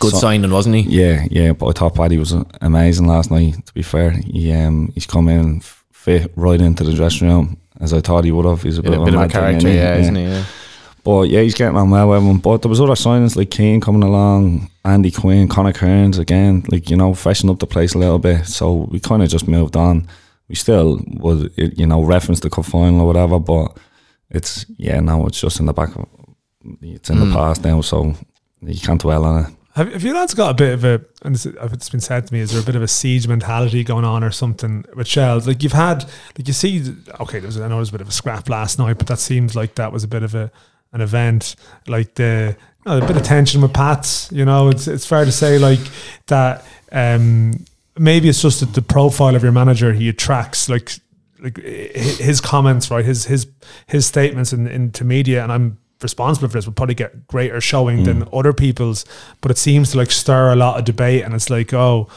Good 0.01 0.12
So- 0.12 0.18
signing, 0.18 0.51
wasn't 0.51 0.76
he? 0.76 0.82
Yeah, 0.82 1.26
yeah, 1.30 1.53
but 1.53 1.66
I 1.68 1.72
thought 1.72 1.94
Paddy 1.94 2.16
was 2.18 2.34
amazing 2.61 3.07
last 3.07 3.30
night. 3.30 3.64
To 3.66 3.74
be 3.74 3.82
fair, 3.82 4.11
he 4.11 4.53
um 4.53 4.90
he's 4.94 5.07
come 5.07 5.28
in 5.28 5.61
fit 5.92 6.32
right 6.36 6.61
into 6.61 6.84
the 6.84 6.94
dressing 6.94 7.28
room 7.28 7.57
as 7.80 7.92
I 7.92 8.01
thought 8.01 8.24
he 8.24 8.32
would 8.32 8.46
have. 8.46 8.62
He's 8.62 8.78
a 8.78 8.82
bit, 8.82 8.94
a 8.94 9.05
bit 9.05 9.14
of 9.14 9.20
a 9.20 9.28
character, 9.28 9.66
innit? 9.68 9.74
yeah, 9.74 9.96
isn't 9.96 10.14
he? 10.16 10.22
Yeah. 10.24 10.44
But 11.05 11.28
yeah, 11.30 11.40
he's 11.40 11.55
getting 11.55 11.76
on 11.76 11.90
well 11.90 12.09
with 12.11 12.22
him. 12.22 12.38
But 12.38 12.62
there 12.62 12.68
was 12.68 12.80
other 12.80 12.92
signings 12.94 13.36
like 13.36 13.51
Keane 13.51 13.80
coming 13.80 14.03
along, 14.03 14.70
Andy 14.84 15.11
Quinn, 15.11 15.48
Conor 15.48 15.72
Kearns 15.72 16.18
again, 16.18 16.62
like 16.70 16.90
you 16.90 16.96
know, 16.96 17.14
freshen 17.14 17.48
up 17.51 17.59
the 17.59 17.66
place 17.66 17.94
a 17.94 17.98
little 17.98 18.18
bit. 18.18 18.46
So 18.46 18.88
we 18.90 19.01
kind 19.01 19.22
of 19.22 19.28
just 19.28 19.48
moved 19.48 19.76
on. 19.76 20.07
We 20.48 20.55
still 20.57 21.01
would, 21.20 21.53
you 21.57 21.86
know, 21.86 22.03
reference 22.03 22.40
the 22.40 22.51
cup 22.51 22.64
final 22.66 23.03
or 23.03 23.07
whatever, 23.07 23.38
but 23.38 23.76
it's 24.30 24.66
yeah, 24.78 24.98
now 25.01 25.26
it's 25.26 25.40
just 25.40 25.61
in 25.61 25.66
the 25.66 25.72
back. 25.72 25.94
of 25.96 26.07
It's 26.82 27.09
in 27.11 27.16
Mm. 27.18 27.28
the 27.28 27.34
past 27.34 27.64
now, 27.64 27.80
so 27.82 28.14
you 28.62 28.80
can't 28.80 29.01
dwell 29.01 29.24
on 29.24 29.44
it. 29.44 29.51
Have, 29.74 29.92
have 29.92 30.02
you 30.02 30.14
lads 30.14 30.34
got 30.34 30.50
a 30.50 30.54
bit 30.54 30.74
of 30.74 30.84
a, 30.84 31.00
and 31.22 31.34
it's, 31.34 31.88
been 31.88 32.00
said 32.00 32.26
to 32.26 32.34
me, 32.34 32.40
is 32.40 32.50
there 32.50 32.60
a 32.60 32.64
bit 32.64 32.74
of 32.74 32.82
a 32.82 32.88
siege 32.88 33.28
mentality 33.28 33.84
going 33.84 34.04
on 34.04 34.24
or 34.24 34.32
something 34.32 34.84
with 34.96 35.06
Shels? 35.06 35.46
Like 35.46 35.62
you've 35.62 35.72
had, 35.72 36.04
like 36.36 36.48
you 36.48 36.52
see, 36.52 36.82
okay, 37.20 37.38
there 37.38 37.46
was, 37.46 37.56
I 37.56 37.62
know 37.62 37.68
there 37.68 37.76
was 37.78 37.90
a 37.90 37.92
bit 37.92 38.00
of 38.00 38.08
a 38.08 38.12
scrap 38.12 38.48
last 38.48 38.78
night, 38.78 38.98
but 38.98 39.06
that 39.06 39.20
seems 39.20 39.54
like 39.54 39.76
that 39.76 39.92
was 39.92 40.02
a 40.02 40.08
bit 40.08 40.22
of 40.22 40.34
a 40.34 40.50
an 40.92 41.00
event. 41.00 41.56
Like 41.86 42.14
the, 42.14 42.56
you 42.84 42.92
know, 42.92 42.98
a 42.98 43.06
bit 43.06 43.16
of 43.16 43.22
tension 43.22 43.60
with 43.60 43.72
Pats, 43.72 44.30
you 44.32 44.44
know, 44.44 44.68
it's 44.68 44.88
it's 44.88 45.06
fair 45.06 45.24
to 45.24 45.32
say 45.32 45.58
like 45.58 45.80
that. 46.26 46.64
Um, 46.90 47.64
maybe 47.98 48.28
it's 48.28 48.42
just 48.42 48.60
that 48.60 48.74
the 48.74 48.82
profile 48.82 49.36
of 49.36 49.42
your 49.42 49.52
manager 49.52 49.92
he 49.92 50.08
attracts, 50.08 50.68
like 50.68 50.92
like 51.38 51.58
his 51.58 52.40
comments, 52.40 52.90
right? 52.90 53.04
His 53.04 53.26
his 53.26 53.46
his 53.86 54.06
statements 54.06 54.52
in 54.52 54.66
into 54.66 55.04
media, 55.04 55.42
and 55.42 55.52
I'm 55.52 55.78
responsible 56.03 56.48
for 56.48 56.55
this 56.55 56.66
will 56.66 56.72
probably 56.72 56.94
get 56.94 57.26
greater 57.26 57.61
showing 57.61 58.05
than 58.05 58.28
other 58.32 58.53
people's. 58.53 59.05
But 59.40 59.51
it 59.51 59.59
seems 59.59 59.92
to 59.92 59.98
like 59.98 60.11
stir 60.11 60.53
a 60.53 60.57
lot 60.57 60.78
of 60.78 60.84
debate, 60.84 61.24
and 61.24 61.34
it's 61.34 61.51
like, 61.51 61.72
oh, 61.72 62.09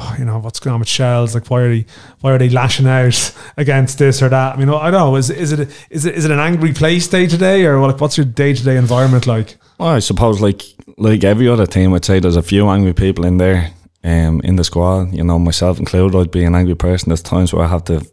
oh, 0.00 0.16
you 0.18 0.24
know, 0.24 0.38
what's 0.38 0.60
going 0.60 0.74
on 0.74 0.80
with 0.80 0.88
Shels? 0.88 1.34
Like, 1.34 1.48
why 1.50 1.60
are 1.60 1.68
they 1.68 1.86
why 2.20 2.32
are 2.32 2.38
they 2.38 2.48
lashing 2.48 2.86
out 2.86 3.34
against 3.56 3.98
this 3.98 4.22
or 4.22 4.28
that? 4.28 4.54
I 4.54 4.58
mean, 4.58 4.68
I 4.68 4.90
don't 4.90 5.00
know. 5.00 5.16
Is 5.16 5.30
is 5.30 5.52
it 5.52 5.70
is 5.90 6.06
it 6.06 6.14
is 6.14 6.24
it 6.24 6.30
an 6.30 6.38
angry 6.38 6.72
place 6.72 7.06
day 7.08 7.26
to 7.26 7.36
day, 7.36 7.64
or 7.64 7.80
like 7.80 8.00
what's 8.00 8.16
your 8.16 8.26
day 8.26 8.54
to 8.54 8.64
day 8.64 8.76
environment 8.76 9.26
like? 9.26 9.56
Well, 9.78 9.90
I 9.90 9.98
suppose 10.00 10.40
like 10.40 10.62
like 10.96 11.24
every 11.24 11.48
other 11.48 11.66
team, 11.66 11.94
I'd 11.94 12.04
say 12.04 12.20
there's 12.20 12.36
a 12.36 12.42
few 12.42 12.68
angry 12.68 12.92
people 12.92 13.24
in 13.24 13.38
there, 13.38 13.72
um, 14.04 14.40
in 14.42 14.56
the 14.56 14.64
squad. 14.64 15.14
You 15.14 15.24
know, 15.24 15.38
myself 15.38 15.78
included. 15.78 16.18
I'd 16.18 16.30
be 16.30 16.44
an 16.44 16.54
angry 16.54 16.76
person. 16.76 17.10
There's 17.10 17.22
times 17.22 17.52
where 17.52 17.64
I 17.64 17.68
have 17.68 17.84
to 17.84 18.06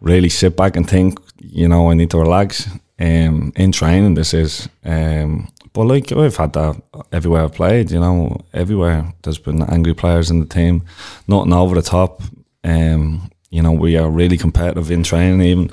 really 0.00 0.28
sit 0.28 0.56
back 0.56 0.76
and 0.76 0.88
think. 0.88 1.18
You 1.38 1.68
know, 1.68 1.90
I 1.90 1.94
need 1.94 2.10
to 2.10 2.18
relax. 2.18 2.68
Um, 3.00 3.52
in 3.56 3.72
training, 3.72 4.14
this 4.14 4.34
is. 4.34 4.68
Um, 4.84 5.48
but 5.72 5.84
like 5.84 6.12
I've 6.12 6.36
had 6.36 6.52
that 6.52 6.82
everywhere 7.12 7.44
I've 7.44 7.54
played. 7.54 7.90
You 7.90 8.00
know, 8.00 8.44
everywhere 8.52 9.12
there's 9.22 9.38
been 9.38 9.62
angry 9.62 9.94
players 9.94 10.30
in 10.30 10.40
the 10.40 10.46
team. 10.46 10.82
Nothing 11.26 11.52
over 11.52 11.74
the 11.74 11.82
top. 11.82 12.22
Um, 12.64 13.30
you 13.50 13.62
know, 13.62 13.72
we 13.72 13.96
are 13.96 14.10
really 14.10 14.36
competitive 14.36 14.90
in 14.90 15.02
training, 15.02 15.40
even. 15.42 15.70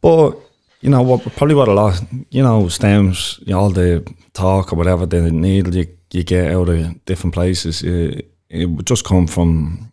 But 0.00 0.36
you 0.80 0.90
know 0.90 1.02
what? 1.02 1.22
Probably 1.36 1.54
what 1.54 1.68
a 1.68 1.72
lot, 1.72 2.00
you 2.30 2.42
know, 2.42 2.68
stems 2.68 3.40
you 3.46 3.52
know, 3.52 3.60
all 3.60 3.70
the 3.70 4.06
talk 4.34 4.72
or 4.72 4.76
whatever 4.76 5.06
the 5.06 5.30
needle 5.30 5.74
you, 5.74 5.86
you 6.12 6.22
get 6.24 6.52
out 6.52 6.68
of 6.68 7.04
different 7.06 7.34
places. 7.34 7.82
It, 7.82 8.30
it 8.50 8.66
would 8.66 8.86
just 8.86 9.04
come 9.04 9.26
from. 9.26 9.90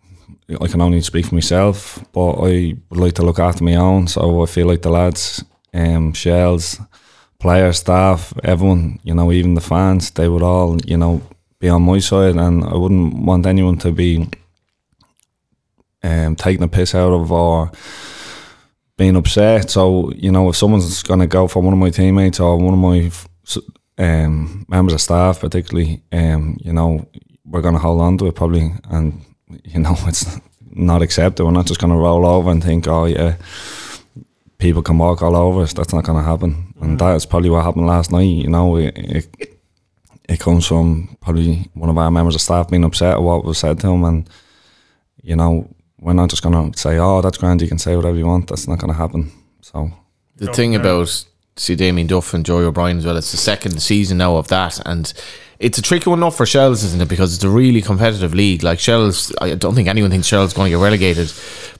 I 0.59 0.67
can 0.67 0.81
only 0.81 0.99
speak 0.99 1.27
for 1.27 1.35
myself, 1.35 2.03
but 2.11 2.33
I 2.33 2.75
would 2.89 2.99
like 2.99 3.13
to 3.13 3.21
look 3.21 3.39
after 3.39 3.63
my 3.63 3.75
own. 3.75 4.07
So 4.07 4.43
I 4.43 4.45
feel 4.47 4.67
like 4.67 4.81
the 4.81 4.89
lads, 4.89 5.45
um, 5.73 6.13
shells, 6.13 6.79
players, 7.39 7.79
staff, 7.79 8.33
everyone, 8.43 8.99
you 9.03 9.13
know, 9.13 9.31
even 9.31 9.55
the 9.55 9.61
fans, 9.61 10.11
they 10.11 10.27
would 10.27 10.43
all, 10.43 10.79
you 10.81 10.97
know, 10.97 11.21
be 11.59 11.69
on 11.69 11.83
my 11.83 11.99
side, 11.99 12.35
and 12.35 12.63
I 12.63 12.75
wouldn't 12.75 13.13
want 13.25 13.45
anyone 13.45 13.77
to 13.79 13.91
be 13.91 14.27
um, 16.03 16.35
taking 16.35 16.63
a 16.63 16.67
piss 16.67 16.95
out 16.95 17.13
of 17.13 17.31
or 17.31 17.71
being 18.97 19.15
upset. 19.15 19.69
So 19.69 20.11
you 20.13 20.31
know, 20.31 20.49
if 20.49 20.55
someone's 20.55 21.03
going 21.03 21.19
to 21.19 21.27
go 21.27 21.47
for 21.47 21.61
one 21.61 21.73
of 21.73 21.79
my 21.79 21.89
teammates 21.89 22.39
or 22.39 22.57
one 22.57 22.73
of 22.73 22.79
my 22.79 23.11
um, 23.97 24.65
members 24.67 24.93
of 24.93 25.01
staff, 25.01 25.39
particularly, 25.39 26.01
um, 26.11 26.57
you 26.61 26.73
know, 26.73 27.07
we're 27.45 27.61
going 27.61 27.75
to 27.75 27.79
hold 27.79 28.01
on 28.01 28.17
to 28.17 28.27
it 28.27 28.35
probably, 28.35 28.71
and 28.89 29.23
you 29.63 29.79
know, 29.79 29.95
it's 30.07 30.39
not 30.71 31.01
accepted. 31.01 31.43
We're 31.43 31.51
not 31.51 31.67
just 31.67 31.79
going 31.79 31.93
to 31.93 31.99
roll 31.99 32.25
over 32.25 32.49
and 32.49 32.63
think, 32.63 32.87
oh 32.87 33.05
yeah, 33.05 33.35
people 34.61 34.81
can 34.81 34.97
walk 34.97 35.21
all 35.21 35.35
over 35.35 35.61
us. 35.61 35.73
That's 35.73 35.93
not 35.93 36.05
going 36.05 36.19
to 36.19 36.23
happen, 36.23 36.73
and 36.79 36.95
mm. 36.95 36.99
that 36.99 37.15
is 37.15 37.25
probably 37.25 37.49
what 37.49 37.65
happened 37.65 37.87
last 37.87 38.11
night. 38.11 38.21
You 38.21 38.49
know, 38.49 38.77
it, 38.77 38.93
it 38.95 39.59
it 40.29 40.39
comes 40.39 40.65
from 40.65 41.17
probably 41.19 41.69
one 41.73 41.89
of 41.89 41.97
our 41.97 42.11
members 42.11 42.35
of 42.35 42.41
staff 42.41 42.69
being 42.69 42.85
upset 42.85 43.15
at 43.15 43.21
what 43.21 43.43
was 43.43 43.57
said 43.57 43.79
to 43.79 43.87
him, 43.87 44.05
and 44.05 44.29
you 45.21 45.35
know, 45.35 45.67
we're 45.99 46.13
not 46.13 46.29
just 46.29 46.43
going 46.43 46.71
to 46.71 46.79
say, 46.79 46.97
"Oh, 46.97 47.21
that's 47.21 47.37
grand. 47.37 47.61
You 47.61 47.67
can 47.67 47.79
say 47.79 47.95
whatever 47.95 48.17
you 48.17 48.27
want." 48.27 48.47
That's 48.47 48.67
not 48.67 48.79
going 48.79 48.93
to 48.93 48.97
happen. 48.97 49.31
So 49.61 49.91
The 50.37 50.53
thing 50.53 50.75
about 50.75 51.25
see 51.57 51.75
Damien 51.75 52.07
Duff 52.07 52.33
and 52.33 52.45
Joey 52.45 52.63
O'Brien 52.63 52.97
as 52.97 53.05
well, 53.05 53.17
it's 53.17 53.31
the 53.31 53.37
second 53.37 53.81
season 53.81 54.17
now 54.17 54.35
of 54.37 54.47
that, 54.47 54.79
and 54.85 55.13
it's 55.59 55.77
a 55.77 55.81
tricky 55.81 56.09
one 56.09 56.19
not 56.19 56.31
for 56.31 56.45
Shels, 56.45 56.83
isn't 56.83 57.01
it? 57.01 57.07
Because 57.07 57.35
it's 57.35 57.43
a 57.43 57.49
really 57.49 57.81
competitive 57.81 58.33
league. 58.33 58.63
Like 58.63 58.79
Shels, 58.79 59.31
I 59.41 59.53
don't 59.53 59.75
think 59.75 59.87
anyone 59.87 60.09
thinks 60.09 60.27
Shels 60.27 60.53
going 60.53 60.71
to 60.71 60.77
get 60.77 60.83
relegated, 60.83 61.31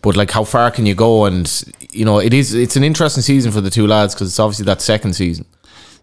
but 0.04 0.16
like 0.16 0.30
how 0.30 0.44
far 0.44 0.70
can 0.70 0.86
you 0.86 0.94
go? 0.94 1.26
And 1.26 1.50
you 1.90 2.06
know, 2.06 2.20
it 2.20 2.34
is 2.34 2.54
it's 2.54 2.76
an 2.76 2.84
interesting 2.84 3.24
season 3.24 3.52
for 3.52 3.60
the 3.62 3.72
two 3.72 3.88
lads 3.88 4.14
because 4.14 4.28
it's 4.28 4.40
obviously 4.40 4.66
that 4.66 4.82
second 4.82 5.14
season. 5.14 5.46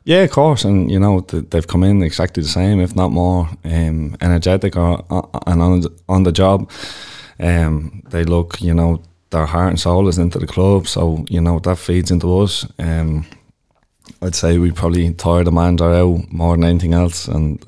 yeah, 0.05 0.23
of 0.23 0.31
course, 0.33 0.64
and 0.64 0.91
you 0.91 0.99
know 0.99 1.21
th- 1.21 1.45
they've 1.51 1.66
come 1.66 1.85
in 1.85 2.03
exactly 2.03 2.43
the 2.43 2.49
same, 2.49 2.81
if 2.81 2.97
not 2.97 3.12
more, 3.12 3.49
um, 3.64 4.16
energetic 4.21 4.77
or 4.77 5.05
and 5.47 5.62
on 5.62 5.85
on 6.09 6.25
the 6.25 6.33
job. 6.33 6.71
Um, 7.39 8.03
they 8.09 8.25
look, 8.25 8.61
you 8.61 8.75
know, 8.75 9.03
their 9.31 9.47
heart 9.47 9.69
and 9.69 9.81
soul 9.81 10.09
is 10.09 10.19
into 10.19 10.41
the 10.41 10.47
club, 10.49 10.89
so 10.89 11.25
you 11.29 11.41
know 11.41 11.61
that 11.61 11.79
feeds 11.79 12.11
into 12.11 12.39
us. 12.41 12.66
Um, 12.81 13.25
I'd 14.22 14.34
say 14.34 14.59
we 14.59 14.70
probably 14.72 15.12
tire 15.14 15.44
the 15.44 15.52
manager 15.52 15.92
out 15.92 16.32
more 16.32 16.56
than 16.56 16.64
anything 16.64 16.94
else, 16.94 17.28
and 17.28 17.64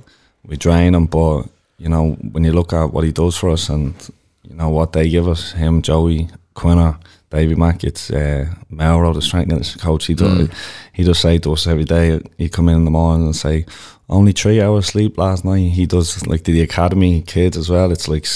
we 0.47 0.57
drain 0.57 0.95
him. 0.95 1.07
But 1.07 1.43
you 1.79 1.89
know, 1.89 2.13
when 2.33 2.45
you 2.45 2.53
look 2.53 2.73
at 2.73 2.93
what 2.93 3.05
he 3.05 3.13
does 3.13 3.37
for 3.37 3.51
us, 3.51 3.69
and 3.69 3.95
you 4.43 4.55
know 4.55 4.69
what 4.69 4.93
they 4.93 5.09
give 5.09 5.29
us, 5.29 5.53
him, 5.53 5.83
Joey, 5.83 6.29
Quinner, 6.55 6.99
Davy 7.31 7.55
Mack, 7.55 7.85
it's 7.85 8.11
uh, 8.11 8.47
Mauro, 8.69 9.13
the 9.13 9.23
strength 9.23 9.81
coach. 9.81 10.07
He 10.07 10.15
does, 10.15 10.49
he 10.93 11.05
does 11.05 11.19
say 11.19 11.39
to 11.39 11.53
us 11.53 11.67
every 11.67 11.85
day. 11.85 12.21
He 12.39 12.49
come 12.49 12.69
in 12.69 12.77
in 12.77 12.85
the 12.85 12.91
morning 12.91 13.27
and 13.27 13.37
say, 13.37 13.67
"Only 14.09 14.33
three 14.33 14.61
hours 14.61 14.87
sleep 14.87 15.17
last 15.19 15.45
night." 15.45 15.71
He 15.71 15.87
does 15.87 16.27
like 16.27 16.45
the 16.45 16.63
academy 16.63 17.23
kids 17.23 17.57
as 17.57 17.71
well. 17.71 17.93
It's 17.93 18.09
like 18.09 18.27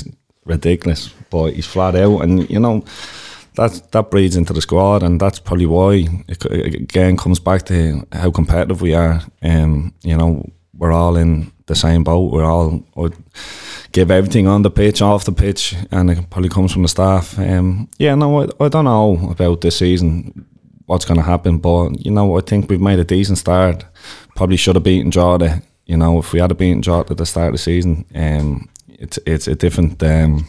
ridiculous, 0.44 1.08
but 1.30 1.54
he's 1.54 1.66
flat 1.66 1.96
out, 1.96 2.20
and 2.20 2.48
you 2.48 2.60
know 2.60 2.84
that 3.56 3.92
that 3.92 4.10
breeds 4.10 4.36
into 4.36 4.52
the 4.52 4.60
squad, 4.60 5.02
and 5.02 5.20
that's 5.20 5.38
probably 5.38 5.66
why 5.66 6.06
it, 6.28 6.44
again 6.44 7.16
comes 7.16 7.40
back 7.40 7.62
to 7.66 8.06
how 8.12 8.30
competitive 8.30 8.80
we 8.80 8.94
are. 8.94 9.22
Um, 9.42 9.94
you 10.02 10.16
know, 10.16 10.50
we're 10.76 10.92
all 10.92 11.16
in 11.16 11.52
the 11.66 11.74
same 11.74 12.04
boat. 12.04 12.32
We're 12.32 12.44
all 12.44 12.84
would 12.96 13.16
give 13.92 14.10
everything 14.10 14.46
on 14.46 14.62
the 14.62 14.70
pitch, 14.70 15.00
off 15.00 15.24
the 15.24 15.32
pitch, 15.32 15.74
and 15.90 16.10
it 16.10 16.30
probably 16.30 16.48
comes 16.48 16.72
from 16.72 16.82
the 16.82 16.88
staff. 16.88 17.38
Um, 17.38 17.88
yeah, 17.98 18.14
no, 18.14 18.42
I, 18.42 18.48
I 18.60 18.68
don't 18.68 18.84
know 18.84 19.30
about 19.30 19.60
this 19.60 19.78
season, 19.78 20.46
what's 20.86 21.04
going 21.04 21.18
to 21.18 21.26
happen, 21.26 21.58
but 21.58 22.04
you 22.04 22.10
know, 22.10 22.36
I 22.36 22.40
think 22.40 22.68
we've 22.68 22.80
made 22.80 22.98
a 22.98 23.04
decent 23.04 23.38
start. 23.38 23.84
Probably 24.34 24.56
should 24.56 24.76
have 24.76 24.82
beaten 24.82 25.10
Drogheda. 25.10 25.62
You 25.86 25.96
know, 25.96 26.18
if 26.18 26.32
we 26.32 26.40
had 26.40 26.50
a 26.50 26.54
beaten 26.54 26.80
Drogheda 26.80 27.12
at 27.12 27.18
the 27.18 27.26
start 27.26 27.48
of 27.48 27.54
the 27.54 27.58
season, 27.58 28.04
um, 28.14 28.68
it's 28.88 29.18
it's 29.26 29.46
a 29.46 29.54
different. 29.54 30.02
Um, 30.02 30.46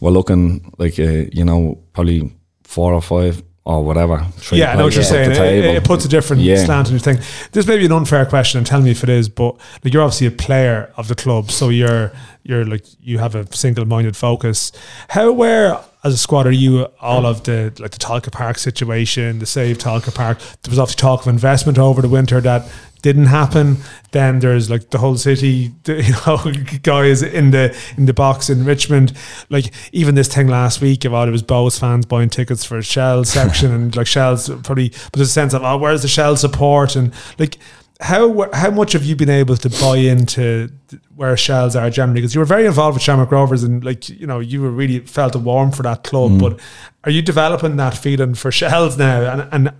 we're 0.00 0.10
looking 0.10 0.72
like 0.78 0.98
uh, 0.98 1.26
you 1.32 1.44
know 1.44 1.78
probably 1.92 2.32
four 2.64 2.92
or 2.94 3.02
five 3.02 3.42
or 3.64 3.84
whatever. 3.84 4.24
three 4.36 4.58
yeah, 4.58 4.72
I 4.72 4.76
know 4.76 4.84
what 4.84 4.94
you're 4.94 5.04
saying. 5.04 5.30
It, 5.32 5.64
it 5.76 5.84
puts 5.84 6.04
a 6.04 6.08
different 6.08 6.40
Yeah. 6.42 6.64
slant 6.64 6.86
on 6.88 6.92
your 6.94 7.00
thing. 7.00 7.18
This 7.52 7.66
may 7.66 7.76
be 7.76 7.84
an 7.84 7.92
unfair 7.92 8.24
question, 8.24 8.56
and 8.58 8.66
tell 8.66 8.80
me 8.80 8.90
if 8.92 9.02
it 9.02 9.10
is. 9.10 9.28
But 9.28 9.56
like, 9.84 9.92
you're 9.92 10.02
obviously 10.02 10.26
a 10.26 10.30
player 10.30 10.90
of 10.96 11.08
the 11.08 11.14
club, 11.14 11.50
so 11.50 11.68
you're 11.68 12.10
you're 12.44 12.64
like 12.64 12.84
you 13.00 13.18
have 13.18 13.34
a 13.34 13.44
single-minded 13.54 14.16
focus. 14.16 14.72
How 15.08 15.28
aware 15.28 15.78
as 16.04 16.14
a 16.14 16.16
squad 16.16 16.46
are 16.46 16.50
you 16.52 16.86
all 17.00 17.26
of 17.26 17.42
the 17.44 17.72
like 17.78 17.90
the 17.90 17.98
Tolka 17.98 18.32
Park 18.32 18.56
situation, 18.56 19.38
the 19.38 19.44
save 19.46 19.76
Tolka 19.76 20.14
Park? 20.14 20.38
There 20.62 20.70
was 20.70 20.78
obviously 20.78 21.00
talk 21.00 21.20
of 21.22 21.28
investment 21.28 21.76
over 21.78 22.00
the 22.00 22.08
winter 22.08 22.40
that 22.40 22.66
didn't 23.02 23.26
happen. 23.26 23.76
Then 24.10 24.40
there's 24.40 24.70
like 24.70 24.90
the 24.90 24.98
whole 24.98 25.16
city, 25.16 25.72
you 25.86 26.12
know, 26.26 26.52
guys 26.82 27.22
in 27.22 27.50
the 27.50 27.76
in 27.96 28.06
the 28.06 28.14
box 28.14 28.50
in 28.50 28.64
Richmond. 28.64 29.12
Like 29.48 29.72
even 29.92 30.14
this 30.14 30.32
thing 30.32 30.48
last 30.48 30.80
week 30.80 31.04
about 31.04 31.28
it 31.28 31.32
was 31.32 31.42
Bohs 31.42 31.78
fans 31.78 32.06
buying 32.06 32.30
tickets 32.30 32.64
for 32.64 32.80
Shell 32.82 33.24
section 33.38 33.72
and 33.72 33.94
like 33.96 34.06
Shell's 34.06 34.48
probably, 34.48 34.90
but 34.90 35.14
there's 35.14 35.28
a 35.28 35.32
sense 35.32 35.54
of 35.54 35.62
oh, 35.62 35.76
where's 35.78 36.02
the 36.02 36.08
Shell 36.08 36.36
support 36.36 36.96
and 36.96 37.12
like. 37.38 37.58
How 38.00 38.48
how 38.52 38.70
much 38.70 38.92
have 38.92 39.02
you 39.02 39.16
been 39.16 39.28
able 39.28 39.56
to 39.56 39.68
buy 39.68 39.96
into 39.96 40.70
where 41.16 41.36
Shels 41.36 41.74
are 41.74 41.90
generally? 41.90 42.20
Because 42.20 42.32
you 42.32 42.38
were 42.38 42.44
very 42.44 42.64
involved 42.64 42.94
with 42.94 43.02
Shamrock 43.02 43.32
Rovers 43.32 43.64
and 43.64 43.84
like 43.84 44.08
you 44.08 44.24
know 44.24 44.38
you 44.38 44.62
were 44.62 44.70
really 44.70 45.00
felt 45.00 45.34
a 45.34 45.38
warm 45.40 45.72
for 45.72 45.82
that 45.82 46.04
club. 46.04 46.30
Mm. 46.30 46.38
But 46.38 46.60
are 47.02 47.10
you 47.10 47.22
developing 47.22 47.74
that 47.74 47.98
feeling 47.98 48.34
for 48.34 48.52
Shels 48.52 48.96
now? 48.96 49.32
And 49.32 49.48
and 49.50 49.74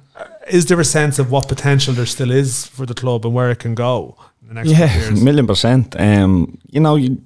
is 0.50 0.66
there 0.66 0.80
a 0.80 0.84
sense 0.84 1.18
of 1.18 1.30
what 1.30 1.48
potential 1.48 1.94
there 1.94 2.06
still 2.06 2.30
is 2.30 2.66
for 2.66 2.86
the 2.86 2.94
club 2.94 3.24
and 3.24 3.34
where 3.34 3.50
it 3.50 3.58
can 3.58 3.74
go 3.74 4.16
in 4.42 4.48
the 4.48 4.54
next 4.54 4.70
Yeah, 4.70 5.10
million 5.22 5.46
percent. 5.46 5.98
Um, 5.98 6.58
you 6.70 6.80
know, 6.80 6.96
you, 6.96 7.22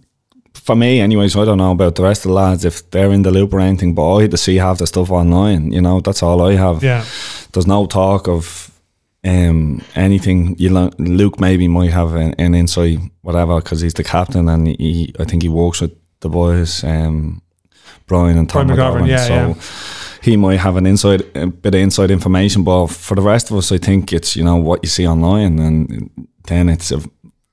for 0.55 0.77
me, 0.77 1.01
anyways, 1.01 1.37
I 1.37 1.45
don't 1.45 1.59
know 1.59 1.73
about 1.73 1.95
the 1.97 2.03
rest 2.03 2.25
of 2.25 2.29
the 2.31 2.35
lads 2.35 2.65
if 2.65 2.91
they're 2.91 3.11
in 3.13 3.23
the 3.23 3.31
loop 3.31 3.53
or 3.53 3.61
anything, 3.61 3.95
but 3.95 4.15
I 4.17 4.23
had 4.23 4.31
to 4.33 4.37
see 4.37 4.57
half 4.57 4.79
the 4.79 4.87
stuff 4.87 5.11
online. 5.11 5.73
You 5.73 5.81
know, 5.81 6.01
that's 6.01 6.23
all 6.23 6.43
I 6.43 6.55
have. 6.55 6.83
Yeah, 6.83 7.05
There's 7.53 7.67
no 7.67 7.87
talk 7.87 8.29
of 8.29 8.71
um 9.25 9.83
anything. 9.95 10.57
You 10.59 10.71
know, 10.71 10.91
Luke 10.99 11.41
maybe 11.41 11.69
might 11.69 11.91
have 11.93 12.15
an, 12.15 12.35
an 12.39 12.55
insight, 12.55 12.99
whatever, 13.23 13.61
because 13.61 13.81
he's 13.81 13.95
the 13.95 14.05
captain 14.05 14.49
and 14.49 14.67
he, 14.67 15.15
I 15.19 15.25
think 15.25 15.43
he 15.43 15.49
works 15.49 15.81
with 15.81 15.93
the 16.21 16.29
boys, 16.29 16.85
um, 16.85 17.43
Brian 18.07 18.39
and 18.39 18.49
Tom 18.49 18.67
Brian 18.67 18.79
McGovern, 18.79 19.03
McGovern. 19.03 19.09
yeah, 19.09 19.27
so. 19.27 19.35
yeah. 19.35 19.55
He 20.23 20.37
might 20.37 20.61
have 20.61 20.77
an 20.77 20.87
inside 20.87 21.23
a 21.35 21.47
bit 21.49 21.75
of 21.75 21.81
inside 21.81 22.11
information, 22.11 22.63
but 22.65 22.87
for 22.87 23.15
the 23.17 23.23
rest 23.23 23.51
of 23.51 23.57
us, 23.57 23.73
I 23.73 23.79
think 23.79 24.13
it's 24.13 24.37
you 24.37 24.45
know 24.45 24.57
what 24.57 24.81
you 24.83 24.89
see 24.89 25.07
online, 25.07 25.59
and 25.59 26.11
then 26.47 26.69
it's 26.69 26.93
a 26.93 27.01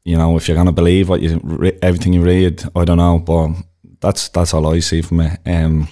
you 0.10 0.18
know, 0.18 0.36
if 0.38 0.48
you're 0.48 0.58
gonna 0.58 0.72
believe 0.72 1.08
what 1.08 1.22
you 1.22 1.40
re- 1.44 1.78
everything 1.84 2.14
you 2.14 2.24
read, 2.24 2.64
I 2.76 2.84
don't 2.84 2.98
know, 2.98 3.20
but 3.20 3.52
that's 4.00 4.30
that's 4.30 4.54
all 4.54 4.66
I 4.74 4.80
see 4.80 5.02
from 5.04 5.22
it. 5.22 5.40
Um, 5.46 5.88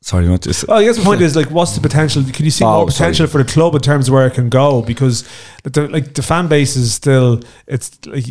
sorry, 0.00 0.28
what 0.30 0.42
just 0.42 0.66
Well, 0.66 0.78
I 0.78 0.84
guess 0.84 0.96
the 0.96 1.04
point 1.04 1.20
is 1.20 1.36
like, 1.36 1.50
what's 1.50 1.74
the 1.74 1.80
potential? 1.82 2.22
Can 2.22 2.44
you 2.46 2.50
see 2.50 2.64
Oh, 2.64 2.72
more 2.72 2.86
potential 2.86 3.26
for 3.26 3.42
the 3.42 3.50
club 3.52 3.74
in 3.74 3.82
terms 3.82 4.08
of 4.08 4.14
where 4.14 4.26
it 4.26 4.34
can 4.34 4.48
go? 4.48 4.80
Because 4.80 5.28
the, 5.64 5.88
like 5.88 6.14
the 6.14 6.22
fan 6.22 6.48
base 6.48 6.74
is 6.76 6.94
still, 6.94 7.42
it's 7.66 7.98
like 8.06 8.24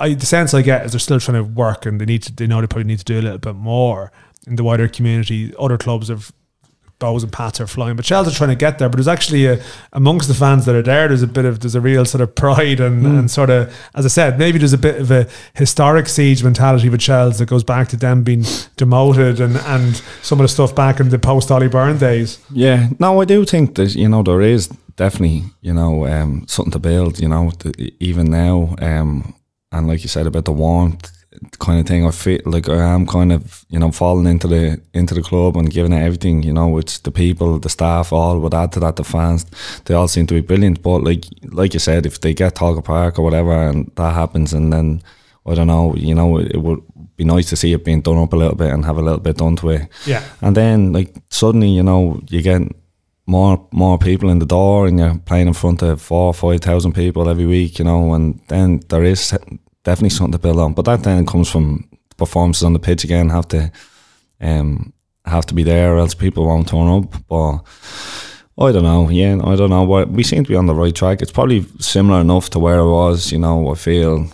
I 0.00 0.14
the 0.14 0.26
sense 0.26 0.54
I 0.54 0.62
get 0.62 0.84
is 0.84 0.92
they're 0.92 0.98
still 0.98 1.20
trying 1.20 1.44
to 1.44 1.48
work 1.48 1.86
and 1.86 2.00
they 2.00 2.04
need 2.04 2.24
to, 2.24 2.32
they 2.34 2.48
know 2.48 2.60
they 2.60 2.66
probably 2.66 2.84
need 2.84 2.98
to 2.98 3.04
do 3.04 3.20
a 3.20 3.22
little 3.22 3.38
bit 3.38 3.54
more 3.54 4.10
in 4.46 4.56
the 4.56 4.64
wider 4.64 4.88
community. 4.88 5.54
Other 5.58 5.78
clubs 5.78 6.08
have. 6.08 6.32
Bohs 6.98 7.24
and 7.24 7.32
Pats 7.32 7.60
are 7.60 7.66
flying, 7.66 7.96
but 7.96 8.04
Chelsea 8.04 8.30
are 8.30 8.34
trying 8.34 8.50
to 8.50 8.54
get 8.54 8.78
there. 8.78 8.88
But 8.88 8.98
there's 8.98 9.08
actually 9.08 9.46
a, 9.46 9.60
amongst 9.92 10.28
the 10.28 10.34
fans 10.34 10.66
that 10.66 10.76
are 10.76 10.82
there, 10.82 11.08
there's 11.08 11.22
a 11.22 11.26
bit 11.26 11.44
of 11.44 11.58
there's 11.58 11.74
a 11.74 11.80
real 11.80 12.04
sort 12.04 12.20
of 12.20 12.32
pride 12.36 12.78
and, 12.78 13.04
and 13.04 13.28
sort 13.28 13.50
of, 13.50 13.74
as 13.96 14.04
I 14.04 14.08
said, 14.08 14.38
maybe 14.38 14.58
there's 14.58 14.72
a 14.72 14.78
bit 14.78 15.00
of 15.00 15.10
a 15.10 15.26
historic 15.54 16.08
siege 16.08 16.44
mentality 16.44 16.88
with 16.88 17.00
Chelsea 17.00 17.38
that 17.38 17.48
goes 17.48 17.64
back 17.64 17.88
to 17.88 17.96
them 17.96 18.22
being 18.22 18.44
demoted 18.76 19.40
and 19.40 19.56
and 19.56 19.96
some 20.22 20.38
of 20.38 20.44
the 20.44 20.48
stuff 20.48 20.76
back 20.76 21.00
in 21.00 21.08
the 21.08 21.18
post 21.18 21.50
Ollie 21.50 21.66
Byrne 21.66 21.98
days. 21.98 22.38
Yeah, 22.52 22.90
no, 23.00 23.20
I 23.20 23.24
do 23.24 23.44
think 23.44 23.74
that 23.74 23.96
you 23.96 24.08
know 24.08 24.22
there 24.22 24.40
is 24.40 24.68
definitely 24.94 25.42
you 25.60 25.74
know 25.74 26.06
um, 26.06 26.44
something 26.46 26.70
to 26.70 26.78
build. 26.78 27.18
You 27.18 27.28
know, 27.28 27.50
even 27.98 28.30
now, 28.30 28.76
um, 28.78 29.34
and 29.72 29.88
like 29.88 30.04
you 30.04 30.08
said 30.08 30.28
about 30.28 30.44
the 30.44 30.52
warmth 30.52 31.10
kind 31.58 31.80
of 31.80 31.86
thing, 31.86 32.06
I 32.06 32.10
feel 32.10 32.40
like 32.44 32.68
I 32.68 32.94
am 32.94 33.06
kind 33.06 33.32
of 33.32 33.64
you 33.68 33.78
know 33.78 33.90
falling 33.90 34.26
into 34.26 34.48
the 34.48 34.80
into 34.94 35.14
the 35.14 35.22
club 35.22 35.56
and 35.56 35.70
giving 35.70 35.92
it 35.92 36.02
everything. 36.02 36.42
You 36.42 36.52
know, 36.52 36.78
it's 36.78 36.98
the 36.98 37.10
people, 37.10 37.58
the 37.58 37.68
staff, 37.68 38.12
all 38.12 38.38
would 38.40 38.54
add 38.54 38.72
to 38.72 38.80
that. 38.80 38.96
The 38.96 39.04
fans, 39.04 39.46
they 39.84 39.94
all 39.94 40.08
seem 40.08 40.26
to 40.26 40.34
be 40.34 40.40
brilliant. 40.40 40.82
But 40.82 40.98
like 41.04 41.24
like 41.52 41.74
you 41.74 41.80
said, 41.80 42.06
if 42.06 42.20
they 42.20 42.34
get 42.34 42.56
Tolka 42.56 42.84
Park 42.84 43.18
or 43.18 43.22
whatever, 43.22 43.52
and 43.52 43.90
that 43.96 44.14
happens, 44.14 44.52
and 44.52 44.72
then 44.72 45.02
I 45.46 45.54
don't 45.54 45.66
know, 45.66 45.94
you 45.96 46.14
know, 46.14 46.38
it, 46.38 46.56
would 46.56 46.82
be 47.16 47.24
nice 47.24 47.48
to 47.50 47.56
see 47.56 47.72
it 47.72 47.84
being 47.84 48.00
done 48.00 48.18
up 48.18 48.32
a 48.32 48.36
little 48.36 48.54
bit 48.54 48.72
and 48.72 48.84
have 48.84 48.98
a 48.98 49.02
little 49.02 49.20
bit 49.20 49.36
done 49.36 49.56
to 49.56 49.70
it. 49.70 49.88
Yeah. 50.06 50.22
And 50.40 50.56
then 50.56 50.92
like 50.92 51.14
suddenly, 51.30 51.68
you 51.68 51.82
know, 51.82 52.20
you 52.28 52.42
get 52.42 52.62
more 53.26 53.66
more 53.72 53.98
people 53.98 54.30
in 54.30 54.38
the 54.38 54.46
door 54.46 54.86
and 54.86 54.98
you're 54.98 55.18
playing 55.18 55.48
in 55.48 55.54
front 55.54 55.82
of 55.82 56.00
four 56.00 56.26
or 56.28 56.34
five 56.34 56.60
thousand 56.60 56.94
people 56.94 57.28
every 57.28 57.46
week, 57.46 57.78
you 57.78 57.84
know, 57.84 58.14
and 58.14 58.40
then 58.48 58.80
there 58.88 59.04
is 59.04 59.36
definitely 59.84 60.10
something 60.10 60.32
to 60.32 60.38
build 60.38 60.58
on. 60.58 60.74
But 60.74 60.84
that 60.86 61.02
then 61.02 61.26
comes 61.26 61.50
from 61.50 61.88
performances 62.16 62.64
on 62.64 62.72
the 62.72 62.78
pitch 62.78 63.04
again, 63.04 63.28
have 63.28 63.48
to 63.48 63.70
um 64.40 64.92
have 65.24 65.46
to 65.46 65.54
be 65.54 65.62
there 65.62 65.94
or 65.94 65.98
else 65.98 66.14
people 66.14 66.46
won't 66.46 66.68
turn 66.68 66.88
up. 66.88 67.14
But 67.28 67.58
I 68.58 68.70
don't 68.72 68.82
know, 68.82 69.08
yeah, 69.08 69.40
I 69.44 69.56
don't 69.56 69.70
know. 69.70 69.84
We 69.84 70.22
seem 70.22 70.44
to 70.44 70.48
be 70.48 70.56
on 70.56 70.66
the 70.66 70.74
right 70.74 70.94
track. 70.94 71.22
It's 71.22 71.32
probably 71.32 71.64
similar 71.78 72.20
enough 72.20 72.50
to 72.50 72.58
where 72.58 72.80
I 72.80 72.84
was, 72.84 73.32
you 73.32 73.38
know, 73.38 73.70
I 73.72 73.74
feel 73.74 74.30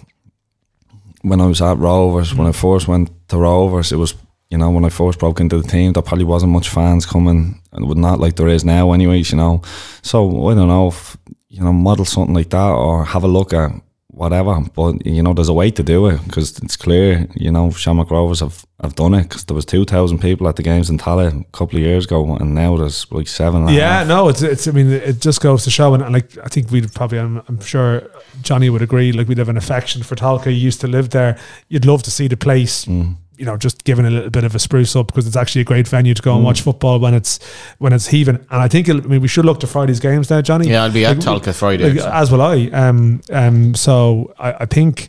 when 1.23 1.41
I 1.41 1.47
was 1.47 1.63
at 1.63 1.79
Rovers, 1.79 2.35
when 2.35 2.47
I 2.47 2.53
first 2.53 2.89
went 2.89 3.11
to 3.29 3.37
Rovers, 3.37 3.93
it 3.93 3.97
was, 3.97 4.15
you 4.51 4.59
know, 4.59 4.71
when 4.71 4.85
I 4.85 4.89
first 4.89 5.19
broke 5.19 5.41
into 5.41 5.61
the 5.61 5.69
team, 5.69 5.93
there 5.93 6.03
probably 6.03 6.25
wasn't 6.25 6.53
much 6.53 6.69
fans 6.69 7.07
coming, 7.07 7.61
and 7.73 7.89
would 7.89 7.99
not 7.99 8.21
like 8.21 8.37
there 8.37 8.49
is 8.49 8.65
now, 8.65 8.93
anyways, 8.93 9.31
you 9.31 9.37
know. 9.37 9.63
So 10.03 10.49
I 10.49 10.55
don't 10.55 10.69
know 10.69 10.89
if, 10.89 11.17
you 11.49 11.63
know, 11.63 11.73
model 11.73 12.05
something 12.05 12.35
like 12.35 12.51
that 12.51 12.71
or 12.71 13.05
have 13.05 13.25
a 13.25 13.29
look 13.29 13.53
at 13.53 13.71
whatever. 14.19 14.61
But, 14.75 15.07
you 15.07 15.23
know, 15.23 15.33
there's 15.33 15.49
a 15.49 15.55
way 15.55 15.71
to 15.71 15.83
do 15.83 16.07
it 16.09 16.23
because 16.25 16.59
it's 16.59 16.77
clear, 16.77 17.27
you 17.35 17.51
know, 17.51 17.71
Shamrock 17.71 18.11
Rovers 18.11 18.41
have, 18.41 18.67
have 18.83 18.95
done 18.95 19.15
it 19.15 19.23
because 19.25 19.45
there 19.45 19.55
was 19.55 19.65
2,000 19.65 20.19
people 20.19 20.49
at 20.49 20.57
the 20.57 20.63
games 20.63 20.91
in 20.91 20.99
Tallaght 20.99 21.41
a 21.41 21.45
couple 21.53 21.79
of 21.79 21.85
years 21.85 22.05
ago, 22.05 22.37
and 22.37 22.55
now 22.55 22.77
there's 22.77 23.11
like 23.11 23.29
seven. 23.29 23.69
Yeah, 23.69 24.05
no, 24.05 24.29
it's 24.29 24.43
it's. 24.43 24.69
I 24.69 24.73
mean, 24.73 24.91
it 24.91 25.21
just 25.21 25.41
goes 25.41 25.65
to 25.65 25.71
show, 25.71 25.95
and, 25.95 26.03
and 26.03 26.13
like 26.13 26.37
I 26.39 26.49
think 26.49 26.71
we'd 26.71 26.93
probably, 26.95 27.19
I'm, 27.19 27.43
I'm 27.49 27.61
sure 27.61 28.09
Johnny 28.43 28.71
would 28.71 28.83
agree. 28.83 29.13
Like 29.13 29.29
we'd 29.29 29.39
have 29.39 29.49
an 29.49 29.57
affection 29.57 30.03
for 30.03 30.17
Tolka. 30.17 30.47
You 30.47 30.53
used 30.53 30.81
to 30.83 30.89
live 30.89 31.11
there. 31.11 31.39
You'd 31.69 31.87
love 31.87 32.03
to 32.05 32.11
see 32.11 32.29
the 32.29 32.37
place. 32.37 32.85
Mm. 32.85 33.17
You 33.39 33.45
know, 33.45 33.57
just 33.57 33.85
giving 33.85 34.05
a 34.05 34.11
little 34.11 34.31
bit 34.31 34.45
of 34.45 34.55
a 34.55 34.59
spruce 34.59 34.97
up 34.97 35.07
because 35.07 35.27
it's 35.27 35.37
actually 35.37 35.61
a 35.63 35.65
great 35.65 35.87
venue 35.89 36.13
to 36.15 36.23
go 36.23 36.33
Mm. 36.33 36.37
and 36.37 36.45
watch 36.45 36.61
football 36.63 36.99
when 36.99 37.15
it's 37.15 37.39
when 37.79 37.93
it's 37.93 38.09
heaving. 38.09 38.37
And 38.51 38.61
I 38.63 38.69
think 38.69 38.89
it'll, 38.89 39.03
I 39.03 39.07
mean 39.07 39.21
we 39.21 39.29
should 39.29 39.45
look 39.45 39.61
to 39.61 39.67
Friday's 39.67 40.01
games 40.01 40.29
now, 40.31 40.41
Johnny. 40.43 40.69
Yeah, 40.69 40.83
I'll 40.85 40.93
be 40.93 41.05
at 41.07 41.17
Like, 41.25 41.43
Tolka 41.43 41.55
Friday. 41.55 41.93
like, 41.95 42.05
as 42.05 42.31
will 42.33 42.43
I. 42.43 42.67
Um, 42.73 43.21
um, 43.33 43.75
so 43.75 44.35
I, 44.39 44.53
I 44.61 44.67
think 44.67 45.09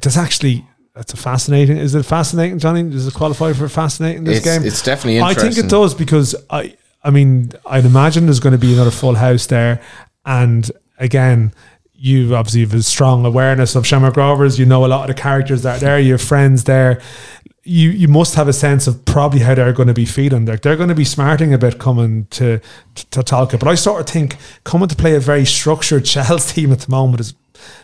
there's 0.00 0.16
actually 0.18 0.66
that's 0.94 1.12
a 1.12 1.16
fascinating. 1.16 1.76
Is 1.78 1.94
it 1.94 2.04
fascinating, 2.04 2.58
Johnny? 2.58 2.82
Does 2.84 3.06
it 3.06 3.14
qualify 3.14 3.52
for 3.52 3.68
fascinating 3.68 4.24
this 4.24 4.38
it's, 4.38 4.46
game? 4.46 4.62
it's 4.64 4.82
definitely 4.82 5.20
I 5.20 5.34
think 5.34 5.56
it 5.58 5.68
does 5.68 5.94
because 5.94 6.34
I 6.50 6.76
I 7.02 7.10
mean 7.10 7.50
I'd 7.66 7.84
imagine 7.84 8.26
there's 8.26 8.40
going 8.40 8.52
to 8.52 8.58
be 8.58 8.74
another 8.74 8.90
full 8.92 9.14
house 9.14 9.46
there, 9.46 9.80
and 10.26 10.70
again. 10.98 11.52
You 11.96 12.34
obviously 12.36 12.60
have 12.62 12.74
a 12.74 12.82
strong 12.82 13.24
awareness 13.24 13.74
of 13.76 13.86
Shamrock 13.86 14.18
Rovers. 14.18 14.58
You 14.58 14.66
know 14.66 14.84
a 14.84 14.88
lot 14.88 15.08
of 15.08 15.16
the 15.16 15.22
characters 15.22 15.62
that 15.62 15.76
are 15.78 15.80
there. 15.80 15.98
You 15.98 16.12
have 16.12 16.20
friends 16.20 16.64
there. 16.64 17.00
You 17.64 17.90
you 17.90 18.08
must 18.08 18.34
have 18.34 18.46
a 18.46 18.52
sense 18.52 18.86
of 18.86 19.04
probably 19.04 19.40
how 19.40 19.54
they're 19.54 19.72
going 19.72 19.88
to 19.88 19.94
be 19.94 20.04
feeling. 20.04 20.44
They're, 20.44 20.58
they're 20.58 20.76
going 20.76 20.90
to 20.90 20.94
be 20.94 21.04
smarting 21.04 21.54
a 21.54 21.58
bit 21.58 21.78
coming 21.78 22.26
to, 22.30 22.60
to 22.94 23.10
to 23.10 23.20
Tolka. 23.20 23.58
But 23.58 23.68
I 23.68 23.74
sort 23.74 24.00
of 24.00 24.06
think 24.06 24.36
coming 24.64 24.88
to 24.88 24.96
play 24.96 25.14
a 25.14 25.20
very 25.20 25.44
structured 25.46 26.04
Chelsea 26.12 26.62
team 26.62 26.72
at 26.72 26.80
the 26.80 26.90
moment 26.90 27.20
is 27.20 27.34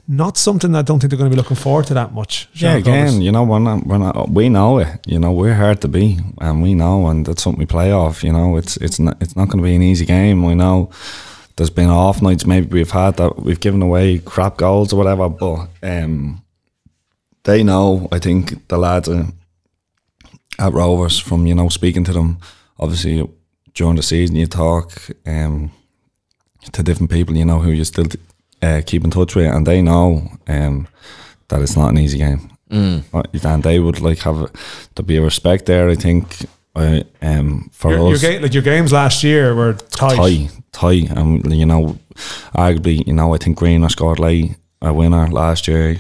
not 0.07 0.37
something 0.37 0.75
I 0.75 0.83
don't 0.83 1.01
think 1.01 1.11
they're 1.11 1.19
going 1.19 1.31
to 1.31 1.35
be 1.35 1.41
looking 1.41 1.57
forward 1.57 1.87
to 1.87 1.95
that 1.95 2.13
much. 2.13 2.49
Yeah, 2.53 2.75
Shamrock 2.75 2.87
Rovers. 2.87 3.11
again, 3.13 3.23
you 3.23 3.33
know, 3.33 3.45
we're 3.45 3.59
not, 3.59 3.87
we're 3.87 3.99
not, 3.99 4.31
we 4.31 4.49
know 4.49 4.79
it. 4.79 4.89
You 5.07 5.19
know, 5.19 5.33
we're 5.33 5.55
hard 5.55 5.81
to 5.83 5.89
beat, 5.89 6.21
and 6.41 6.63
we 6.63 6.75
know, 6.75 7.07
and 7.07 7.25
that's 7.25 7.43
something 7.43 7.59
we 7.59 7.67
play 7.67 7.93
off. 7.93 8.23
You 8.23 8.33
know, 8.33 8.57
it's 8.57 8.77
it's 8.79 8.99
not 8.99 9.17
it's 9.23 9.37
not 9.37 9.49
going 9.49 9.59
to 9.59 9.65
be 9.65 9.75
an 9.75 9.83
easy 9.83 10.05
game. 10.05 10.45
We 10.45 10.55
know 10.55 10.91
there's 11.57 11.71
been 11.71 11.91
off 11.91 12.23
nights 12.23 12.47
maybe 12.47 12.69
we've 12.69 12.91
had 12.91 13.17
that 13.19 13.39
we've 13.41 13.61
given 13.61 13.83
away 13.83 14.19
crap 14.19 14.57
goals 14.57 14.93
or 14.93 14.97
whatever, 14.97 15.29
but 15.29 15.69
um, 15.83 16.43
they 17.45 17.63
know. 17.63 18.09
I 18.13 18.19
think 18.19 18.69
the 18.69 18.79
lads 18.79 19.09
are 19.09 19.27
at 20.61 20.73
Rovers 20.73 21.19
from 21.19 21.47
you 21.47 21.55
know 21.55 21.69
speaking 21.69 22.05
to 22.05 22.13
them. 22.13 22.39
Obviously, 22.79 23.29
during 23.75 23.97
the 23.97 24.03
season, 24.03 24.37
you 24.37 24.47
talk 24.47 24.93
um, 25.27 25.71
to 26.73 26.83
different 26.83 27.11
people. 27.11 27.37
You 27.37 27.45
know 27.45 27.61
who 27.61 27.71
you 27.71 27.85
still 27.85 28.07
uh, 28.63 28.83
keep 28.87 29.05
in 29.05 29.11
touch 29.11 29.35
with, 29.35 29.53
and 29.53 29.67
they 29.67 29.83
know 29.83 30.31
um, 30.47 30.87
that 31.49 31.63
it's 31.63 31.77
not 31.77 31.91
an 31.91 31.99
easy 31.99 32.19
game. 32.19 32.51
Mm. 32.71 33.45
And 33.45 33.63
they 33.63 33.81
would 33.81 34.01
like 34.01 34.19
have 34.21 34.53
to 34.95 35.03
be 35.03 35.17
a 35.17 35.23
respect 35.23 35.67
there. 35.67 35.91
I 35.91 35.97
think 35.97 36.47
uh, 36.77 37.01
um, 37.21 37.69
for 37.73 37.91
Your, 37.91 38.01
your, 38.01 38.15
us, 38.15 38.23
ga- 38.23 38.39
like 38.39 38.55
your 38.55 38.63
games 38.63 38.93
last 38.93 39.25
year 39.25 39.55
were 39.55 39.75
tight. 39.75 40.17
tie, 40.17 40.49
tie, 40.73 41.07
and 41.17 41.53
you 41.53 41.67
know, 41.67 41.99
arguably, 42.55 43.05
you 43.07 43.13
know, 43.13 43.35
I 43.35 43.39
think 43.39 43.59
Greener 43.59 43.89
scored 43.89 44.21
late 44.21 44.57
a 44.81 44.93
winner 44.93 45.27
last 45.29 45.67
year, 45.67 45.99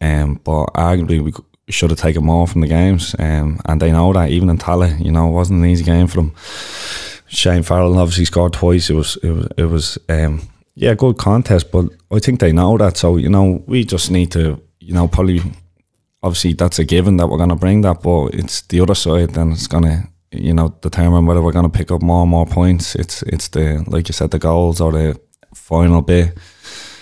um, 0.00 0.40
but 0.44 0.66
arguably 0.74 1.22
we 1.22 1.32
should 1.72 1.90
have 1.90 1.98
taken 1.98 2.24
more 2.24 2.46
from 2.46 2.60
the 2.60 2.68
games, 2.68 3.14
um, 3.18 3.60
and 3.64 3.80
they 3.80 3.90
know 3.90 4.12
that 4.12 4.30
even 4.30 4.50
in 4.50 4.58
Tallaght, 4.58 5.04
you 5.04 5.10
know, 5.10 5.28
it 5.28 5.32
wasn't 5.32 5.60
an 5.60 5.68
easy 5.68 5.84
game 5.84 6.06
for 6.06 6.16
them. 6.16 6.34
Shane 7.28 7.62
Farrell 7.62 7.98
obviously 7.98 8.24
scored 8.24 8.52
twice. 8.52 8.88
It 8.88 8.94
was 8.94 9.16
it 9.22 9.30
was 9.30 9.48
it 9.56 9.64
was 9.64 9.98
um, 10.08 10.42
yeah, 10.74 10.94
good 10.94 11.16
contest, 11.18 11.72
but 11.72 11.86
I 12.10 12.18
think 12.20 12.40
they 12.40 12.52
know 12.52 12.78
that. 12.78 12.96
So 12.96 13.16
you 13.16 13.28
know, 13.28 13.64
we 13.66 13.84
just 13.84 14.10
need 14.10 14.30
to 14.32 14.62
you 14.78 14.94
know 14.94 15.08
probably 15.08 15.40
obviously 16.22 16.52
that's 16.52 16.78
a 16.78 16.84
given 16.84 17.16
that 17.16 17.28
we're 17.28 17.38
going 17.38 17.50
to 17.50 17.56
bring 17.56 17.80
that, 17.82 18.02
but 18.02 18.26
it's 18.34 18.62
the 18.62 18.80
other 18.80 18.94
side 18.94 19.30
then 19.30 19.52
it's 19.52 19.66
going 19.66 19.84
to 19.84 20.08
you 20.32 20.52
know 20.54 20.76
determine 20.82 21.26
whether 21.26 21.42
we're 21.42 21.52
going 21.52 21.70
to 21.70 21.78
pick 21.78 21.90
up 21.90 22.02
more 22.02 22.22
and 22.22 22.30
more 22.30 22.46
points. 22.46 22.94
It's 22.94 23.22
it's 23.22 23.48
the 23.48 23.84
like 23.88 24.08
you 24.08 24.12
said 24.12 24.30
the 24.30 24.38
goals 24.38 24.80
or 24.80 24.92
the 24.92 25.20
final 25.54 26.02
bit. 26.02 26.36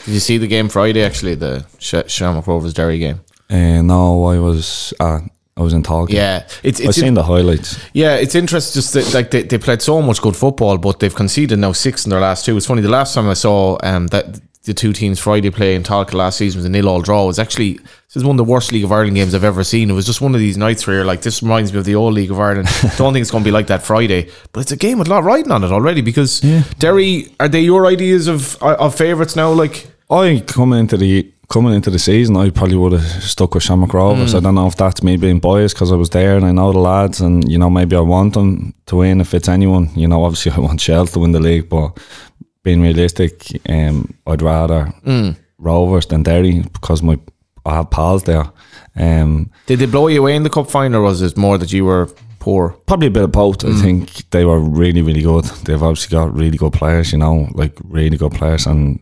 Did 0.05 0.15
you 0.15 0.21
see 0.21 0.39
the 0.39 0.47
game 0.47 0.69
Friday? 0.69 1.03
Actually, 1.03 1.35
the 1.35 1.67
Sh- 1.79 2.11
Shamrock 2.11 2.47
Rovers 2.47 2.75
Derry 2.75 2.99
game. 2.99 3.21
Uh, 3.51 3.82
no, 3.82 4.24
I 4.24 4.38
was 4.38 4.95
uh, 5.01 5.20
I 5.57 5.62
was 5.62 5.72
in 5.72 5.82
talk. 5.82 6.11
Yeah, 6.11 6.47
it's 6.62 6.80
I've 6.80 6.95
seen 6.95 7.14
the 7.14 7.22
highlights. 7.22 7.78
Yeah, 7.92 8.16
it's 8.16 8.34
interesting. 8.34 8.80
Just 8.80 8.95
that, 8.95 9.14
like 9.14 9.30
they, 9.30 9.42
they 9.42 9.59
played 9.59 9.82
so 9.82 10.03
much 10.03 10.20
good 10.20 10.36
football, 10.36 10.78
but 10.78 11.01
they've 11.01 11.14
conceded 11.14 11.59
now 11.59 11.72
six 11.72 12.05
in 12.05 12.11
their 12.11 12.20
last 12.20 12.45
two. 12.45 12.57
It's 12.57 12.66
funny. 12.66 12.82
The 12.82 12.88
last 12.88 13.14
time 13.14 13.28
I 13.28 13.34
saw 13.34 13.78
um, 13.82 14.09
that 14.09 14.40
the 14.64 14.74
two 14.74 14.92
teams 14.92 15.20
Friday 15.20 15.51
play 15.51 15.74
in 15.74 15.82
Tolka 15.82 16.14
last 16.14 16.38
season 16.38 16.59
was 16.59 16.64
a 16.64 16.70
nil 16.70 16.88
all 16.88 17.03
draw. 17.03 17.24
It 17.24 17.26
was 17.28 17.38
actually 17.38 17.74
this 17.74 18.16
is 18.16 18.24
one 18.24 18.34
of 18.34 18.38
the 18.38 18.51
worst 18.51 18.72
League 18.72 18.84
of 18.84 18.90
Ireland 18.90 19.14
games 19.14 19.34
I've 19.34 19.45
ever 19.45 19.62
seen. 19.62 19.90
It 19.90 19.92
was 19.92 20.07
just 20.07 20.20
one 20.20 20.34
of 20.34 20.40
these 20.40 20.57
nights 20.57 20.86
where 20.86 20.97
you're 20.97 21.05
like, 21.05 21.20
this 21.22 21.42
reminds 21.42 21.72
me 21.72 21.78
of 21.78 21.84
the 21.84 21.95
old 21.95 22.14
League 22.14 22.30
of 22.30 22.40
Ireland. 22.40 22.68
Don't 22.97 23.12
think 23.12 23.22
it's 23.22 23.30
going 23.30 23.45
to 23.45 23.49
be 23.49 23.53
like 23.53 23.66
that 23.66 23.82
Friday, 23.82 24.30
but 24.53 24.61
it's 24.61 24.72
a 24.72 24.76
game 24.76 24.99
with 24.99 25.09
a 25.09 25.11
lot 25.11 25.22
riding 25.22 25.53
on 25.53 25.62
it 25.62 25.70
already. 25.70 26.01
Because 26.01 26.40
Derry, 26.78 27.34
are 27.38 27.49
they 27.49 27.61
your 27.61 27.86
ideas 27.86 28.26
of 28.26 28.61
of 28.62 28.95
favourites 28.95 29.36
now? 29.36 29.53
Like, 29.53 29.86
I 30.11 30.42
coming 30.47 30.80
into 30.80 30.97
the 30.97 31.30
coming 31.49 31.74
into 31.74 31.90
the 31.90 31.99
season, 31.99 32.36
I 32.36 32.51
probably 32.51 32.76
would 32.76 32.92
have 32.92 33.22
stuck 33.22 33.55
with 33.55 33.62
Shamrock 33.62 33.95
Rovers. 33.95 34.34
I 34.34 34.40
don't 34.40 34.55
know 34.55 34.66
if 34.66 34.76
that's 34.76 35.03
me 35.03 35.16
being 35.16 35.40
biased 35.40 35.74
because 35.74 35.92
I 35.92 35.97
was 35.97 36.11
there 36.11 36.36
and 36.36 36.45
I 36.45 36.53
know 36.53 36.72
the 36.72 36.78
lads, 36.78 37.20
and 37.20 37.51
you 37.51 37.59
know 37.59 37.70
maybe 37.70 37.97
I 37.97 38.01
want 38.01 38.34
them 38.34 38.74
to 38.86 38.97
win 38.97 39.20
if 39.20 39.34
it's 39.34 39.49
anyone. 39.49 39.90
You 39.95 40.09
know, 40.09 40.24
obviously 40.24 40.53
I 40.53 40.61
want 40.61 40.80
Shell 40.80 41.07
to 41.09 41.18
win 41.18 41.32
the 41.32 41.40
league, 41.40 41.68
but 41.68 41.99
being 42.62 42.80
realistic, 42.80 43.47
um, 43.68 44.14
I'd 44.26 44.42
rather 44.42 44.92
Rovers 45.59 46.07
than 46.07 46.22
Derry 46.22 46.62
because 46.62 47.03
my 47.03 47.18
I 47.66 47.76
have 47.76 47.90
pals 47.90 48.24
there. 48.24 48.45
Um, 48.97 49.51
did 49.66 49.78
they 49.78 49.86
blow 49.86 50.09
you 50.09 50.20
away 50.20 50.36
in 50.36 50.42
the 50.42 50.51
cup 50.51 50.70
final, 50.70 51.01
or 51.01 51.05
was 51.05 51.22
it 51.22 51.36
more 51.36 51.59
that 51.59 51.72
you 51.72 51.84
were 51.84 52.09
poor? 52.38 52.70
Probably 52.86 53.09
a 53.09 53.11
bit 53.11 53.24
of 53.24 53.32
both. 53.32 53.64
I 53.64 53.72
think 53.80 54.30
they 54.30 54.45
were 54.45 54.61
really, 54.61 55.03
really 55.03 55.22
good. 55.22 55.45
They've 55.64 55.82
obviously 55.82 56.14
got 56.14 56.34
really 56.34 56.59
good 56.59 56.74
players, 56.74 57.12
you 57.12 57.18
know, 57.18 57.49
like 57.53 57.78
really 57.82 58.18
good 58.18 58.32
players. 58.32 58.66
And, 58.66 59.01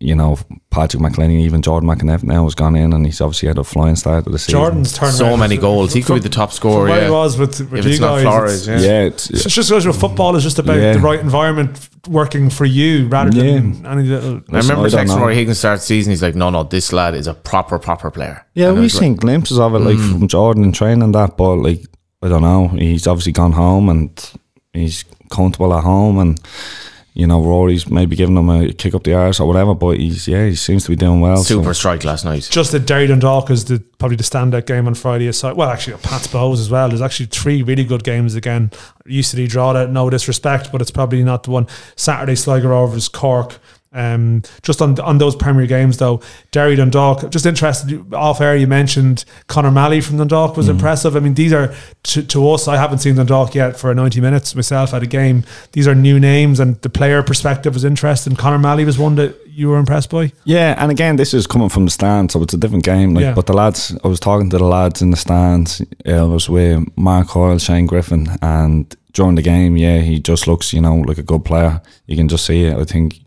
you 0.00 0.14
know, 0.14 0.36
Patrick 0.70 1.02
McEleney, 1.02 1.40
even 1.42 1.62
Jordan 1.62 1.88
McEneff 1.88 2.22
now 2.24 2.44
has 2.44 2.54
gone 2.54 2.74
in 2.76 2.92
and 2.92 3.06
he's 3.06 3.20
obviously 3.20 3.46
had 3.48 3.58
a 3.58 3.64
flying 3.64 3.96
start 3.96 4.26
of 4.26 4.32
the 4.32 4.38
season. 4.38 4.60
Jordan's 4.60 4.92
turned 4.92 5.14
So 5.14 5.36
many 5.36 5.56
goals. 5.56 5.92
He 5.94 6.00
could 6.00 6.06
from- 6.08 6.16
be 6.16 6.20
the 6.20 6.28
top 6.28 6.52
scorer. 6.52 6.88
where 6.88 6.98
Yeah. 6.98 7.04
he 7.06 7.10
was 7.10 7.38
with, 7.38 7.60
with 7.70 7.86
if 7.86 7.92
you 7.92 7.98
guys, 8.00 8.22
Flores, 8.22 8.68
it's- 8.68 8.82
yeah. 8.82 8.88
Yeah, 8.88 9.00
it's, 9.04 9.30
It's 9.30 9.44
just 9.54 9.68
because 9.70 9.86
with 9.86 9.98
football 9.98 10.34
is 10.36 10.42
just 10.42 10.58
about 10.58 10.76
Yeah. 10.78 10.94
the 10.94 10.98
right 10.98 11.20
environment 11.20 11.88
working 12.08 12.50
for 12.50 12.64
you 12.66 13.06
rather 13.08 13.30
than 13.30 13.86
any 13.86 14.02
little. 14.02 14.40
I 14.52 14.58
remember 14.58 14.86
I 14.86 14.88
don't 14.88 14.90
texting 14.90 15.06
know. 15.06 15.16
Ruaidhrí 15.26 15.34
Higgins 15.34 15.58
start 15.58 15.78
the 15.80 15.86
season. 15.86 16.10
He's 16.10 16.22
like, 16.22 16.34
"No, 16.34 16.50
no, 16.50 16.64
this 16.64 16.92
lad 16.92 17.14
is 17.14 17.26
a 17.26 17.34
proper, 17.34 17.78
proper 17.78 18.10
player." 18.10 18.44
Yeah, 18.54 18.66
And 18.66 18.74
we've 18.74 18.82
was 18.84 18.94
like, 18.96 19.00
seen 19.02 19.14
glimpses 19.14 19.58
of 19.58 19.74
it, 19.74 19.78
like 19.78 19.96
mm. 19.96 20.12
from 20.12 20.28
Jordan 20.28 20.64
in 20.64 20.72
training 20.72 21.02
and 21.02 21.14
that, 21.14 21.36
but 21.38 21.54
like 21.56 21.86
I 22.20 22.28
don't 22.28 22.42
know, 22.42 22.68
he's 22.68 23.06
obviously 23.06 23.32
gone 23.32 23.52
home 23.52 23.88
and 23.88 24.10
he's 24.72 25.04
comfortable 25.30 25.72
at 25.72 25.84
home, 25.84 26.18
and 26.18 26.40
you 27.14 27.26
know 27.26 27.40
Rory's 27.40 27.88
maybe 27.88 28.16
giving 28.16 28.36
him 28.36 28.50
a 28.50 28.72
kick 28.72 28.94
up 28.94 29.04
the 29.04 29.14
arse 29.14 29.38
or 29.40 29.46
whatever, 29.46 29.74
but 29.74 29.98
he's 29.98 30.28
yeah, 30.28 30.46
he 30.46 30.54
seems 30.56 30.84
to 30.84 30.90
be 30.90 30.96
doing 30.96 31.20
well. 31.20 31.38
so- 31.38 31.60
super 31.60 31.72
strike 31.72 32.04
last 32.04 32.24
night. 32.24 32.48
Just 32.50 32.72
that 32.72 32.80
Derry 32.86 33.06
Dundalk 33.06 33.50
is 33.50 33.64
the 33.64 33.78
probably 33.98 34.16
the 34.16 34.24
standout 34.24 34.66
game 34.66 34.86
on 34.86 34.94
Friday. 34.94 35.28
Aside, 35.28 35.56
well, 35.56 35.70
actually, 35.70 35.96
Pat's 35.98 36.26
Bohs 36.26 36.54
as 36.60 36.68
well. 36.70 36.88
There's 36.88 37.00
actually 37.00 37.26
three 37.26 37.62
really 37.62 37.84
good 37.84 38.04
games 38.04 38.34
again. 38.34 38.70
Used 39.06 39.30
to 39.30 39.46
draw 39.46 39.72
that, 39.72 39.90
no 39.90 40.10
disrespect, 40.10 40.72
but 40.72 40.82
it's 40.82 40.90
probably 40.90 41.22
not 41.22 41.44
the 41.44 41.52
one. 41.52 41.66
Saturday, 41.96 42.34
Sligo 42.34 42.68
Rovers, 42.68 43.08
Cork. 43.08 43.58
Um, 43.94 44.42
just 44.62 44.82
on 44.82 44.98
on 45.00 45.18
those 45.18 45.36
Premier 45.36 45.66
games 45.66 45.98
though, 45.98 46.20
Derry 46.50 46.74
Dundalk. 46.76 47.30
Just 47.30 47.46
interested 47.46 48.12
off 48.12 48.40
air. 48.40 48.56
You 48.56 48.66
mentioned 48.66 49.24
Conor 49.46 49.70
Malley 49.70 50.00
from 50.00 50.18
Dundalk 50.18 50.56
was 50.56 50.68
impressive. 50.68 51.16
I 51.16 51.20
mean, 51.20 51.34
these 51.34 51.52
are 51.52 51.72
to, 52.04 52.22
to 52.24 52.50
us. 52.50 52.66
I 52.68 52.76
haven't 52.76 52.98
seen 52.98 53.14
Dundalk 53.14 53.54
yet 53.54 53.76
for 53.78 53.94
90 53.94 54.20
minutes 54.20 54.54
myself 54.54 54.92
at 54.94 55.02
a 55.02 55.06
game. 55.06 55.44
These 55.72 55.86
are 55.86 55.94
new 55.94 56.18
names, 56.18 56.60
and 56.60 56.80
the 56.82 56.88
player 56.90 57.22
perspective 57.22 57.72
was 57.74 57.84
interesting. 57.84 58.34
Conor 58.36 58.58
Malley 58.58 58.84
was 58.84 58.98
one 58.98 59.14
that 59.14 59.36
you 59.46 59.68
were 59.68 59.78
impressed 59.78 60.10
by. 60.10 60.32
Yeah, 60.44 60.74
and 60.78 60.90
again, 60.90 61.14
this 61.14 61.32
is 61.32 61.46
coming 61.46 61.68
from 61.68 61.84
the 61.84 61.90
stand, 61.92 62.32
so 62.32 62.42
it's 62.42 62.54
a 62.54 62.56
different 62.56 62.84
game. 62.84 63.14
Like, 63.14 63.22
Yeah. 63.22 63.34
but 63.34 63.46
the 63.46 63.52
lads, 63.52 63.96
I 64.02 64.08
was 64.08 64.18
talking 64.18 64.50
to 64.50 64.58
the 64.58 64.64
lads 64.64 65.00
in 65.00 65.12
the 65.12 65.16
stands. 65.16 65.80
uh, 66.04 66.10
I 66.10 66.22
was 66.24 66.48
with 66.50 66.82
Mark 66.96 67.28
Coyle, 67.28 67.58
Shane 67.58 67.86
Griffin, 67.86 68.26
and 68.42 68.92
during 69.12 69.36
the 69.36 69.42
game, 69.42 69.76
yeah, 69.76 69.98
he 70.00 70.18
just 70.18 70.48
looks, 70.48 70.72
you 70.72 70.80
know, 70.80 70.96
like 70.96 71.18
a 71.18 71.22
good 71.22 71.44
player. 71.44 71.80
You 72.08 72.16
can 72.16 72.26
just 72.26 72.44
see 72.46 72.64
it. 72.64 72.76
I 72.76 72.82
think 72.82 73.20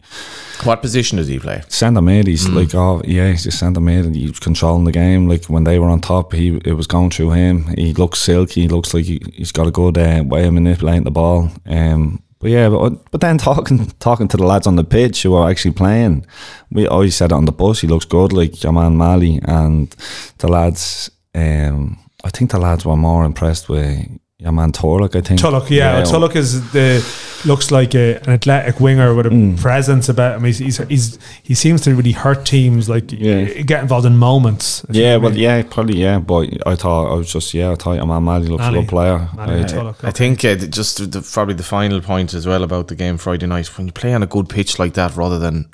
What 0.64 0.82
position 0.82 1.18
does 1.18 1.28
he 1.28 1.40
play? 1.40 1.62
centre 1.68 2.02
mid. 2.02 2.28
He's 2.28 2.50
like, 2.50 2.74
oh 2.74 3.02
yeah, 3.06 3.30
he's 3.30 3.44
just 3.44 3.60
centre 3.60 3.80
mid. 3.80 4.06
and 4.06 4.16
He's 4.16 4.40
controlling 4.40 4.86
the 4.86 4.92
game. 4.92 5.28
Like 5.28 5.46
when 5.46 5.64
they 5.64 5.78
were 5.80 5.90
on 5.90 6.02
top, 6.02 6.34
he 6.34 6.60
it 6.66 6.74
was 6.74 6.88
going 6.88 7.12
through 7.12 7.32
him. 7.32 7.66
He 7.76 7.94
looks 7.94 8.20
silky. 8.20 8.62
He 8.64 8.68
looks 8.68 8.94
like 8.94 9.06
he, 9.06 9.22
he's 9.34 9.52
got 9.52 9.68
a 9.68 9.72
good 9.72 9.98
uh, 9.98 10.24
way 10.26 10.48
of 10.48 10.54
manipulating 10.54 11.04
the 11.04 11.12
ball. 11.12 11.52
Um, 11.66 12.24
but 12.40 12.50
yeah, 12.52 12.70
but, 12.70 13.12
but 13.12 13.22
then 13.22 13.38
talking 13.50 13.88
talking 14.00 14.28
to 14.30 14.38
the 14.38 14.46
lads 14.46 14.68
on 14.68 14.76
the 14.76 14.84
pitch 14.84 15.24
who 15.24 15.36
are 15.36 15.50
actually 15.50 15.74
playing, 15.74 16.26
we 16.72 16.88
always 16.88 17.16
said 17.16 17.32
it 17.32 17.36
on 17.36 17.46
the 17.46 17.52
bus. 17.52 17.82
He 17.82 17.88
looks 17.88 18.06
good, 18.06 18.34
like 18.34 18.64
your 18.64 18.74
man 18.74 18.98
Malley, 18.98 19.40
and 19.44 19.96
the 20.40 20.48
lads. 20.48 21.12
Um, 21.36 22.00
I 22.24 22.30
think 22.32 22.50
the 22.50 22.60
lads 22.60 22.84
were 22.84 22.98
more 22.98 23.26
impressed 23.26 23.70
with 23.70 24.08
your 24.40 24.52
man 24.52 24.72
Tulloch. 24.72 25.16
I 25.16 25.22
think 25.22 25.40
Tulloch, 25.40 25.70
yeah, 25.72 26.04
Tulloch 26.04 26.36
is 26.36 26.72
the 26.72 27.04
looks 27.46 27.72
like 27.72 27.96
a, 27.96 28.18
an 28.24 28.30
athletic 28.34 28.80
winger 28.80 29.16
with 29.16 29.26
a 29.26 29.30
Mm. 29.30 29.60
presence 29.60 30.10
about 30.10 30.38
him. 30.38 30.44
He's, 30.44 30.60
he's, 30.60 30.78
he's 30.90 31.18
he 31.42 31.56
seems 31.56 31.82
to 31.82 31.96
really 31.96 32.12
hurt 32.12 32.46
teams, 32.46 32.88
like 32.88 33.12
Yeah. 33.12 33.46
get 33.64 33.82
involved 33.82 34.06
in 34.06 34.16
moments. 34.18 34.86
Yeah, 34.92 35.14
know 35.14 35.20
what 35.20 35.20
I 35.20 35.22
well, 35.24 35.32
mean. 35.32 35.42
yeah, 35.42 35.64
probably, 35.68 35.98
yeah. 36.02 36.20
But 36.20 36.50
I 36.68 36.76
thought 36.76 37.12
I 37.12 37.16
was 37.16 37.34
just, 37.34 37.52
yeah, 37.56 37.72
I 37.72 37.76
thought 37.76 37.94
your 37.96 38.06
man 38.06 38.24
Malley 38.26 38.48
looks 38.48 38.62
Malley. 38.62 38.78
a 38.78 38.82
good 38.82 38.90
player. 38.90 39.30
Malley, 39.36 39.56
I- 39.56 39.58
yeah. 39.60 39.66
Tulloch, 39.68 40.04
I 40.04 40.08
okay. 40.10 40.18
think 40.18 40.46
uh, 40.46 40.56
just 40.68 41.12
the, 41.12 41.22
probably 41.34 41.56
the 41.56 41.64
final 41.64 42.00
point 42.02 42.36
as 42.36 42.46
well 42.46 42.64
about 42.64 42.90
the 42.90 42.96
game 42.96 43.18
Friday 43.18 43.48
night 43.48 43.76
when 43.78 43.88
you 43.88 43.94
play 43.94 44.14
on 44.14 44.22
a 44.22 44.28
good 44.28 44.50
pitch 44.50 44.78
like 44.78 44.94
that, 44.94 45.16
rather 45.16 45.40
than 45.40 45.68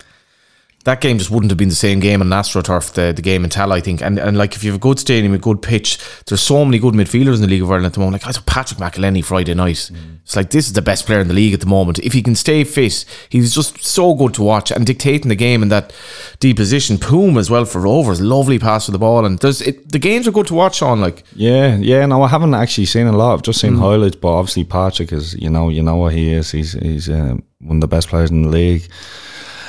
that 0.85 0.99
game 0.99 1.17
just 1.17 1.31
wouldn't 1.31 1.49
have 1.49 1.57
been 1.57 1.69
the 1.69 1.75
same 1.75 2.01
game 2.01 2.21
on 2.21 2.27
AstroTurf, 2.27 2.91
the, 2.91 3.13
the 3.15 3.21
game 3.21 3.45
in 3.45 3.49
Tal, 3.49 3.71
I 3.71 3.79
think. 3.79 4.01
And 4.01 4.19
and 4.19 4.37
like 4.37 4.55
if 4.55 4.63
you 4.63 4.71
have 4.71 4.79
a 4.79 4.81
good 4.81 4.99
stadium, 4.99 5.33
a 5.33 5.37
good 5.37 5.61
pitch, 5.61 5.97
there's 6.27 6.41
so 6.41 6.65
many 6.65 6.77
good 6.77 6.93
midfielders 6.93 7.35
in 7.35 7.41
the 7.41 7.47
League 7.47 7.61
of 7.61 7.69
Ireland 7.71 7.85
at 7.85 7.93
the 7.93 7.99
moment. 7.99 8.21
Like 8.21 8.27
I 8.27 8.31
saw 8.31 8.41
Patrick 8.45 8.79
McEleney 8.79 9.23
Friday 9.23 9.53
night. 9.53 9.89
It's 10.23 10.35
like 10.35 10.49
this 10.49 10.67
is 10.67 10.73
the 10.73 10.81
best 10.81 11.05
player 11.05 11.21
in 11.21 11.27
the 11.29 11.33
league 11.33 11.53
at 11.53 11.59
the 11.61 11.65
moment. 11.67 11.99
If 11.99 12.13
he 12.13 12.21
can 12.21 12.35
stay 12.35 12.63
fit, 12.65 13.05
he's 13.29 13.53
just 13.55 13.83
so 13.83 14.13
good 14.13 14.33
to 14.35 14.43
watch 14.43 14.71
and 14.71 14.85
dictating 14.85 15.29
the 15.29 15.35
game 15.35 15.61
in 15.63 15.69
that 15.69 15.93
deep 16.39 16.57
position. 16.57 16.97
Poom 16.97 17.37
as 17.37 17.49
well 17.49 17.65
for 17.65 17.79
Rovers, 17.81 18.19
lovely 18.21 18.59
pass 18.59 18.85
for 18.85 18.91
the 18.91 18.99
ball, 18.99 19.25
and 19.25 19.39
there's 19.39 19.61
it, 19.61 19.89
the 19.91 19.99
games 19.99 20.27
are 20.27 20.31
good 20.31 20.47
to 20.47 20.53
watch 20.53 20.81
on. 20.81 20.99
Like 20.99 21.23
Yeah, 21.35 21.77
yeah. 21.77 22.05
No, 22.05 22.23
I 22.23 22.27
haven't 22.27 22.53
actually 22.55 22.85
seen 22.87 23.07
a 23.07 23.11
lot. 23.15 23.33
I've 23.33 23.41
just 23.41 23.59
Mm. 23.59 23.61
seen 23.61 23.75
highlights, 23.77 24.17
but 24.17 24.33
obviously 24.33 24.63
Patrick 24.65 25.13
is, 25.13 25.33
you 25.35 25.49
know, 25.49 25.69
you 25.69 25.81
know 25.81 25.95
what 25.95 26.13
he 26.13 26.33
is. 26.33 26.51
He's 26.51 26.73
he's 26.73 27.09
um, 27.09 27.43
one 27.59 27.77
of 27.77 27.81
the 27.81 27.87
best 27.87 28.09
players 28.09 28.31
in 28.31 28.41
the 28.43 28.49
league. 28.49 28.85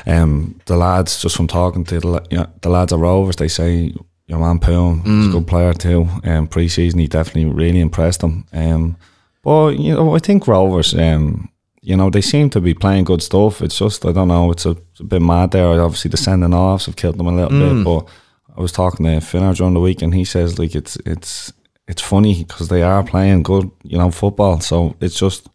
Um, 0.06 0.60
the 0.66 0.76
lads, 0.76 1.20
just 1.20 1.36
from 1.36 1.46
talking 1.46 1.84
to 1.84 2.00
the, 2.00 2.26
you 2.30 2.38
know, 2.38 2.46
the 2.60 2.68
lads 2.68 2.92
at 2.92 2.98
Rovers, 2.98 3.36
they 3.36 3.48
say 3.48 3.94
your 4.26 4.38
man 4.38 4.58
Poom 4.58 5.02
is 5.06 5.28
a 5.28 5.32
good 5.32 5.46
player 5.46 5.72
too. 5.72 6.08
Um, 6.24 6.46
pre-season, 6.46 6.98
he 7.00 7.06
definitely 7.06 7.52
really 7.52 7.80
impressed 7.80 8.20
them. 8.20 8.46
Um, 8.52 8.96
but 9.42 9.78
you 9.78 9.94
know, 9.94 10.14
I 10.14 10.18
think 10.18 10.46
Rovers, 10.46 10.94
um, 10.94 11.48
you 11.80 11.96
know, 11.96 12.10
they 12.10 12.22
seem 12.22 12.50
to 12.50 12.60
be 12.60 12.74
playing 12.74 13.04
good 13.04 13.22
stuff. 13.22 13.62
It's 13.62 13.78
just 13.78 14.04
I 14.04 14.12
don't 14.12 14.28
know. 14.28 14.50
It's 14.50 14.66
a, 14.66 14.70
it's 14.70 15.00
a 15.00 15.04
bit 15.04 15.22
mad 15.22 15.50
there. 15.50 15.80
Obviously, 15.80 16.10
the 16.10 16.16
sending 16.16 16.54
offs 16.54 16.86
have 16.86 16.96
killed 16.96 17.18
them 17.18 17.26
a 17.26 17.32
little 17.32 17.58
bit, 17.58 17.84
but. 17.84 18.08
I 18.56 18.60
was 18.60 18.72
talking 18.72 19.04
to 19.06 19.20
Finner 19.20 19.52
during 19.52 19.74
the 19.74 19.80
week, 19.80 20.00
and 20.00 20.14
he 20.14 20.24
says 20.24 20.58
like 20.58 20.74
it's 20.74 20.96
it's 21.04 21.52
it's 21.88 22.02
funny 22.02 22.44
because 22.44 22.68
they 22.68 22.82
are 22.82 23.02
playing 23.02 23.42
good, 23.42 23.70
you 23.82 23.98
know, 23.98 24.10
football. 24.10 24.60
So 24.60 24.94
it's 25.00 25.18
just 25.18 25.48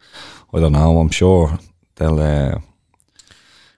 I 0.54 0.60
don't 0.60 0.74
know. 0.74 1.00
I'm 1.00 1.10
sure 1.10 1.58
they'll 1.96 2.20
uh, 2.20 2.60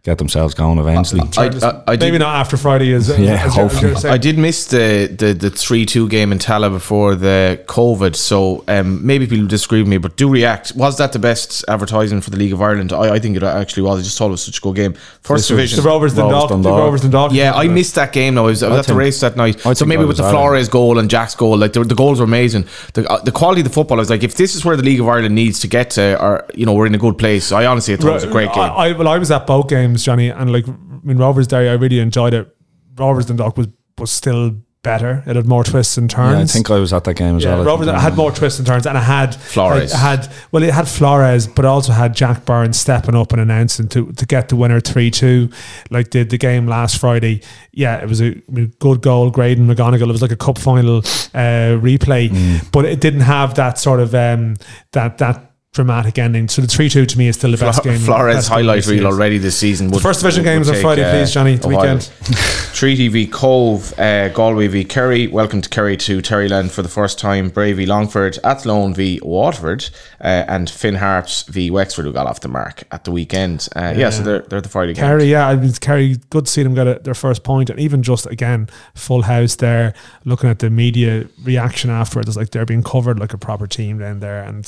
get 0.03 0.18
themselves 0.18 0.56
going 0.56 0.80
eventually. 0.80 1.22
I, 1.38 1.44
I, 1.45 1.84
I 1.94 1.95
Maybe 1.95 2.11
did, 2.14 2.19
not 2.19 2.36
after 2.36 2.57
Friday. 2.57 2.91
Is 2.91 3.07
Yeah, 3.10 3.15
as 3.45 3.56
you're- 3.56 3.68
as 3.68 3.82
hopefully. 3.82 4.10
I 4.11 4.18
did 4.18 4.38
miss 4.38 4.65
the 4.65 5.14
the 5.15 5.34
the 5.34 5.49
three 5.52 5.86
two 5.86 6.10
game 6.10 6.32
in 6.32 6.40
Tallaght 6.40 6.72
before 6.72 7.14
the 7.14 7.61
COVID, 7.68 8.15
so 8.15 8.64
um, 8.68 9.06
maybe 9.06 9.28
people 9.28 9.45
disagree 9.45 9.80
with 9.80 9.88
me, 9.90 9.98
but 9.98 10.18
do 10.18 10.28
react. 10.28 10.73
Was 10.76 10.98
that 10.98 11.14
the 11.14 11.19
best 11.19 11.64
advertising 11.68 12.19
for 12.22 12.32
the 12.32 12.38
League 12.38 12.52
of 12.53 12.61
Ireland? 12.61 12.91
I, 12.94 13.15
I 13.15 13.19
think 13.19 13.38
it 13.38 13.44
actually 13.44 13.84
was. 13.84 13.99
I 13.99 14.03
just 14.03 14.18
thought 14.18 14.28
it 14.28 14.32
was 14.32 14.44
such 14.44 14.57
a 14.57 14.61
good 14.61 14.76
game. 14.76 14.94
First 14.94 15.44
This 15.44 15.49
was- 15.52 15.57
division. 15.57 15.84
the 15.84 15.90
Rovers 15.90 16.15
Dundalk, 16.15 16.49
the 16.49 16.56
Dundalk. 16.56 16.80
Rovers 16.80 17.02
Dundalk. 17.02 17.32
Yeah, 17.34 17.53
I 17.53 17.68
missed 17.68 17.94
that 17.95 18.11
game. 18.11 18.36
though. 18.36 18.45
I 18.45 18.48
was, 18.48 18.64
I 18.64 18.69
was 18.69 18.78
I 18.78 18.80
at 18.80 18.88
the 18.88 18.95
race 18.95 19.19
that 19.19 19.38
night. 19.38 19.64
I 19.68 19.73
So 19.73 19.86
maybe 19.86 20.03
with 20.06 20.18
the 20.18 20.23
was 20.23 20.30
at. 20.34 20.36
Flores 20.36 20.68
goal 20.69 20.98
and 20.98 21.10
Jack's 21.11 21.36
goal, 21.36 21.57
like 21.57 21.73
the, 21.73 21.84
the 21.84 21.95
goals 21.95 22.19
were 22.19 22.26
amazing. 22.26 22.65
The, 22.95 23.07
uh, 23.07 23.22
the 23.22 23.32
quality 23.32 23.61
of 23.61 23.65
the 23.68 23.73
football, 23.73 23.98
I 23.98 24.02
was 24.02 24.10
like, 24.10 24.23
if 24.23 24.34
this 24.36 24.56
is 24.56 24.65
where 24.65 24.76
the 24.76 24.84
League 24.84 24.99
of 24.99 25.07
Ireland 25.07 25.36
needs 25.36 25.60
to 25.60 25.68
get 25.68 25.91
to, 25.91 26.19
or 26.19 26.45
you 26.56 26.65
know, 26.65 26.73
we're 26.73 26.88
in 26.88 26.95
a 26.95 26.98
good 26.98 27.19
place. 27.19 27.52
I 27.52 27.65
honestly 27.68 27.95
thought 27.98 28.10
it 28.10 28.14
was 28.14 28.23
a 28.23 28.28
great 28.32 28.52
game. 28.52 28.64
I, 28.64 28.68
I, 28.90 28.91
well, 28.94 29.07
I 29.07 29.18
was 29.19 29.30
at 29.30 29.45
both 29.45 29.68
games, 29.69 29.90
Johnny, 29.97 30.30
and 30.30 30.51
like 30.51 30.68
I 30.68 30.73
mean, 31.03 31.18
Rovers 31.18 31.47
Day, 31.47 31.69
I 31.69 31.73
really 31.73 31.99
enjoyed 31.99 32.34
it. 32.34 32.55
Rovers 32.97 33.26
Dundalk 33.26 33.57
was 33.57 33.68
was 33.97 34.11
still 34.11 34.55
better. 34.84 35.22
It 35.27 35.35
had 35.35 35.45
more 35.45 35.63
twists 35.63 35.95
and 35.97 36.09
turns. 36.09 36.34
Yeah, 36.34 36.41
I 36.41 36.45
think 36.47 36.72
I 36.72 36.80
was 36.80 36.91
at 36.91 37.03
that 37.03 37.13
game 37.13 37.35
as 37.38 37.43
Yeah, 37.43 37.53
well. 37.57 37.65
Rovers 37.65 37.88
had 37.88 38.15
more 38.18 38.31
twists 38.31 38.57
and 38.57 38.68
turns, 38.68 38.88
and 38.88 38.97
it 38.97 39.01
had 39.01 39.35
Flores. 39.35 39.93
It 39.93 39.95
had 39.97 40.27
well, 40.51 40.63
it 40.63 40.73
had 40.73 40.88
Flores, 40.88 41.45
but 41.47 41.65
also 41.65 41.91
had 41.91 42.15
Jack 42.15 42.45
Burns 42.45 42.80
stepping 42.80 43.15
up 43.15 43.31
and 43.31 43.39
announcing 43.41 43.88
to 43.89 44.11
to 44.13 44.26
get 44.26 44.49
the 44.49 44.55
winner 44.55 44.80
three 44.80 45.11
two, 45.11 45.49
like 45.91 46.09
did 46.09 46.31
the 46.31 46.38
game 46.39 46.65
last 46.65 46.97
Friday. 46.99 47.41
Yeah, 47.72 48.01
it 48.01 48.09
was 48.09 48.22
a 48.22 48.31
good 48.80 49.01
goal. 49.01 49.30
Graydon 49.30 49.68
McGonigal. 49.68 50.09
It 50.09 50.11
was 50.11 50.22
like 50.23 50.31
a 50.31 50.35
cup 50.35 50.57
final 50.57 50.97
uh, 50.97 51.77
replay, 51.80 52.30
Mm. 52.30 52.72
but 52.72 52.85
it 52.85 52.99
didn't 52.99 53.22
have 53.22 53.53
that 53.55 53.77
sort 53.77 53.99
of 53.99 54.15
um, 54.15 54.55
that 54.93 55.19
that 55.19 55.51
dramatic 55.76 56.19
ending. 56.19 56.49
So 56.49 56.61
the 56.61 56.68
three 56.68 56.89
two 56.89 57.06
to 57.06 57.18
me 57.18 57.30
is 57.30 57.38
still 57.38 57.52
the 57.52 57.57
best 57.57 57.81
game. 57.81 57.98
Flores 57.98 58.35
best 58.35 58.49
highlight 58.49 58.85
reel 58.88 59.06
already 59.06 59.38
this 59.38 59.57
season. 59.57 59.89
would- 59.89 60.02
First 60.02 60.19
division 60.19 60.43
games 60.43 60.68
on 60.68 60.76
Friday, 60.76 61.03
uh, 61.03 61.11
please, 61.11 61.34
Johnny. 61.34 61.56
The 61.56 61.69
weekend. 61.69 62.11
Treaty 62.73 63.07
v 63.07 63.26
Cobh, 63.27 63.98
uh, 63.98 64.27
Galway 64.30 64.68
v 64.68 64.84
Kerry. 64.84 65.27
Welcome 65.27 65.61
to 65.61 65.69
Kerry 65.69 65.95
to 65.98 66.22
Terryland 66.22 66.72
for 66.72 66.81
the 66.81 66.89
first 66.89 67.19
time. 67.19 67.49
Bray 67.49 67.72
v 67.72 67.85
Longford, 67.85 68.38
Athlone 68.43 68.93
v 68.93 69.22
Waterford, 69.23 69.89
uh, 70.19 70.43
and 70.48 70.69
Finn 70.69 70.95
Harps 70.95 71.43
v 71.43 71.72
Wexford, 71.72 72.03
who 72.06 72.11
got 72.11 72.27
off 72.27 72.41
the 72.41 72.48
mark 72.49 72.84
at 72.91 73.06
the 73.06 73.11
weekend. 73.11 73.69
Uh, 73.73 73.93
yeah. 73.95 74.10
so 74.10 74.23
they're, 74.23 74.39
they're 74.39 74.61
the 74.61 74.68
Friday 74.69 74.93
games. 74.93 75.06
Kerry, 75.06 75.26
yeah, 75.26 75.48
I 75.48 75.56
mean, 75.56 75.72
Kerry, 75.73 76.18
good 76.31 76.48
to 76.48 76.52
see 76.52 76.64
them 76.64 76.73
get 76.73 76.88
a, 76.88 76.99
their 76.99 77.14
first 77.14 77.43
point, 77.43 77.69
and 77.69 77.80
even 77.80 78.03
just 78.03 78.26
again, 78.26 78.68
full 78.93 79.22
house 79.22 79.56
there. 79.56 79.93
Looking 80.26 80.49
at 80.49 80.60
the 80.60 80.69
media 80.69 81.27
reaction 81.43 81.89
afterwards, 81.89 82.27
it's 82.27 82.38
like 82.38 82.49
they're 82.49 82.65
being 82.65 82.84
covered 82.84 83.19
like 83.19 83.34
a 83.34 83.38
proper 83.38 83.68
team 83.68 83.99
down 83.99 84.19
there, 84.19 84.43
and 84.43 84.65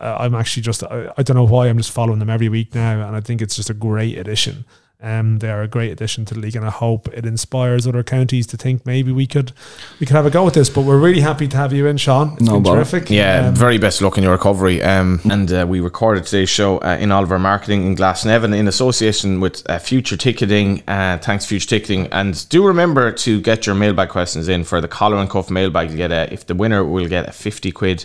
uh, 0.00 0.16
I'm 0.20 0.34
actually 0.34 0.62
just, 0.62 0.82
I, 0.84 1.12
I 1.16 1.22
don't 1.22 1.36
know 1.36 1.44
why, 1.44 1.68
I'm 1.68 1.78
just 1.78 1.92
following 1.92 2.18
them 2.18 2.30
every 2.30 2.48
week 2.48 2.74
now, 2.74 3.06
and 3.06 3.16
I 3.16 3.20
think 3.20 3.42
it's 3.42 3.56
just 3.56 3.70
a 3.70 3.74
great 3.74 4.16
addition. 4.18 4.64
Um, 5.00 5.38
they 5.38 5.48
are 5.48 5.62
a 5.62 5.68
great 5.68 5.92
addition 5.92 6.24
to 6.24 6.34
the 6.34 6.40
league, 6.40 6.56
and 6.56 6.66
I 6.66 6.70
hope 6.70 7.06
it 7.14 7.24
inspires 7.24 7.86
other 7.86 8.02
counties 8.02 8.48
to 8.48 8.56
think 8.56 8.84
maybe 8.84 9.12
we 9.12 9.28
could, 9.28 9.52
we 10.00 10.06
could 10.06 10.16
have 10.16 10.26
a 10.26 10.30
go 10.30 10.44
at 10.48 10.54
this. 10.54 10.68
But 10.68 10.80
we're 10.82 10.98
really 10.98 11.20
happy 11.20 11.46
to 11.46 11.56
have 11.56 11.72
you 11.72 11.86
in, 11.86 11.98
Sean. 11.98 12.32
It's 12.32 12.42
No 12.42 12.58
been 12.58 12.74
terrific. 12.74 13.08
Yeah, 13.08 13.46
Um, 13.46 13.54
very 13.54 13.78
best 13.78 14.02
luck 14.02 14.18
in 14.18 14.24
your 14.24 14.32
recovery. 14.32 14.82
Um, 14.82 15.20
and 15.30 15.52
uh, 15.52 15.66
we 15.68 15.78
recorded 15.78 16.24
today's 16.24 16.50
show 16.50 16.78
uh, 16.78 16.96
in 16.98 17.12
Oliver 17.12 17.38
Marketing 17.38 17.86
in 17.86 17.94
Glasnevin 17.94 18.52
in 18.52 18.66
association 18.66 19.38
with 19.38 19.62
uh, 19.70 19.78
Future 19.78 20.16
Ticketing. 20.16 20.82
Uh, 20.88 21.18
thanks, 21.18 21.46
Future 21.46 21.68
Ticketing. 21.68 22.08
And 22.10 22.48
do 22.48 22.66
remember 22.66 23.12
to 23.12 23.40
get 23.40 23.66
your 23.66 23.76
mailbag 23.76 24.08
questions 24.08 24.48
in 24.48 24.64
for 24.64 24.80
the 24.80 24.88
collar 24.88 25.18
and 25.18 25.30
cuff 25.30 25.48
mailbag. 25.48 25.90
To 25.90 25.96
get 25.96 26.10
a, 26.10 26.32
if 26.32 26.44
the 26.44 26.56
winner 26.56 26.82
will 26.82 27.06
get 27.06 27.28
a 27.28 27.32
fifty 27.32 27.70
quid. 27.70 28.04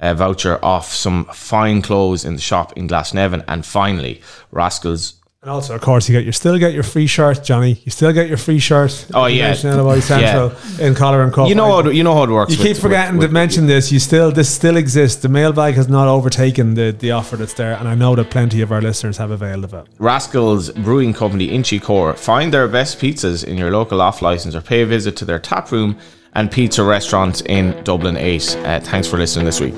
Uh, 0.00 0.14
voucher 0.14 0.58
off 0.64 0.92
some 0.92 1.26
fine 1.26 1.82
clothes 1.82 2.24
in 2.24 2.34
the 2.34 2.40
shop 2.40 2.72
in 2.76 2.88
Glasnevin, 2.88 3.44
and 3.46 3.66
finally, 3.66 4.22
Rascals 4.50 5.20
And 5.42 5.50
also, 5.50 5.74
of 5.74 5.80
course, 5.80 6.08
you 6.08 6.14
get 6.16 6.24
you 6.26 6.32
still 6.32 6.58
get 6.58 6.72
your 6.74 6.82
free 6.82 7.06
shirt, 7.06 7.42
Johnny. 7.42 7.80
You 7.84 7.90
still 7.90 8.12
get 8.12 8.28
your 8.28 8.36
free 8.36 8.58
shirt. 8.58 9.06
Oh, 9.14 9.26
yeah. 9.26 9.48
National 9.48 10.00
Central 10.02 10.52
in 10.86 10.94
collar 10.94 11.22
and 11.22 11.32
cuff. 11.32 11.48
You 11.48 11.54
know 11.54 11.66
how 11.72 11.78
it, 11.80 11.94
you 11.94 12.02
know 12.02 12.14
how 12.14 12.24
it 12.24 12.30
works. 12.30 12.52
You 12.52 12.62
keep 12.62 12.76
forgetting 12.76 13.16
with- 13.18 13.28
to 13.28 13.32
mention 13.32 13.66
this. 13.66 13.90
You 13.90 13.98
still 14.00 14.30
this 14.32 14.48
still 14.54 14.76
exists. 14.76 15.22
The 15.22 15.28
mailbag 15.30 15.74
has 15.74 15.88
not 15.88 16.08
overtaken 16.08 16.74
the, 16.74 16.94
the 16.98 17.10
offer 17.12 17.36
that's 17.36 17.54
there, 17.54 17.74
and 17.78 17.88
I 17.88 17.94
know 17.94 18.14
that 18.16 18.30
plenty 18.30 18.60
of 18.60 18.70
our 18.70 18.82
listeners 18.82 19.16
have 19.16 19.30
availed 19.30 19.64
of 19.64 19.72
it. 19.74 19.86
Rascals 19.98 20.70
Brewing 20.72 21.14
Company 21.14 21.46
in 21.54 21.62
Core. 21.80 22.14
Find 22.14 22.52
their 22.52 22.68
best 22.68 22.98
pizzas 22.98 23.42
in 23.42 23.56
your 23.56 23.70
local 23.70 24.00
off 24.02 24.20
license 24.20 24.54
or 24.54 24.60
pay 24.60 24.82
a 24.82 24.86
visit 24.86 25.16
to 25.16 25.24
their 25.24 25.38
tap 25.38 25.72
room 25.72 25.96
and 26.34 26.50
pizza 26.50 26.82
restaurant 26.84 27.42
in 27.46 27.82
Dublin 27.84 28.16
8. 28.16 28.56
Uh, 28.56 28.80
thanks 28.80 29.08
for 29.08 29.16
listening 29.18 29.46
this 29.46 29.60
week. 29.60 29.74